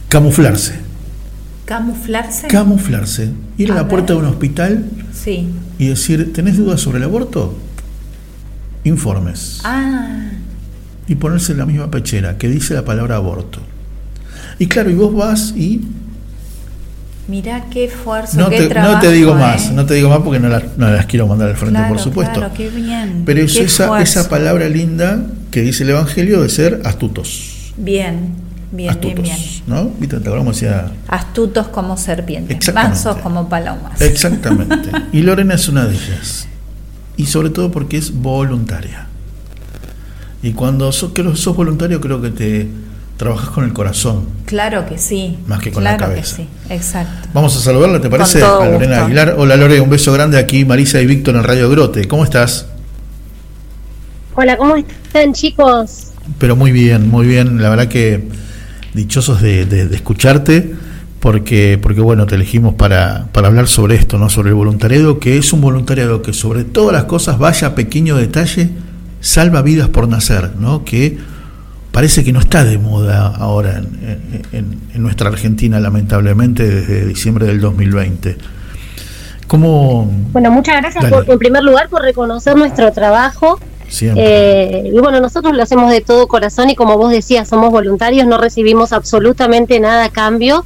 camuflarse. 0.09 0.88
¿Camuflarse? 1.69 2.49
Camuflarse. 2.49 3.31
Ir 3.59 3.71
a, 3.71 3.75
A 3.75 3.77
la 3.77 3.83
ver. 3.83 3.91
puerta 3.91 4.13
de 4.15 4.19
un 4.21 4.25
hospital 4.25 4.85
sí. 5.13 5.49
y 5.79 5.89
decir, 5.89 6.33
¿tenés 6.33 6.57
dudas 6.57 6.81
sobre 6.81 6.97
el 6.99 7.05
aborto? 7.05 7.59
Informes. 8.85 9.61
Ah, 9.65 10.31
Y 11.07 11.15
ponerse 11.17 11.53
en 11.53 11.59
la 11.59 11.67
misma 11.67 11.91
pechera 11.91 12.39
que 12.39 12.49
dice 12.49 12.73
la 12.75 12.85
palabra 12.85 13.17
aborto. 13.17 13.61
Y 14.59 14.67
claro, 14.67 14.91
y 14.91 14.95
vos 14.95 15.15
vas 15.15 15.53
y 15.57 15.83
mirá 17.29 17.67
qué 17.71 17.89
fuerza, 17.89 18.39
no 18.41 18.49
qué 18.49 18.63
te, 18.69 18.75
no 18.75 18.99
te 19.01 19.13
digo 19.13 19.33
¿eh? 19.33 19.39
más, 19.39 19.71
no 19.73 19.85
te 19.85 19.95
digo 19.95 20.09
más 20.09 20.21
porque 20.21 20.41
no, 20.41 20.49
las- 20.49 20.79
no 20.79 20.89
las 20.91 21.05
quiero 21.07 21.27
mandar 21.27 21.51
al 21.51 21.57
frente, 21.57 21.79
Claro, 21.79 21.95
por 21.95 22.03
supuesto. 22.03 22.35
Claro, 22.41 22.55
qué 22.57 22.71
bien. 22.71 23.25
Pero 23.27 23.41
es 23.43 23.53
qué 23.53 23.65
esa, 23.65 24.01
esa 24.01 24.29
palabra 24.31 24.69
linda 24.71 25.27
que 25.51 25.61
dice 25.61 25.83
el 25.85 25.91
Evangelio 25.91 26.41
de 26.43 26.49
ser 26.49 26.81
astutos. 26.85 27.73
Bien, 27.77 28.31
bien, 28.71 28.91
astutos, 28.91 29.23
bien, 29.23 29.37
bien. 29.37 29.63
¿no? 29.67 29.85
¿Viste? 29.99 30.17
¿Te 30.21 30.29
acordás 30.29 30.39
cómo 30.39 30.53
decía? 30.53 30.93
Astutos 31.09 31.69
como 31.69 31.97
serpientes, 31.97 32.75
mansos 32.75 33.17
como 33.19 33.49
palomas. 33.49 34.01
Exactamente. 34.01 34.91
Y 35.13 35.23
Lorena 35.23 35.55
es 35.55 35.69
una 35.69 35.87
de 35.87 35.95
ellas. 35.95 36.47
Y 37.17 37.27
sobre 37.27 37.51
todo 37.51 37.71
porque 37.71 37.97
es 37.97 38.13
voluntaria. 38.13 39.07
Y 40.43 40.53
cuando 40.53 40.93
sos, 40.93 41.13
sos 41.35 41.57
voluntario 41.57 42.01
creo 42.01 42.23
que 42.23 42.31
te 42.31 42.69
trabajas 43.17 43.51
con 43.51 43.65
el 43.65 43.73
corazón. 43.73 44.27
Claro 44.47 44.87
que 44.87 44.97
sí. 44.99 45.39
Más 45.47 45.61
que 45.61 45.73
con 45.73 45.83
la 45.83 45.97
claro 45.97 46.13
cabeza. 46.13 46.37
que 46.37 46.43
sí, 46.45 46.49
exacto. 46.71 47.29
Vamos 47.35 47.57
a 47.57 47.61
saludarla, 47.61 48.01
¿te 48.01 48.09
parece? 48.09 48.39
todo 48.39 48.63
A 48.63 48.67
Lorena 48.67 48.93
gusto. 48.93 49.05
Aguilar. 49.07 49.35
Hola 49.37 49.57
Lore, 49.57 49.81
un 49.81 49.91
beso 49.91 50.13
grande 50.13 50.39
aquí, 50.39 50.65
Marisa 50.65 51.01
y 51.01 51.07
Víctor 51.07 51.35
en 51.35 51.43
Radio 51.43 51.69
Grote. 51.69 52.07
¿Cómo 52.07 52.23
estás? 52.25 52.67
Hola, 54.37 54.57
¿cómo 54.57 54.77
están 54.77 55.33
chicos? 55.33 56.13
Pero 56.39 56.55
muy 56.55 56.71
bien, 56.71 57.09
muy 57.09 57.27
bien. 57.27 57.61
La 57.61 57.71
verdad 57.71 57.89
que 57.89 58.29
dichosos 58.99 59.41
de, 59.41 59.65
de- 59.65 59.87
de 59.87 59.97
escucharte, 59.97 60.75
porque, 61.21 61.79
porque 61.81 62.01
bueno, 62.01 62.27
te 62.27 62.35
elegimos 62.35 62.75
para, 62.75 63.27
para 63.33 63.49
hablar 63.49 63.67
sobre 63.69 63.95
esto, 63.97 64.19
¿no? 64.19 64.29
Sobre 64.29 64.51
el 64.51 64.55
voluntariado, 64.57 65.19
que 65.19 65.39
es 65.39 65.53
un 65.53 65.61
voluntariado 65.61 66.21
que 66.23 66.33
sobre 66.33 66.65
todas 66.65 66.93
las 66.93 67.05
cosas, 67.05 67.39
vaya 67.39 67.69
a 67.69 67.75
pequeño 67.75 68.17
detalle, 68.17 68.71
salva 69.21 69.63
vidas 69.63 69.89
por 69.89 70.07
nacer, 70.09 70.51
¿no? 70.59 70.85
Que 70.85 71.19
parece 71.93 72.23
que 72.23 72.33
no 72.33 72.41
está 72.41 72.65
de 72.65 72.79
moda 72.79 73.27
ahora 73.37 73.79
en, 73.79 74.43
en- 74.53 74.79
en 74.95 75.03
nuestra 75.03 75.29
Argentina, 75.29 75.81
lamentablemente, 75.81 76.69
desde 76.69 77.07
diciembre 77.07 77.47
del 77.47 77.61
2020. 77.61 78.37
¿Cómo 79.47 80.11
Bueno, 80.33 80.51
muchas 80.51 80.77
gracias 80.83 81.05
por, 81.07 81.29
en 81.31 81.39
primer 81.39 81.63
lugar 81.65 81.89
por 81.89 82.03
reconocer 82.03 82.55
nuestro 82.57 82.93
trabajo. 82.93 83.59
Eh, 84.17 84.91
y 84.95 84.99
bueno, 84.99 85.21
nosotros 85.21 85.57
lo 85.57 85.63
hacemos 85.63 85.91
de 85.91 86.01
todo 86.01 86.29
corazón 86.29 86.71
y 86.71 86.75
como 86.75 86.97
vos 86.97 87.11
decías, 87.11 87.49
somos 87.49 87.71
voluntarios, 87.71 88.27
no 88.27 88.39
recibimos 88.39 88.93
absolutamente 88.93 89.81
nada 89.81 90.05
a 90.05 90.11
cambio. 90.11 90.65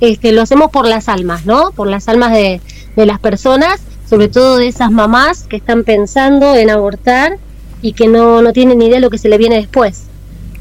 Este, 0.00 0.32
lo 0.32 0.42
hacemos 0.42 0.70
por 0.70 0.86
las 0.86 1.08
almas, 1.08 1.46
¿no? 1.46 1.70
Por 1.72 1.86
las 1.88 2.08
almas 2.08 2.32
de, 2.32 2.60
de 2.96 3.06
las 3.06 3.20
personas, 3.20 3.80
sobre 4.08 4.28
todo 4.28 4.56
de 4.56 4.66
esas 4.68 4.90
mamás 4.90 5.44
que 5.44 5.56
están 5.56 5.84
pensando 5.84 6.54
en 6.56 6.70
abortar 6.70 7.38
y 7.82 7.92
que 7.92 8.08
no, 8.08 8.42
no 8.42 8.52
tienen 8.52 8.78
ni 8.78 8.86
idea 8.86 8.96
de 8.96 9.00
lo 9.02 9.10
que 9.10 9.18
se 9.18 9.28
le 9.28 9.38
viene 9.38 9.56
después. 9.56 10.02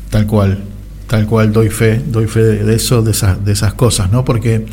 Tal 0.09 0.27
cual, 0.27 0.59
tal 1.07 1.25
cual, 1.25 1.51
doy 1.53 1.69
fe, 1.69 2.01
doy 2.05 2.27
fe 2.27 2.41
de, 2.43 2.63
de 2.65 2.75
eso, 2.75 3.01
de 3.01 3.11
esas, 3.11 3.43
de 3.43 3.51
esas 3.53 3.73
cosas, 3.73 4.11
¿no? 4.11 4.23
Porque, 4.25 4.65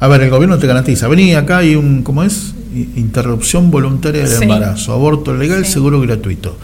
a 0.00 0.08
ver, 0.08 0.22
el 0.22 0.30
gobierno 0.30 0.58
te 0.58 0.66
garantiza, 0.66 1.06
vení 1.08 1.34
acá 1.34 1.58
hay 1.58 1.76
un, 1.76 2.02
¿cómo 2.02 2.22
es? 2.24 2.54
Interrupción 2.96 3.70
voluntaria 3.70 4.22
del 4.22 4.30
Sí. 4.30 4.42
embarazo, 4.44 4.92
aborto 4.92 5.34
legal, 5.34 5.64
seguro 5.64 6.00
gratuito. 6.00 6.56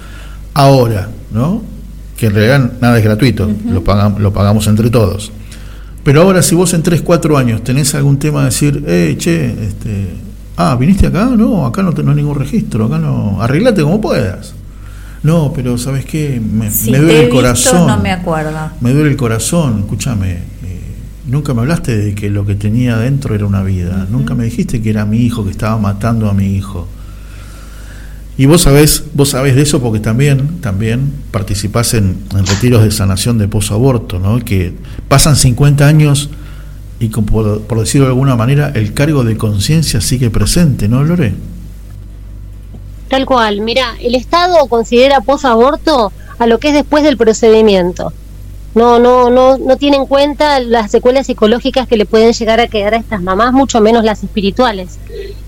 Ahora, 0.54 1.08
¿no? 1.32 1.62
Que 2.16 2.26
en 2.26 2.34
realidad 2.34 2.72
nada 2.80 2.98
es 2.98 3.04
gratuito, 3.04 3.50
lo, 3.68 3.82
pagam- 3.82 4.18
lo 4.18 4.32
pagamos 4.32 4.66
entre 4.68 4.88
todos. 4.90 5.32
Pero 6.04 6.22
ahora 6.22 6.42
si 6.42 6.54
vos 6.54 6.72
en 6.74 6.82
3, 6.82 7.00
4 7.02 7.36
años 7.38 7.64
tenés 7.64 7.94
algún 7.94 8.18
tema 8.18 8.40
de 8.40 8.44
decir, 8.46 8.84
eh, 8.86 9.14
che, 9.18 9.46
este, 9.66 10.08
ah, 10.56 10.76
¿viniste 10.78 11.06
acá? 11.08 11.24
No, 11.36 11.66
acá 11.66 11.82
no, 11.82 11.90
no 11.92 12.10
hay 12.10 12.16
ningún 12.16 12.38
registro, 12.38 12.84
acá 12.86 12.98
no, 12.98 13.40
arreglate 13.42 13.82
como 13.82 14.00
puedas. 14.00 14.54
No, 15.22 15.52
pero 15.54 15.78
¿sabes 15.78 16.04
qué? 16.04 16.38
Me, 16.40 16.70
Si 16.70 16.90
me 16.90 16.98
duele 16.98 17.14
el 17.14 17.20
visto, 17.22 17.36
corazón. 17.36 17.86
no 17.86 17.96
me 17.96 18.12
acuerdo. 18.12 18.52
Me 18.82 18.92
duele 18.92 19.10
el 19.10 19.16
corazón, 19.16 19.78
escúchame. 19.80 20.32
eh, 20.32 20.40
nunca 21.26 21.54
me 21.54 21.62
hablaste 21.62 21.96
de 21.96 22.14
que 22.14 22.28
lo 22.28 22.44
que 22.44 22.54
tenía 22.54 22.96
adentro 22.96 23.34
era 23.34 23.46
una 23.46 23.62
vida. 23.62 24.06
Nunca 24.10 24.34
me 24.34 24.44
dijiste 24.44 24.82
que 24.82 24.90
era 24.90 25.06
mi 25.06 25.18
hijo, 25.22 25.42
que 25.42 25.50
estaba 25.50 25.78
matando 25.78 26.28
a 26.28 26.34
mi 26.34 26.54
hijo. 26.54 26.86
Y 28.36 28.46
vos 28.46 28.62
sabés, 28.62 29.04
vos 29.14 29.28
sabés 29.30 29.54
de 29.54 29.62
eso 29.62 29.80
porque 29.80 30.00
también, 30.00 30.60
también 30.60 31.12
participás 31.30 31.94
en, 31.94 32.24
retiros 32.30 32.82
de 32.82 32.90
sanación 32.90 33.38
de 33.38 33.46
posaborto, 33.46 34.18
¿no? 34.18 34.40
Que 34.40 34.74
pasan 35.06 35.36
50 35.36 35.86
años 35.86 36.30
y 36.98 37.10
como 37.10 37.26
por, 37.60 37.78
decirlo 37.78 38.06
de 38.06 38.12
alguna 38.12 38.34
manera, 38.34 38.72
el 38.74 38.92
cargo 38.92 39.22
de 39.22 39.36
conciencia 39.36 40.00
sigue 40.00 40.30
presente, 40.30 40.88
¿no, 40.88 41.04
Lore? 41.04 41.34
Tal 43.08 43.24
cual, 43.26 43.60
mira, 43.60 43.94
el 44.00 44.16
Estado 44.16 44.66
considera 44.66 45.20
posaborto 45.20 46.12
a 46.38 46.46
lo 46.46 46.58
que 46.58 46.68
es 46.68 46.74
después 46.74 47.04
del 47.04 47.16
procedimiento. 47.16 48.12
No, 48.74 48.98
no, 48.98 49.30
no, 49.30 49.56
no 49.58 49.76
tiene 49.76 49.98
en 49.98 50.06
cuenta 50.06 50.58
las 50.58 50.90
secuelas 50.90 51.28
psicológicas 51.28 51.86
que 51.86 51.96
le 51.96 52.06
pueden 52.06 52.32
llegar 52.32 52.58
a 52.58 52.66
quedar 52.66 52.94
a 52.94 52.96
estas 52.96 53.22
mamás, 53.22 53.52
mucho 53.52 53.80
menos 53.80 54.02
las 54.02 54.24
espirituales. 54.24 54.98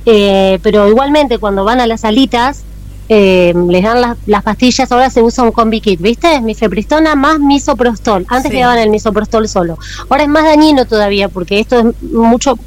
Eh, 0.04 0.60
pero 0.62 0.88
igualmente 0.88 1.38
cuando 1.38 1.64
van 1.64 1.80
a 1.80 1.88
las 1.88 2.02
salitas, 2.02 2.62
eh, 3.08 3.54
les 3.68 3.82
dan 3.82 4.00
las, 4.00 4.16
las 4.26 4.42
pastillas, 4.42 4.90
ahora 4.90 5.10
se 5.10 5.22
usa 5.22 5.44
un 5.44 5.52
combi 5.52 5.80
kit, 5.80 6.00
¿viste? 6.00 6.40
Mifepristona 6.40 7.14
más 7.14 7.38
misoprostol. 7.38 8.26
Antes 8.28 8.50
Sí. 8.50 8.56
le 8.56 8.62
daban 8.62 8.78
el 8.78 8.90
misoprostol 8.90 9.48
solo. 9.48 9.78
Ahora 10.08 10.24
es 10.24 10.28
más 10.28 10.44
dañino 10.44 10.84
todavía 10.86 11.28
porque 11.28 11.60
esto 11.60 11.78
es 11.80 12.02
mucho, 12.12 12.58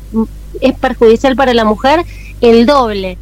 es 0.61 0.74
perjudicial 0.76 1.36
para 1.36 1.53
la 1.53 1.66
mujer 1.66 2.02
el 2.41 2.66
doble. 2.66 3.18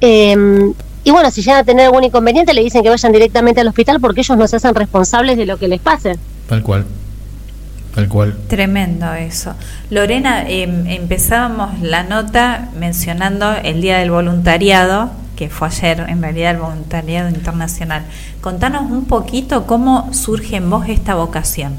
Eh, 0.00 0.72
y 1.04 1.10
bueno, 1.12 1.30
si 1.30 1.40
llegan 1.40 1.60
a 1.60 1.64
tener 1.64 1.86
algún 1.86 2.02
inconveniente, 2.02 2.52
le 2.52 2.62
dicen 2.64 2.82
que 2.82 2.88
vayan 2.90 3.12
directamente 3.12 3.60
al 3.60 3.68
hospital 3.68 4.00
porque 4.00 4.22
ellos 4.22 4.36
no 4.36 4.48
se 4.48 4.56
hacen 4.56 4.74
responsables 4.74 5.36
de 5.36 5.46
lo 5.46 5.56
que 5.56 5.68
les 5.68 5.80
pase. 5.80 6.16
Tal 6.48 6.64
cual. 6.64 6.84
Tal 7.94 8.08
cual. 8.08 8.36
Tremendo 8.48 9.14
eso. 9.14 9.54
Lorena, 9.88 10.46
em, 10.48 10.86
empezábamos 10.88 11.80
la 11.80 12.02
nota 12.02 12.70
mencionando 12.78 13.54
el 13.62 13.80
Día 13.80 13.98
del 13.98 14.10
Voluntariado, 14.10 15.10
que 15.36 15.50
fue 15.50 15.68
ayer 15.68 16.00
en 16.08 16.22
realidad 16.22 16.52
el 16.52 16.58
voluntariado 16.58 17.28
internacional. 17.28 18.04
Contanos 18.40 18.90
un 18.90 19.04
poquito 19.04 19.66
cómo 19.66 20.12
surge 20.12 20.56
en 20.56 20.68
vos 20.68 20.88
esta 20.88 21.14
vocación. 21.14 21.76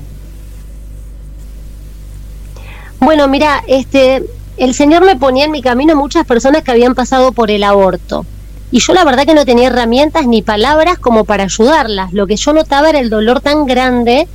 Bueno, 3.00 3.28
mira, 3.28 3.64
este, 3.68 4.24
el 4.58 4.74
Señor 4.74 5.04
me 5.04 5.16
ponía 5.16 5.46
en 5.46 5.52
mi 5.52 5.62
camino 5.62 5.96
muchas 5.96 6.26
personas 6.26 6.64
que 6.64 6.72
habían 6.72 6.96
pasado 6.96 7.32
por 7.32 7.52
el 7.52 7.64
aborto. 7.64 8.26
Y 8.72 8.80
yo 8.80 8.94
la 8.94 9.06
verdad 9.06 9.26
que 9.26 9.34
no 9.34 9.46
tenía 9.46 9.68
herramientas 9.68 10.28
ni 10.28 10.42
palabras 10.42 10.98
como 11.00 11.24
para 11.24 11.44
ayudarlas. 11.44 12.12
Lo 12.14 12.28
que 12.28 12.36
yo 12.36 12.54
notaba 12.54 12.90
era 12.90 13.00
el 13.00 13.10
dolor 13.10 13.40
tan 13.40 13.66
grande 13.66 14.28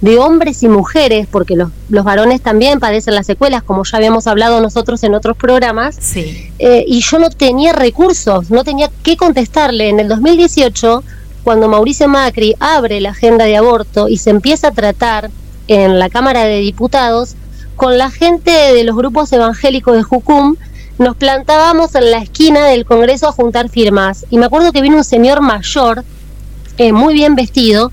de 0.00 0.18
hombres 0.18 0.62
y 0.62 0.68
mujeres, 0.68 1.26
porque 1.30 1.56
los, 1.56 1.70
los 1.88 2.04
varones 2.04 2.40
también 2.40 2.78
padecen 2.78 3.14
las 3.14 3.26
secuelas, 3.26 3.62
como 3.62 3.84
ya 3.84 3.96
habíamos 3.96 4.26
hablado 4.26 4.60
nosotros 4.60 5.02
en 5.02 5.14
otros 5.14 5.36
programas. 5.36 5.96
Sí. 6.00 6.50
Eh, 6.58 6.84
y 6.86 7.00
yo 7.00 7.18
no 7.18 7.30
tenía 7.30 7.72
recursos, 7.72 8.50
no 8.50 8.62
tenía 8.64 8.90
qué 9.02 9.16
contestarle. 9.16 9.88
En 9.88 9.98
el 9.98 10.08
2018, 10.08 11.02
cuando 11.42 11.68
Mauricio 11.68 12.08
Macri 12.08 12.54
abre 12.60 13.00
la 13.00 13.10
agenda 13.10 13.44
de 13.44 13.56
aborto 13.56 14.08
y 14.08 14.18
se 14.18 14.30
empieza 14.30 14.68
a 14.68 14.72
tratar 14.72 15.30
en 15.66 15.98
la 15.98 16.08
Cámara 16.08 16.44
de 16.44 16.58
Diputados, 16.58 17.34
con 17.76 17.98
la 17.98 18.10
gente 18.10 18.50
de 18.50 18.84
los 18.84 18.96
grupos 18.96 19.32
evangélicos 19.32 19.96
de 19.96 20.02
Jucum, 20.02 20.56
nos 20.98 21.16
plantábamos 21.16 21.94
en 21.94 22.10
la 22.10 22.18
esquina 22.18 22.66
del 22.66 22.84
Congreso 22.84 23.28
a 23.28 23.32
juntar 23.32 23.68
firmas. 23.68 24.26
Y 24.30 24.38
me 24.38 24.46
acuerdo 24.46 24.72
que 24.72 24.82
vino 24.82 24.96
un 24.96 25.04
señor 25.04 25.40
mayor, 25.40 26.04
eh, 26.76 26.92
muy 26.92 27.14
bien 27.14 27.36
vestido, 27.36 27.92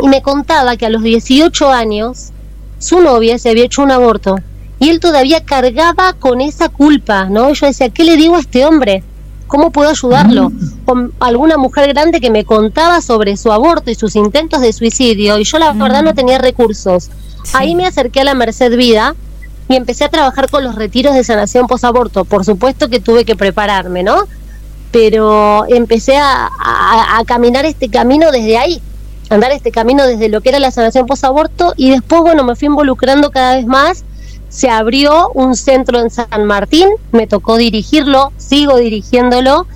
y 0.00 0.08
me 0.08 0.22
contaba 0.22 0.76
que 0.76 0.86
a 0.86 0.90
los 0.90 1.02
18 1.02 1.70
años 1.70 2.30
su 2.78 3.00
novia 3.00 3.38
se 3.38 3.50
había 3.50 3.64
hecho 3.64 3.82
un 3.82 3.90
aborto 3.90 4.36
y 4.78 4.88
él 4.88 5.00
todavía 5.00 5.44
cargaba 5.44 6.12
con 6.14 6.40
esa 6.40 6.68
culpa, 6.68 7.26
¿no? 7.26 7.50
Y 7.50 7.54
yo 7.54 7.66
decía, 7.66 7.88
¿qué 7.90 8.04
le 8.04 8.16
digo 8.16 8.36
a 8.36 8.40
este 8.40 8.64
hombre? 8.64 9.04
¿Cómo 9.46 9.70
puedo 9.70 9.90
ayudarlo? 9.90 10.50
Con 10.84 11.12
alguna 11.20 11.56
mujer 11.58 11.92
grande 11.92 12.20
que 12.20 12.30
me 12.30 12.44
contaba 12.44 13.00
sobre 13.00 13.36
su 13.36 13.52
aborto 13.52 13.90
y 13.90 13.94
sus 13.94 14.16
intentos 14.16 14.60
de 14.62 14.72
suicidio 14.72 15.38
y 15.38 15.44
yo 15.44 15.58
la 15.58 15.72
verdad 15.72 16.02
no 16.02 16.14
tenía 16.14 16.38
recursos. 16.38 17.10
Ahí 17.52 17.74
me 17.74 17.86
acerqué 17.86 18.20
a 18.22 18.24
la 18.24 18.34
Merced 18.34 18.74
Vida 18.76 19.14
y 19.68 19.76
empecé 19.76 20.04
a 20.04 20.08
trabajar 20.08 20.48
con 20.50 20.64
los 20.64 20.74
retiros 20.74 21.14
de 21.14 21.22
sanación 21.22 21.66
posaborto. 21.66 22.24
Por 22.24 22.44
supuesto 22.44 22.88
que 22.88 22.98
tuve 22.98 23.24
que 23.24 23.36
prepararme, 23.36 24.02
¿no? 24.02 24.24
Pero 24.90 25.64
empecé 25.68 26.16
a, 26.18 26.46
a- 26.46 27.18
a 27.18 27.24
caminar 27.24 27.64
este 27.64 27.88
camino 27.88 28.30
desde 28.30 28.58
ahí, 28.58 28.82
andar 29.32 29.52
este 29.52 29.70
camino 29.70 30.06
desde 30.06 30.28
lo 30.28 30.40
que 30.40 30.50
era 30.50 30.58
la 30.58 30.70
sanación 30.70 31.06
posaborto 31.06 31.72
y 31.76 31.90
después, 31.90 32.22
bueno, 32.22 32.44
me 32.44 32.56
fui 32.56 32.66
involucrando 32.66 33.30
cada 33.30 33.56
vez 33.56 33.66
más. 33.66 34.04
Se 34.48 34.68
abrió 34.68 35.30
un 35.30 35.56
centro 35.56 35.98
en 35.98 36.10
San 36.10 36.44
Martín, 36.44 36.88
me 37.10 37.26
tocó 37.26 37.56
dirigirlo, 37.56 38.32
sigo 38.36 38.76
dirigiéndolo 38.76 39.66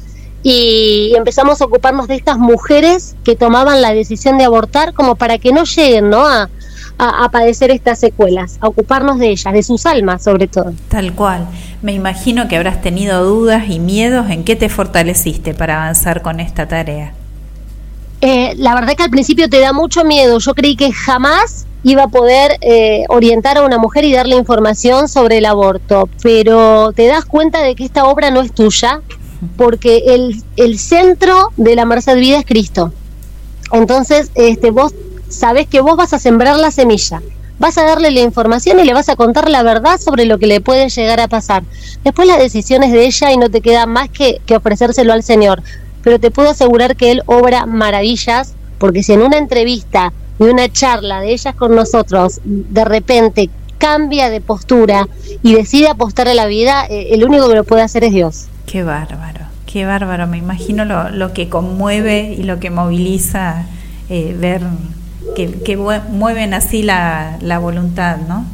y 0.42 1.14
empezamos 1.16 1.60
a 1.60 1.64
ocuparnos 1.64 2.08
de 2.08 2.14
estas 2.14 2.38
mujeres 2.38 3.16
que 3.24 3.36
tomaban 3.36 3.80
la 3.80 3.94
decisión 3.94 4.36
de 4.38 4.44
abortar 4.44 4.92
como 4.92 5.16
para 5.16 5.38
que 5.38 5.52
no 5.52 5.64
lleguen, 5.64 6.10
¿no? 6.10 6.26
A, 6.26 6.50
a, 6.98 7.24
a 7.24 7.30
padecer 7.30 7.70
estas 7.70 7.98
secuelas, 7.98 8.58
a 8.60 8.68
ocuparnos 8.68 9.18
de 9.18 9.30
ellas, 9.30 9.52
de 9.52 9.62
sus 9.62 9.86
almas 9.86 10.22
sobre 10.22 10.46
todo. 10.46 10.72
Tal 10.88 11.14
cual. 11.14 11.46
Me 11.82 11.92
imagino 11.92 12.46
que 12.48 12.56
habrás 12.56 12.82
tenido 12.82 13.24
dudas 13.24 13.64
y 13.68 13.78
miedos. 13.78 14.30
¿En 14.30 14.44
qué 14.44 14.56
te 14.56 14.68
fortaleciste 14.68 15.54
para 15.54 15.82
avanzar 15.82 16.22
con 16.22 16.40
esta 16.40 16.68
tarea? 16.68 17.12
Eh, 18.28 18.56
la 18.56 18.74
verdad 18.74 18.96
que 18.96 19.04
al 19.04 19.10
principio 19.10 19.48
te 19.48 19.60
da 19.60 19.72
mucho 19.72 20.04
miedo. 20.04 20.40
Yo 20.40 20.52
creí 20.52 20.74
que 20.74 20.90
jamás 20.90 21.64
iba 21.84 22.02
a 22.02 22.08
poder 22.08 22.58
eh, 22.60 23.04
orientar 23.08 23.56
a 23.56 23.62
una 23.62 23.78
mujer 23.78 24.04
y 24.04 24.12
darle 24.12 24.34
información 24.34 25.08
sobre 25.08 25.38
el 25.38 25.46
aborto, 25.46 26.08
pero 26.24 26.92
te 26.92 27.06
das 27.06 27.24
cuenta 27.24 27.62
de 27.62 27.76
que 27.76 27.84
esta 27.84 28.04
obra 28.04 28.32
no 28.32 28.40
es 28.40 28.52
tuya, 28.52 29.00
porque 29.56 30.02
el, 30.08 30.42
el 30.56 30.80
centro 30.80 31.52
de 31.56 31.76
la 31.76 31.84
Merced 31.84 32.16
Vida 32.16 32.38
es 32.38 32.44
Cristo. 32.44 32.92
Entonces, 33.70 34.32
este, 34.34 34.72
vos 34.72 34.92
sabés 35.28 35.68
que 35.68 35.80
vos 35.80 35.96
vas 35.96 36.12
a 36.12 36.18
sembrar 36.18 36.56
la 36.56 36.72
semilla, 36.72 37.22
vas 37.60 37.78
a 37.78 37.84
darle 37.84 38.10
la 38.10 38.22
información 38.22 38.80
y 38.80 38.84
le 38.84 38.92
vas 38.92 39.08
a 39.08 39.14
contar 39.14 39.48
la 39.48 39.62
verdad 39.62 40.00
sobre 40.00 40.24
lo 40.24 40.38
que 40.38 40.48
le 40.48 40.60
puede 40.60 40.88
llegar 40.88 41.20
a 41.20 41.28
pasar. 41.28 41.62
Después 42.02 42.26
la 42.26 42.38
decisión 42.38 42.82
es 42.82 42.90
de 42.90 43.06
ella 43.06 43.30
y 43.30 43.36
no 43.36 43.50
te 43.50 43.60
queda 43.60 43.86
más 43.86 44.08
que 44.10 44.40
ofrecérselo 44.52 45.12
al 45.12 45.22
Señor. 45.22 45.62
Pero 46.06 46.20
te 46.20 46.30
puedo 46.30 46.50
asegurar 46.50 46.94
que 46.94 47.10
Él 47.10 47.22
obra 47.26 47.66
maravillas, 47.66 48.54
porque 48.78 49.02
si 49.02 49.12
en 49.12 49.22
una 49.22 49.38
entrevista 49.38 50.12
y 50.38 50.44
una 50.44 50.68
charla 50.68 51.20
de 51.20 51.32
ellas 51.32 51.56
con 51.56 51.74
nosotros 51.74 52.40
de 52.44 52.84
repente 52.84 53.50
cambia 53.78 54.30
de 54.30 54.40
postura 54.40 55.08
y 55.42 55.54
decide 55.54 55.88
apostar 55.88 56.28
a 56.28 56.34
la 56.34 56.46
vida, 56.46 56.86
eh, 56.88 57.08
el 57.10 57.24
único 57.24 57.48
que 57.48 57.56
lo 57.56 57.64
puede 57.64 57.82
hacer 57.82 58.04
es 58.04 58.12
Dios. 58.12 58.46
Qué 58.66 58.84
bárbaro, 58.84 59.46
qué 59.66 59.84
bárbaro. 59.84 60.28
Me 60.28 60.38
imagino 60.38 60.84
lo, 60.84 61.10
lo 61.10 61.32
que 61.32 61.48
conmueve 61.48 62.36
y 62.38 62.44
lo 62.44 62.60
que 62.60 62.70
moviliza 62.70 63.66
eh, 64.08 64.36
ver 64.38 64.62
que, 65.34 65.50
que 65.60 65.76
mue- 65.76 66.08
mueven 66.08 66.54
así 66.54 66.84
la, 66.84 67.36
la 67.40 67.58
voluntad, 67.58 68.18
¿no? 68.28 68.44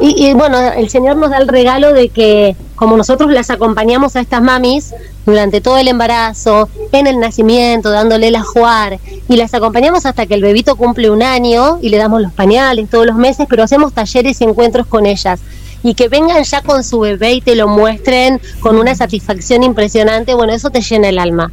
Y, 0.00 0.28
y, 0.28 0.34
bueno, 0.34 0.58
el 0.58 0.88
Señor 0.88 1.16
nos 1.16 1.30
da 1.30 1.38
el 1.38 1.48
regalo 1.48 1.92
de 1.92 2.08
que 2.08 2.56
como 2.76 2.96
nosotros 2.96 3.32
las 3.32 3.50
acompañamos 3.50 4.14
a 4.14 4.20
estas 4.20 4.40
mamis 4.40 4.94
durante 5.26 5.60
todo 5.60 5.76
el 5.78 5.88
embarazo, 5.88 6.68
en 6.92 7.06
el 7.06 7.18
nacimiento, 7.18 7.90
dándole 7.90 8.30
la 8.30 8.42
jugar, 8.42 8.98
y 9.28 9.36
las 9.36 9.52
acompañamos 9.52 10.06
hasta 10.06 10.26
que 10.26 10.34
el 10.34 10.42
bebito 10.42 10.76
cumple 10.76 11.10
un 11.10 11.22
año 11.22 11.78
y 11.82 11.90
le 11.90 11.98
damos 11.98 12.22
los 12.22 12.32
pañales 12.32 12.88
todos 12.88 13.04
los 13.04 13.16
meses, 13.16 13.46
pero 13.48 13.62
hacemos 13.62 13.92
talleres 13.92 14.40
y 14.40 14.44
encuentros 14.44 14.86
con 14.86 15.06
ellas. 15.06 15.40
Y 15.82 15.94
que 15.94 16.08
vengan 16.08 16.42
ya 16.42 16.62
con 16.62 16.82
su 16.82 17.00
bebé 17.00 17.34
y 17.34 17.40
te 17.40 17.54
lo 17.54 17.68
muestren 17.68 18.40
con 18.60 18.76
una 18.76 18.94
satisfacción 18.94 19.62
impresionante, 19.62 20.34
bueno, 20.34 20.52
eso 20.52 20.70
te 20.70 20.80
llena 20.80 21.08
el 21.08 21.18
alma. 21.18 21.52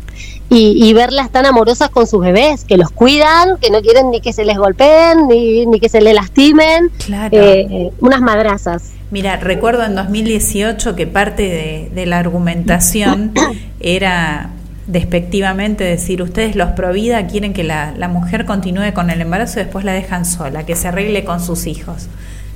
Y, 0.50 0.78
y 0.88 0.94
verlas 0.94 1.32
tan 1.32 1.46
amorosas 1.48 1.90
con 1.90 2.06
sus 2.06 2.22
bebés, 2.22 2.66
que 2.66 2.78
los 2.78 2.92
cuidan, 2.92 3.58
que 3.60 3.72
no 3.72 3.82
quieren 3.82 4.12
ni 4.12 4.22
que 4.22 4.32
se 4.32 4.46
les 4.46 4.58
golpeen, 4.58 5.28
ni, 5.28 5.66
ni 5.66 5.80
que 5.80 5.90
se 5.90 6.02
les 6.02 6.14
lastimen. 6.14 6.90
Claro. 7.06 7.36
Eh, 7.36 7.92
unas 8.00 8.22
madrazas. 8.22 8.92
Mira, 9.12 9.38
recuerdo 9.38 9.84
en 9.84 9.96
2018 9.96 10.96
que 10.96 11.08
parte 11.08 11.44
de, 11.44 11.90
de 11.94 12.06
la 12.06 12.20
argumentación 12.20 13.32
era 13.80 14.52
despectivamente 14.88 15.84
decir, 15.84 16.22
ustedes 16.22 16.56
los 16.56 16.70
provida 16.72 17.26
quieren 17.28 17.54
que 17.54 17.64
la, 17.64 17.94
la 17.98 18.08
mujer 18.08 18.46
continúe 18.46 18.94
con 18.94 19.10
el 19.10 19.20
embarazo 19.22 19.60
y 19.60 19.64
después 19.64 19.84
la 19.84 19.94
dejan 19.94 20.26
sola, 20.26 20.66
que 20.66 20.76
se 20.76 20.88
arregle 20.88 21.26
con 21.26 21.42
sus 21.42 21.66
hijos. 21.68 22.08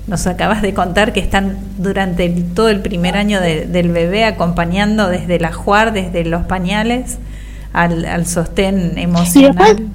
Nos 0.07 0.26
acabas 0.28 0.61
de 0.61 0.74
contar 0.74 1.11
que 1.11 1.20
están 1.20 1.57
durante 1.78 2.26
el- 2.26 2.53
todo 2.53 2.70
el 2.70 2.82
primer 2.82 3.18
año 3.18 3.41
de- 3.41 3.66
del 3.66 3.90
bebé 3.91 4.26
acompañando 4.26 5.07
desde 5.10 5.40
la 5.40 5.52
juar, 5.52 5.91
desde 5.94 6.24
los 6.24 6.44
pañales, 6.45 7.18
al, 7.74 8.06
al 8.06 8.26
sostén 8.28 8.98
emocional. 8.98 9.88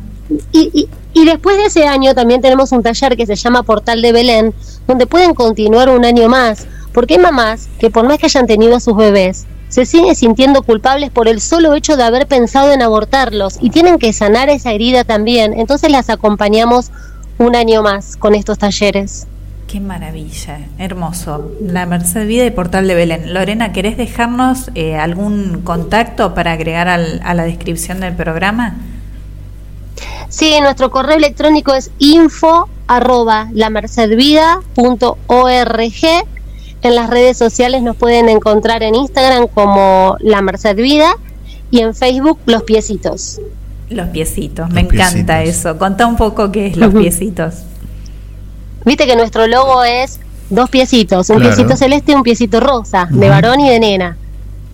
y, 0.52 0.70
y- 0.72 0.88
y 1.16 1.24
después 1.26 1.56
de 1.58 1.66
ese 1.66 1.86
año 1.86 2.12
también 2.12 2.40
tenemos 2.40 2.72
un 2.72 2.82
taller 2.82 3.16
que 3.16 3.24
se 3.24 3.36
llama 3.36 3.62
Portal 3.62 4.02
de 4.02 4.10
Belén, 4.10 4.52
donde 4.88 5.06
pueden 5.06 5.32
continuar 5.34 5.88
un 5.88 6.04
año 6.04 6.28
más, 6.28 6.66
porque 6.92 7.14
hay 7.14 7.20
mamás 7.20 7.68
que 7.78 7.88
por 7.88 8.04
más 8.04 8.18
que 8.18 8.26
hayan 8.26 8.48
tenido 8.48 8.74
a 8.74 8.80
sus 8.80 8.96
bebés, 8.96 9.46
se 9.68 9.86
siguen 9.86 10.16
sintiendo 10.16 10.62
culpables 10.62 11.10
por 11.10 11.28
el 11.28 11.40
solo 11.40 11.74
hecho 11.74 11.96
de 11.96 12.02
haber 12.02 12.26
pensado 12.26 12.72
en 12.72 12.82
abortarlos 12.82 13.58
y 13.60 13.70
tienen 13.70 13.98
que 13.98 14.12
sanar 14.12 14.48
esa 14.50 14.72
herida 14.72 15.04
también. 15.04 15.52
Entonces 15.56 15.90
las 15.92 16.10
acompañamos 16.10 16.90
un 17.38 17.54
año 17.54 17.82
más 17.82 18.16
con 18.16 18.34
estos 18.34 18.58
talleres. 18.58 19.28
Qué 19.74 19.80
maravilla, 19.80 20.60
hermoso. 20.78 21.50
La 21.60 21.84
Merced 21.84 22.28
Vida 22.28 22.46
y 22.46 22.52
Portal 22.52 22.86
de 22.86 22.94
Belén. 22.94 23.34
Lorena, 23.34 23.72
¿querés 23.72 23.96
dejarnos 23.96 24.70
eh, 24.76 24.94
algún 24.94 25.62
contacto 25.64 26.32
para 26.32 26.52
agregar 26.52 26.86
al- 26.86 27.20
a 27.24 27.34
la 27.34 27.42
descripción 27.42 27.98
del 27.98 28.14
programa? 28.14 28.76
Sí, 30.28 30.54
nuestro 30.60 30.92
correo 30.92 31.16
electrónico 31.16 31.74
es 31.74 31.90
info 31.98 32.68
arroba 32.86 33.48
lamercedvida.org. 33.52 34.64
En 36.82 36.94
las 36.94 37.10
redes 37.10 37.36
sociales 37.36 37.82
nos 37.82 37.96
pueden 37.96 38.28
encontrar 38.28 38.84
en 38.84 38.94
Instagram 38.94 39.48
como 39.48 40.14
La 40.20 40.40
Merced 40.40 40.76
Vida 40.76 41.16
y 41.72 41.80
en 41.80 41.96
Facebook 41.96 42.38
Los 42.46 42.62
Piecitos. 42.62 43.40
Los 43.90 44.06
piecitos, 44.10 44.70
me 44.70 44.82
encanta 44.82 45.42
eso. 45.42 45.78
Contá 45.78 46.06
un 46.06 46.14
poco 46.16 46.52
qué 46.52 46.68
es 46.68 46.76
los 46.76 46.94
piecitos. 47.00 47.54
Viste 48.84 49.06
que 49.06 49.16
nuestro 49.16 49.46
logo 49.46 49.82
es 49.84 50.20
dos 50.50 50.68
piecitos, 50.70 51.30
un 51.30 51.36
Claro. 51.38 51.54
piecito 51.56 51.76
celeste 51.76 52.12
y 52.12 52.14
un 52.14 52.22
piecito 52.22 52.60
rosa, 52.60 53.08
de 53.10 53.28
varón 53.28 53.60
y 53.60 53.68
de 53.70 53.80
nena. 53.80 54.16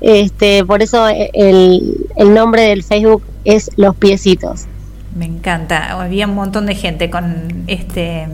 Este, 0.00 0.64
por 0.64 0.82
eso 0.82 1.08
eh, 1.08 1.30
el, 1.34 2.06
el 2.16 2.34
nombre 2.34 2.62
del 2.62 2.82
Facebook 2.82 3.22
es 3.44 3.70
Los 3.76 3.94
Piecitos. 3.96 4.62
Me 5.14 5.26
encanta. 5.26 5.92
Había 6.00 6.26
un 6.26 6.34
montón 6.34 6.66
de 6.66 6.74
gente 6.74 7.10
con 7.10 7.64
este, 7.66 8.26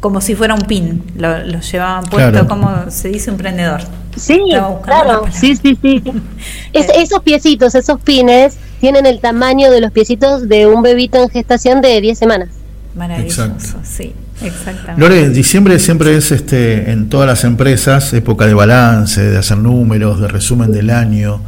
como 0.00 0.20
si 0.20 0.34
fuera 0.34 0.54
un 0.54 0.62
pin. 0.62 1.02
Lo, 1.16 1.38
lo 1.44 1.60
llevaban 1.60 2.04
puesto, 2.04 2.30
Claro. 2.30 2.48
como 2.48 2.90
se 2.90 3.08
dice 3.08 3.30
un 3.30 3.36
prendedor. 3.36 3.82
Sí, 4.16 4.40
claro, 4.84 5.24
sí, 5.32 5.56
sí, 5.56 5.76
sí. 5.80 6.02
Es- 6.72 6.88
esos 6.96 7.22
piecitos, 7.22 7.74
esos 7.74 8.00
pines, 8.00 8.56
tienen 8.80 9.04
el 9.06 9.20
tamaño 9.20 9.70
de 9.70 9.80
los 9.80 9.90
piecitos 9.92 10.48
de 10.48 10.66
un 10.66 10.82
bebito 10.82 11.22
en 11.22 11.28
gestación 11.28 11.80
de 11.82 12.00
10 12.00 12.18
semanas. 12.18 12.48
Maravilloso, 12.94 13.44
Exacto. 13.44 13.80
sí, 13.84 14.14
exactamente. 14.44 15.00
Lore, 15.00 15.28
diciembre 15.30 15.78
siempre 15.78 16.16
es 16.16 16.32
este 16.32 16.90
en 16.90 17.08
todas 17.08 17.26
las 17.26 17.44
empresas 17.44 18.12
época 18.12 18.46
de 18.46 18.54
balance, 18.54 19.22
de 19.22 19.38
hacer 19.38 19.58
números, 19.58 20.20
de 20.20 20.28
resumen 20.28 20.72
del 20.72 20.90
año. 20.90 21.40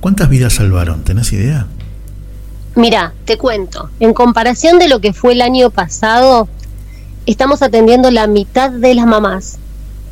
¿Cuántas 0.00 0.28
vidas 0.28 0.54
salvaron? 0.54 1.04
¿Tenés 1.04 1.32
idea? 1.32 1.66
Mira, 2.74 3.12
te 3.24 3.36
cuento, 3.36 3.90
en 4.00 4.14
comparación 4.14 4.78
de 4.78 4.88
lo 4.88 5.00
que 5.00 5.12
fue 5.12 5.34
el 5.34 5.42
año 5.42 5.70
pasado, 5.70 6.48
estamos 7.26 7.62
atendiendo 7.62 8.10
la 8.10 8.26
mitad 8.26 8.70
de 8.70 8.94
las 8.94 9.06
mamás. 9.06 9.58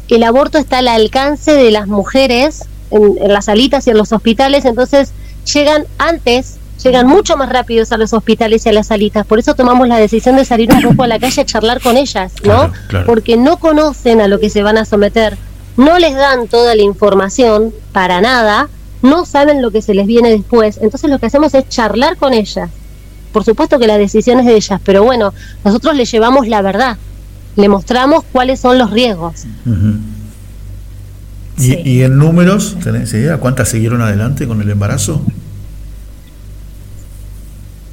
El 0.09 0.23
aborto 0.25 0.59
está 0.59 0.79
al 0.79 0.89
alcance 0.89 1.53
de 1.53 1.71
las 1.71 1.87
mujeres 1.87 2.65
en, 2.91 3.17
las 3.33 3.47
salitas 3.47 3.87
y 3.87 3.91
en 3.91 3.97
los 3.97 4.13
hospitales, 4.13 4.65
entonces 4.65 5.13
llegan 5.53 5.87
antes, 5.99 6.59
llegan 6.83 7.07
mucho 7.07 7.37
más 7.37 7.49
rápidos 7.49 7.93
a 7.93 7.97
los 7.97 8.13
hospitales 8.13 8.67
y 8.67 8.69
a 8.69 8.73
las 8.73 8.89
salitas. 8.89 9.27
Por 9.27 9.39
eso 9.39 9.55
tomamos 9.55 9.89
la 9.89 9.99
decisión 9.99 10.37
de 10.37 10.45
salir 10.45 10.73
un 10.73 10.83
poco 10.83 11.03
a 11.03 11.07
la 11.07 11.19
calle 11.19 11.43
a 11.43 11.45
charlar 11.45 11.81
con 11.81 11.97
ellas, 11.97 12.33
¿no? 12.45 12.73
Porque 13.07 13.37
no 13.37 13.59
conocen 13.59 14.21
a 14.21 14.29
lo 14.29 14.41
que 14.41 14.51
se 14.51 14.63
van 14.63 14.79
a 14.79 14.85
someter, 14.85 15.37
no 15.77 15.99
les 15.99 16.15
dan 16.15 16.49
toda 16.49 16.75
la 16.75 16.83
información 16.83 17.73
para 17.93 18.21
nada, 18.21 18.69
no 19.03 19.25
saben 19.25 19.63
lo 19.63 19.71
que 19.71 19.83
se 19.83 19.95
les 19.95 20.07
viene 20.07 20.31
después. 20.31 20.79
Entonces 20.81 21.11
lo 21.11 21.19
que 21.19 21.27
hacemos 21.27 21.55
es 21.55 21.69
charlar 21.69 22.17
con 22.17 22.35
ellas. 22.35 22.71
Por 23.33 23.45
supuesto 23.45 23.79
que 23.79 23.87
la 23.87 23.97
decisión 23.97 24.41
es 24.41 24.47
de 24.47 24.57
ellas, 24.57 24.81
pero 24.85 25.05
bueno, 25.05 25.33
nosotros 25.65 25.95
les 25.95 26.11
llevamos 26.11 26.49
la 26.49 26.63
verdad, 26.63 26.97
le 27.57 27.69
mostramos 27.69 28.25
cuáles 28.33 28.59
son 28.59 28.77
los 28.77 28.91
riesgos. 28.91 29.45
¿Y, 31.59 32.03
en 32.03 32.19
números, 32.19 32.77
tenés 32.83 33.13
idea 33.13 33.37
cuántas 33.37 33.69
siguieron 33.69 34.01
adelante 34.01 34.49
con 34.49 34.61
el 34.63 34.71
embarazo? 34.71 35.23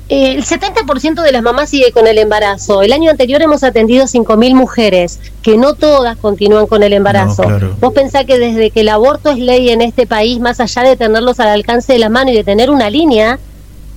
El 0.10 0.46
70% 0.46 1.22
de 1.22 1.32
las 1.34 1.44
mamás 1.44 1.70
sigue 1.70 1.92
con 1.92 2.08
el 2.08 2.18
embarazo. 2.18 2.82
El 2.82 2.94
año 2.94 3.12
anterior 3.12 3.42
hemos 3.42 3.64
atendido 3.64 4.06
5.000 4.06 4.56
mujeres, 4.56 5.20
que 5.42 5.58
no 5.58 5.74
todas 5.74 6.16
continúan 6.18 6.66
con 6.68 6.82
el 6.82 6.94
embarazo. 6.94 7.44
Vos 7.82 7.94
pensás 7.94 8.26
que 8.26 8.40
desde 8.40 8.72
que 8.72 8.82
el 8.82 8.90
aborto 8.90 9.30
es 9.30 9.38
ley 9.38 9.70
en 9.70 9.82
este 9.82 10.08
país, 10.08 10.40
más 10.40 10.62
allá 10.62 10.84
de 10.84 10.96
tenerlos 10.96 11.42
al 11.42 11.50
alcance 11.50 11.92
de 11.92 12.00
la 12.00 12.10
mano 12.10 12.32
y 12.32 12.36
de 12.36 12.46
tener 12.46 12.70
una 12.70 12.90
línea, 12.90 13.38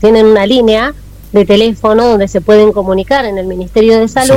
tienen 0.01 0.27
una 0.27 0.47
línea 0.47 0.95
de 1.33 1.45
teléfono 1.45 2.09
donde 2.09 2.27
se 2.27 2.41
pueden 2.41 2.73
comunicar 2.73 3.25
en 3.25 3.39
el 3.39 3.47
Ministerio 3.47 4.01
de 4.01 4.09
Salud, 4.09 4.35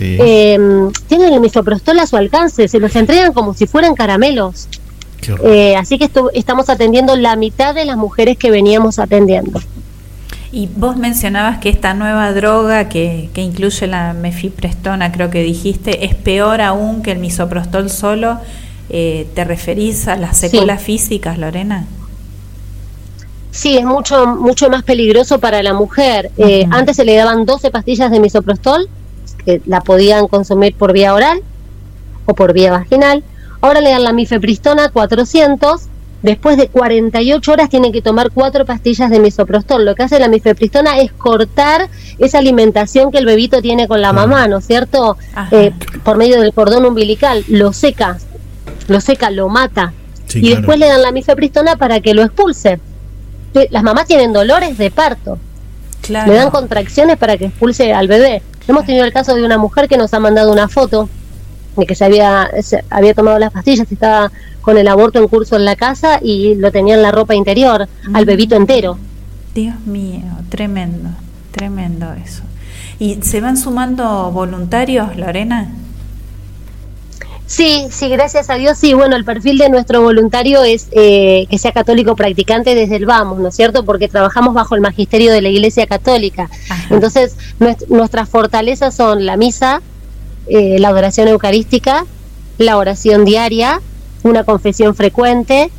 em, 0.00 0.90
tienen 1.06 1.32
el 1.32 1.40
misoprostol 1.40 2.00
a 2.00 2.06
su 2.06 2.16
alcance, 2.16 2.66
se 2.66 2.80
los 2.80 2.96
entregan 2.96 3.32
como 3.32 3.54
si 3.54 3.66
fueran 3.66 3.94
caramelos. 3.94 4.68
Eh, 5.44 5.76
así 5.76 5.98
que 5.98 6.10
estamos 6.34 6.68
atendiendo 6.68 7.14
la 7.14 7.36
mitad 7.36 7.76
de 7.76 7.84
las 7.84 7.96
mujeres 7.96 8.36
que 8.36 8.50
veníamos 8.50 8.98
atendiendo. 8.98 9.60
Y 10.52 10.68
vos 10.76 10.98
mencionabas 10.98 11.58
que 11.58 11.70
esta 11.70 11.94
nueva 11.94 12.30
droga 12.34 12.90
que, 12.90 13.30
que 13.32 13.40
incluye 13.40 13.86
la 13.86 14.12
mefiprestona, 14.12 15.10
creo 15.10 15.30
que 15.30 15.42
dijiste, 15.42 16.04
es 16.04 16.14
peor 16.14 16.60
aún 16.60 17.02
que 17.02 17.12
el 17.12 17.18
misoprostol 17.18 17.88
solo. 17.88 18.38
Eh, 18.90 19.26
¿Te 19.34 19.44
referís 19.44 20.06
a 20.08 20.16
las 20.16 20.36
secuelas 20.36 20.82
físicas, 20.82 21.38
Lorena? 21.38 21.86
Sí, 23.50 23.78
es 23.78 23.84
mucho, 23.86 24.26
mucho 24.26 24.68
más 24.68 24.82
peligroso 24.82 25.40
para 25.40 25.62
la 25.62 25.72
mujer. 25.72 26.30
Eh, 26.36 26.66
antes 26.70 26.96
se 26.96 27.06
le 27.06 27.16
daban 27.16 27.46
12 27.46 27.70
pastillas 27.70 28.10
de 28.10 28.20
misoprostol, 28.20 28.90
que 29.46 29.62
la 29.64 29.80
podían 29.80 30.28
consumir 30.28 30.74
por 30.74 30.92
vía 30.92 31.14
oral 31.14 31.40
o 32.26 32.34
por 32.34 32.52
vía 32.52 32.72
vaginal. 32.72 33.24
Ahora 33.62 33.80
le 33.80 33.90
dan 33.90 34.04
la 34.04 34.12
mifepristona 34.12 34.90
400 34.90 35.88
Después 36.22 36.56
de 36.56 36.68
48 36.68 37.52
horas 37.52 37.68
tienen 37.68 37.92
que 37.92 38.00
tomar 38.00 38.30
cuatro 38.30 38.64
pastillas 38.64 39.10
de 39.10 39.18
misoprostol. 39.18 39.84
Lo 39.84 39.96
que 39.96 40.04
hace 40.04 40.20
la 40.20 40.28
mifepristona 40.28 40.98
es 40.98 41.12
cortar 41.12 41.88
esa 42.18 42.38
alimentación 42.38 43.10
que 43.10 43.18
el 43.18 43.26
bebito 43.26 43.60
tiene 43.60 43.88
con 43.88 44.00
la 44.00 44.12
mamá, 44.12 44.46
¿no 44.46 44.58
es 44.58 44.66
cierto? 44.66 45.16
Eh, 45.50 45.72
por 46.04 46.16
medio 46.16 46.40
del 46.40 46.52
cordón 46.52 46.86
umbilical. 46.86 47.44
Lo 47.48 47.72
seca, 47.72 48.18
lo 48.86 49.00
seca, 49.00 49.30
lo 49.30 49.48
mata. 49.48 49.92
y 50.34 50.50
después 50.50 50.78
le 50.78 50.86
dan 50.86 51.02
la 51.02 51.12
mifepristona 51.12 51.76
para 51.76 52.00
que 52.00 52.14
lo 52.14 52.22
expulse. 52.22 52.78
Las 53.70 53.82
mamás 53.82 54.06
tienen 54.06 54.32
dolores 54.32 54.78
de 54.78 54.90
parto. 54.90 55.38
Le 56.08 56.34
dan 56.34 56.50
contracciones 56.50 57.16
para 57.18 57.36
que 57.36 57.46
expulse 57.46 57.92
al 57.92 58.06
bebé. 58.08 58.42
Hemos 58.68 58.86
tenido 58.86 59.04
el 59.04 59.12
caso 59.12 59.34
de 59.34 59.44
una 59.44 59.58
mujer 59.58 59.88
que 59.88 59.96
nos 59.96 60.14
ha 60.14 60.20
mandado 60.20 60.52
una 60.52 60.68
foto 60.68 61.08
de 61.76 61.86
que 61.86 61.94
se 61.94 62.04
había, 62.04 62.50
se 62.62 62.84
había 62.90 63.14
tomado 63.14 63.38
las 63.38 63.52
pastillas 63.52 63.90
estaba 63.90 64.30
con 64.60 64.78
el 64.78 64.88
aborto 64.88 65.18
en 65.18 65.28
curso 65.28 65.56
en 65.56 65.64
la 65.64 65.76
casa 65.76 66.18
y 66.22 66.54
lo 66.54 66.70
tenía 66.70 66.94
en 66.94 67.02
la 67.02 67.10
ropa 67.10 67.34
interior, 67.34 67.88
al 68.14 68.24
bebito 68.24 68.54
entero. 68.54 68.98
Dios 69.54 69.78
mío, 69.86 70.22
tremendo, 70.48 71.10
tremendo 71.50 72.12
eso. 72.12 72.42
¿Y 72.98 73.20
se 73.22 73.40
van 73.40 73.56
sumando 73.56 74.30
voluntarios, 74.30 75.16
Lorena? 75.16 75.72
Sí, 77.52 77.88
sí, 77.90 78.08
gracias 78.08 78.48
a 78.48 78.54
Dios, 78.54 78.78
sí. 78.78 78.94
Bueno, 78.94 79.14
el 79.14 79.26
perfil 79.26 79.58
de 79.58 79.68
nuestro 79.68 80.00
voluntario 80.00 80.62
es 80.62 80.88
eh, 80.92 81.46
que 81.50 81.58
sea 81.58 81.72
católico 81.72 82.16
practicante 82.16 82.74
desde 82.74 82.96
el 82.96 83.04
vamos, 83.04 83.40
¿no 83.40 83.48
es 83.48 83.54
cierto? 83.54 83.84
Porque 83.84 84.08
trabajamos 84.08 84.54
bajo 84.54 84.74
el 84.74 84.80
magisterio 84.80 85.30
de 85.32 85.42
la 85.42 85.50
Iglesia 85.50 85.86
Católica. 85.86 86.48
Entonces, 86.88 87.36
nuestras 87.88 88.30
fortalezas 88.30 88.94
son 88.94 89.26
la 89.26 89.36
misa, 89.36 89.82
eh, 90.48 90.78
la 90.78 90.88
adoración 90.88 91.28
eucarística, 91.28 92.04
la 92.58 92.76
oración 92.76 93.24
diaria, 93.24 93.80
una 94.22 94.44
confesión 94.44 94.94
frecuente. 94.94 95.70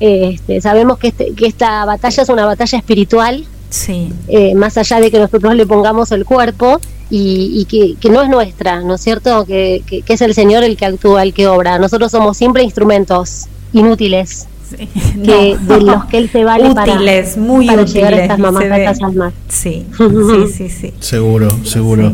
Este, 0.00 0.60
sabemos 0.60 0.98
que, 0.98 1.08
este, 1.08 1.32
que 1.34 1.46
esta 1.46 1.84
batalla 1.84 2.22
es 2.22 2.28
una 2.28 2.44
batalla 2.44 2.78
espiritual, 2.78 3.46
sí. 3.70 4.12
Eh, 4.28 4.54
más 4.54 4.76
allá 4.76 5.00
de 5.00 5.10
que 5.10 5.18
nosotros 5.18 5.54
le 5.54 5.66
pongamos 5.66 6.10
el 6.12 6.24
cuerpo 6.24 6.80
y, 7.14 7.66
que, 8.00 8.08
no 8.08 8.22
es 8.22 8.28
nuestra, 8.30 8.80
¿no 8.80 8.94
es 8.94 9.02
cierto? 9.02 9.44
Que, 9.44 9.82
es 10.06 10.20
el 10.22 10.34
Señor 10.34 10.64
el 10.64 10.76
que 10.76 10.86
actúa, 10.86 11.22
el 11.22 11.34
que 11.34 11.46
obra. 11.46 11.78
Nosotros 11.78 12.10
somos 12.10 12.36
siempre 12.36 12.62
instrumentos 12.62 13.48
inútiles. 13.72 14.46
Que, 14.72 15.56
de 15.60 15.80
los 15.80 16.04
que 16.06 16.18
él 16.18 16.30
se 16.30 16.44
vale 16.44 16.70
útiles, 16.70 17.30
para, 17.30 17.42
muy 17.42 17.66
para 17.66 17.84
llegar 17.84 18.14
a 18.14 18.22
estas 18.22 18.38
mamás 18.38 19.32
Sí, 19.48 19.86
sí, 19.98 20.52
sí, 20.52 20.68
sí. 20.68 20.94
Seguro, 21.00 21.56
seguro. 21.64 22.12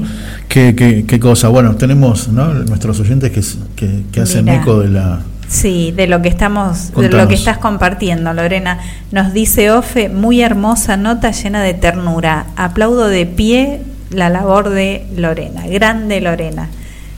Qué, 0.48 0.74
qué, 0.74 1.05
qué, 1.06 1.20
cosa. 1.20 1.48
Bueno, 1.48 1.76
tenemos 1.76 2.28
¿no? 2.28 2.52
nuestros 2.55 3.01
oyentes 3.01 3.30
que, 3.76 4.02
que, 4.10 4.20
hacen 4.20 4.48
eco 4.48 4.80
de 4.80 4.89
la, 4.89 5.20
Sí, 5.48 5.93
de 5.96 6.06
lo 6.06 6.20
que 6.20 6.28
estamos, 6.28 6.93
de 6.93 7.09
lo 7.09 7.27
que 7.27 7.35
estás 7.35 7.56
compartiendo, 7.56 8.35
Lorena. 8.35 8.80
Nos 9.12 9.32
dice 9.32 9.70
Ofe, 9.70 10.11
muy 10.11 10.43
hermosa 10.43 10.98
nota 10.98 11.30
llena 11.30 11.62
de 11.62 11.72
ternura. 11.72 12.46
Aplaudo 12.56 13.09
de 13.09 13.24
pie 13.24 13.80
la 14.11 14.28
labor 14.28 14.69
de 14.69 15.06
Lorena, 15.16 15.66
grande 15.66 16.20
Lorena. 16.20 16.69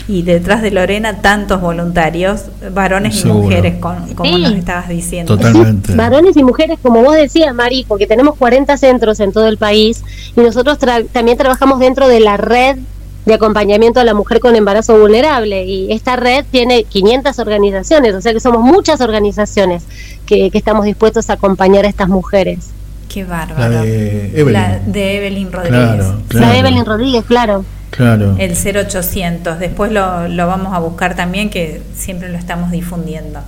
Y 0.08 0.22
detrás 0.22 0.62
de 0.62 0.70
Lorena 0.70 1.22
tantos 1.22 1.60
voluntarios, 1.60 2.46
varones 2.72 3.24
y 3.24 3.28
mujeres, 3.28 3.76
como 3.76 4.38
nos 4.38 4.52
estabas 4.52 4.88
diciendo. 4.88 5.36
Totalmente. 5.36 5.94
Varones 5.96 6.36
y 6.36 6.42
mujeres, 6.42 6.78
como 6.82 7.02
vos 7.02 7.14
decías, 7.14 7.54
Mari, 7.54 7.84
porque 7.86 8.06
tenemos 8.06 8.36
40 8.36 8.76
centros 8.76 9.20
en 9.20 9.32
todo 9.32 9.46
el 9.46 9.56
país 9.56 10.02
y 10.36 10.40
nosotros 10.40 10.78
también 11.12 11.38
trabajamos 11.38 11.78
dentro 11.78 12.08
de 12.08 12.20
la 12.20 12.36
red 12.36 12.78
de 13.26 13.34
acompañamiento 13.34 14.00
a 14.00 14.04
la 14.04 14.14
mujer 14.14 14.40
con 14.40 14.56
embarazo 14.56 14.98
vulnerable 14.98 15.64
y 15.64 15.92
esta 15.92 16.16
red 16.16 16.44
tiene 16.50 16.84
500 16.84 17.38
organizaciones, 17.38 18.14
o 18.14 18.20
sea 18.20 18.32
que 18.32 18.40
somos 18.40 18.62
muchas 18.62 19.00
organizaciones 19.00 19.84
que, 20.26 20.50
estamos 20.52 20.84
dispuestos 20.84 21.30
a 21.30 21.34
acompañar 21.34 21.84
a 21.84 21.88
estas 21.88 22.08
mujeres. 22.08 22.70
Qué 23.08 23.24
bárbaro. 23.24 23.72
La 23.72 23.82
de 23.82 24.40
Evelyn, 24.40 24.52
la 24.52 24.78
de 24.78 25.16
Evelyn 25.16 25.52
Rodríguez. 25.52 26.06
La 26.30 26.50
de 26.50 26.58
Evelyn 26.58 26.84
Rodríguez, 26.84 27.24
claro. 27.24 27.64
Claro. 27.90 28.36
El 28.38 28.56
0800. 28.56 29.58
Después 29.58 29.92
lo, 29.92 30.28
lo 30.28 30.46
vamos 30.46 30.72
a 30.72 30.78
buscar 30.78 31.16
también, 31.16 31.50
que 31.50 31.82
siempre 31.94 32.28
lo 32.28 32.38
estamos 32.38 32.70
difundiendo. 32.70 33.40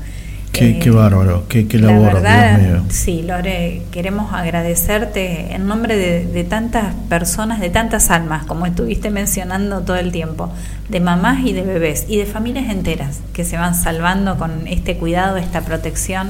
Qué, 0.52 0.78
qué 0.78 0.90
bárbaro, 0.90 1.46
qué, 1.48 1.66
qué 1.66 1.78
labor, 1.78 2.12
la 2.12 2.20
verdad, 2.20 2.82
Sí, 2.90 3.22
Lore, 3.22 3.82
queremos 3.90 4.34
agradecerte 4.34 5.54
en 5.54 5.66
nombre 5.66 5.96
de, 5.96 6.44
tantas 6.44 6.94
personas, 7.08 7.58
de 7.58 7.70
tantas 7.70 8.10
almas, 8.10 8.44
como 8.44 8.66
estuviste 8.66 9.10
mencionando 9.10 9.80
todo 9.80 9.96
el 9.96 10.12
tiempo, 10.12 10.52
de 10.90 11.00
mamás 11.00 11.40
y 11.46 11.54
de 11.54 11.62
bebés 11.62 12.04
y 12.06 12.18
de 12.18 12.26
familias 12.26 12.70
enteras 12.70 13.20
que 13.32 13.44
se 13.44 13.56
van 13.56 13.74
salvando 13.74 14.36
con 14.36 14.66
este 14.66 14.98
cuidado, 14.98 15.38
esta 15.38 15.62
protección. 15.62 16.28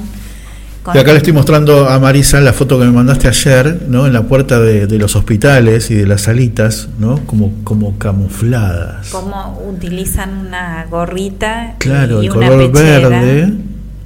Y 0.94 0.98
acá 0.98 1.12
le 1.12 1.18
estoy 1.18 1.32
mostrando 1.32 1.88
a 1.88 1.98
Marisa 1.98 2.40
la 2.40 2.52
foto 2.52 2.78
que 2.78 2.84
me 2.84 2.90
mandaste 2.90 3.28
ayer, 3.28 3.82
¿no? 3.88 4.06
En 4.06 4.12
la 4.12 4.22
puerta 4.22 4.58
de, 4.58 4.86
los 4.98 5.14
hospitales 5.16 5.90
y 5.90 5.94
de 5.94 6.06
las 6.06 6.22
salitas, 6.22 6.88
¿no? 6.98 7.20
Como, 7.26 7.52
como 7.64 7.98
camufladas. 7.98 9.08
Cómo 9.10 9.62
utilizan 9.68 10.46
una 10.46 10.86
gorrita 10.90 11.76
claro, 11.78 12.22
y 12.22 12.26
el 12.26 12.32
una 12.32 12.48
color 12.48 12.72
verde 12.72 13.52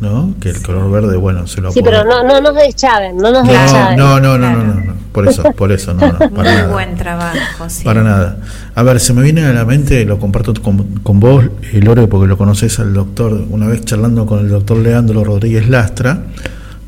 ¿no? 0.01 0.35
Que 0.41 0.51
el 0.51 0.63
color 0.63 0.91
verde, 0.91 1.17
bueno, 1.17 1.47
se 1.47 1.61
lo 1.61 1.73
Sí, 1.73 1.81
pero 1.83 2.05
no, 2.05 2.23
no 2.23 2.41
nos 2.41 2.55
deschaven, 2.55 3.17
no 3.17 3.31
nos 3.31 3.45
no, 3.47 3.53
deschaven. 3.53 3.99
No, 3.99 4.21
no, 4.21 4.39
no, 4.39 4.51
no, 4.51 4.75
no, 4.75 4.95
por 5.13 5.27
eso, 5.29 5.43
por 5.53 5.73
eso, 5.73 5.95
no, 5.95 6.07
no 6.07 6.31
para 6.35 6.65
Muy 6.65 6.73
buen 6.73 6.97
trabajo, 6.97 7.69
sí. 7.69 7.85
Para 7.85 8.03
nada. 8.03 8.39
A 8.75 8.83
ver, 8.83 9.01
se 9.01 9.15
me 9.15 9.23
viene 9.23 9.45
a 9.45 9.53
la 9.53 9.65
mente, 9.65 10.05
lo 10.05 10.19
comparto 10.19 10.53
con, 10.63 10.99
con 11.03 11.21
vos, 11.21 11.47
eh, 11.73 11.81
Lore, 11.81 12.07
porque 12.07 12.27
lo 12.27 12.37
conoces 12.37 12.79
al 12.79 12.93
doctor, 12.93 13.45
una 13.51 13.67
vez 13.67 13.85
charlando 13.85 14.27
con 14.27 14.41
el 14.41 14.51
doctor 14.51 14.77
Leandro 14.79 15.25
Rodríguez 15.25 15.69
Lastra, 15.69 16.21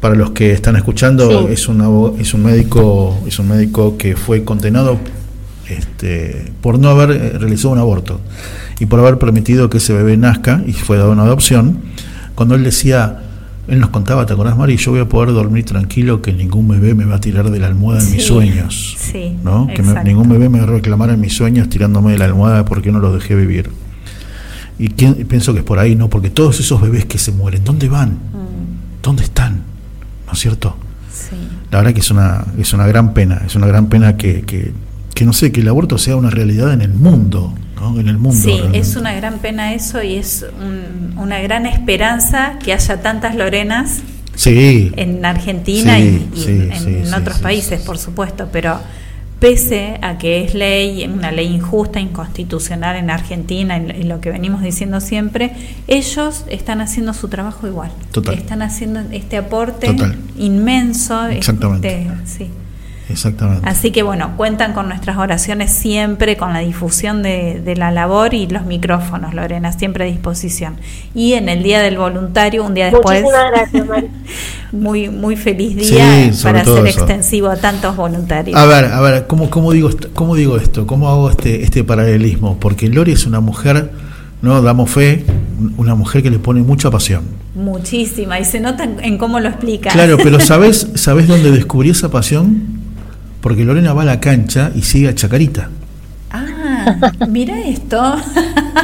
para 0.01 0.15
los 0.15 0.31
que 0.31 0.53
están 0.53 0.77
escuchando, 0.77 1.49
es, 1.49 1.69
un 1.69 2.17
es 2.21 2.33
un 2.35 2.43
médico, 2.45 3.19
es 3.27 3.39
un 3.39 3.49
médico 3.49 3.97
que 3.99 4.15
fue 4.17 4.45
condenado 4.45 4.99
este, 5.69 6.53
por 6.61 6.79
no 6.79 6.89
haber 6.89 7.11
eh, 7.11 7.39
realizado 7.39 7.71
un 7.71 7.79
aborto 7.79 8.21
y 8.81 8.87
por 8.87 9.01
haber 9.01 9.19
permitido 9.19 9.69
que 9.69 9.79
ese 9.79 9.93
bebé 9.93 10.17
nazca 10.17 10.63
y 10.67 10.73
fue 10.73 10.97
dado 10.97 11.13
una 11.13 11.23
adopción 11.25 11.81
cuando 12.35 12.55
él 12.55 12.63
decía, 12.65 13.23
él 13.67 13.81
nos 13.81 13.91
contaba, 13.91 14.25
¿te 14.25 14.33
acordás, 14.33 14.57
Mari? 14.57 14.77
Yo 14.77 14.93
voy 14.93 15.01
a 15.01 15.09
poder 15.09 15.33
dormir 15.35 15.65
tranquilo 15.65 16.23
que 16.23 16.33
ningún 16.33 16.69
bebé 16.69 16.95
me 16.95 17.05
va 17.05 17.17
a 17.17 17.21
tirar 17.21 17.51
de 17.51 17.59
la 17.59 17.67
almohada 17.67 18.01
en 18.01 18.11
mis 18.13 18.25
sueños. 18.25 18.97
Sí, 18.99 19.37
¿no? 19.43 19.67
Que 19.67 19.83
ningún 20.05 20.29
bebé 20.29 20.49
me 20.49 20.59
va 20.61 20.65
a 20.65 20.69
reclamar 20.69 21.11
en 21.11 21.21
mis 21.21 21.35
sueños 21.35 21.69
tirándome 21.69 22.13
de 22.13 22.19
la 22.19 22.27
almohada 22.27 22.65
porque 22.65 22.93
no 22.93 23.01
los 23.01 23.13
dejé 23.13 23.35
vivir. 23.35 23.71
Y 24.79 24.89
quién- 24.91 25.15
pienso 25.27 25.53
que 25.53 25.59
es 25.59 25.65
por 25.65 25.81
ahí, 25.81 25.97
¿no? 25.97 26.09
Porque 26.09 26.31
todos 26.31 26.61
esos 26.61 26.81
bebés 26.81 27.05
que 27.07 27.19
se 27.19 27.33
mueren, 27.33 27.65
¿dónde 27.65 27.89
van? 27.89 28.17
¿Dónde 29.03 29.25
están? 29.25 29.63
¿No 30.29 30.33
es 30.35 30.39
cierto? 30.39 30.77
Sí. 31.13 31.37
La 31.73 31.79
verdad 31.79 31.93
que 31.95 32.01
es 32.01 32.11
una, 32.13 32.45
es 32.59 32.73
una 32.73 32.87
gran 32.87 33.13
pena, 33.15 33.43
es 33.45 33.57
una 33.57 33.67
gran 33.67 33.89
pena 33.89 34.17
que, 34.17 34.43
que, 34.43 34.73
que, 35.15 35.25
no 35.25 35.33
sé, 35.33 35.51
que 35.51 35.61
el 35.61 35.69
aborto 35.69 35.99
sea 35.99 36.15
una 36.17 36.31
realidad 36.31 36.73
en 36.73 36.81
el 36.83 36.95
mundo, 36.95 37.53
¿no? 37.77 37.99
En 37.99 38.09
el 38.09 38.19
mundo. 38.19 38.39
Sí, 38.41 38.53
realmente. 38.53 38.79
es 38.79 38.95
una 38.97 39.13
gran 39.15 39.39
pena 39.41 39.75
eso 39.75 40.03
y 40.03 40.15
es 40.17 40.47
un- 40.61 41.19
una 41.19 41.41
gran 41.41 41.67
esperanza 41.67 42.59
que 42.63 42.73
haya 42.73 43.01
tantas 43.03 43.35
Lorenas 43.35 44.01
Sí, 44.35 44.93
en 44.95 45.25
Argentina 45.25 45.97
Sí, 45.97 46.29
y, 46.33 46.39
y 46.39 46.43
sí, 46.43 46.69
en, 47.07 47.13
otros 47.15 47.39
países, 47.41 47.81
por 47.81 47.99
supuesto, 47.99 48.49
pero 48.53 48.79
pese 49.39 49.99
a 50.03 50.19
que 50.19 50.45
es 50.45 50.55
ley, 50.55 51.05
una 51.07 51.31
ley 51.31 51.47
injusta, 51.47 52.01
inconstitucional 52.01 52.97
en 52.97 53.11
Argentina, 53.11 53.77
en, 53.77 53.91
en 53.91 54.09
lo 54.09 54.21
que 54.21 54.31
venimos 54.31 54.63
diciendo 54.63 55.01
siempre, 55.01 55.53
ellos 55.87 56.45
están 56.49 56.81
haciendo 56.81 57.15
su 57.15 57.29
trabajo 57.29 57.67
igual. 57.67 57.91
Total. 58.11 58.35
Están 58.35 58.63
haciendo 58.63 59.01
este 59.13 59.37
aporte 59.37 59.87
Total. 59.89 60.19
inmenso. 60.37 61.27
Exactamente. 61.27 62.03
este, 62.03 62.27
sí. 62.27 62.51
Exactamente. 63.09 63.69
Así 63.69 63.91
que 63.91 64.03
bueno, 64.03 64.37
cuentan 64.37 64.73
con 64.73 64.89
nuestras 64.89 65.17
oraciones 65.17 65.73
siempre, 65.73 66.37
con 66.37 66.53
la 66.53 66.61
difusión 66.61 67.23
de, 67.23 67.61
de 67.65 67.77
la 67.77 67.91
labor 67.91 68.35
y 68.35 68.47
los 68.47 68.65
micrófonos, 68.65 69.35
Lorena, 69.35 69.73
siempre 69.73 70.05
a 70.05 70.07
disposición. 70.07 70.77
Y 71.15 71.35
en 71.35 71.49
el 71.49 71.63
Día 71.63 71.81
del 71.81 71.99
Voluntario, 71.99 72.65
un 72.65 72.75
día 72.75 72.87
después, 72.91 73.23
Muchísimas 73.23 73.51
gracias, 73.53 73.87
Mari. 73.87 74.09
muy, 74.73 75.09
muy 75.09 75.37
feliz 75.37 75.87
Sí, 75.87 75.95
día 75.95 76.33
sobre 76.33 76.61
para 76.61 76.63
eso. 76.63 76.87
extensivo 76.87 77.49
a 77.49 77.57
tantos 77.57 77.97
voluntarios. 77.97 78.57
A 78.59 78.67
ver, 78.67 78.87
a 78.87 79.01
ver, 79.01 79.27
¿cómo, 79.27 79.49
cómo, 79.51 79.73
digo, 79.73 79.89
esto, 79.89 80.09
¿cómo 80.15 80.35
digo 80.35 80.57
esto? 80.57 80.87
¿Cómo 80.87 81.09
hago 81.09 81.31
este, 81.31 81.63
este 81.63 81.85
paralelismo? 81.85 82.59
Porque 82.61 82.89
Lori 82.89 83.13
es 83.13 83.27
una 83.27 83.41
mujer, 83.41 83.91
no 84.43 84.61
damos 84.63 84.91
fe, 84.91 85.25
una 85.77 85.95
mujer 85.95 86.23
que 86.23 86.31
le 86.31 86.39
pone 86.39 86.63
mucha 86.63 86.91
pasión. 86.91 87.25
Muchísima, 87.55 88.39
y 88.39 88.45
se 88.45 88.61
nota 88.61 88.85
en, 88.85 89.03
en 89.03 89.19
cómo 89.19 89.41
lo 89.41 89.49
explica. 89.49 89.91
Claro, 89.91 90.17
pero 90.23 90.39
¿sabes, 90.45 90.89
¿sabes 90.95 91.27
dónde 91.27 91.51
descubrí 91.51 91.91
esa 91.91 92.11
pasión? 92.11 92.78
Porque 93.41 93.65
Lorena 93.65 93.93
va 93.93 94.03
a 94.03 94.07
la 94.07 94.21
cancha 94.21 94.73
y 94.75 94.83
sigue 94.83 95.09
a 95.09 95.15
Chacarita. 95.15 95.71
Ah, 96.31 96.97
mira 97.29 97.61
esto. 97.61 98.17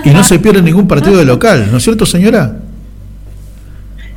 Y 0.05 0.10
no 0.10 0.24
se 0.24 0.39
pierde 0.39 0.62
ningún 0.62 0.86
partido 0.86 1.16
de 1.16 1.24
local, 1.24 1.68
¿no 1.70 1.78
es 1.78 1.83
cierto, 1.83 2.07
señora? 2.07 2.57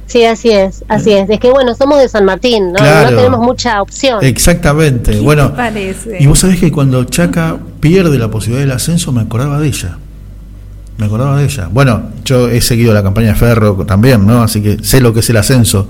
Sí, 0.08 0.24
así 0.24 0.50
es, 0.50 0.86
así 0.88 1.12
es. 1.12 1.30
Es 1.30 1.40
que 1.40 1.52
bueno, 1.52 1.76
somos 1.76 2.00
de 2.00 2.08
San 2.08 2.24
Martín, 2.24 2.72
¿no? 2.72 2.76
Claro. 2.76 3.12
No 3.12 3.18
tenemos 3.18 3.42
mucha 3.42 3.82
opción. 3.82 4.24
Exactamente. 4.24 5.12
¿Qué 5.12 5.20
bueno, 5.20 5.50
te 5.50 5.58
parece? 5.58 6.18
y 6.20 6.26
vos 6.28 6.40
sabés 6.40 6.60
que 6.60 6.72
cuando 6.72 7.04
Chaca 7.04 7.58
pierde 7.82 8.18
la 8.18 8.32
posibilidad 8.32 8.66
del 8.66 8.72
ascenso, 8.72 9.12
me 9.12 9.22
acordaba 9.22 9.60
de 9.60 9.68
ella. 9.68 9.98
Me 10.98 11.06
acordaba 11.06 11.38
de 11.38 11.44
ella. 11.44 11.68
Bueno, 11.72 12.04
yo 12.24 12.48
he 12.50 12.62
seguido 12.62 12.94
la 12.94 13.04
campaña 13.04 13.30
de 13.30 13.36
Ferro 13.36 13.76
también, 13.86 14.26
¿no? 14.26 14.42
Así 14.42 14.62
que 14.62 14.82
sé 14.82 15.02
lo 15.02 15.14
que 15.14 15.20
es 15.20 15.30
el 15.30 15.38
ascenso. 15.38 15.88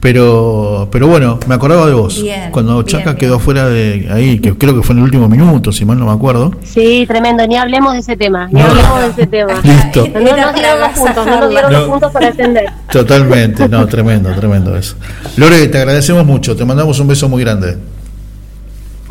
Pero, 0.00 0.88
pero 0.90 1.08
bueno, 1.08 1.38
me 1.46 1.54
acordaba 1.54 1.86
de 1.86 1.92
vos. 1.92 2.22
Bien, 2.22 2.50
cuando 2.50 2.74
bien, 2.76 2.86
Chaca 2.86 3.04
bien. 3.12 3.16
quedó 3.18 3.38
fuera 3.38 3.68
de 3.68 4.08
ahí, 4.10 4.38
que 4.38 4.56
creo 4.56 4.74
que 4.74 4.82
fue 4.82 4.94
en 4.94 4.98
el 5.00 5.04
último 5.04 5.28
minuto, 5.28 5.72
si 5.72 5.84
mal 5.84 5.98
no 5.98 6.06
me 6.06 6.12
acuerdo. 6.12 6.52
Sí, 6.64 7.04
tremendo. 7.06 7.46
Ni 7.46 7.56
hablemos 7.56 7.92
de 7.92 7.98
ese 7.98 8.16
tema. 8.16 8.48
Ni 8.50 8.60
No. 8.60 8.66
hablemos 8.66 9.00
de 9.00 9.08
ese 9.10 9.26
tema. 9.26 9.60
Listo. 9.62 10.06
No, 10.14 10.20
no 10.20 10.36
nos 10.36 10.54
dieron 10.54 10.80
los 10.80 10.88
puntos, 10.90 11.26
no 11.26 11.40
nos 11.40 11.50
dieron 11.50 11.72
los 11.72 11.88
puntos 11.88 12.12
para 12.12 12.28
ascender. 12.28 12.64
Totalmente, 12.90 13.68
no, 13.68 13.86
tremendo, 13.86 14.30
tremendo 14.34 14.74
eso. 14.76 14.96
Lore, 15.36 15.68
te 15.68 15.78
agradecemos 15.78 16.24
mucho, 16.24 16.56
te 16.56 16.64
mandamos 16.64 16.98
un 16.98 17.06
beso 17.08 17.28
muy 17.28 17.42
grande. 17.42 17.76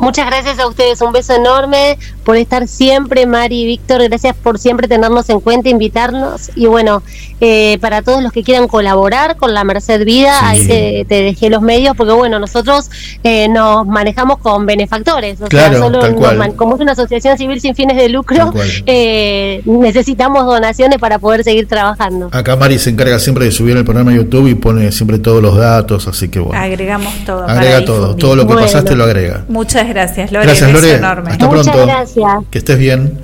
Muchas 0.00 0.26
gracias 0.26 0.58
a 0.58 0.66
ustedes, 0.66 1.00
un 1.02 1.12
beso 1.12 1.34
enorme 1.34 1.98
por 2.24 2.36
estar 2.36 2.66
siempre, 2.68 3.26
Mari 3.26 3.62
y 3.62 3.66
Víctor, 3.66 4.02
gracias 4.04 4.34
por 4.36 4.58
siempre 4.58 4.88
tenernos 4.88 5.28
en 5.30 5.40
cuenta, 5.40 5.68
invitarnos 5.68 6.50
y 6.56 6.66
bueno, 6.66 7.02
eh, 7.40 7.78
para 7.80 8.02
todos 8.02 8.22
los 8.22 8.32
que 8.32 8.42
quieran 8.42 8.66
colaborar 8.68 9.36
con 9.36 9.52
la 9.54 9.62
Merced 9.64 10.04
Vida, 10.04 10.32
Sí. 10.40 10.44
ahí 10.46 10.66
te, 10.66 11.04
te 11.08 11.22
dejé 11.22 11.50
los 11.50 11.60
medios 11.62 11.94
porque 11.96 12.12
bueno, 12.12 12.38
nosotros 12.38 12.90
eh, 13.24 13.48
nos 13.48 13.86
manejamos 13.86 14.38
con 14.38 14.64
benefactores, 14.66 15.40
o 15.42 15.46
Claro, 15.48 15.72
sea, 15.74 15.82
solo 15.82 16.00
tal 16.00 16.38
nos 16.38 16.54
como 16.54 16.74
es 16.76 16.80
una 16.80 16.92
asociación 16.92 17.36
civil 17.36 17.60
sin 17.60 17.74
fines 17.74 17.96
de 17.96 18.08
lucro, 18.08 18.52
eh, 18.86 19.62
necesitamos 19.66 20.46
donaciones 20.46 20.98
para 20.98 21.18
poder 21.18 21.44
seguir 21.44 21.66
trabajando. 21.68 22.28
Acá 22.32 22.56
Mari 22.56 22.78
se 22.78 22.90
encarga 22.90 23.18
siempre 23.18 23.44
de 23.44 23.50
subir 23.50 23.76
el 23.76 23.84
programa 23.84 24.12
a 24.12 24.14
YouTube 24.14 24.46
y 24.48 24.54
pone 24.54 24.92
siempre 24.92 25.18
todos 25.18 25.42
los 25.42 25.56
datos, 25.56 26.06
así 26.08 26.28
que 26.28 26.40
bueno. 26.40 26.60
Agregamos 26.60 27.12
todo. 27.26 27.46
para 27.46 27.52
Agrega 27.60 27.84
todo, 27.84 27.98
difundir. 28.00 28.20
todo 28.24 28.36
lo 28.36 28.42
que 28.46 28.52
Bueno. 28.54 28.62
pasaste 28.66 28.94
lo 28.94 29.04
agrega. 29.04 29.44
Muchas 29.48 29.74
gracias, 29.74 29.89
Lore. 30.32 30.46
Gracias, 30.46 30.72
beso 30.72 30.86
Lore. 30.86 30.96
enorme. 30.98 31.30
Hasta 31.30 31.46
Muchas 31.46 31.66
pronto. 31.68 31.86
gracias. 31.86 32.26
Que 32.50 32.58
estés 32.58 32.78
bien. 32.78 33.18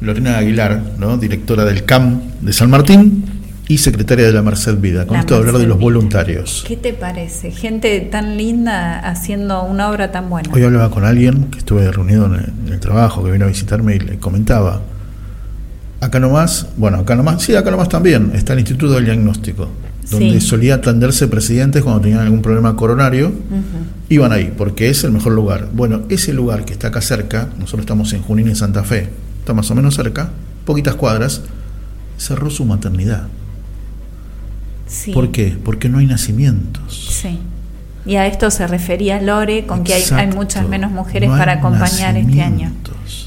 Lorena 0.00 0.38
Aguilar, 0.38 0.82
¿no? 0.98 1.16
directora 1.16 1.64
del 1.64 1.84
CAM 1.84 2.20
de 2.40 2.52
San 2.52 2.68
Martín 2.70 3.24
y 3.68 3.78
secretaria 3.78 4.26
de 4.26 4.32
la 4.32 4.42
Merced 4.42 4.76
Vida. 4.76 5.06
Con 5.06 5.14
La 5.14 5.20
esto 5.20 5.34
de 5.34 5.40
hablar 5.40 5.54
de 5.54 5.58
Merced 5.60 5.68
los 5.70 5.80
voluntarios. 5.80 6.64
¿Qué 6.66 6.76
te 6.76 6.92
parece? 6.92 7.50
Gente 7.50 8.00
tan 8.00 8.36
linda 8.36 8.98
haciendo 8.98 9.62
una 9.62 9.88
obra 9.90 10.12
tan 10.12 10.28
buena. 10.28 10.50
Hoy 10.52 10.62
hablaba 10.62 10.90
con 10.90 11.04
alguien 11.04 11.44
que 11.44 11.58
estuve 11.58 11.90
reunido 11.90 12.26
en 12.26 12.34
el, 12.34 12.52
en 12.66 12.72
el 12.74 12.80
trabajo, 12.80 13.24
que 13.24 13.30
vino 13.30 13.46
a 13.46 13.48
visitarme 13.48 13.96
y 13.96 14.00
le 14.00 14.18
comentaba. 14.18 14.82
Acá 16.00 16.20
nomás, 16.20 16.66
bueno, 16.76 16.98
acá 16.98 17.14
nomás, 17.14 17.42
sí, 17.42 17.56
acá 17.56 17.70
nomás 17.70 17.88
también, 17.88 18.32
está 18.34 18.52
el 18.52 18.58
Instituto 18.58 18.92
del 18.92 19.06
Diagnóstico, 19.06 19.70
donde 20.10 20.40
Sí. 20.40 20.46
solía 20.46 20.74
atenderse 20.76 21.28
presidentes 21.28 21.82
cuando 21.82 22.00
tenían 22.02 22.20
algún 22.20 22.42
problema 22.42 22.76
coronario, 22.76 23.32
iban 24.08 24.32
ahí, 24.32 24.52
porque 24.56 24.88
es 24.90 25.02
el 25.04 25.12
mejor 25.12 25.32
lugar. 25.32 25.68
Bueno, 25.72 26.02
ese 26.08 26.32
lugar 26.32 26.64
que 26.64 26.72
está 26.72 26.88
acá 26.88 27.00
cerca, 27.00 27.48
nosotros 27.58 27.80
estamos 27.80 28.12
en 28.12 28.22
Junín 28.22 28.48
y 28.48 28.54
Santa 28.54 28.84
Fe, 28.84 29.08
está 29.40 29.54
más 29.54 29.70
o 29.70 29.74
menos 29.74 29.94
cerca, 29.94 30.30
poquitas 30.66 30.94
cuadras, 30.94 31.42
cerró 32.18 32.50
su 32.50 32.64
maternidad. 32.64 33.28
Sí. 34.86 35.12
¿Por 35.12 35.32
qué? 35.32 35.56
Porque 35.64 35.88
no 35.88 35.98
hay 35.98 36.06
nacimientos. 36.06 37.08
Sí. 37.22 37.38
Y 38.06 38.16
a 38.16 38.26
esto 38.26 38.50
se 38.50 38.66
refería 38.66 39.20
Lore, 39.20 39.64
con 39.66 39.82
que 39.82 39.94
hay, 39.94 40.26
muchas 40.34 40.68
menos 40.68 40.90
mujeres 40.90 41.30
No 41.30 41.38
para 41.38 41.52
acompañar 41.54 42.16
este 42.16 42.42
año. 42.42 42.70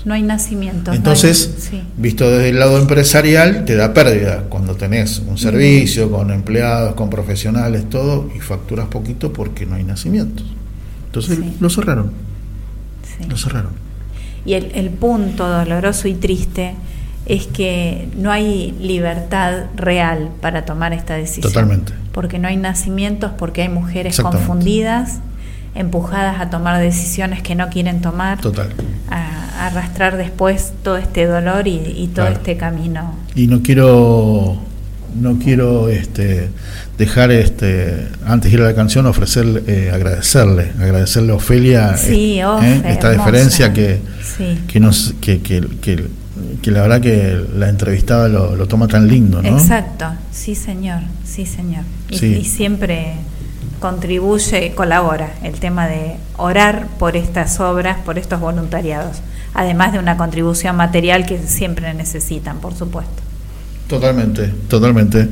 No 0.06 0.14
hay 0.14 0.22
nacimientos. 0.22 0.85
no 0.85 0.91
hay- 0.91 0.97
Entonces, 0.97 1.56
sí. 1.69 1.81
visto 1.97 2.30
desde 2.30 2.49
el 2.49 2.59
lado 2.59 2.77
empresarial, 2.80 3.65
te 3.65 3.75
da 3.75 3.93
pérdida 3.93 4.43
cuando 4.49 4.75
tenés 4.75 5.19
un 5.27 5.38
servicio 5.38 6.11
con 6.11 6.31
empleados, 6.31 6.93
con 6.95 7.09
profesionales, 7.09 7.89
todo, 7.89 8.30
y 8.35 8.39
facturas 8.39 8.88
poquito 8.88 9.33
porque 9.33 9.65
no 9.65 9.75
hay 9.75 9.83
nacimientos. 9.83 10.45
Entonces 11.07 11.38
Sí. 11.39 11.53
lo 11.59 11.69
cerraron, 11.69 12.11
sí. 13.17 13.27
lo 13.27 13.35
cerraron. 13.38 13.72
Y 14.45 14.53
el, 14.53 14.72
el 14.75 14.89
punto 14.91 15.47
doloroso 15.47 16.07
y 16.07 16.14
triste 16.14 16.75
es 17.27 17.45
que 17.47 18.07
no 18.17 18.31
hay 18.31 18.73
libertad 18.80 19.65
real 19.75 20.30
para 20.41 20.65
tomar 20.65 20.93
esta 20.93 21.15
decisión. 21.15 21.51
Totalmente. 21.51 21.93
Porque 22.14 22.39
no 22.39 22.47
hay 22.47 22.57
nacimientos, 22.57 23.31
porque 23.38 23.61
hay 23.64 23.69
mujeres 23.69 24.19
confundidas, 24.22 25.19
empujadas 25.75 26.39
a 26.39 26.49
tomar 26.49 26.81
decisiones 26.81 27.41
que 27.43 27.53
no 27.53 27.69
quieren 27.69 28.01
tomar, 28.01 28.39
Total. 28.41 28.69
a, 29.09 29.17
a 29.64 29.67
arrastrar 29.67 30.17
después 30.17 30.72
todo 30.83 30.97
este 30.97 31.25
dolor 31.25 31.67
y, 31.67 31.75
y 31.97 32.07
todo 32.07 32.25
Claro. 32.25 32.35
este 32.38 32.57
camino. 32.57 33.14
Y 33.35 33.47
no 33.47 33.61
quiero 33.61 34.59
no 35.19 35.39
quiero 35.39 35.89
este 35.89 36.49
dejar 36.97 37.31
este 37.31 38.07
antes 38.25 38.51
de 38.51 38.57
ir 38.57 38.64
a 38.64 38.67
la 38.67 38.75
canción 38.75 39.06
ofrecer 39.07 39.64
eh, 39.65 39.89
agradecerle 39.91 40.72
agradecerle 40.80 41.31
a 41.31 41.35
Ofelia 41.35 41.97
Sí, 41.97 42.38
eh, 42.39 42.45
Ofe, 42.45 42.75
esta 42.91 43.11
hermosa. 43.11 43.25
deferencia 43.31 43.73
que 43.73 43.99
Sí. 44.38 44.59
que 44.67 44.80
nos 44.80 45.15
que, 45.22 45.41
que, 45.41 45.61
que, 45.81 46.06
que 46.61 46.72
la 46.72 46.82
verdad 46.82 47.01
que 47.01 47.41
la 47.56 47.69
entrevistada 47.69 48.27
lo, 48.27 48.56
lo 48.56 48.67
toma 48.67 48.88
tan 48.88 49.07
lindo 49.07 49.41
¿no? 49.41 49.48
Exacto, 49.57 50.06
sí 50.32 50.56
señor, 50.56 51.01
sí 51.25 51.45
señor. 51.45 51.83
Y, 52.09 52.17
Sí. 52.17 52.25
y 52.41 52.45
siempre 52.45 53.14
contribuye, 53.80 54.74
colabora 54.75 55.33
el 55.43 55.53
tema 55.59 55.88
de 55.88 56.16
orar 56.38 56.88
por 56.98 57.16
estas 57.16 57.59
obras, 57.59 57.98
por 58.03 58.17
estos 58.17 58.40
voluntariados, 58.40 59.17
además 59.53 59.93
de 59.93 59.99
una 59.99 60.17
contribución 60.17 60.75
material 60.75 61.25
que 61.25 61.38
siempre 61.40 61.93
necesitan, 61.93 62.57
por 62.59 62.74
supuesto. 62.74 63.22
Totalmente, 63.88 64.48
totalmente. 64.67 65.27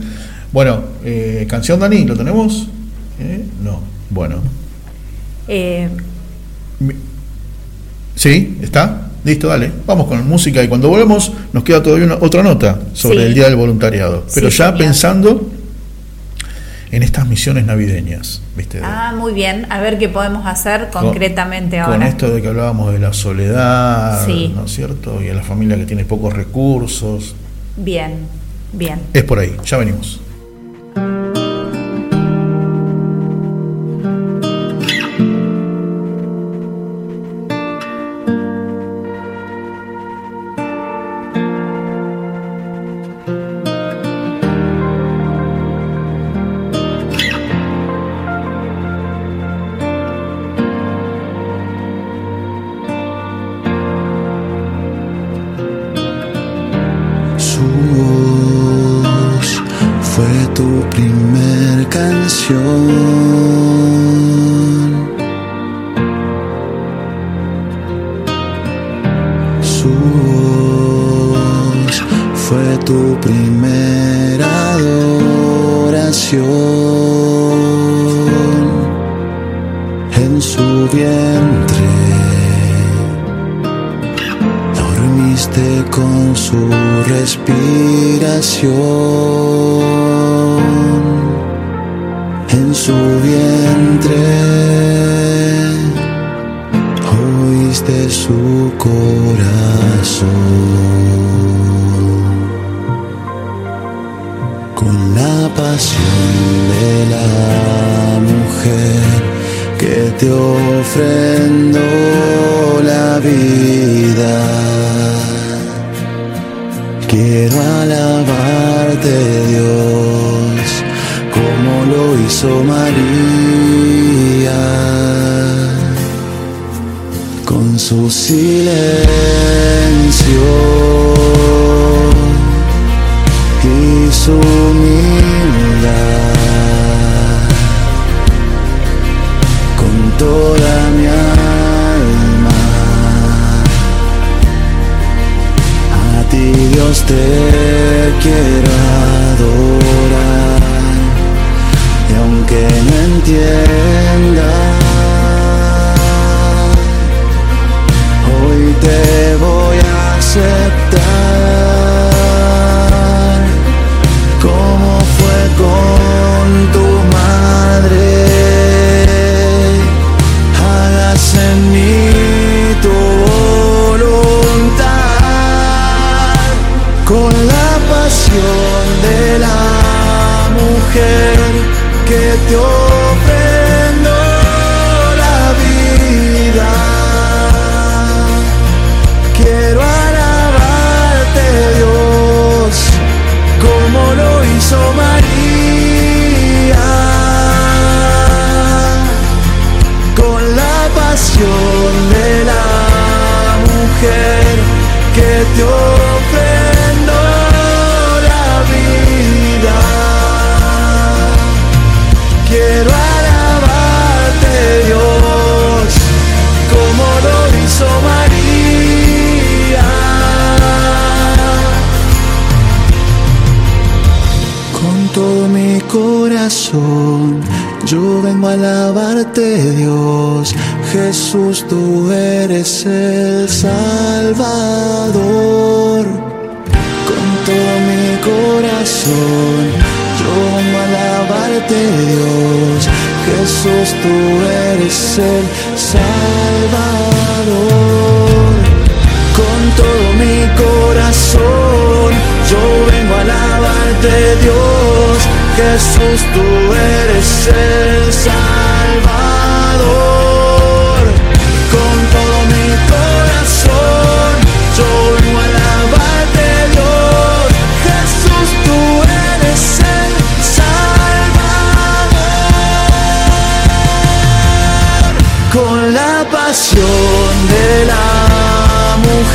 Bueno, 0.53 0.81
eh, 1.03 1.45
canción 1.49 1.79
Dani, 1.79 2.05
¿lo 2.05 2.15
tenemos? 2.15 2.67
¿Eh? 3.19 3.43
No, 3.63 3.79
bueno. 4.09 4.37
Eh, 5.47 5.89
¿Sí? 8.15 8.57
¿Está? 8.61 9.04
Listo, 9.25 9.47
dale. 9.47 9.71
Vamos 9.85 10.05
con 10.07 10.25
música 10.27 10.63
y 10.63 10.67
cuando 10.69 10.87
volvemos 10.87 11.33
nos 11.51 11.63
queda 11.63 11.81
todavía 11.83 12.05
una- 12.05 12.15
otra 12.21 12.43
nota 12.43 12.79
sobre 12.93 13.17
Sí. 13.19 13.23
el 13.25 13.33
Día 13.33 13.45
del 13.45 13.55
Voluntariado. 13.57 14.23
Pero 14.33 14.49
Sí, 14.51 14.57
ya 14.57 14.73
pensando 14.75 15.49
en 16.91 17.01
estas 17.03 17.27
misiones 17.27 17.65
navideñas, 17.65 18.41
¿viste? 18.55 18.79
ah, 18.83 19.13
muy 19.17 19.33
bien, 19.33 19.65
a 19.71 19.81
ver 19.81 19.97
qué 19.97 20.07
podemos 20.09 20.45
hacer 20.45 20.89
Con- 20.91 21.05
concretamente 21.07 21.81
Con 21.81 21.93
ahora. 21.93 22.07
esto 22.07 22.29
de 22.29 22.41
que 22.41 22.47
hablábamos 22.47 22.93
de 22.93 22.99
la 22.99 23.11
soledad, 23.13 24.23
Sí. 24.25 24.53
¿no 24.55 24.65
es 24.65 24.71
cierto? 24.75 25.19
Y 25.21 25.29
a 25.29 25.33
la 25.33 25.41
familia 25.43 25.75
que 25.75 25.85
tiene 25.85 26.05
pocos 26.05 26.31
recursos. 26.31 27.35
Bien, 27.77 28.19
bien. 28.73 28.99
Es 29.11 29.23
por 29.23 29.39
ahí, 29.39 29.55
ya 29.65 29.77
venimos. 29.77 30.21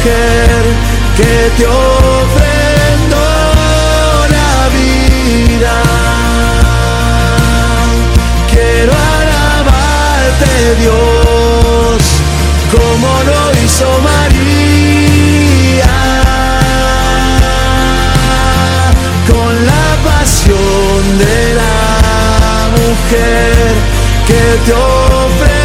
Mujer 0.01 0.63
que 1.17 1.51
te 1.59 1.67
ofrendó 1.67 3.29
la 4.31 4.69
vida. 4.77 5.77
Quiero 8.51 8.93
alabarte 9.21 10.53
Dios 10.81 12.01
como 12.73 13.09
lo 13.29 13.41
hizo 13.63 13.89
María. 14.01 15.93
Con 19.29 19.53
la 19.67 19.87
pasión 20.11 21.01
de 21.19 21.55
la 21.61 22.69
mujer 22.77 23.75
que 24.27 24.43
te 24.65 24.73
ofrendó 24.73 25.60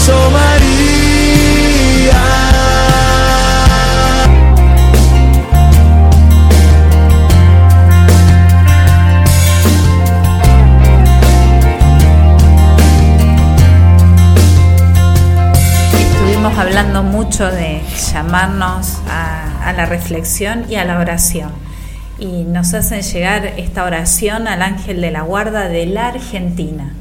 hizo 0.00 0.30
María. 0.30 0.62
Estuvimos 15.92 16.58
hablando 16.58 17.02
mucho 17.02 17.50
de 17.50 17.82
llamarnos 18.12 18.98
a 19.08 19.72
la 19.76 19.84
reflexión 19.86 20.64
y 20.70 20.76
a 20.76 20.84
la 20.84 20.98
oración. 20.98 21.50
Y 22.18 22.44
nos 22.44 22.74
hacen 22.74 23.02
llegar 23.02 23.46
esta 23.46 23.84
oración 23.84 24.48
al 24.48 24.62
ángel 24.62 25.00
de 25.00 25.10
la 25.10 25.22
guarda 25.22 25.68
de 25.68 25.86
la 25.86 26.08
Argentina. 26.08 26.94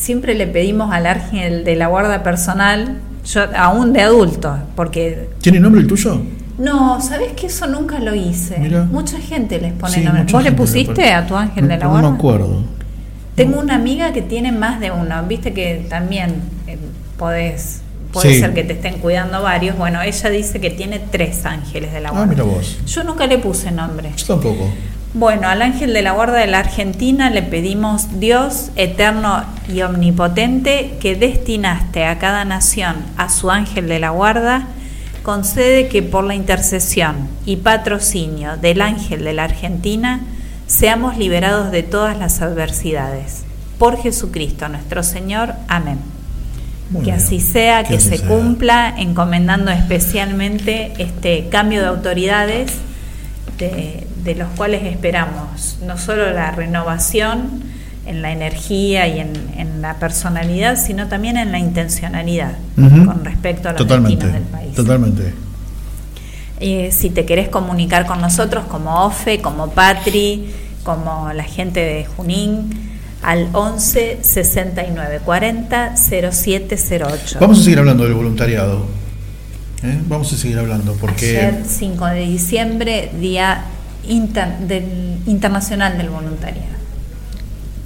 Siempre 0.00 0.34
le 0.34 0.46
pedimos 0.46 0.92
al 0.94 1.06
ángel 1.06 1.62
de 1.62 1.76
la 1.76 1.88
guarda 1.88 2.22
personal, 2.22 2.96
yo 3.26 3.42
aún 3.54 3.92
de 3.92 4.00
adulto, 4.00 4.56
porque 4.74 5.28
¿Tiene 5.42 5.60
nombre 5.60 5.82
el 5.82 5.86
tuyo? 5.86 6.22
no, 6.56 7.02
¿sabes 7.02 7.32
que 7.32 7.48
eso 7.48 7.66
nunca 7.66 7.98
lo 8.00 8.14
hice? 8.14 8.56
Mira. 8.58 8.84
Mucha 8.84 9.18
gente 9.18 9.60
les 9.60 9.74
pone 9.74 9.92
Sí, 9.92 10.00
nombre. 10.00 10.24
¿Vos 10.32 10.42
le 10.42 10.52
pusiste 10.52 11.12
a 11.12 11.26
tu 11.26 11.36
ángel 11.36 11.64
No, 11.64 11.68
de 11.68 11.76
la 11.76 11.84
no 11.84 11.90
guarda? 11.90 12.08
me 12.10 12.16
acuerdo. 12.16 12.62
Tengo 13.34 13.60
una 13.60 13.74
amiga 13.74 14.14
que 14.14 14.22
tiene 14.22 14.52
más 14.52 14.80
de 14.80 14.90
uno, 14.90 15.22
viste 15.28 15.52
que 15.52 15.84
también 15.90 16.36
eh, 16.66 16.78
podés, 17.18 17.82
puede 18.10 18.32
Sí. 18.32 18.40
ser 18.40 18.54
que 18.54 18.64
te 18.64 18.72
estén 18.72 19.00
cuidando 19.00 19.42
varios. 19.42 19.76
Bueno, 19.76 20.00
ella 20.00 20.30
dice 20.30 20.60
que 20.62 20.70
tiene 20.70 20.98
tres 21.10 21.44
ángeles 21.44 21.92
de 21.92 22.00
la 22.00 22.08
Ah, 22.08 22.12
guarda. 22.12 22.26
mira 22.26 22.42
vos. 22.44 22.78
Yo 22.86 23.04
nunca 23.04 23.26
le 23.26 23.36
puse 23.36 23.70
nombre. 23.70 24.12
Yo 24.16 24.26
tampoco. 24.26 24.66
Bueno, 25.12 25.48
al 25.48 25.60
ángel 25.60 25.92
de 25.92 26.02
la 26.02 26.12
guarda 26.12 26.38
de 26.38 26.46
la 26.46 26.60
Argentina 26.60 27.30
le 27.30 27.42
pedimos, 27.42 28.20
Dios 28.20 28.70
eterno 28.76 29.42
y 29.68 29.82
omnipotente, 29.82 30.98
que 31.00 31.16
destinaste 31.16 32.04
a 32.04 32.18
cada 32.18 32.44
nación 32.44 32.96
a 33.16 33.28
su 33.28 33.50
ángel 33.50 33.88
de 33.88 33.98
la 33.98 34.10
guarda, 34.10 34.68
concede 35.24 35.88
que 35.88 36.04
por 36.04 36.22
la 36.22 36.36
intercesión 36.36 37.28
y 37.44 37.56
patrocinio 37.56 38.56
del 38.56 38.80
ángel 38.80 39.24
de 39.24 39.32
la 39.32 39.44
Argentina 39.44 40.20
seamos 40.68 41.18
liberados 41.18 41.72
de 41.72 41.82
todas 41.82 42.16
las 42.16 42.40
adversidades. 42.40 43.42
Por 43.78 44.00
Jesucristo 44.00 44.68
nuestro 44.68 45.02
Señor. 45.02 45.54
Amén. 45.66 45.98
Muy 46.90 47.02
que 47.02 47.10
bien. 47.10 47.16
así 47.16 47.40
sea, 47.40 47.82
que, 47.82 47.98
se 47.98 48.18
sea. 48.18 48.28
cumpla, 48.28 48.94
encomendando 48.96 49.72
especialmente 49.72 50.92
este 50.98 51.48
cambio 51.48 51.80
de 51.80 51.88
autoridades 51.88 52.74
de, 53.58 54.06
de 54.24 54.34
los 54.34 54.48
cuales 54.50 54.82
esperamos 54.84 55.78
no 55.86 55.98
solo 55.98 56.30
la 56.32 56.50
renovación 56.50 57.62
en 58.06 58.22
la 58.22 58.32
energía 58.32 59.06
y 59.08 59.20
en, 59.20 59.32
en 59.56 59.82
la 59.82 59.94
personalidad, 59.94 60.78
sino 60.78 61.06
también 61.08 61.36
en 61.36 61.52
la 61.52 61.58
intencionalidad 61.58 62.52
con 62.76 63.24
respecto 63.24 63.68
a 63.68 63.72
los 63.72 63.78
Totalmente. 63.78 64.26
destinos 64.26 64.50
del 64.50 64.60
país. 64.60 64.74
Totalmente. 64.74 65.34
Eh, 66.60 66.90
si 66.92 67.10
te 67.10 67.24
querés 67.24 67.48
comunicar 67.48 68.06
con 68.06 68.20
nosotros 68.20 68.64
como 68.66 69.04
OFE, 69.06 69.40
como 69.40 69.70
Patri, 69.70 70.50
como 70.82 71.32
la 71.32 71.44
gente 71.44 71.80
de 71.80 72.04
Junín, 72.04 72.70
al 73.22 73.48
11 73.52 74.18
69 74.22 75.20
40 75.24 75.96
0708. 75.96 77.38
Vamos 77.40 77.60
a 77.60 77.62
seguir 77.62 77.78
hablando 77.78 78.04
del 78.04 78.14
voluntariado. 78.14 78.86
¿eh? 79.82 79.98
Vamos 80.06 80.32
a 80.32 80.36
seguir 80.36 80.58
hablando 80.58 80.94
porque 80.94 81.38
Ayer, 81.38 81.62
5 81.66 82.06
de 82.06 82.20
diciembre, 82.20 83.10
Día 83.20 83.64
Inter- 84.10 84.58
del 84.68 84.84
Internacional 85.26 85.96
del 85.98 86.10
Voluntariado. 86.10 86.78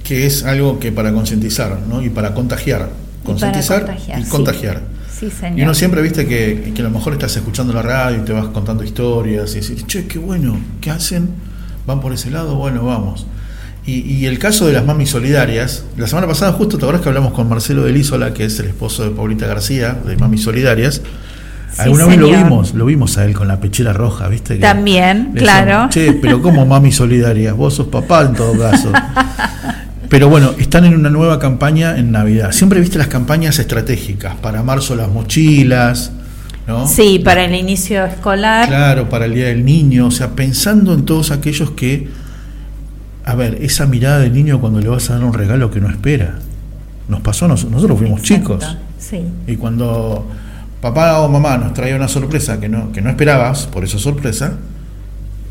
que 0.03 0.25
es 0.27 0.43
algo 0.43 0.79
que 0.79 0.91
para 0.91 1.11
concientizar 1.13 1.79
¿no? 1.89 2.03
y 2.03 2.09
para 2.09 2.33
contagiar. 2.33 2.89
Y 3.23 3.25
Concientizar 3.25 3.85
contagiar, 3.85 4.19
y 4.19 4.23
sí. 4.23 4.29
contagiar. 4.29 4.81
Sí, 5.19 5.31
señor. 5.31 5.57
Y 5.59 5.63
uno 5.63 5.73
siempre 5.73 6.01
viste 6.03 6.27
que, 6.27 6.71
que 6.75 6.81
a 6.81 6.83
lo 6.83 6.91
mejor 6.91 7.13
estás 7.13 7.35
escuchando 7.37 7.73
la 7.73 7.81
radio 7.81 8.17
y 8.21 8.25
te 8.25 8.31
vas 8.33 8.47
contando 8.49 8.83
historias 8.83 9.55
y 9.55 9.61
decís, 9.61 9.87
che, 9.87 10.05
qué 10.05 10.19
bueno, 10.19 10.59
¿qué 10.81 10.91
hacen? 10.91 11.29
¿Van 11.87 12.01
por 12.01 12.13
ese 12.13 12.29
lado? 12.29 12.55
Bueno, 12.55 12.85
vamos. 12.85 13.25
Y, 13.87 14.01
y 14.01 14.25
el 14.25 14.37
caso 14.39 14.67
de 14.67 14.73
las 14.73 14.85
mamis 14.85 15.09
solidarias, 15.11 15.85
la 15.97 16.05
semana 16.07 16.27
pasada 16.27 16.51
justo, 16.53 16.77
¿te 16.77 16.83
acordás 16.85 17.01
que 17.01 17.09
hablamos 17.09 17.33
con 17.33 17.47
Marcelo 17.49 17.83
Delísola, 17.83 18.33
que 18.33 18.45
es 18.45 18.59
el 18.59 18.65
esposo 18.67 19.03
de 19.03 19.11
Paulita 19.11 19.47
García, 19.47 19.93
de 20.05 20.17
Mamis 20.17 20.43
Solidarias? 20.43 21.01
Sí, 21.75 21.81
Alguna 21.81 22.05
vez 22.05 22.17
lo 22.17 22.27
vimos, 22.27 22.73
lo 22.73 22.85
vimos 22.85 23.17
a 23.17 23.25
él 23.25 23.33
con 23.33 23.47
la 23.49 23.59
pechera 23.59 23.91
roja, 23.91 24.29
¿viste? 24.29 24.55
Que 24.55 24.61
También, 24.61 25.33
claro. 25.35 25.89
Che, 25.89 26.13
pero 26.13 26.41
¿cómo 26.41 26.65
mami 26.65 26.91
solidaria? 26.93 27.51
Vos 27.53 27.73
sos 27.75 27.87
papá 27.87 28.21
en 28.23 28.33
todo 28.33 28.57
caso. 28.57 28.91
Pero 30.09 30.29
bueno, 30.29 30.51
están 30.59 30.85
en 30.85 30.93
una 30.95 31.09
nueva 31.09 31.39
campaña 31.39 31.97
en 31.97 32.11
Navidad. 32.11 32.51
Siempre 32.51 32.79
viste 32.79 32.97
las 32.97 33.07
campañas 33.07 33.57
estratégicas. 33.59 34.35
Para 34.35 34.61
marzo 34.63 34.95
las 34.95 35.09
mochilas, 35.09 36.11
¿no? 36.67 36.87
Sí, 36.87 37.19
para 37.25 37.43
el 37.45 37.55
inicio 37.55 38.05
escolar. 38.05 38.67
Claro, 38.67 39.09
para 39.09 39.25
el 39.25 39.33
Día 39.33 39.47
del 39.47 39.65
Niño. 39.65 40.05
O 40.07 40.11
sea, 40.11 40.29
pensando 40.29 40.93
en 40.93 41.03
todos 41.05 41.31
aquellos 41.31 41.71
que. 41.71 42.07
A 43.25 43.33
ver, 43.33 43.57
esa 43.61 43.87
mirada 43.87 44.19
del 44.19 44.33
niño 44.33 44.61
cuando 44.61 44.79
le 44.79 44.87
vas 44.87 45.09
a 45.09 45.15
dar 45.15 45.23
un 45.23 45.33
regalo 45.33 45.71
que 45.71 45.81
no 45.81 45.89
espera. 45.89 46.35
Nos 47.09 47.21
pasó, 47.21 47.45
a 47.45 47.47
nos- 47.47 47.65
nosotros 47.65 47.97
fuimos 47.97 48.21
chicos. 48.21 48.77
Sí. 48.99 49.21
Y 49.47 49.55
cuando 49.55 50.27
papá 50.85 51.19
o 51.21 51.27
mamá 51.27 51.57
nos 51.57 51.73
traía 51.73 51.95
una 51.95 52.07
sorpresa 52.07 52.59
que 52.59 52.69
no, 52.69 52.91
que 52.91 53.01
no 53.01 53.09
esperabas, 53.09 53.65
por 53.65 53.83
esa 53.83 53.97
sorpresa, 53.97 54.53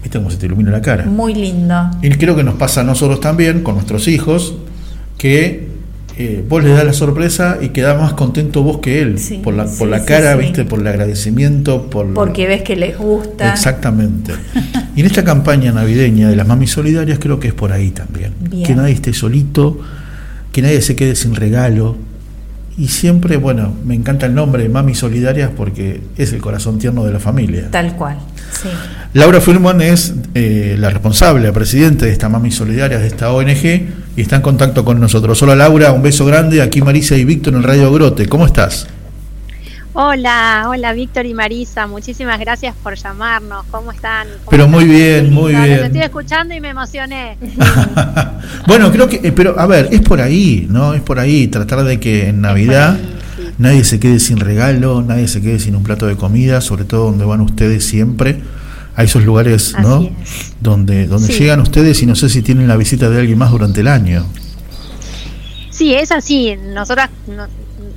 viste 0.01 0.19
cómo 0.19 0.31
se 0.31 0.37
te 0.37 0.47
ilumina 0.47 0.71
la 0.71 0.81
cara. 0.81 1.07
Muy 1.07 1.35
lindo. 1.35 1.91
Y 2.03 2.11
creo 2.11 2.37
que 2.37 2.45
nos 2.45 2.55
pasa 2.55 2.83
a 2.83 2.85
nosotros 2.85 3.19
también, 3.19 3.65
con 3.65 3.75
nuestros 3.75 4.07
hijos, 4.07 4.55
que 5.19 5.67
eh, 6.17 6.45
vos 6.49 6.63
le 6.63 6.71
das 6.71 6.85
la 6.85 6.93
sorpresa 6.93 7.59
y 7.61 7.71
quedás 7.71 8.01
más 8.01 8.13
contento 8.13 8.63
vos 8.63 8.79
que 8.79 9.03
él. 9.03 9.19
Sí, 9.19 9.39
por 9.39 9.55
la, 9.55 9.67
sí, 9.67 9.77
por 9.77 9.89
la 9.89 10.05
cara, 10.05 10.35
sí. 10.35 10.39
viste, 10.39 10.65
por 10.65 10.79
el 10.79 10.87
agradecimiento, 10.87 11.91
por 11.91 12.15
Porque 12.15 12.47
ves 12.47 12.63
que 12.63 12.77
les 12.77 12.97
gusta. 12.97 13.53
Exactamente. 13.53 14.33
Y 14.97 15.01
en 15.01 15.07
esta 15.07 15.25
campaña 15.25 15.73
navideña 15.73 16.29
de 16.29 16.37
las 16.37 16.47
mamis 16.47 16.71
solidarias 16.71 17.19
creo 17.19 17.41
que 17.41 17.49
es 17.49 17.55
por 17.55 17.73
ahí 17.73 17.91
también. 17.91 18.33
Bien. 18.39 18.65
Que 18.65 18.77
nadie 18.77 18.95
esté 18.95 19.13
solito, 19.13 19.81
que 20.53 20.63
nadie 20.63 20.81
se 20.81 20.95
quede 20.95 21.17
sin 21.17 21.35
regalo. 21.35 21.97
Y 22.77 22.89
siempre, 22.89 23.37
bueno, 23.37 23.73
me 23.85 23.95
encanta 23.95 24.27
el 24.27 24.35
nombre 24.35 24.65
de 24.65 24.69
Mamis 24.69 24.99
Solidarias 24.99 25.51
porque 25.57 26.01
es 26.17 26.33
el 26.33 26.41
corazón 26.41 26.79
tierno 26.79 27.05
de 27.05 27.13
la 27.13 27.21
familia. 27.21 27.69
Tal 27.71 27.95
cual. 27.95 28.17
Sí. 28.51 28.69
Laura 29.13 29.41
Fulman 29.41 29.81
es 29.81 30.15
eh, 30.35 30.75
la 30.79 30.91
responsable, 30.91 31.47
la 31.47 31.53
presidenta 31.53 32.07
de 32.07 32.13
esta 32.13 32.29
Mamis 32.29 32.57
Solidarias, 32.57 33.01
de 33.01 33.07
esta 33.07 33.33
ONG, 33.33 33.65
y 34.17 34.21
está 34.21 34.37
en 34.37 34.43
contacto 34.43 34.85
con 34.85 34.99
nosotros. 34.99 35.41
Hola 35.43 35.55
Laura, 35.55 35.93
un 35.93 36.03
beso 36.03 36.27
grande. 36.27 36.63
Aquí 36.63 36.83
Marisa 36.83 37.17
y 37.17 37.25
Víctor 37.25 37.55
en 37.55 37.63
Radio 37.63 37.93
Grote. 37.93 38.27
¿Cómo 38.27 38.45
estás? 38.45 38.89
Hola, 39.97 40.65
hola 40.69 40.93
Víctor 40.93 41.25
y 41.25 41.35
Marisa, 41.35 41.87
muchísimas 41.87 42.41
gracias 42.41 42.75
por 42.83 42.97
llamarnos. 42.97 43.65
¿Cómo 43.71 43.93
están? 43.93 44.27
¿Cómo 44.45 44.51
Pero 44.51 44.67
muy 44.67 44.87
bien, 44.87 45.33
muy 45.33 45.53
los 45.53 45.63
bien. 45.63 45.85
estoy 45.85 46.01
escuchando 46.01 46.53
y 46.55 46.61
me 46.61 46.71
emocioné. 46.71 47.39
Bueno, 48.67 48.91
creo 48.91 49.09
que, 49.09 49.17
eh, 49.23 49.31
pero 49.33 49.59
a 49.61 49.67
ver, 49.67 49.89
es 49.93 50.01
por 50.01 50.21
ahí, 50.23 50.67
¿no? 50.71 50.95
Es 50.95 51.03
por 51.03 51.19
ahí, 51.19 51.49
tratar 51.49 51.85
de 51.85 52.01
que 52.01 52.29
en 52.31 52.41
Navidad 52.41 52.99
nadie 53.59 53.85
se 53.85 54.01
quede 54.01 54.19
sin 54.21 54.39
regalo, 54.41 55.03
nadie 55.03 55.29
se 55.29 55.43
quede 55.43 55.59
sin 55.59 55.77
un 55.77 55.83
plato 55.83 56.07
de 56.07 56.17
comida, 56.17 56.61
sobre 56.63 56.85
todo 56.85 57.05
donde 57.07 57.25
van 57.27 57.41
ustedes 57.43 57.85
siempre, 57.85 58.41
a 58.97 59.03
esos 59.05 59.23
lugares, 59.25 59.75
¿no? 59.83 60.09
Donde, 60.61 61.07
donde 61.07 61.29
Sí. 61.33 61.41
llegan 61.41 61.61
ustedes 61.61 62.03
y 62.03 62.07
no 62.07 62.17
sé 62.17 62.29
si 62.31 62.41
tienen 62.43 62.69
la 62.69 62.77
visita 62.77 63.11
de 63.11 63.21
alguien 63.21 63.37
más 63.39 63.51
durante 63.51 63.81
el 63.83 63.89
año. 63.89 64.25
Sí, 65.71 65.95
es 65.95 66.11
así. 66.11 66.57
Nosotras, 66.75 67.11
no- 67.29 67.47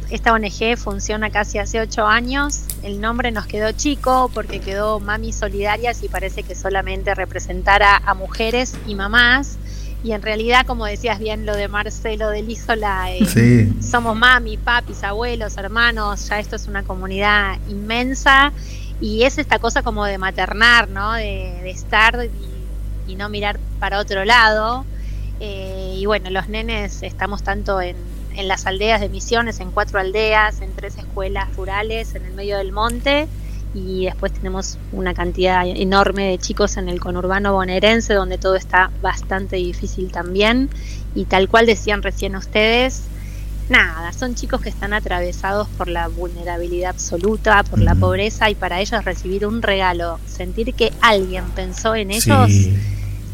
esta 0.10 0.32
ONG 0.34 0.78
funciona 0.78 1.30
casi 1.30 1.58
hace 1.58 1.80
ocho 1.82 2.06
años. 2.08 2.62
El 2.84 3.02
nombre 3.02 3.32
nos 3.32 3.46
quedó 3.46 3.72
chico 3.74 4.32
porque 4.34 4.60
quedó 4.60 5.00
Mami 5.00 5.34
Solidarias 5.34 6.02
y 6.04 6.08
parece 6.08 6.44
que 6.44 6.56
solamente 6.56 7.14
representara 7.14 7.98
a 7.98 8.14
mujeres 8.14 8.74
y 8.88 8.96
mamás. 8.96 9.58
Y 10.04 10.12
en 10.14 10.22
realidad, 10.22 10.66
como 10.66 10.86
decías 10.86 11.20
bien, 11.20 11.46
lo 11.46 11.56
de 11.56 11.68
Marcelo 11.68 12.30
del 12.30 12.50
Isola, 12.50 13.12
eh, 13.12 13.26
Sí. 13.26 13.74
somos 13.84 14.16
mami, 14.16 14.56
papis, 14.58 15.04
abuelos, 15.04 15.58
hermanos, 15.58 16.30
ya 16.30 16.40
esto 16.40 16.56
es 16.56 16.68
una 16.68 16.84
comunidad 16.84 17.58
inmensa 17.68 18.54
y 19.02 19.24
es 19.24 19.38
esta 19.40 19.60
cosa 19.60 19.82
como 19.82 20.06
de 20.06 20.18
maternar, 20.18 20.88
¿no? 20.88 21.14
De, 21.14 21.60
de 21.64 21.70
estar 21.72 22.18
y, 23.08 23.12
y 23.12 23.16
no 23.16 23.28
mirar 23.28 23.60
para 23.80 24.00
otro 24.00 24.24
lado. 24.24 24.86
Eh, 25.40 25.96
y 25.98 26.06
bueno, 26.06 26.30
los 26.30 26.48
nenes 26.48 27.04
estamos 27.04 27.44
tanto 27.44 27.82
en, 27.82 27.96
en 28.38 28.48
las 28.48 28.66
aldeas 28.66 29.02
de 29.02 29.10
Misiones, 29.10 29.60
en 29.60 29.72
cuatro 29.72 30.00
aldeas, 30.00 30.62
en 30.62 30.72
tres 30.74 30.98
escuelas 30.98 31.54
rurales, 31.56 32.16
en 32.16 32.26
el 32.26 32.34
medio 32.34 32.58
del 32.58 32.72
monte. 32.72 33.28
Y 33.74 34.06
después 34.06 34.32
tenemos 34.32 34.78
una 34.92 35.14
cantidad 35.14 35.68
enorme 35.68 36.30
de 36.30 36.38
chicos 36.38 36.78
en 36.78 36.88
el 36.88 37.00
conurbano 37.00 37.52
bonaerense, 37.54 38.14
donde 38.14 38.38
todo 38.38 38.56
está 38.56 38.92
bastante 39.02 39.58
difícil 39.58 40.12
también. 40.12 40.70
Y 41.14 41.26
tal 41.26 41.50
cual 41.50 41.66
decían 41.66 42.02
recién 42.02 42.36
ustedes, 42.36 43.04
nada, 43.70 44.14
son 44.14 44.36
chicos 44.36 44.62
que 44.62 44.70
están 44.70 44.94
atravesados 44.94 45.68
por 45.78 45.90
la 45.90 46.08
vulnerabilidad 46.08 46.92
absoluta, 46.92 47.64
por 47.64 47.80
la 47.80 47.96
pobreza, 47.96 48.50
y 48.50 48.56
para 48.56 48.80
ellos 48.80 49.04
recibir 49.04 49.46
un 49.46 49.62
regalo, 49.62 50.20
sentir 50.26 50.74
que 50.74 50.94
alguien 51.02 51.44
pensó 51.52 51.94
en 51.96 52.12
ellos, 52.12 52.50
Sí. 52.50 52.78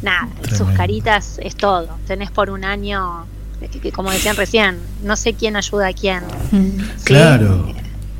nada, 0.01 0.27
sus 0.57 0.69
caritas 0.71 1.39
es 1.41 1.55
todo. 1.55 1.89
Tenés 2.07 2.31
por 2.31 2.49
un 2.49 2.65
año, 2.65 3.27
que, 3.67 3.91
como 3.91 4.11
decían 4.11 4.35
recién, 4.35 4.77
no 5.03 5.15
sé 5.15 5.33
quién 5.33 5.55
ayuda 5.55 5.87
a 5.87 5.93
quién. 5.93 6.21
¿sí? 6.51 6.77
Claro, 7.03 7.67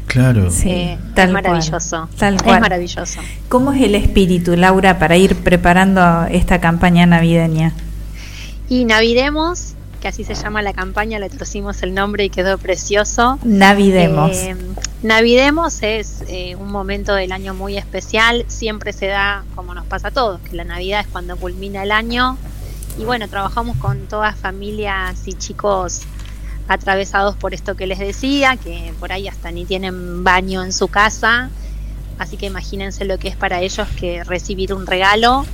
claro. 0.08 0.50
Sí, 0.52 0.70
Eh, 0.70 0.98
tal 1.16 1.30
es 1.30 1.32
cual, 1.34 1.44
maravilloso. 1.44 2.10
tal 2.18 2.36
es 2.36 2.44
maravilloso. 2.46 3.20
¿Cómo 3.50 3.74
es 3.74 3.82
el 3.82 3.96
espíritu, 3.96 4.56
Laura, 4.56 5.00
para 5.00 5.18
ir 5.18 5.36
preparando 5.36 6.26
esta 6.32 6.60
campaña 6.62 7.06
navideña? 7.06 7.74
Y 8.70 8.86
Navidemos, 8.86 9.74
que 10.02 10.08
así 10.08 10.24
se 10.24 10.34
llama 10.36 10.62
la 10.62 10.74
campaña, 10.74 11.20
le 11.20 11.30
trocimos 11.30 11.84
el 11.84 11.94
nombre 11.94 12.26
y 12.26 12.30
quedó 12.30 12.58
precioso. 12.58 13.40
Navidemos. 13.44 14.32
Eh, 14.38 14.56
Navidemos 15.04 15.80
es 15.84 16.24
eh, 16.30 16.56
un 16.56 16.72
momento 16.72 17.14
del 17.14 17.32
año 17.34 17.54
muy 17.54 17.78
especial, 17.78 18.46
siempre 18.48 18.94
se 18.94 19.08
da 19.08 19.44
como 19.56 19.74
nos 19.74 19.86
pasa 19.86 20.08
a 20.08 20.12
todos, 20.12 20.40
que 20.42 20.56
la 20.56 20.64
Navidad 20.64 21.02
es 21.02 21.08
cuando 21.08 21.36
culmina 21.36 21.84
el 21.84 21.92
año. 21.92 22.38
Y 22.98 23.06
bueno, 23.06 23.28
trabajamos 23.28 23.78
con 23.78 24.08
todas 24.08 24.38
familias 24.38 25.28
y 25.28 25.34
chicos 25.34 26.02
atravesados 26.68 27.36
por 27.36 27.54
esto 27.54 27.76
que 27.76 27.88
les 27.88 28.00
decía, 28.00 28.56
que 28.58 28.94
por 29.00 29.12
ahí 29.12 29.28
hasta 29.28 29.52
ni 29.52 29.66
tienen 29.66 30.24
baño 30.24 30.64
en 30.64 30.72
su 30.72 30.88
casa, 30.88 31.50
así 32.20 32.38
que 32.38 32.46
imagínense 32.46 33.04
lo 33.06 33.18
que 33.18 33.28
es 33.28 33.36
para 33.36 33.62
ellos 33.62 33.88
que 34.00 34.24
recibir 34.24 34.74
un 34.74 34.86
regalo 34.86 35.46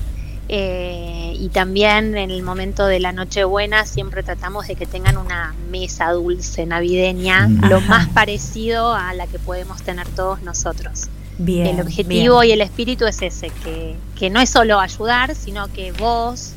Eh, 0.51 1.35
y 1.40 1.50
también 1.50 2.18
en 2.18 2.32
el 2.32 2.42
momento 2.42 2.88
de 2.88 3.00
la 3.00 3.11
Nochebuena 3.11 3.85
siempre 3.85 4.24
tratamos 4.24 4.66
de 4.66 4.76
que 4.76 4.88
tengan 4.88 5.18
una 5.18 5.53
mesa 5.69 6.11
dulce 6.11 6.66
navideña, 6.66 7.48
lo 7.69 7.82
más 7.82 8.08
parecido 8.09 8.95
a 8.95 9.14
la 9.14 9.27
que 9.27 9.38
podemos 9.38 9.84
tener 9.84 10.08
todos 10.08 10.42
nosotros. 10.42 11.08
Bien, 11.38 11.68
el 11.68 11.82
objetivo 11.82 12.40
bien. 12.40 12.50
y 12.50 12.53
el 12.53 12.61
espíritu 12.61 13.06
es 13.06 13.22
ese, 13.22 13.51
que, 13.64 13.95
que 14.18 14.32
no 14.32 14.40
es 14.40 14.50
solo 14.50 14.80
ayudar, 14.80 15.35
sino 15.35 15.68
que 15.72 15.92
vos, 15.92 16.53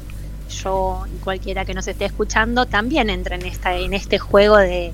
yo 0.53 1.05
y 1.13 1.19
cualquiera 1.19 1.65
que 1.65 1.75
nos 1.75 1.87
esté 1.89 2.05
escuchando 2.05 2.67
también 2.67 3.11
entra 3.11 3.37
en, 3.37 3.45
esta, 3.45 3.77
en 3.77 3.95
este 3.95 4.19
juego 4.19 4.57
de, 4.57 4.93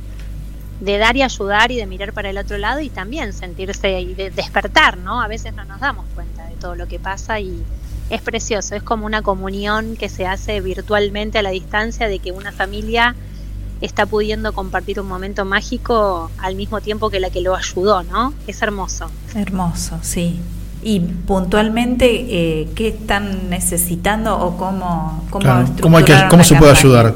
de 0.80 0.98
dar 0.98 1.16
y 1.16 1.22
ayudar 1.22 1.72
y 1.72 1.76
de 1.76 1.86
mirar 1.86 2.12
para 2.12 2.30
el 2.30 2.38
otro 2.38 2.58
lado 2.58 2.80
y 2.80 2.88
también 2.88 3.32
sentirse 3.32 4.00
y 4.00 4.14
de 4.14 4.30
despertar, 4.30 4.96
¿no? 4.98 5.20
A 5.20 5.28
veces 5.28 5.54
no 5.54 5.64
nos 5.64 5.80
damos 5.80 6.06
cuenta 6.14 6.46
de 6.46 6.54
todo 6.54 6.74
lo 6.74 6.86
que 6.86 6.98
pasa 6.98 7.40
y 7.40 7.62
es 8.10 8.22
precioso, 8.22 8.74
es 8.74 8.82
como 8.82 9.04
una 9.04 9.22
comunión 9.22 9.96
que 9.96 10.08
se 10.08 10.26
hace 10.26 10.60
virtualmente 10.60 11.38
a 11.38 11.42
la 11.42 11.50
distancia 11.50 12.08
de 12.08 12.18
que 12.20 12.32
una 12.32 12.52
familia 12.52 13.14
está 13.80 14.06
pudiendo 14.06 14.52
compartir 14.52 14.98
un 15.00 15.06
momento 15.06 15.44
mágico 15.44 16.30
al 16.38 16.56
mismo 16.56 16.80
tiempo 16.80 17.10
que 17.10 17.20
la 17.20 17.30
que 17.30 17.40
lo 17.40 17.54
ayudó, 17.54 18.02
¿no? 18.02 18.32
Es 18.46 18.62
hermoso. 18.62 19.10
Hermoso, 19.34 19.98
sí. 20.02 20.40
Y 20.88 21.00
puntualmente, 21.00 22.06
eh, 22.62 22.68
¿qué 22.74 22.88
están 22.88 23.50
necesitando 23.50 24.38
o 24.38 24.56
cómo, 24.56 25.22
cómo, 25.28 25.42
Claro, 25.42 25.68
¿Cómo, 25.82 25.98
hay 25.98 26.04
que- 26.04 26.14
cómo 26.30 26.42
se 26.42 26.54
puede 26.56 26.72
ayudar? 26.72 27.14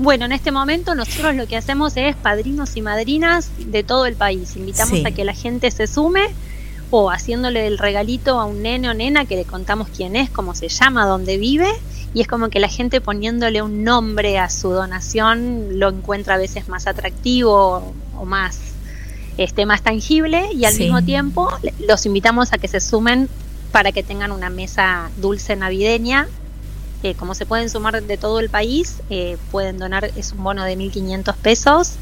Bueno, 0.00 0.24
en 0.24 0.32
este 0.32 0.50
momento 0.50 0.92
nosotros 0.96 1.36
lo 1.36 1.46
que 1.46 1.56
hacemos 1.56 1.96
es 1.96 2.16
padrinos 2.16 2.76
y 2.76 2.82
madrinas 2.82 3.48
de 3.58 3.84
todo 3.84 4.06
el 4.06 4.16
país. 4.16 4.56
Invitamos 4.56 4.98
Sí. 4.98 5.06
a 5.06 5.12
que 5.12 5.24
la 5.24 5.34
gente 5.34 5.70
se 5.70 5.86
sume 5.86 6.22
o 6.90 7.08
haciéndole 7.12 7.68
el 7.68 7.78
regalito 7.78 8.40
a 8.40 8.44
un 8.44 8.62
nene 8.62 8.90
o 8.90 8.94
nena 8.94 9.24
que 9.24 9.36
le 9.36 9.44
contamos 9.44 9.86
quién 9.96 10.16
es, 10.16 10.28
cómo 10.28 10.56
se 10.56 10.68
llama, 10.68 11.06
dónde 11.06 11.36
vive. 11.36 11.68
Y 12.12 12.22
es 12.22 12.26
como 12.26 12.48
que 12.48 12.58
la 12.58 12.68
gente 12.68 13.00
poniéndole 13.00 13.62
un 13.62 13.84
nombre 13.84 14.40
a 14.40 14.50
su 14.50 14.70
donación 14.70 15.78
lo 15.78 15.90
encuentra 15.90 16.34
a 16.34 16.38
veces 16.38 16.68
más 16.68 16.88
atractivo 16.88 17.92
o 18.18 18.24
más, 18.24 18.58
este, 19.38 19.66
más 19.66 19.82
tangible. 19.82 20.48
Y 20.54 20.64
al 20.64 20.74
Sí. 20.74 20.84
mismo 20.84 21.02
tiempo 21.02 21.48
los 21.86 22.06
invitamos 22.06 22.52
a 22.52 22.58
que 22.58 22.68
se 22.68 22.80
sumen 22.80 23.28
para 23.72 23.92
que 23.92 24.02
tengan 24.02 24.32
una 24.32 24.50
mesa 24.50 25.10
dulce 25.18 25.56
navideña 25.56 26.28
eh, 27.02 27.14
como 27.14 27.34
se 27.34 27.46
pueden 27.46 27.68
sumar 27.70 28.02
de 28.02 28.16
todo 28.16 28.40
el 28.40 28.48
país, 28.48 28.96
eh, 29.10 29.36
pueden 29.52 29.78
donar, 29.78 30.10
es 30.16 30.32
un 30.32 30.42
bono 30.42 30.64
de 30.64 30.76
1.500 30.76 31.36
pesos. 31.36 31.92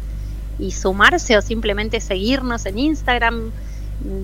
y 0.60 0.72
sumarse 0.72 1.38
o 1.38 1.42
simplemente 1.42 2.00
seguirnos 2.00 2.66
en 2.66 2.78
Instagram, 2.80 3.52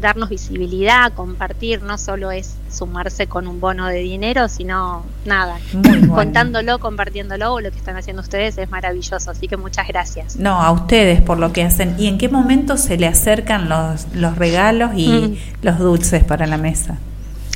darnos 0.01 0.29
visibilidad, 0.29 1.13
compartir. 1.13 1.81
No 1.83 1.97
solo 1.97 2.31
es 2.31 2.55
sumarse 2.71 3.27
con 3.27 3.47
un 3.47 3.59
bono 3.59 3.87
de 3.87 3.99
dinero, 3.99 4.47
sino 4.49 5.05
nada, 5.25 5.57
contándolo, 6.07 6.79
compartiéndolo. 6.79 7.53
o 7.53 7.61
Lo 7.61 7.71
que 7.71 7.77
están 7.77 7.95
haciendo 7.97 8.21
ustedes 8.21 8.57
es 8.57 8.69
maravilloso. 8.69 9.31
Así 9.31 9.47
que 9.47 9.57
muchas 9.57 9.87
gracias. 9.87 10.35
No, 10.35 10.61
a 10.61 10.71
ustedes 10.71 11.21
por 11.21 11.37
lo 11.39 11.53
que 11.53 11.63
hacen. 11.63 11.95
¿Y 11.97 12.07
en 12.07 12.17
qué 12.17 12.29
momento 12.29 12.77
se 12.77 12.97
le 12.97 13.07
acercan 13.07 13.69
los, 13.69 14.07
los 14.13 14.37
regalos 14.37 14.91
y 14.95 15.09
Mm. 15.09 15.35
los 15.65 15.79
dulces 15.79 16.23
para 16.23 16.45
la 16.47 16.57
mesa? 16.57 16.97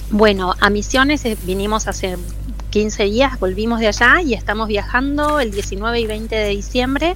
Bueno, 0.10 0.53
a 0.61 0.69
Misiones 0.69 1.26
eh, 1.26 1.38
vinimos 1.43 1.88
hace 1.88 2.18
15 2.69 3.03
días, 3.06 3.40
volvimos 3.40 3.80
de 3.80 3.88
allá 3.88 4.22
y 4.22 4.34
estamos 4.34 4.68
viajando 4.68 5.40
el 5.40 5.52
19 5.52 6.00
y 6.00 6.08
20 6.08 6.35
de 6.35 6.50
diciembre. 6.50 7.16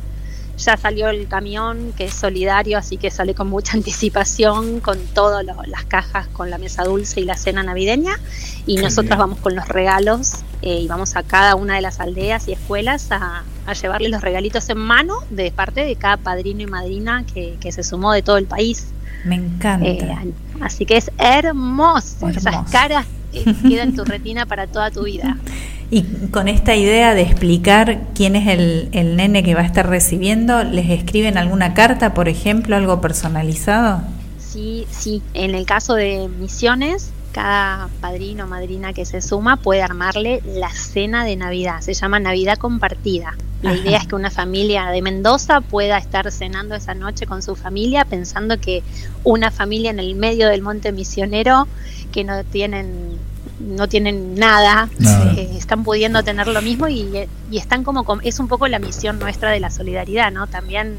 Ya 0.57 0.75
salió 0.75 1.09
el 1.09 1.27
camión 1.27 1.93
que 1.95 2.05
es 2.05 2.13
solidario, 2.13 2.77
así 2.77 2.97
que 2.97 3.11
sale 3.11 3.33
con 3.35 3.47
mucha 3.49 3.73
anticipación 3.77 4.79
con 4.79 4.97
todas 5.13 5.45
las 5.45 5.85
cajas 5.85 6.27
con 6.27 6.49
la 6.49 6.57
mesa 6.57 6.83
dulce 6.83 7.21
y 7.21 7.25
la 7.25 7.35
cena 7.37 7.63
navideña. 7.63 8.19
Y 8.65 8.75
Qué 8.75 8.81
nosotros 8.81 9.09
bien. 9.09 9.19
vamos 9.19 9.39
con 9.39 9.55
los 9.55 9.67
regalos 9.67 10.33
eh, 10.61 10.79
y 10.81 10.87
vamos 10.87 11.15
a 11.15 11.23
cada 11.23 11.55
una 11.55 11.75
de 11.75 11.81
las 11.81 11.99
aldeas 11.99 12.47
y 12.47 12.53
escuelas 12.53 13.11
a, 13.11 13.43
a 13.65 13.73
llevarle 13.73 14.09
los 14.09 14.21
regalitos 14.21 14.67
en 14.69 14.77
mano 14.79 15.15
de 15.29 15.51
parte 15.51 15.85
de 15.85 15.95
cada 15.95 16.17
padrino 16.17 16.61
y 16.63 16.67
madrina 16.67 17.23
que, 17.31 17.57
que 17.61 17.71
se 17.71 17.83
sumó 17.83 18.11
de 18.13 18.21
todo 18.23 18.37
el 18.37 18.45
país. 18.45 18.87
Me 19.25 19.35
encanta. 19.35 19.85
Eh, 19.85 20.33
así 20.61 20.85
que 20.85 20.97
es 20.97 21.11
hermoso. 21.17 22.27
Hermoso. 22.27 22.39
Esas 22.49 22.71
caras 22.71 23.05
eh, 23.33 23.43
quedan 23.67 23.89
en 23.89 23.95
tu 23.95 24.05
retina 24.05 24.45
para 24.45 24.67
toda 24.67 24.91
tu 24.91 25.03
vida. 25.03 25.37
Y 25.89 26.03
con 26.31 26.49
esta 26.49 26.75
idea 26.75 27.13
de 27.13 27.21
explicar 27.21 28.01
quién 28.13 28.35
es 28.35 28.47
el, 28.49 28.89
el 28.91 29.15
nene 29.15 29.41
que 29.41 29.55
va 29.55 29.61
a 29.61 29.65
estar 29.65 29.87
recibiendo, 29.87 30.65
¿les 30.65 30.89
escriben 30.89 31.37
alguna 31.37 31.73
carta, 31.73 32.13
por 32.13 32.27
ejemplo, 32.27 32.75
algo 32.75 32.99
personalizado? 32.99 34.01
Sí, 34.37 34.85
sí. 34.89 35.21
En 35.33 35.55
el 35.55 35.65
caso 35.65 35.93
de 35.93 36.27
misiones, 36.39 37.11
cada 37.37 37.87
padrino 38.01 38.45
o 38.45 38.47
madrina 38.47 38.93
que 38.93 39.05
se 39.05 39.21
suma 39.21 39.57
puede 39.57 39.83
armarle 39.83 40.41
la 40.43 40.71
cena 40.71 41.23
de 41.23 41.35
Navidad. 41.35 41.81
Se 41.81 41.93
llama 41.93 42.19
Navidad 42.19 42.57
compartida. 42.57 43.35
La 43.61 43.71
Ajá. 43.71 43.79
idea 43.79 43.97
es 43.99 44.07
que 44.07 44.15
una 44.15 44.31
familia 44.31 44.87
de 44.87 45.03
Mendoza 45.03 45.61
pueda 45.61 45.99
estar 45.99 46.31
cenando 46.31 46.73
esa 46.73 46.95
noche 46.95 47.27
con 47.27 47.43
su 47.43 47.55
familia, 47.55 48.05
pensando 48.05 48.59
que 48.59 48.81
una 49.23 49.51
familia 49.51 49.91
en 49.91 49.99
el 49.99 50.15
medio 50.15 50.47
del 50.49 50.63
monte 50.63 50.91
misionero 50.91 51.67
que 52.11 52.23
no 52.23 52.43
tienen 52.43 53.19
no 53.59 53.87
tienen 53.87 54.33
nada, 54.35 54.89
Nada. 54.97 55.33
eh, 55.33 55.49
están 55.57 55.83
pudiendo 55.83 56.23
tener 56.23 56.47
lo 56.47 56.61
mismo 56.63 56.87
y, 56.87 57.27
y 57.51 57.57
están 57.57 57.83
como 57.83 58.03
com- 58.03 58.19
es 58.23 58.39
un 58.39 58.47
poco 58.47 58.67
la 58.67 58.79
misión 58.79 59.19
nuestra 59.19 59.51
de 59.51 59.59
la 59.59 59.69
solidaridad, 59.69 60.31
¿no? 60.31 60.47
También 60.47 60.97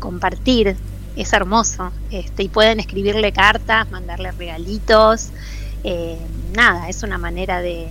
compartir 0.00 0.76
es 1.16 1.32
hermoso. 1.32 1.90
Este, 2.10 2.44
y 2.44 2.48
pueden 2.48 2.78
escribirle 2.78 3.32
cartas, 3.32 3.90
mandarle 3.90 4.30
regalitos. 4.32 5.30
Eh, 5.84 6.18
nada, 6.54 6.88
es 6.88 7.02
una 7.02 7.18
manera 7.18 7.60
de, 7.60 7.88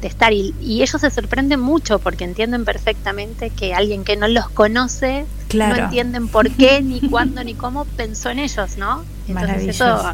de 0.00 0.08
estar. 0.08 0.32
Y, 0.32 0.54
y 0.60 0.82
ellos 0.82 1.00
se 1.00 1.10
sorprenden 1.10 1.60
mucho 1.60 1.98
porque 1.98 2.24
entienden 2.24 2.64
perfectamente 2.64 3.50
que 3.50 3.74
alguien 3.74 4.04
que 4.04 4.16
no 4.16 4.28
los 4.28 4.48
conoce 4.50 5.26
Claro. 5.48 5.76
no 5.76 5.84
entienden 5.84 6.28
por 6.28 6.50
qué, 6.50 6.82
ni 6.82 7.00
cuándo, 7.10 7.42
ni 7.44 7.54
cómo 7.54 7.84
pensó 7.84 8.30
en 8.30 8.40
ellos, 8.40 8.76
¿no? 8.76 9.04
Entonces 9.28 9.68
eso 9.68 10.12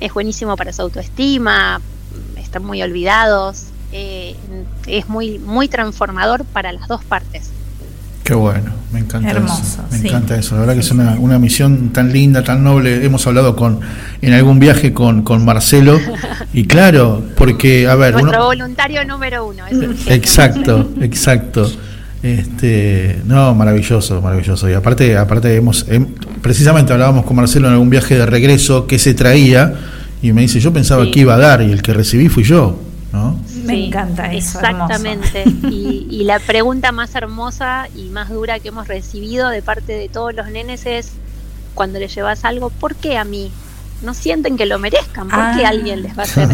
es 0.00 0.12
buenísimo 0.12 0.56
para 0.56 0.72
su 0.72 0.82
autoestima, 0.82 1.80
están 2.36 2.64
muy 2.64 2.82
olvidados, 2.82 3.66
eh, 3.92 4.36
es 4.86 5.08
muy, 5.08 5.38
muy 5.38 5.68
transformador 5.68 6.44
para 6.44 6.72
las 6.72 6.88
dos 6.88 7.04
partes. 7.04 7.50
Qué 8.24 8.34
bueno, 8.34 8.70
me 8.92 9.00
encanta 9.00 9.30
Hermoso, 9.32 9.62
eso. 9.62 9.82
Me 9.90 9.98
sí. 9.98 10.06
encanta 10.06 10.36
eso. 10.36 10.54
La 10.54 10.60
verdad 10.60 10.74
que 10.74 10.80
es 10.80 10.90
una, 10.92 11.14
una 11.18 11.38
misión 11.40 11.90
tan 11.92 12.12
linda, 12.12 12.44
tan 12.44 12.62
noble. 12.62 13.04
Hemos 13.04 13.26
hablado 13.26 13.56
con 13.56 13.80
en 14.20 14.32
algún 14.32 14.60
viaje 14.60 14.92
con, 14.92 15.22
con 15.22 15.44
Marcelo. 15.44 15.98
Y 16.54 16.66
claro, 16.66 17.22
porque, 17.36 17.88
a 17.88 17.94
ver, 17.94 18.12
Nuestro 18.12 18.36
uno, 18.40 18.44
voluntario 18.44 19.02
número 19.06 19.46
uno. 19.46 19.66
es. 19.66 20.06
Exacto, 20.06 20.90
exacto. 21.00 21.66
Este, 22.22 23.20
no, 23.24 23.54
maravilloso, 23.54 24.20
maravilloso. 24.22 24.68
Y 24.70 24.74
aparte, 24.74 25.16
aparte 25.16 25.56
hemos, 25.56 25.88
hem- 25.88 26.08
precisamente 26.42 26.92
hablábamos 26.92 27.24
con 27.24 27.34
Marcelo 27.36 27.68
en 27.68 27.72
algún 27.72 27.90
viaje 27.90 28.16
de 28.16 28.26
regreso 28.26 28.86
que 28.86 28.98
se 28.98 29.14
traía 29.14 29.74
y 30.20 30.32
me 30.32 30.42
dice, 30.42 30.60
yo 30.60 30.72
pensaba 30.72 31.04
Sí. 31.04 31.10
que 31.10 31.20
iba 31.20 31.34
a 31.34 31.38
dar 31.38 31.62
y 31.62 31.72
el 31.72 31.82
que 31.82 31.94
recibí 31.94 32.28
fui 32.28 32.44
yo, 32.44 32.80
¿no? 33.12 33.40
Me 33.72 33.78
Sí, 33.78 33.86
encanta 33.86 34.32
eso. 34.32 34.58
Exactamente. 34.60 35.44
Y, 35.70 36.06
y 36.10 36.24
la 36.24 36.38
pregunta 36.38 36.92
más 36.92 37.14
hermosa 37.14 37.88
y 37.96 38.04
más 38.10 38.28
dura 38.30 38.58
que 38.60 38.68
hemos 38.68 38.88
recibido 38.88 39.48
de 39.48 39.62
parte 39.62 39.92
de 39.92 40.08
todos 40.08 40.34
los 40.34 40.48
nenes 40.48 40.86
es, 40.86 41.12
cuando 41.74 41.98
les 41.98 42.14
llevas 42.14 42.44
algo, 42.44 42.70
¿por 42.70 42.94
qué 42.94 43.16
a 43.18 43.24
mí? 43.24 43.50
No 44.02 44.14
sienten 44.14 44.56
que 44.56 44.66
lo 44.66 44.78
merezcan, 44.78 45.28
¿por 45.28 45.38
qué 45.56 45.64
Ah. 45.64 45.68
alguien 45.70 46.02
les 46.02 46.16
va 46.16 46.22
a 46.22 46.24
hacer? 46.26 46.48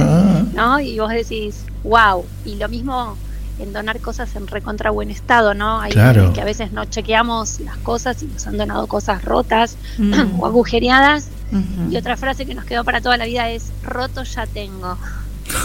¿No? 0.55 0.81
Y 0.81 0.99
vos 0.99 1.11
decís, 1.11 1.65
wow. 1.83 2.25
Y 2.45 2.57
lo 2.57 2.69
mismo 2.69 3.17
en 3.59 3.73
donar 3.73 3.99
cosas 4.01 4.37
en 4.37 4.47
recontra 4.47 4.91
buen 4.91 5.11
estado, 5.11 5.53
¿no? 5.55 5.81
Hay 5.81 5.91
Claro. 5.91 6.33
que 6.33 6.41
a 6.41 6.45
veces 6.45 6.71
no 6.71 6.85
chequeamos 6.85 7.59
las 7.61 7.77
cosas 7.79 8.23
y 8.23 8.27
nos 8.27 8.47
han 8.47 8.57
donado 8.57 8.87
cosas 8.87 9.25
rotas 9.25 9.77
Mm. 9.99 10.39
o 10.41 10.47
agujereadas. 10.47 11.27
Ujú. 11.51 11.91
Y 11.91 11.97
otra 11.97 12.17
frase 12.17 12.47
que 12.47 12.55
nos 12.55 12.65
quedó 12.67 12.85
para 12.85 13.01
toda 13.01 13.17
la 13.17 13.25
vida 13.25 13.49
es, 13.51 13.73
roto 13.83 14.23
ya 14.23 14.47
tengo. 14.47 14.97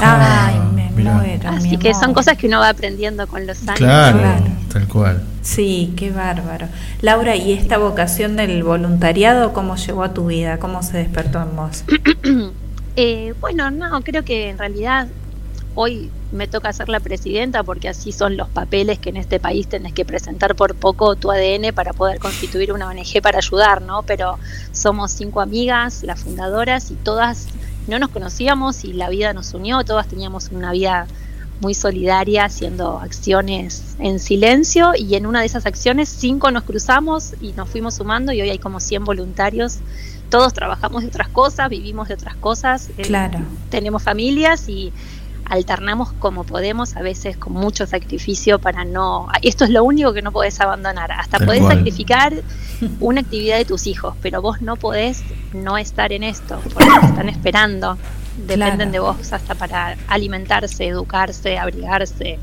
Ay, 0.02 0.56
me, 0.74 0.83
me 0.83 0.83
muero, 1.04 1.50
Así 1.50 1.70
mi 1.70 1.78
que 1.78 1.94
son 1.94 2.14
cosas 2.14 2.38
que 2.38 2.48
uno 2.48 2.60
va 2.60 2.70
aprendiendo 2.70 3.28
con 3.28 3.46
los 3.46 3.62
años. 3.68 3.78
Claro, 3.78 4.20
Claro. 4.20 4.46
tal 4.72 4.88
cual. 4.88 5.24
Sí, 5.42 5.94
qué 5.98 6.12
bárbaro. 6.12 6.68
Laura, 7.02 7.36
¿y 7.36 7.52
esta 7.54 7.78
vocación 7.78 8.36
del 8.36 8.64
voluntariado 8.64 9.54
cómo 9.54 9.76
llegó 9.76 10.04
a 10.04 10.14
tu 10.14 10.28
vida? 10.28 10.58
¿Cómo 10.60 10.84
se 10.84 10.98
despertó 10.98 11.42
en 11.42 11.56
vos? 11.56 11.84
Eh, 12.96 13.34
bueno, 13.42 13.72
no, 13.72 14.04
creo 14.04 14.24
que 14.24 14.50
en 14.50 14.60
realidad 14.60 15.08
hoy 15.74 16.12
me 16.32 16.48
toca 16.48 16.72
ser 16.74 16.90
la 16.90 17.00
presidenta 17.00 17.64
porque 17.64 17.90
así 17.90 18.12
son 18.12 18.38
los 18.38 18.50
papeles 18.50 19.00
que 19.00 19.10
en 19.10 19.18
este 19.18 19.40
país 19.40 19.68
tenés 19.68 19.94
que 19.94 20.06
presentar 20.06 20.56
por 20.56 20.76
poco 20.76 21.16
tu 21.16 21.32
ADN 21.32 21.74
para 21.74 21.94
poder 21.94 22.20
constituir 22.20 22.72
una 22.72 22.88
ONG 22.88 23.20
para 23.24 23.40
ayudar, 23.40 23.82
¿no? 23.82 24.04
Pero 24.04 24.38
somos 24.72 25.12
cinco 25.12 25.42
amigas, 25.42 26.04
las 26.04 26.20
fundadoras, 26.20 26.92
y 26.92 26.94
todas 26.96 27.48
no 27.88 28.00
nos 28.00 28.10
conocíamos 28.10 28.84
y 28.84 28.94
la 28.94 29.10
vida 29.10 29.34
nos 29.34 29.54
unió, 29.54 29.84
todas 29.84 30.08
teníamos 30.08 30.50
una 30.52 30.72
vida 30.72 31.08
muy 31.62 31.74
solidaria 31.74 32.46
haciendo 32.46 33.00
acciones 33.00 33.96
en 34.00 34.20
silencio 34.20 34.92
y 34.98 35.16
en 35.16 35.26
una 35.26 35.40
de 35.40 35.46
esas 35.46 35.66
acciones 35.66 36.10
cinco 36.10 36.52
nos 36.52 36.64
cruzamos 36.64 37.34
y 37.42 37.54
nos 37.54 37.70
fuimos 37.70 37.96
sumando 37.96 38.34
y 38.34 38.42
hoy 38.42 38.50
hay 38.50 38.58
como 38.60 38.80
100 38.80 39.06
voluntarios. 39.06 39.78
Todos 40.30 40.52
trabajamos 40.54 41.04
de 41.04 41.10
otras 41.10 41.30
cosas, 41.30 41.70
vivimos 41.70 42.08
de 42.08 42.16
otras 42.16 42.36
cosas, 42.36 42.90
eh, 42.98 43.04
Claro. 43.04 43.40
tenemos 43.70 44.02
familias 44.04 44.68
y 44.68 44.92
alternamos 45.46 46.12
como 46.14 46.44
podemos, 46.44 46.96
a 46.96 47.02
veces 47.02 47.38
con 47.38 47.54
mucho 47.54 47.86
sacrificio 47.86 48.60
para 48.60 48.86
no... 48.86 49.28
Esto 49.42 49.64
es 49.66 49.70
lo 49.70 49.84
único 49.84 50.14
que 50.14 50.22
no 50.22 50.32
podés 50.32 50.60
abandonar. 50.62 51.12
Hasta 51.12 51.38
Tal 51.38 51.48
podés 51.48 51.62
cual. 51.62 51.78
sacrificar 51.78 52.34
una 53.00 53.22
actividad 53.22 53.58
de 53.58 53.66
tus 53.66 53.88
hijos, 53.88 54.16
pero 54.22 54.42
vos 54.42 54.62
no 54.62 54.76
podés 54.76 55.22
no 55.54 55.78
estar 55.78 56.12
en 56.14 56.24
esto, 56.24 56.60
porque 56.64 56.86
te 57.02 57.06
están 57.08 57.30
esperando. 57.30 57.98
Dependen 58.38 58.76
Claro. 58.78 58.92
de 58.92 59.00
vos 59.00 59.32
hasta 59.34 59.54
para 59.56 59.96
alimentarse, 60.08 60.88
educarse, 60.88 61.58
abrigarse. 61.58 62.40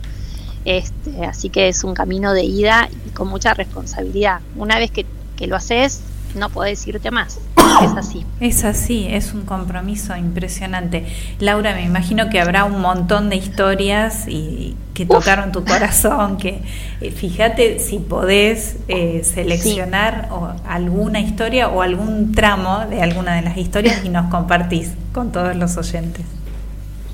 Este, 0.65 1.25
así 1.25 1.49
que 1.49 1.69
es 1.69 1.85
un 1.85 1.95
camino 1.95 2.33
de 2.33 2.45
ida 2.45 2.89
y 3.07 3.11
con 3.11 3.29
mucha 3.29 3.55
responsabilidad. 3.55 4.41
Una 4.57 4.79
vez 4.79 4.91
que, 4.91 5.07
que 5.37 5.47
lo 5.47 5.57
haces, 5.57 6.03
no 6.35 6.49
podés 6.51 6.87
irte 6.87 7.11
más. 7.11 7.39
Es 7.83 7.97
así. 7.97 8.27
Es 8.41 8.65
así, 8.65 9.07
es 9.09 9.33
un 9.33 9.43
compromiso 9.43 10.17
impresionante. 10.17 11.07
Laura, 11.39 11.75
me 11.75 11.83
imagino 11.83 12.31
que 12.31 12.41
habrá 12.41 12.65
un 12.65 12.81
montón 12.81 13.31
de 13.31 13.37
historias 13.37 14.27
y 14.29 14.77
que 14.95 15.07
tocaron 15.07 15.53
tu 15.53 15.65
corazón, 15.65 16.37
que 16.37 16.61
eh, 17.01 17.11
fíjate 17.11 17.79
si 17.79 17.99
podés 17.99 18.77
eh, 18.89 19.23
seleccionar 19.25 20.29
o 20.31 20.53
alguna 20.67 21.21
historia 21.21 21.69
o 21.69 21.83
algún 21.83 22.33
tramo 22.33 22.81
de 22.87 23.03
alguna 23.03 23.37
de 23.37 23.43
las 23.43 23.57
historias 23.57 24.05
y 24.05 24.09
nos 24.09 24.31
compartís 24.31 24.93
con 25.13 25.33
todos 25.33 25.57
los 25.57 25.77
oyentes. 25.77 26.27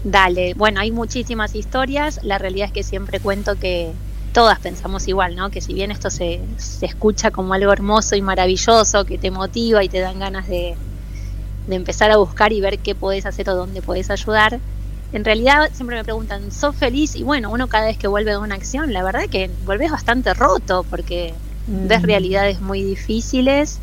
Dale, 0.05 0.55
bueno, 0.55 0.81
hay 0.81 0.93
muchísimas 0.93 1.55
historias. 1.55 2.21
La 2.23 2.39
realidad 2.39 2.69
es 2.69 2.73
que 2.73 2.83
siempre 2.83 3.19
cuento 3.19 3.59
que 3.59 3.93
todas 4.37 4.61
pensamos 4.61 5.09
igual, 5.09 5.35
¿no? 5.35 5.51
Que 5.51 5.63
si 5.63 5.73
bien 5.75 5.91
esto 5.91 6.11
se, 6.11 6.29
se 6.59 6.87
escucha 6.87 7.31
como 7.31 7.55
algo 7.55 7.73
hermoso 7.73 8.17
y 8.17 8.23
maravilloso, 8.23 9.07
que 9.07 9.19
te 9.19 9.31
motiva 9.31 9.83
y 9.85 9.89
te 9.89 10.01
dan 10.01 10.19
ganas 10.19 10.47
de, 10.47 10.79
de 11.67 11.77
empezar 11.77 12.11
a 12.11 12.19
buscar 12.19 12.53
y 12.53 12.61
ver 12.61 12.81
qué 12.81 12.95
podés 12.95 13.27
hacer 13.27 13.49
o 13.51 13.57
dónde 13.57 13.83
podés 13.83 14.11
ayudar, 14.11 14.63
en 15.13 15.25
realidad 15.25 15.71
siempre 15.73 15.97
me 15.97 16.05
preguntan, 16.05 16.51
¿sos 16.53 16.77
feliz? 16.77 17.17
Y 17.17 17.23
bueno, 17.23 17.51
uno 17.51 17.69
cada 17.69 17.87
vez 17.87 17.99
que 17.99 18.09
vuelve 18.09 18.33
de 18.33 18.39
una 18.39 18.57
acción, 18.57 18.93
la 18.93 19.03
verdad 19.05 19.23
que 19.31 19.51
volvés 19.61 19.91
bastante 19.91 20.35
roto 20.35 20.85
porque 20.91 21.35
Mm. 21.69 21.89
ves 21.89 22.03
realidades 22.03 22.61
muy 22.61 22.83
difíciles 22.85 23.81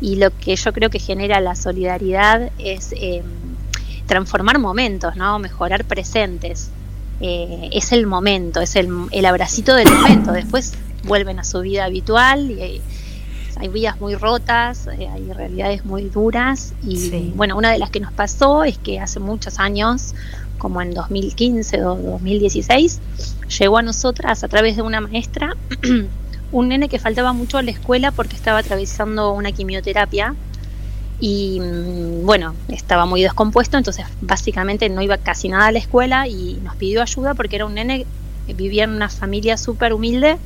y 0.00 0.16
lo 0.16 0.30
que 0.32 0.56
yo 0.56 0.72
creo 0.72 0.90
que 0.90 1.00
genera 1.00 1.40
la 1.40 1.56
solidaridad 1.56 2.52
es 2.58 2.92
eh, 2.92 3.24
transformar 4.06 4.58
momentos, 4.58 5.16
¿no? 5.16 5.38
Mejorar 5.38 5.84
presentes. 5.84 6.70
Eh, 7.20 7.70
es 7.72 7.92
el 7.92 8.06
momento, 8.06 8.60
es 8.60 8.76
el, 8.76 8.88
el 9.10 9.24
abracito 9.26 9.74
del 9.74 9.90
momento. 9.90 10.32
Después 10.32 10.74
vuelven 11.04 11.38
a 11.38 11.44
su 11.44 11.60
vida 11.60 11.84
habitual 11.84 12.50
y 12.50 12.60
hay, 12.62 12.80
hay 13.56 13.68
vidas 13.68 14.00
muy 14.00 14.14
rotas, 14.16 14.86
eh, 14.98 15.08
hay 15.08 15.32
realidades 15.32 15.84
muy 15.84 16.04
duras. 16.10 16.72
Y 16.86 16.96
Sí. 16.96 17.32
bueno, 17.36 17.56
una 17.56 17.70
de 17.70 17.78
las 17.78 17.90
que 17.90 18.00
nos 18.00 18.12
pasó 18.12 18.64
es 18.64 18.78
que 18.78 19.00
hace 19.00 19.20
muchos 19.20 19.58
años, 19.58 20.14
como 20.58 20.82
en 20.82 20.92
2015 20.92 21.84
o 21.84 21.94
2016, 21.96 23.00
llegó 23.58 23.78
a 23.78 23.82
nosotras 23.82 24.42
a 24.44 24.48
través 24.48 24.76
de 24.76 24.82
una 24.82 25.00
maestra 25.00 25.54
un 26.52 26.68
nene 26.68 26.88
que 26.88 26.98
faltaba 26.98 27.32
mucho 27.32 27.58
a 27.58 27.62
la 27.62 27.70
escuela 27.70 28.10
porque 28.12 28.36
estaba 28.36 28.58
atravesando 28.58 29.32
una 29.32 29.52
quimioterapia 29.52 30.34
y 31.20 31.60
mm, 31.60 32.26
bueno, 32.26 32.54
estaba 32.68 33.06
muy 33.06 33.22
descompuesto, 33.22 33.76
entonces 33.76 34.06
básicamente 34.20 34.88
no 34.88 35.02
iba 35.02 35.16
casi 35.18 35.48
nada 35.48 35.66
a 35.66 35.72
la 35.72 35.78
escuela 35.78 36.26
y 36.26 36.58
nos 36.62 36.76
pidió 36.76 37.02
ayuda 37.02 37.34
porque 37.34 37.56
era 37.56 37.66
un 37.66 37.74
nene 37.74 38.06
que 38.46 38.54
vivía 38.54 38.84
en 38.84 38.90
una 38.90 39.08
familia 39.08 39.56
súper 39.56 39.92
humilde 39.92 40.36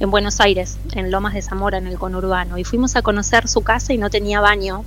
en 0.00 0.10
Buenos 0.10 0.40
Aires, 0.40 0.78
en 0.92 1.10
Lomas 1.10 1.34
de 1.34 1.42
Zamora, 1.42 1.78
en 1.78 1.86
el 1.86 1.98
conurbano, 1.98 2.56
y 2.56 2.64
fuimos 2.64 2.96
a 2.96 3.02
conocer 3.02 3.48
su 3.48 3.60
casa 3.62 3.92
y 3.92 3.98
no 3.98 4.10
tenía 4.10 4.40
baño. 4.40 4.84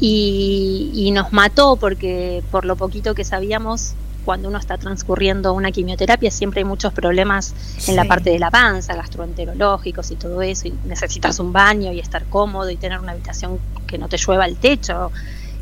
Y, 0.00 0.90
y 0.94 1.10
nos 1.10 1.32
mató 1.32 1.76
porque 1.76 2.42
por 2.50 2.64
lo 2.64 2.76
poquito 2.76 3.14
que 3.14 3.24
sabíamos 3.24 3.92
cuando 4.24 4.48
uno 4.48 4.58
está 4.58 4.76
transcurriendo 4.78 5.52
una 5.52 5.70
quimioterapia 5.70 6.30
siempre 6.30 6.60
hay 6.60 6.64
muchos 6.64 6.92
problemas 6.92 7.54
en 7.88 7.96
la 7.96 8.04
parte 8.04 8.30
de 8.30 8.38
la 8.38 8.50
panza, 8.50 8.94
gastroenterológicos 8.94 10.10
y 10.10 10.16
todo 10.16 10.42
eso, 10.42 10.68
y 10.68 10.74
necesitas 10.86 11.38
un 11.40 11.52
baño 11.52 11.92
y 11.92 12.00
estar 12.00 12.24
cómodo 12.24 12.70
y 12.70 12.76
tener 12.76 12.98
una 13.00 13.12
habitación 13.12 13.58
que 13.86 13.98
no 13.98 14.08
te 14.08 14.16
llueva 14.16 14.46
el 14.46 14.56
techo. 14.56 15.10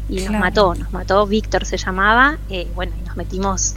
Y 0.08 0.16
Claro. 0.16 0.32
nos 0.32 0.40
mató, 0.40 0.74
nos 0.74 0.92
mató, 0.92 1.26
Víctor 1.26 1.64
se 1.64 1.76
llamaba, 1.76 2.38
eh, 2.50 2.68
bueno, 2.74 2.92
y 3.00 3.06
nos 3.06 3.16
metimos 3.16 3.74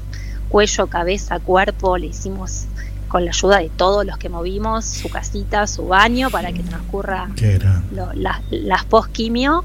cuello, 0.50 0.88
cabeza, 0.88 1.40
cuerpo, 1.40 1.98
le 1.98 2.08
hicimos 2.08 2.66
con 3.08 3.24
la 3.26 3.32
ayuda 3.32 3.60
de 3.60 3.70
todos 3.70 4.06
los 4.06 4.18
que 4.18 4.30
movimos 4.30 4.86
su 4.86 5.10
casita, 5.10 5.68
su 5.68 5.88
baño, 5.88 6.30
para 6.32 6.52
que 6.52 6.64
transcurra 6.64 7.30
lo- 7.94 8.12
las, 8.14 8.42
las 8.50 8.84
post-quimio 8.86 9.64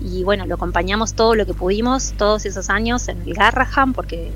y 0.00 0.22
bueno, 0.24 0.44
lo 0.46 0.56
acompañamos 0.56 1.14
todo 1.14 1.34
lo 1.34 1.46
que 1.46 1.54
pudimos 1.54 2.12
todos 2.18 2.44
esos 2.44 2.68
años 2.68 3.08
en 3.08 3.22
el 3.22 3.32
Garraham 3.32 3.94
porque 3.94 4.30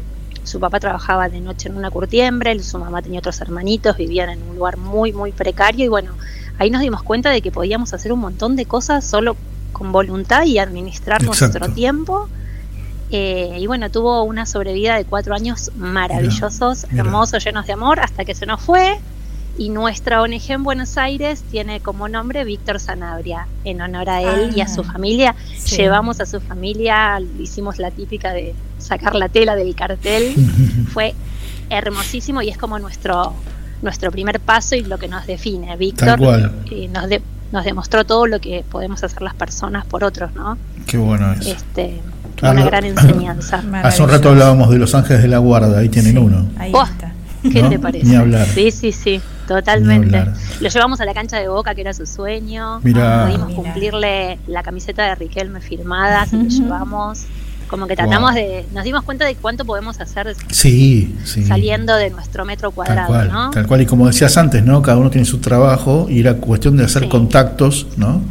su 0.49 0.59
papá 0.59 0.81
trabajaba 0.81 1.28
de 1.28 1.41
noche 1.41 1.68
en 1.68 1.77
una 1.77 1.91
curtiembre, 1.91 2.59
su 2.62 2.78
mamá 2.78 3.02
tenía 3.02 3.20
otros 3.20 3.41
hermanitos, 3.41 3.97
vivían 3.97 4.31
en 4.31 4.43
un 4.43 4.57
lugar 4.57 4.77
muy, 4.77 5.12
muy 5.12 5.33
precario 5.33 5.85
y 5.85 5.89
bueno, 5.89 6.12
ahí 6.59 6.70
nos 6.70 6.81
dimos 6.81 7.02
cuenta 7.02 7.31
de 7.31 7.43
que 7.43 7.52
podíamos 7.52 7.94
hacer 7.94 8.12
un 8.12 8.20
montón 8.20 8.57
de 8.57 8.67
cosas 8.67 9.05
solo 9.05 9.36
con 9.73 9.93
voluntad 9.93 10.44
y 10.44 10.59
administrar 10.59 11.23
Exacto. 11.23 11.59
nuestro 11.59 11.75
tiempo. 11.75 12.28
Eh, 13.10 13.57
y 13.59 13.67
bueno, 13.67 13.91
tuvo 13.91 14.23
una 14.25 14.44
sobrevida 14.44 14.97
de 14.97 15.05
cuatro 15.05 15.35
años 15.35 15.70
maravillosos, 15.77 16.86
mira. 16.91 17.05
hermosos, 17.05 17.43
llenos 17.43 17.67
de 17.67 17.73
amor, 17.73 18.01
hasta 18.01 18.25
que 18.25 18.35
se 18.35 18.44
nos 18.44 18.60
fue. 18.60 18.99
Y 19.59 19.70
nuestra 19.70 20.23
ONG 20.23 20.51
en 20.51 20.62
Buenos 20.62 20.97
Aires 20.99 21.43
tiene 21.51 21.81
como 21.81 22.09
nombre 22.09 22.45
Víctor 22.45 22.78
Sanabria, 22.78 23.49
en 23.65 23.81
honor 23.81 24.09
a 24.09 24.23
él 24.23 24.53
y 24.55 24.61
a 24.61 24.69
su 24.69 24.83
Ah, 24.83 24.93
familia. 24.93 25.35
sí. 25.57 25.77
Llevamos 25.77 26.20
a 26.20 26.27
su 26.27 26.39
familia, 26.41 27.20
hicimos 27.41 27.78
la 27.78 27.91
típica 27.91 28.33
de 28.33 28.55
sacar 28.78 29.17
la 29.17 29.28
tela 29.28 29.57
del 29.57 29.75
cartel. 29.75 30.33
Fue 30.93 31.12
hermosísimo 31.70 32.41
y 32.41 32.51
es 32.51 32.57
como 32.57 32.78
nuestro, 32.78 33.35
nuestro 33.83 34.12
primer 34.12 34.39
paso 34.39 34.77
y 34.77 34.83
lo 34.85 34.97
que 34.97 35.09
nos 35.09 35.27
define. 35.27 35.77
Víctor 35.77 36.19
eh, 36.70 36.89
nos, 36.93 37.09
de- 37.09 37.20
nos 37.51 37.65
demostró 37.65 38.05
todo 38.05 38.27
lo 38.28 38.41
que 38.41 38.65
podemos 38.70 39.03
hacer 39.03 39.23
las 39.23 39.35
personas 39.35 39.85
por 39.87 40.05
otros, 40.05 40.33
¿no? 40.35 40.57
Qué 40.87 40.99
bueno 40.99 41.33
es. 41.33 41.45
Este, 41.47 42.01
una 42.43 42.65
gran 42.65 42.85
enseñanza. 42.85 43.61
Hace 43.83 44.03
un 44.05 44.09
rato 44.09 44.28
hablábamos 44.28 44.70
de 44.70 44.78
los 44.78 44.95
ángeles 44.95 45.20
de 45.23 45.28
la 45.28 45.39
guarda, 45.39 45.81
ahí 45.81 45.89
tienen 45.89 46.12
Sí, 46.12 46.19
uno. 46.19 46.47
Ahí 46.59 46.70
Buah. 46.70 46.85
está. 46.91 47.12
¿Qué 47.43 47.61
¿No? 47.62 47.69
te 47.70 47.78
parece? 47.81 48.07
Ni 48.07 48.15
hablar. 48.15 48.47
Sí, 48.47 48.70
sí, 48.70 48.93
sí, 48.93 49.20
totalmente. 49.49 50.25
Lo 50.60 50.68
llevamos 50.68 51.01
a 51.01 51.05
la 51.05 51.15
cancha 51.15 51.39
de 51.39 51.49
Boca, 51.49 51.75
que 51.75 51.81
era 51.81 51.93
su 51.93 52.07
sueño. 52.07 52.81
Mirá. 52.85 53.25
Pudimos 53.27 53.49
Mirá. 53.49 53.62
cumplirle 53.62 54.39
la 54.47 54.62
camiseta 54.62 55.05
de 55.07 55.15
Riquelme 55.17 55.60
firmada, 55.60 56.27
se 56.27 56.36
lo 56.36 56.44
llevamos. 56.44 57.25
Como 57.68 57.86
que 57.86 57.97
tratamos 57.97 58.31
Wow. 58.33 58.39
de. 58.41 58.67
Nos 58.73 58.85
dimos 58.85 59.02
cuenta 59.02 59.27
de 59.27 59.35
cuánto 59.35 59.65
podemos 59.67 60.01
hacer 60.01 60.35
Sí, 60.51 61.15
sí. 61.25 61.44
saliendo 61.44 61.94
de 61.97 62.09
nuestro 62.09 62.44
metro 62.47 62.68
Tal 62.70 62.75
cuadrado, 62.75 63.09
cual, 63.09 63.28
¿no? 63.33 63.51
tal 63.51 63.67
cual. 63.67 63.83
Y 63.83 63.86
como 63.86 64.07
decías 64.07 64.36
antes, 64.39 64.62
¿no? 64.65 64.81
Cada 64.81 64.97
uno 64.97 65.10
tiene 65.10 65.27
su 65.27 65.39
trabajo 65.39 66.07
y 66.09 66.20
era 66.20 66.35
cuestión 66.35 66.77
de 66.78 66.85
hacer 66.85 67.02
Sí. 67.02 67.09
contactos, 67.10 67.86
¿no? 67.99 68.23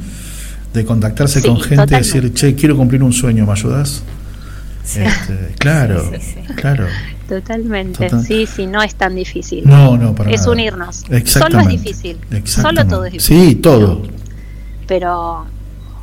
De 0.74 0.86
contactarse 0.86 1.42
Sí, 1.42 1.48
con 1.48 1.58
gente, 1.60 1.76
totalmente. 1.84 1.98
decir, 2.20 2.34
che, 2.34 2.56
quiero 2.56 2.76
cumplir 2.76 3.04
un 3.04 3.14
sueño, 3.14 3.46
¿me 3.46 3.52
ayudas? 3.52 4.02
Sí. 4.84 5.02
Este, 5.02 5.54
claro, 5.60 6.02
Sí, 6.14 6.20
sí, 6.20 6.40
sí. 6.48 6.54
claro. 6.56 6.88
Totalmente. 7.28 8.06
Total. 8.10 8.26
Sí, 8.26 8.46
sí, 8.48 8.68
no 8.68 8.82
es 8.82 8.96
tan 8.96 9.16
difícil. 9.16 9.64
No, 9.68 9.98
no, 9.98 10.16
para 10.16 10.32
es 10.32 10.40
nada. 10.42 10.52
unirnos. 10.52 10.96
Solo 11.26 11.60
es 11.60 11.68
difícil. 11.68 12.18
Solo 12.26 12.38
Exactamente. 12.38 12.90
todo 12.90 13.06
es 13.06 13.14
difícil. 13.14 13.48
Sí, 13.50 13.56
todo. 13.56 14.02
Pero 14.88 15.46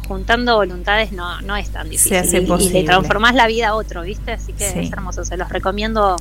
juntando 0.07 0.57
voluntades 0.57 1.13
no, 1.13 1.41
no 1.43 1.57
es 1.57 1.71
tan 1.71 1.89
difícil. 1.89 2.17
hace 2.19 2.41
Y- 2.41 2.45
y, 2.45 2.47
posible. 2.47 2.81
le 2.81 2.87
transformás 2.87 3.35
la 3.35 3.47
vida 3.47 3.69
a 3.69 3.75
otro, 3.75 4.03
¿viste? 4.03 4.33
Así 4.33 4.53
que 4.53 4.69
Sí. 4.71 4.79
es 4.81 4.93
hermoso. 4.93 5.25
Se 5.25 5.37
los 5.37 5.49
recomiendo 5.49 6.17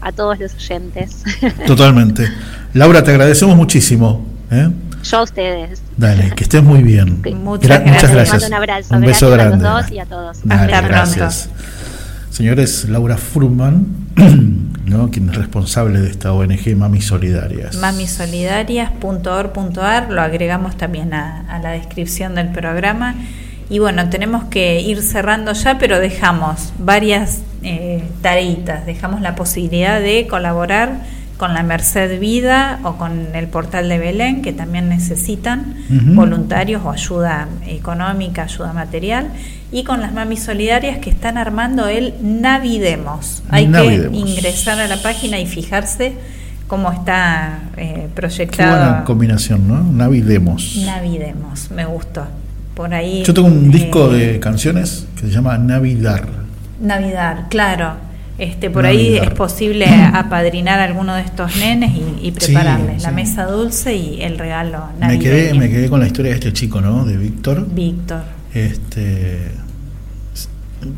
a 0.00 0.12
todos 0.12 0.38
los 0.40 0.54
oyentes. 0.54 1.22
Totalmente. 1.66 2.28
Laura, 2.74 3.04
te 3.04 3.12
agradecemos 3.12 3.56
muchísimo. 3.56 4.26
¿eh? 4.50 4.68
Yo 5.04 5.18
a 5.18 5.22
ustedes. 5.22 5.80
Dale, 5.96 6.32
que 6.34 6.42
estés 6.44 6.62
muy 6.62 6.82
bien. 6.82 7.22
Muchas 7.36 7.70
Gra- 7.70 7.84
gracias. 7.84 7.84
muchas 7.86 8.02
Les 8.02 8.12
gracias. 8.12 8.30
mando 8.32 8.46
un 8.48 8.54
abrazo. 8.54 8.94
Un 8.96 9.00
beso 9.02 9.30
gracias 9.30 9.48
grande. 9.50 9.66
a 9.68 9.72
los 9.74 9.82
dos 9.82 9.92
y 9.92 9.98
a 10.00 10.06
todos. 10.06 10.38
Dale, 10.44 10.72
Hasta 10.74 10.88
pronto. 10.88 11.34
Gracias. 12.30 12.36
Señores, 12.36 12.88
Laura 12.88 13.16
Furman, 13.16 13.86
¿no? 14.86 15.10
quien 15.10 15.28
es 15.28 15.36
responsable 15.36 16.00
de 16.00 16.10
esta 16.10 16.32
ONG 16.32 16.76
Mami 16.76 17.00
Solidarias. 17.00 17.76
Mamisolidarias.org.ar, 17.76 20.10
lo 20.10 20.22
agregamos 20.22 20.76
también 20.76 21.14
a, 21.14 21.44
a, 21.48 21.58
la 21.58 21.70
descripción 21.72 22.34
del 22.34 22.50
programa. 22.50 23.14
Y 23.68 23.78
bueno, 23.78 24.08
tenemos 24.10 24.44
que 24.44 24.80
ir 24.80 25.02
cerrando 25.02 25.52
ya, 25.52 25.78
pero 25.78 26.00
dejamos 26.00 26.72
varias 26.78 27.42
eh, 27.62 28.02
tareitas, 28.22 28.86
dejamos 28.86 29.20
la 29.20 29.36
posibilidad 29.36 30.00
de 30.00 30.26
colaborar 30.26 31.20
con 31.36 31.52
la 31.54 31.62
Merced 31.62 32.18
Vida 32.20 32.80
o 32.82 32.96
con 32.96 33.34
el 33.34 33.46
portal 33.46 33.88
de 33.88 33.98
Belén, 33.98 34.42
que 34.42 34.52
también 34.52 34.88
necesitan 34.90 35.74
voluntarios 36.14 36.82
o 36.84 36.90
ayuda 36.90 37.48
económica, 37.66 38.42
ayuda 38.42 38.74
material, 38.74 39.30
y 39.72 39.84
con 39.84 40.00
las 40.00 40.12
mamis 40.12 40.42
solidarias 40.42 40.98
que 40.98 41.10
están 41.10 41.38
armando 41.38 41.86
el 41.88 42.14
Navidemos. 42.22 43.42
Hay 43.48 43.66
que 43.66 44.10
ingresar 44.12 44.80
a 44.80 44.88
la 44.88 44.96
página 45.02 45.38
y 45.38 45.46
fijarse 45.46 46.14
cómo 46.66 46.90
está 46.92 47.60
eh, 47.76 48.08
proyectado. 48.14 48.72
Qué 48.72 48.84
buena 48.84 49.04
combinación, 49.04 49.68
¿no? 49.68 49.82
Navidemos. 49.82 50.82
Navidemos, 50.84 51.70
me 51.70 51.84
gustó. 51.84 52.26
Por 52.74 52.94
ahí. 52.94 53.22
Yo 53.24 53.34
tengo 53.34 53.48
un 53.48 53.70
disco 53.70 54.14
eh, 54.14 54.32
de 54.32 54.40
canciones 54.40 55.06
que 55.16 55.22
se 55.22 55.30
llama 55.30 55.58
Navidar. 55.58 56.26
Navidad, 56.80 57.46
claro 57.50 58.10
este, 58.40 58.70
por 58.70 58.86
ahí 58.86 59.18
es 59.18 59.30
posible 59.30 59.84
apadrinar 60.14 60.80
a 60.80 60.84
alguno 60.84 61.14
de 61.14 61.20
estos 61.20 61.56
nenes 61.56 61.92
y, 62.22 62.30
prepararles 62.30 63.02
la 63.02 63.10
mesa 63.10 63.44
dulce 63.44 63.94
y 63.94 64.22
el 64.22 64.38
regalo 64.38 64.86
navideño. 64.98 65.08
Me 65.08 65.18
quedé, 65.18 65.54
me 65.54 65.68
quedé 65.68 65.90
con 65.90 66.00
la 66.00 66.06
historia 66.06 66.30
de 66.30 66.38
este 66.38 66.52
chico, 66.54 66.80
¿no? 66.80 67.04
De 67.04 67.18
Víctor. 67.18 67.68
Víctor. 67.70 68.22
Este, 68.54 69.52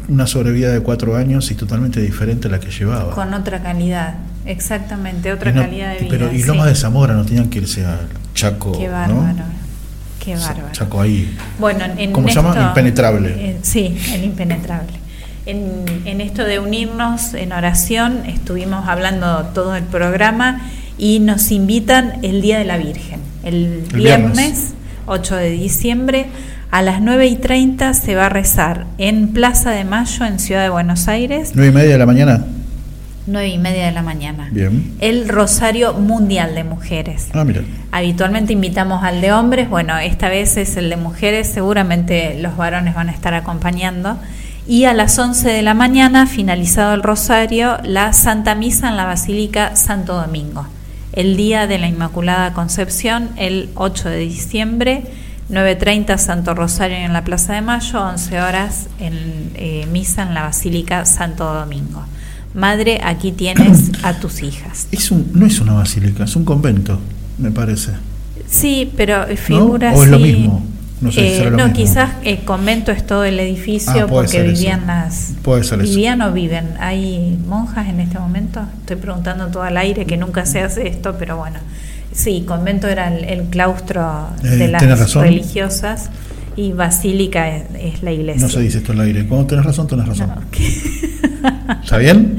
una 0.08 0.26
sobrevida 0.26 0.72
de 0.72 0.80
cuatro 0.80 1.16
años 1.16 1.50
y 1.50 1.54
totalmente 1.54 2.00
diferente 2.00 2.48
a 2.48 2.50
la 2.50 2.60
que 2.60 2.70
llevaba. 2.70 3.14
Con 3.14 3.34
otra 3.34 3.62
calidad, 3.62 4.14
exactamente, 4.46 5.32
otra 5.32 5.52
calidad 5.52 5.94
de 5.94 6.00
vida. 6.00 6.08
Pero, 6.10 6.32
y 6.32 6.42
Lomas 6.44 6.66
de 6.66 6.74
Zamora 6.74 7.14
no 7.14 7.24
tenían 7.24 7.50
que 7.50 7.58
irse 7.58 7.84
al 7.84 8.08
Chaco. 8.34 8.78
Qué 8.78 8.88
bárbaro. 8.88 9.44
Qué 10.24 10.36
bárbaro. 10.36 10.72
Chaco 10.72 11.00
ahí. 11.00 11.36
Bueno, 11.58 11.84
en 11.96 12.12
¿Cómo 12.12 12.28
se 12.28 12.34
llama? 12.34 12.68
Impenetrable. 12.68 13.34
Eh, 13.36 13.58
sí, 13.62 13.96
el 14.12 14.24
impenetrable 14.24 15.02
en, 15.46 16.20
esto 16.20 16.44
de 16.44 16.58
unirnos 16.58 17.34
en 17.34 17.52
oración, 17.52 18.24
estuvimos 18.26 18.88
hablando 18.88 19.50
todo 19.54 19.74
el 19.74 19.84
programa 19.84 20.60
y 20.98 21.18
nos 21.18 21.50
invitan 21.50 22.18
el 22.22 22.42
Día 22.42 22.58
de 22.58 22.64
la 22.64 22.76
Virgen, 22.76 23.20
el, 23.42 23.84
viernes, 23.92 24.74
8 25.06 25.36
de 25.36 25.50
diciembre. 25.50 26.26
A 26.72 26.80
las 26.80 27.02
9 27.02 27.26
y 27.26 27.36
30 27.36 27.92
se 27.92 28.14
va 28.14 28.26
a 28.26 28.28
rezar 28.30 28.86
en 28.96 29.34
Plaza 29.34 29.72
de 29.72 29.84
Mayo, 29.84 30.24
en 30.24 30.38
Ciudad 30.38 30.62
de 30.62 30.70
Buenos 30.70 31.06
Aires. 31.06 31.52
9 31.54 31.68
y 31.68 31.74
media 31.74 31.90
de 31.90 31.98
la 31.98 32.06
mañana. 32.06 32.46
9 33.26 33.46
y 33.46 33.58
media 33.58 33.84
de 33.84 33.92
la 33.92 34.00
mañana. 34.00 34.48
Bien. 34.50 34.94
El 34.98 35.28
Rosario 35.28 35.92
Mundial 35.92 36.54
de 36.54 36.64
Mujeres. 36.64 37.28
Ah, 37.34 37.44
mira. 37.44 37.60
Habitualmente 37.90 38.54
invitamos 38.54 39.04
al 39.04 39.20
de 39.20 39.34
hombres, 39.34 39.68
bueno, 39.68 39.98
esta 39.98 40.30
vez 40.30 40.56
es 40.56 40.78
el 40.78 40.88
de 40.88 40.96
mujeres, 40.96 41.46
seguramente 41.46 42.40
los 42.40 42.56
varones 42.56 42.94
van 42.94 43.10
a 43.10 43.12
estar 43.12 43.34
acompañando 43.34 44.16
y 44.66 44.84
a 44.84 44.94
las 44.94 45.18
11 45.18 45.50
de 45.50 45.60
la 45.60 45.74
mañana, 45.74 46.26
finalizado 46.26 46.94
el 46.94 47.02
rosario, 47.02 47.76
la 47.84 48.14
Santa 48.14 48.54
Misa 48.54 48.88
en 48.88 48.96
la 48.96 49.04
Basílica 49.04 49.76
Santo 49.76 50.14
Domingo. 50.14 50.66
El 51.12 51.36
día 51.36 51.66
de 51.66 51.76
la 51.76 51.88
Inmaculada 51.88 52.54
Concepción, 52.54 53.28
el 53.36 53.68
8 53.74 54.08
de 54.08 54.18
diciembre, 54.20 55.02
9.30 55.52 56.16
Santo 56.16 56.54
Rosario 56.54 56.96
en 56.96 57.12
la 57.12 57.24
Plaza 57.24 57.52
de 57.52 57.60
Mayo, 57.60 58.00
11 58.00 58.40
horas 58.40 58.86
en 58.98 59.50
eh, 59.54 59.86
misa 59.92 60.22
en 60.22 60.32
la 60.32 60.44
Basílica 60.44 61.04
Santo 61.04 61.44
Domingo. 61.44 62.02
Madre, 62.54 63.00
aquí 63.04 63.32
tienes 63.32 63.90
a 64.02 64.14
tus 64.14 64.42
hijas. 64.42 64.88
Es 64.92 65.10
un, 65.10 65.30
no 65.34 65.44
es 65.44 65.60
una 65.60 65.74
basílica, 65.74 66.24
es 66.24 66.36
un 66.36 66.46
convento, 66.46 66.98
me 67.36 67.50
parece. 67.50 67.92
Sí, 68.48 68.90
pero 68.96 69.26
figura 69.36 69.92
¿O 69.92 70.02
es 70.02 70.08
lo 70.08 70.18
mismo? 70.18 70.64
No, 71.02 71.12
sé, 71.12 71.50
no 71.50 71.72
quizás 71.74 72.12
el 72.22 72.34
eh, 72.34 72.40
convento 72.46 72.90
es 72.90 73.06
todo 73.06 73.24
el 73.24 73.38
edificio 73.38 74.04
ah, 74.04 74.06
porque 74.08 74.40
vivían 74.42 74.86
las... 74.86 75.34
¿Vivían 75.78 76.22
o 76.22 76.32
viven? 76.32 76.76
¿Hay 76.78 77.38
monjas 77.46 77.88
en 77.88 78.00
este 78.00 78.18
momento? 78.18 78.64
Estoy 78.80 78.96
preguntando 78.96 79.48
todo 79.48 79.64
al 79.64 79.76
aire 79.76 80.06
que 80.06 80.16
nunca 80.16 80.46
se 80.46 80.62
hace 80.62 80.88
esto, 80.88 81.16
pero 81.18 81.36
bueno. 81.36 81.58
Sí, 82.12 82.44
convento 82.46 82.88
era 82.88 83.08
el, 83.08 83.44
claustro 83.44 84.28
eh, 84.44 84.48
de 84.48 84.68
las 84.68 85.14
religiosas 85.14 86.10
y 86.56 86.72
basílica 86.72 87.48
es, 87.56 88.02
la 88.02 88.12
iglesia. 88.12 88.42
No 88.42 88.48
se 88.48 88.60
dice 88.60 88.78
esto 88.78 88.92
al 88.92 89.00
aire. 89.00 89.26
Cuando 89.26 89.46
tenés 89.46 89.64
razón, 89.64 89.86
tenés 89.86 90.06
razón. 90.06 90.30
¿Está 91.82 91.98
bien? 91.98 92.38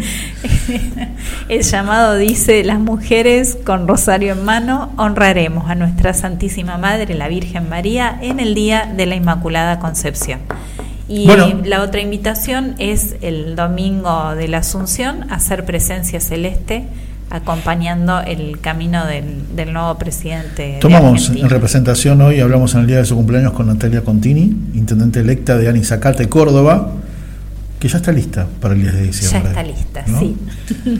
El 1.50 1.62
llamado 1.62 2.16
dice, 2.16 2.64
las 2.64 2.80
mujeres 2.80 3.58
con 3.66 3.88
rosario 3.88 4.34
en 4.34 4.46
mano 4.46 4.94
honraremos 4.98 5.70
a 5.70 5.76
nuestra 5.76 6.14
Santísima 6.14 6.78
Madre, 6.78 7.16
la 7.16 7.28
Virgen 7.28 7.68
María, 7.68 8.18
en 8.22 8.40
el 8.40 8.56
día 8.56 8.92
de 8.96 9.06
la 9.06 9.16
Inmaculada 9.16 9.80
Concepción. 9.80 10.40
Y 11.10 11.28
la 11.66 11.82
otra 11.82 12.00
invitación 12.00 12.76
es 12.80 13.18
el 13.22 13.56
domingo 13.56 14.36
de 14.36 14.48
la 14.48 14.60
Asunción, 14.60 15.30
a 15.32 15.36
hacer 15.36 15.66
presencia 15.66 16.22
celeste 16.22 16.86
acompañando 17.34 18.22
el 18.22 18.60
camino 18.62 19.06
del, 19.08 19.74
nuevo 19.74 19.98
presidente. 19.98 20.78
Tomamos 20.80 21.32
en 21.32 21.50
representación 21.50 22.22
hoy, 22.22 22.40
hablamos 22.40 22.76
en 22.76 22.82
el 22.82 22.88
día 22.88 22.98
de 22.98 23.06
su 23.06 23.16
cumpleaños 23.16 23.54
con 23.54 23.68
Natalia 23.68 24.02
Contini, 24.02 24.56
intendente 24.76 25.20
electa 25.20 25.58
de 25.58 25.68
Anizacate, 25.68 26.30
Córdoba 26.30 26.92
que 27.80 27.90
ya 27.90 27.98
está 27.98 28.14
lista 28.14 28.48
para 28.62 28.76
el 28.76 28.82
10 28.82 28.94
de 28.94 29.02
diciembre. 29.02 29.42
Ya 29.44 29.50
está 29.50 29.64
lista, 29.64 30.06
sí. 30.18 30.38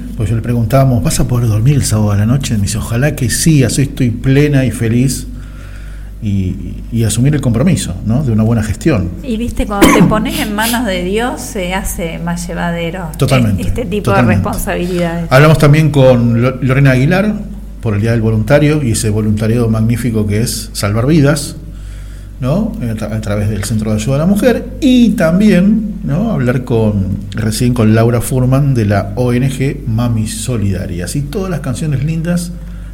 Pues 0.18 0.30
yo 0.30 0.36
le 0.36 0.42
preguntábamos, 0.42 1.02
¿vas 1.02 1.18
a 1.18 1.28
poder 1.30 1.48
dormir 1.48 1.76
el 1.76 1.86
sábado 1.86 2.12
a 2.12 2.18
la 2.18 2.26
noche? 2.26 2.56
Me 2.56 2.64
dice, 2.64 2.78
ojalá 2.78 3.16
que 3.16 3.30
sí, 3.30 3.64
así 3.64 3.84
estoy 3.84 4.10
plena 4.10 4.66
y 4.66 4.72
feliz. 4.72 5.28
Y, 6.24 7.04
asumir 7.04 7.36
el 7.36 7.42
compromiso 7.42 7.94
¿no? 8.06 8.24
de 8.24 8.32
una 8.32 8.44
buena 8.44 8.64
gestión. 8.64 9.10
Y 9.24 9.36
viste, 9.36 9.66
cuando 9.66 9.88
te 9.94 10.04
pones 10.04 10.40
en 10.40 10.56
manos 10.56 10.86
de 10.86 11.04
Dios 11.04 11.42
se 11.42 11.74
hace 11.74 12.18
más 12.18 12.48
llevadero 12.48 13.10
totalmente, 13.18 13.64
este 13.64 13.86
tipo 13.86 14.12
de 14.12 14.22
responsabilidades. 14.22 15.30
Hablamos 15.30 15.58
también 15.58 15.90
con 15.90 16.42
Lorena 16.42 16.92
Aguilar 16.92 17.36
por 17.82 17.96
el 17.96 18.02
Día 18.02 18.12
del 18.12 18.22
Voluntario 18.22 18.82
y 18.82 18.92
ese 18.92 19.10
voluntariado 19.10 19.68
magnífico 19.70 20.26
que 20.26 20.42
es 20.42 20.70
salvar 20.72 21.08
vidas. 21.08 21.58
¿no? 22.40 22.74
a 22.82 23.22
través 23.22 23.50
del 23.50 23.64
Centro 23.64 23.92
de 23.92 23.98
Ayuda 23.98 24.16
a 24.16 24.20
la 24.20 24.26
Mujer 24.26 24.66
y 24.82 25.12
también 25.12 25.94
¿no? 26.04 26.32
hablar 26.32 26.66
con 26.66 27.20
recién 27.32 27.74
con 27.74 27.96
Laura 27.96 28.20
Furman 28.20 28.74
de 28.74 28.86
la 28.86 29.14
ONG 29.16 29.88
Mami 29.88 30.28
Solidarias 30.28 31.16
y 31.16 31.22
todas 31.22 31.50
las 31.50 31.62
canciones 31.62 32.04
lindas 32.04 32.52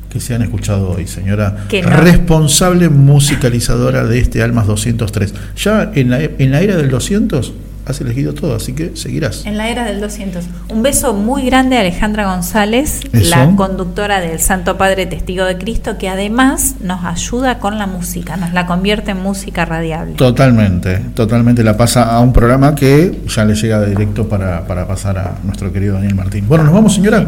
que 0.09 0.19
se 0.19 0.33
han 0.33 0.41
escuchado 0.41 0.91
hoy, 0.91 1.07
señora 1.07 1.65
responsable 1.69 2.89
musicalizadora 2.89 4.05
de 4.05 4.19
este 4.19 4.41
Almas 4.41 4.67
203. 4.67 5.33
Ya 5.57 5.91
en 5.93 6.09
la, 6.09 6.21
en 6.21 6.51
la 6.51 6.61
era 6.61 6.75
del 6.77 6.89
200 6.89 7.53
has 7.89 8.01
elegido 8.01 8.33
todo, 8.33 8.55
así 8.55 8.73
que 8.73 8.95
seguirás. 8.95 9.45
En 9.45 9.57
la 9.57 9.69
era 9.69 9.85
del 9.85 9.99
200. 9.99 10.45
Un 10.69 10.83
beso 10.83 11.13
muy 11.13 11.45
grande 11.45 11.77
a 11.77 11.81
Alejandra 11.81 12.33
González, 12.33 13.01
la 13.11 13.55
conductora 13.55 14.21
del 14.21 14.39
Santo 14.39 14.77
Padre 14.77 15.05
Testigo 15.05 15.45
de 15.45 15.57
Cristo, 15.57 15.97
que 15.97 16.07
además 16.07 16.75
nos 16.81 17.03
ayuda 17.03 17.59
con 17.59 17.77
la 17.77 17.88
música, 17.88 18.38
nos 18.38 18.53
la 18.53 18.65
convierte 18.65 19.11
en 19.11 19.21
música 19.21 19.65
radiable. 19.65 20.13
Totalmente, 20.15 20.97
totalmente 21.15 21.63
la 21.63 21.77
pasa 21.77 22.03
a 22.03 22.19
un 22.19 22.31
programa 22.31 22.75
que 22.75 23.21
ya 23.27 23.45
le 23.45 23.55
llega 23.55 23.79
de 23.79 23.89
directo 23.89 24.29
para, 24.29 24.65
para 24.67 24.88
pasar 24.88 25.17
a 25.17 25.35
nuestro 25.43 25.73
querido 25.73 25.95
Daniel 25.95 26.15
Martín. 26.15 26.47
Bueno, 26.47 26.65
nos 26.65 26.73
vamos, 26.73 26.93
señora. 26.93 27.27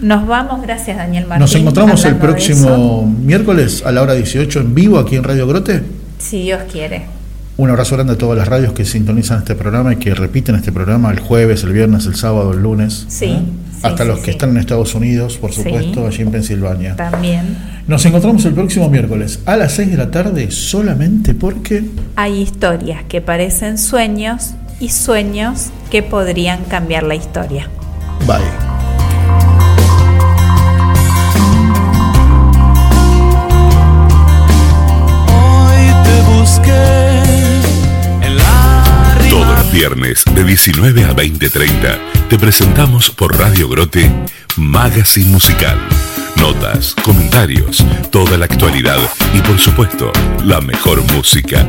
Nos 0.00 0.26
vamos, 0.26 0.62
gracias 0.62 0.96
Daniel 0.96 1.26
Martín. 1.26 1.40
Nos 1.40 1.54
encontramos 1.54 2.04
el 2.04 2.16
próximo 2.16 3.04
miércoles 3.06 3.82
a 3.84 3.92
la 3.92 4.02
hora 4.02 4.14
18 4.14 4.60
en 4.60 4.74
vivo 4.74 4.98
aquí 4.98 5.16
en 5.16 5.24
Radio 5.24 5.46
Grote. 5.46 5.82
Si 6.18 6.42
Dios 6.42 6.60
quiere. 6.70 7.06
Un 7.56 7.70
abrazo 7.70 7.96
grande 7.96 8.12
a 8.12 8.18
todas 8.18 8.38
las 8.38 8.46
radios 8.46 8.72
que 8.72 8.84
sintonizan 8.84 9.38
este 9.38 9.56
programa 9.56 9.92
y 9.92 9.96
que 9.96 10.14
repiten 10.14 10.54
este 10.54 10.70
programa 10.70 11.10
el 11.10 11.18
jueves, 11.18 11.64
el 11.64 11.72
viernes, 11.72 12.06
el 12.06 12.14
sábado, 12.14 12.52
el 12.52 12.62
lunes. 12.62 13.06
Sí. 13.08 13.24
¿eh? 13.24 13.42
Hasta 13.82 14.04
los 14.04 14.20
que 14.20 14.30
están 14.30 14.50
en 14.50 14.58
Estados 14.58 14.94
Unidos, 14.94 15.38
por 15.38 15.52
supuesto, 15.52 16.06
allí 16.06 16.22
en 16.22 16.30
Pensilvania. 16.30 16.94
También. 16.94 17.58
Nos 17.88 18.04
encontramos 18.06 18.44
el 18.44 18.54
próximo 18.54 18.88
miércoles 18.88 19.40
a 19.44 19.56
las 19.56 19.72
6 19.72 19.90
de 19.90 19.96
la 19.96 20.10
tarde 20.10 20.52
solamente 20.52 21.34
porque... 21.34 21.84
Hay 22.14 22.40
historias 22.40 23.02
que 23.08 23.20
parecen 23.20 23.76
sueños 23.76 24.54
y 24.78 24.90
sueños 24.90 25.70
que 25.90 26.04
podrían 26.04 26.64
cambiar 26.64 27.02
la 27.02 27.16
historia. 27.16 27.68
Bye. 28.26 28.77
Viernes 39.78 40.24
de 40.34 40.42
19 40.42 41.04
a 41.04 41.14
20.30 41.14 42.28
te 42.28 42.36
presentamos 42.36 43.12
por 43.12 43.38
Radio 43.38 43.68
Grote 43.68 44.10
Magazine 44.56 45.30
Musical. 45.30 45.78
Notas, 46.34 46.96
comentarios, 47.04 47.84
toda 48.10 48.36
la 48.38 48.46
actualidad 48.46 48.98
y 49.32 49.40
por 49.40 49.60
supuesto 49.60 50.10
la 50.42 50.60
mejor 50.60 51.00
música 51.12 51.64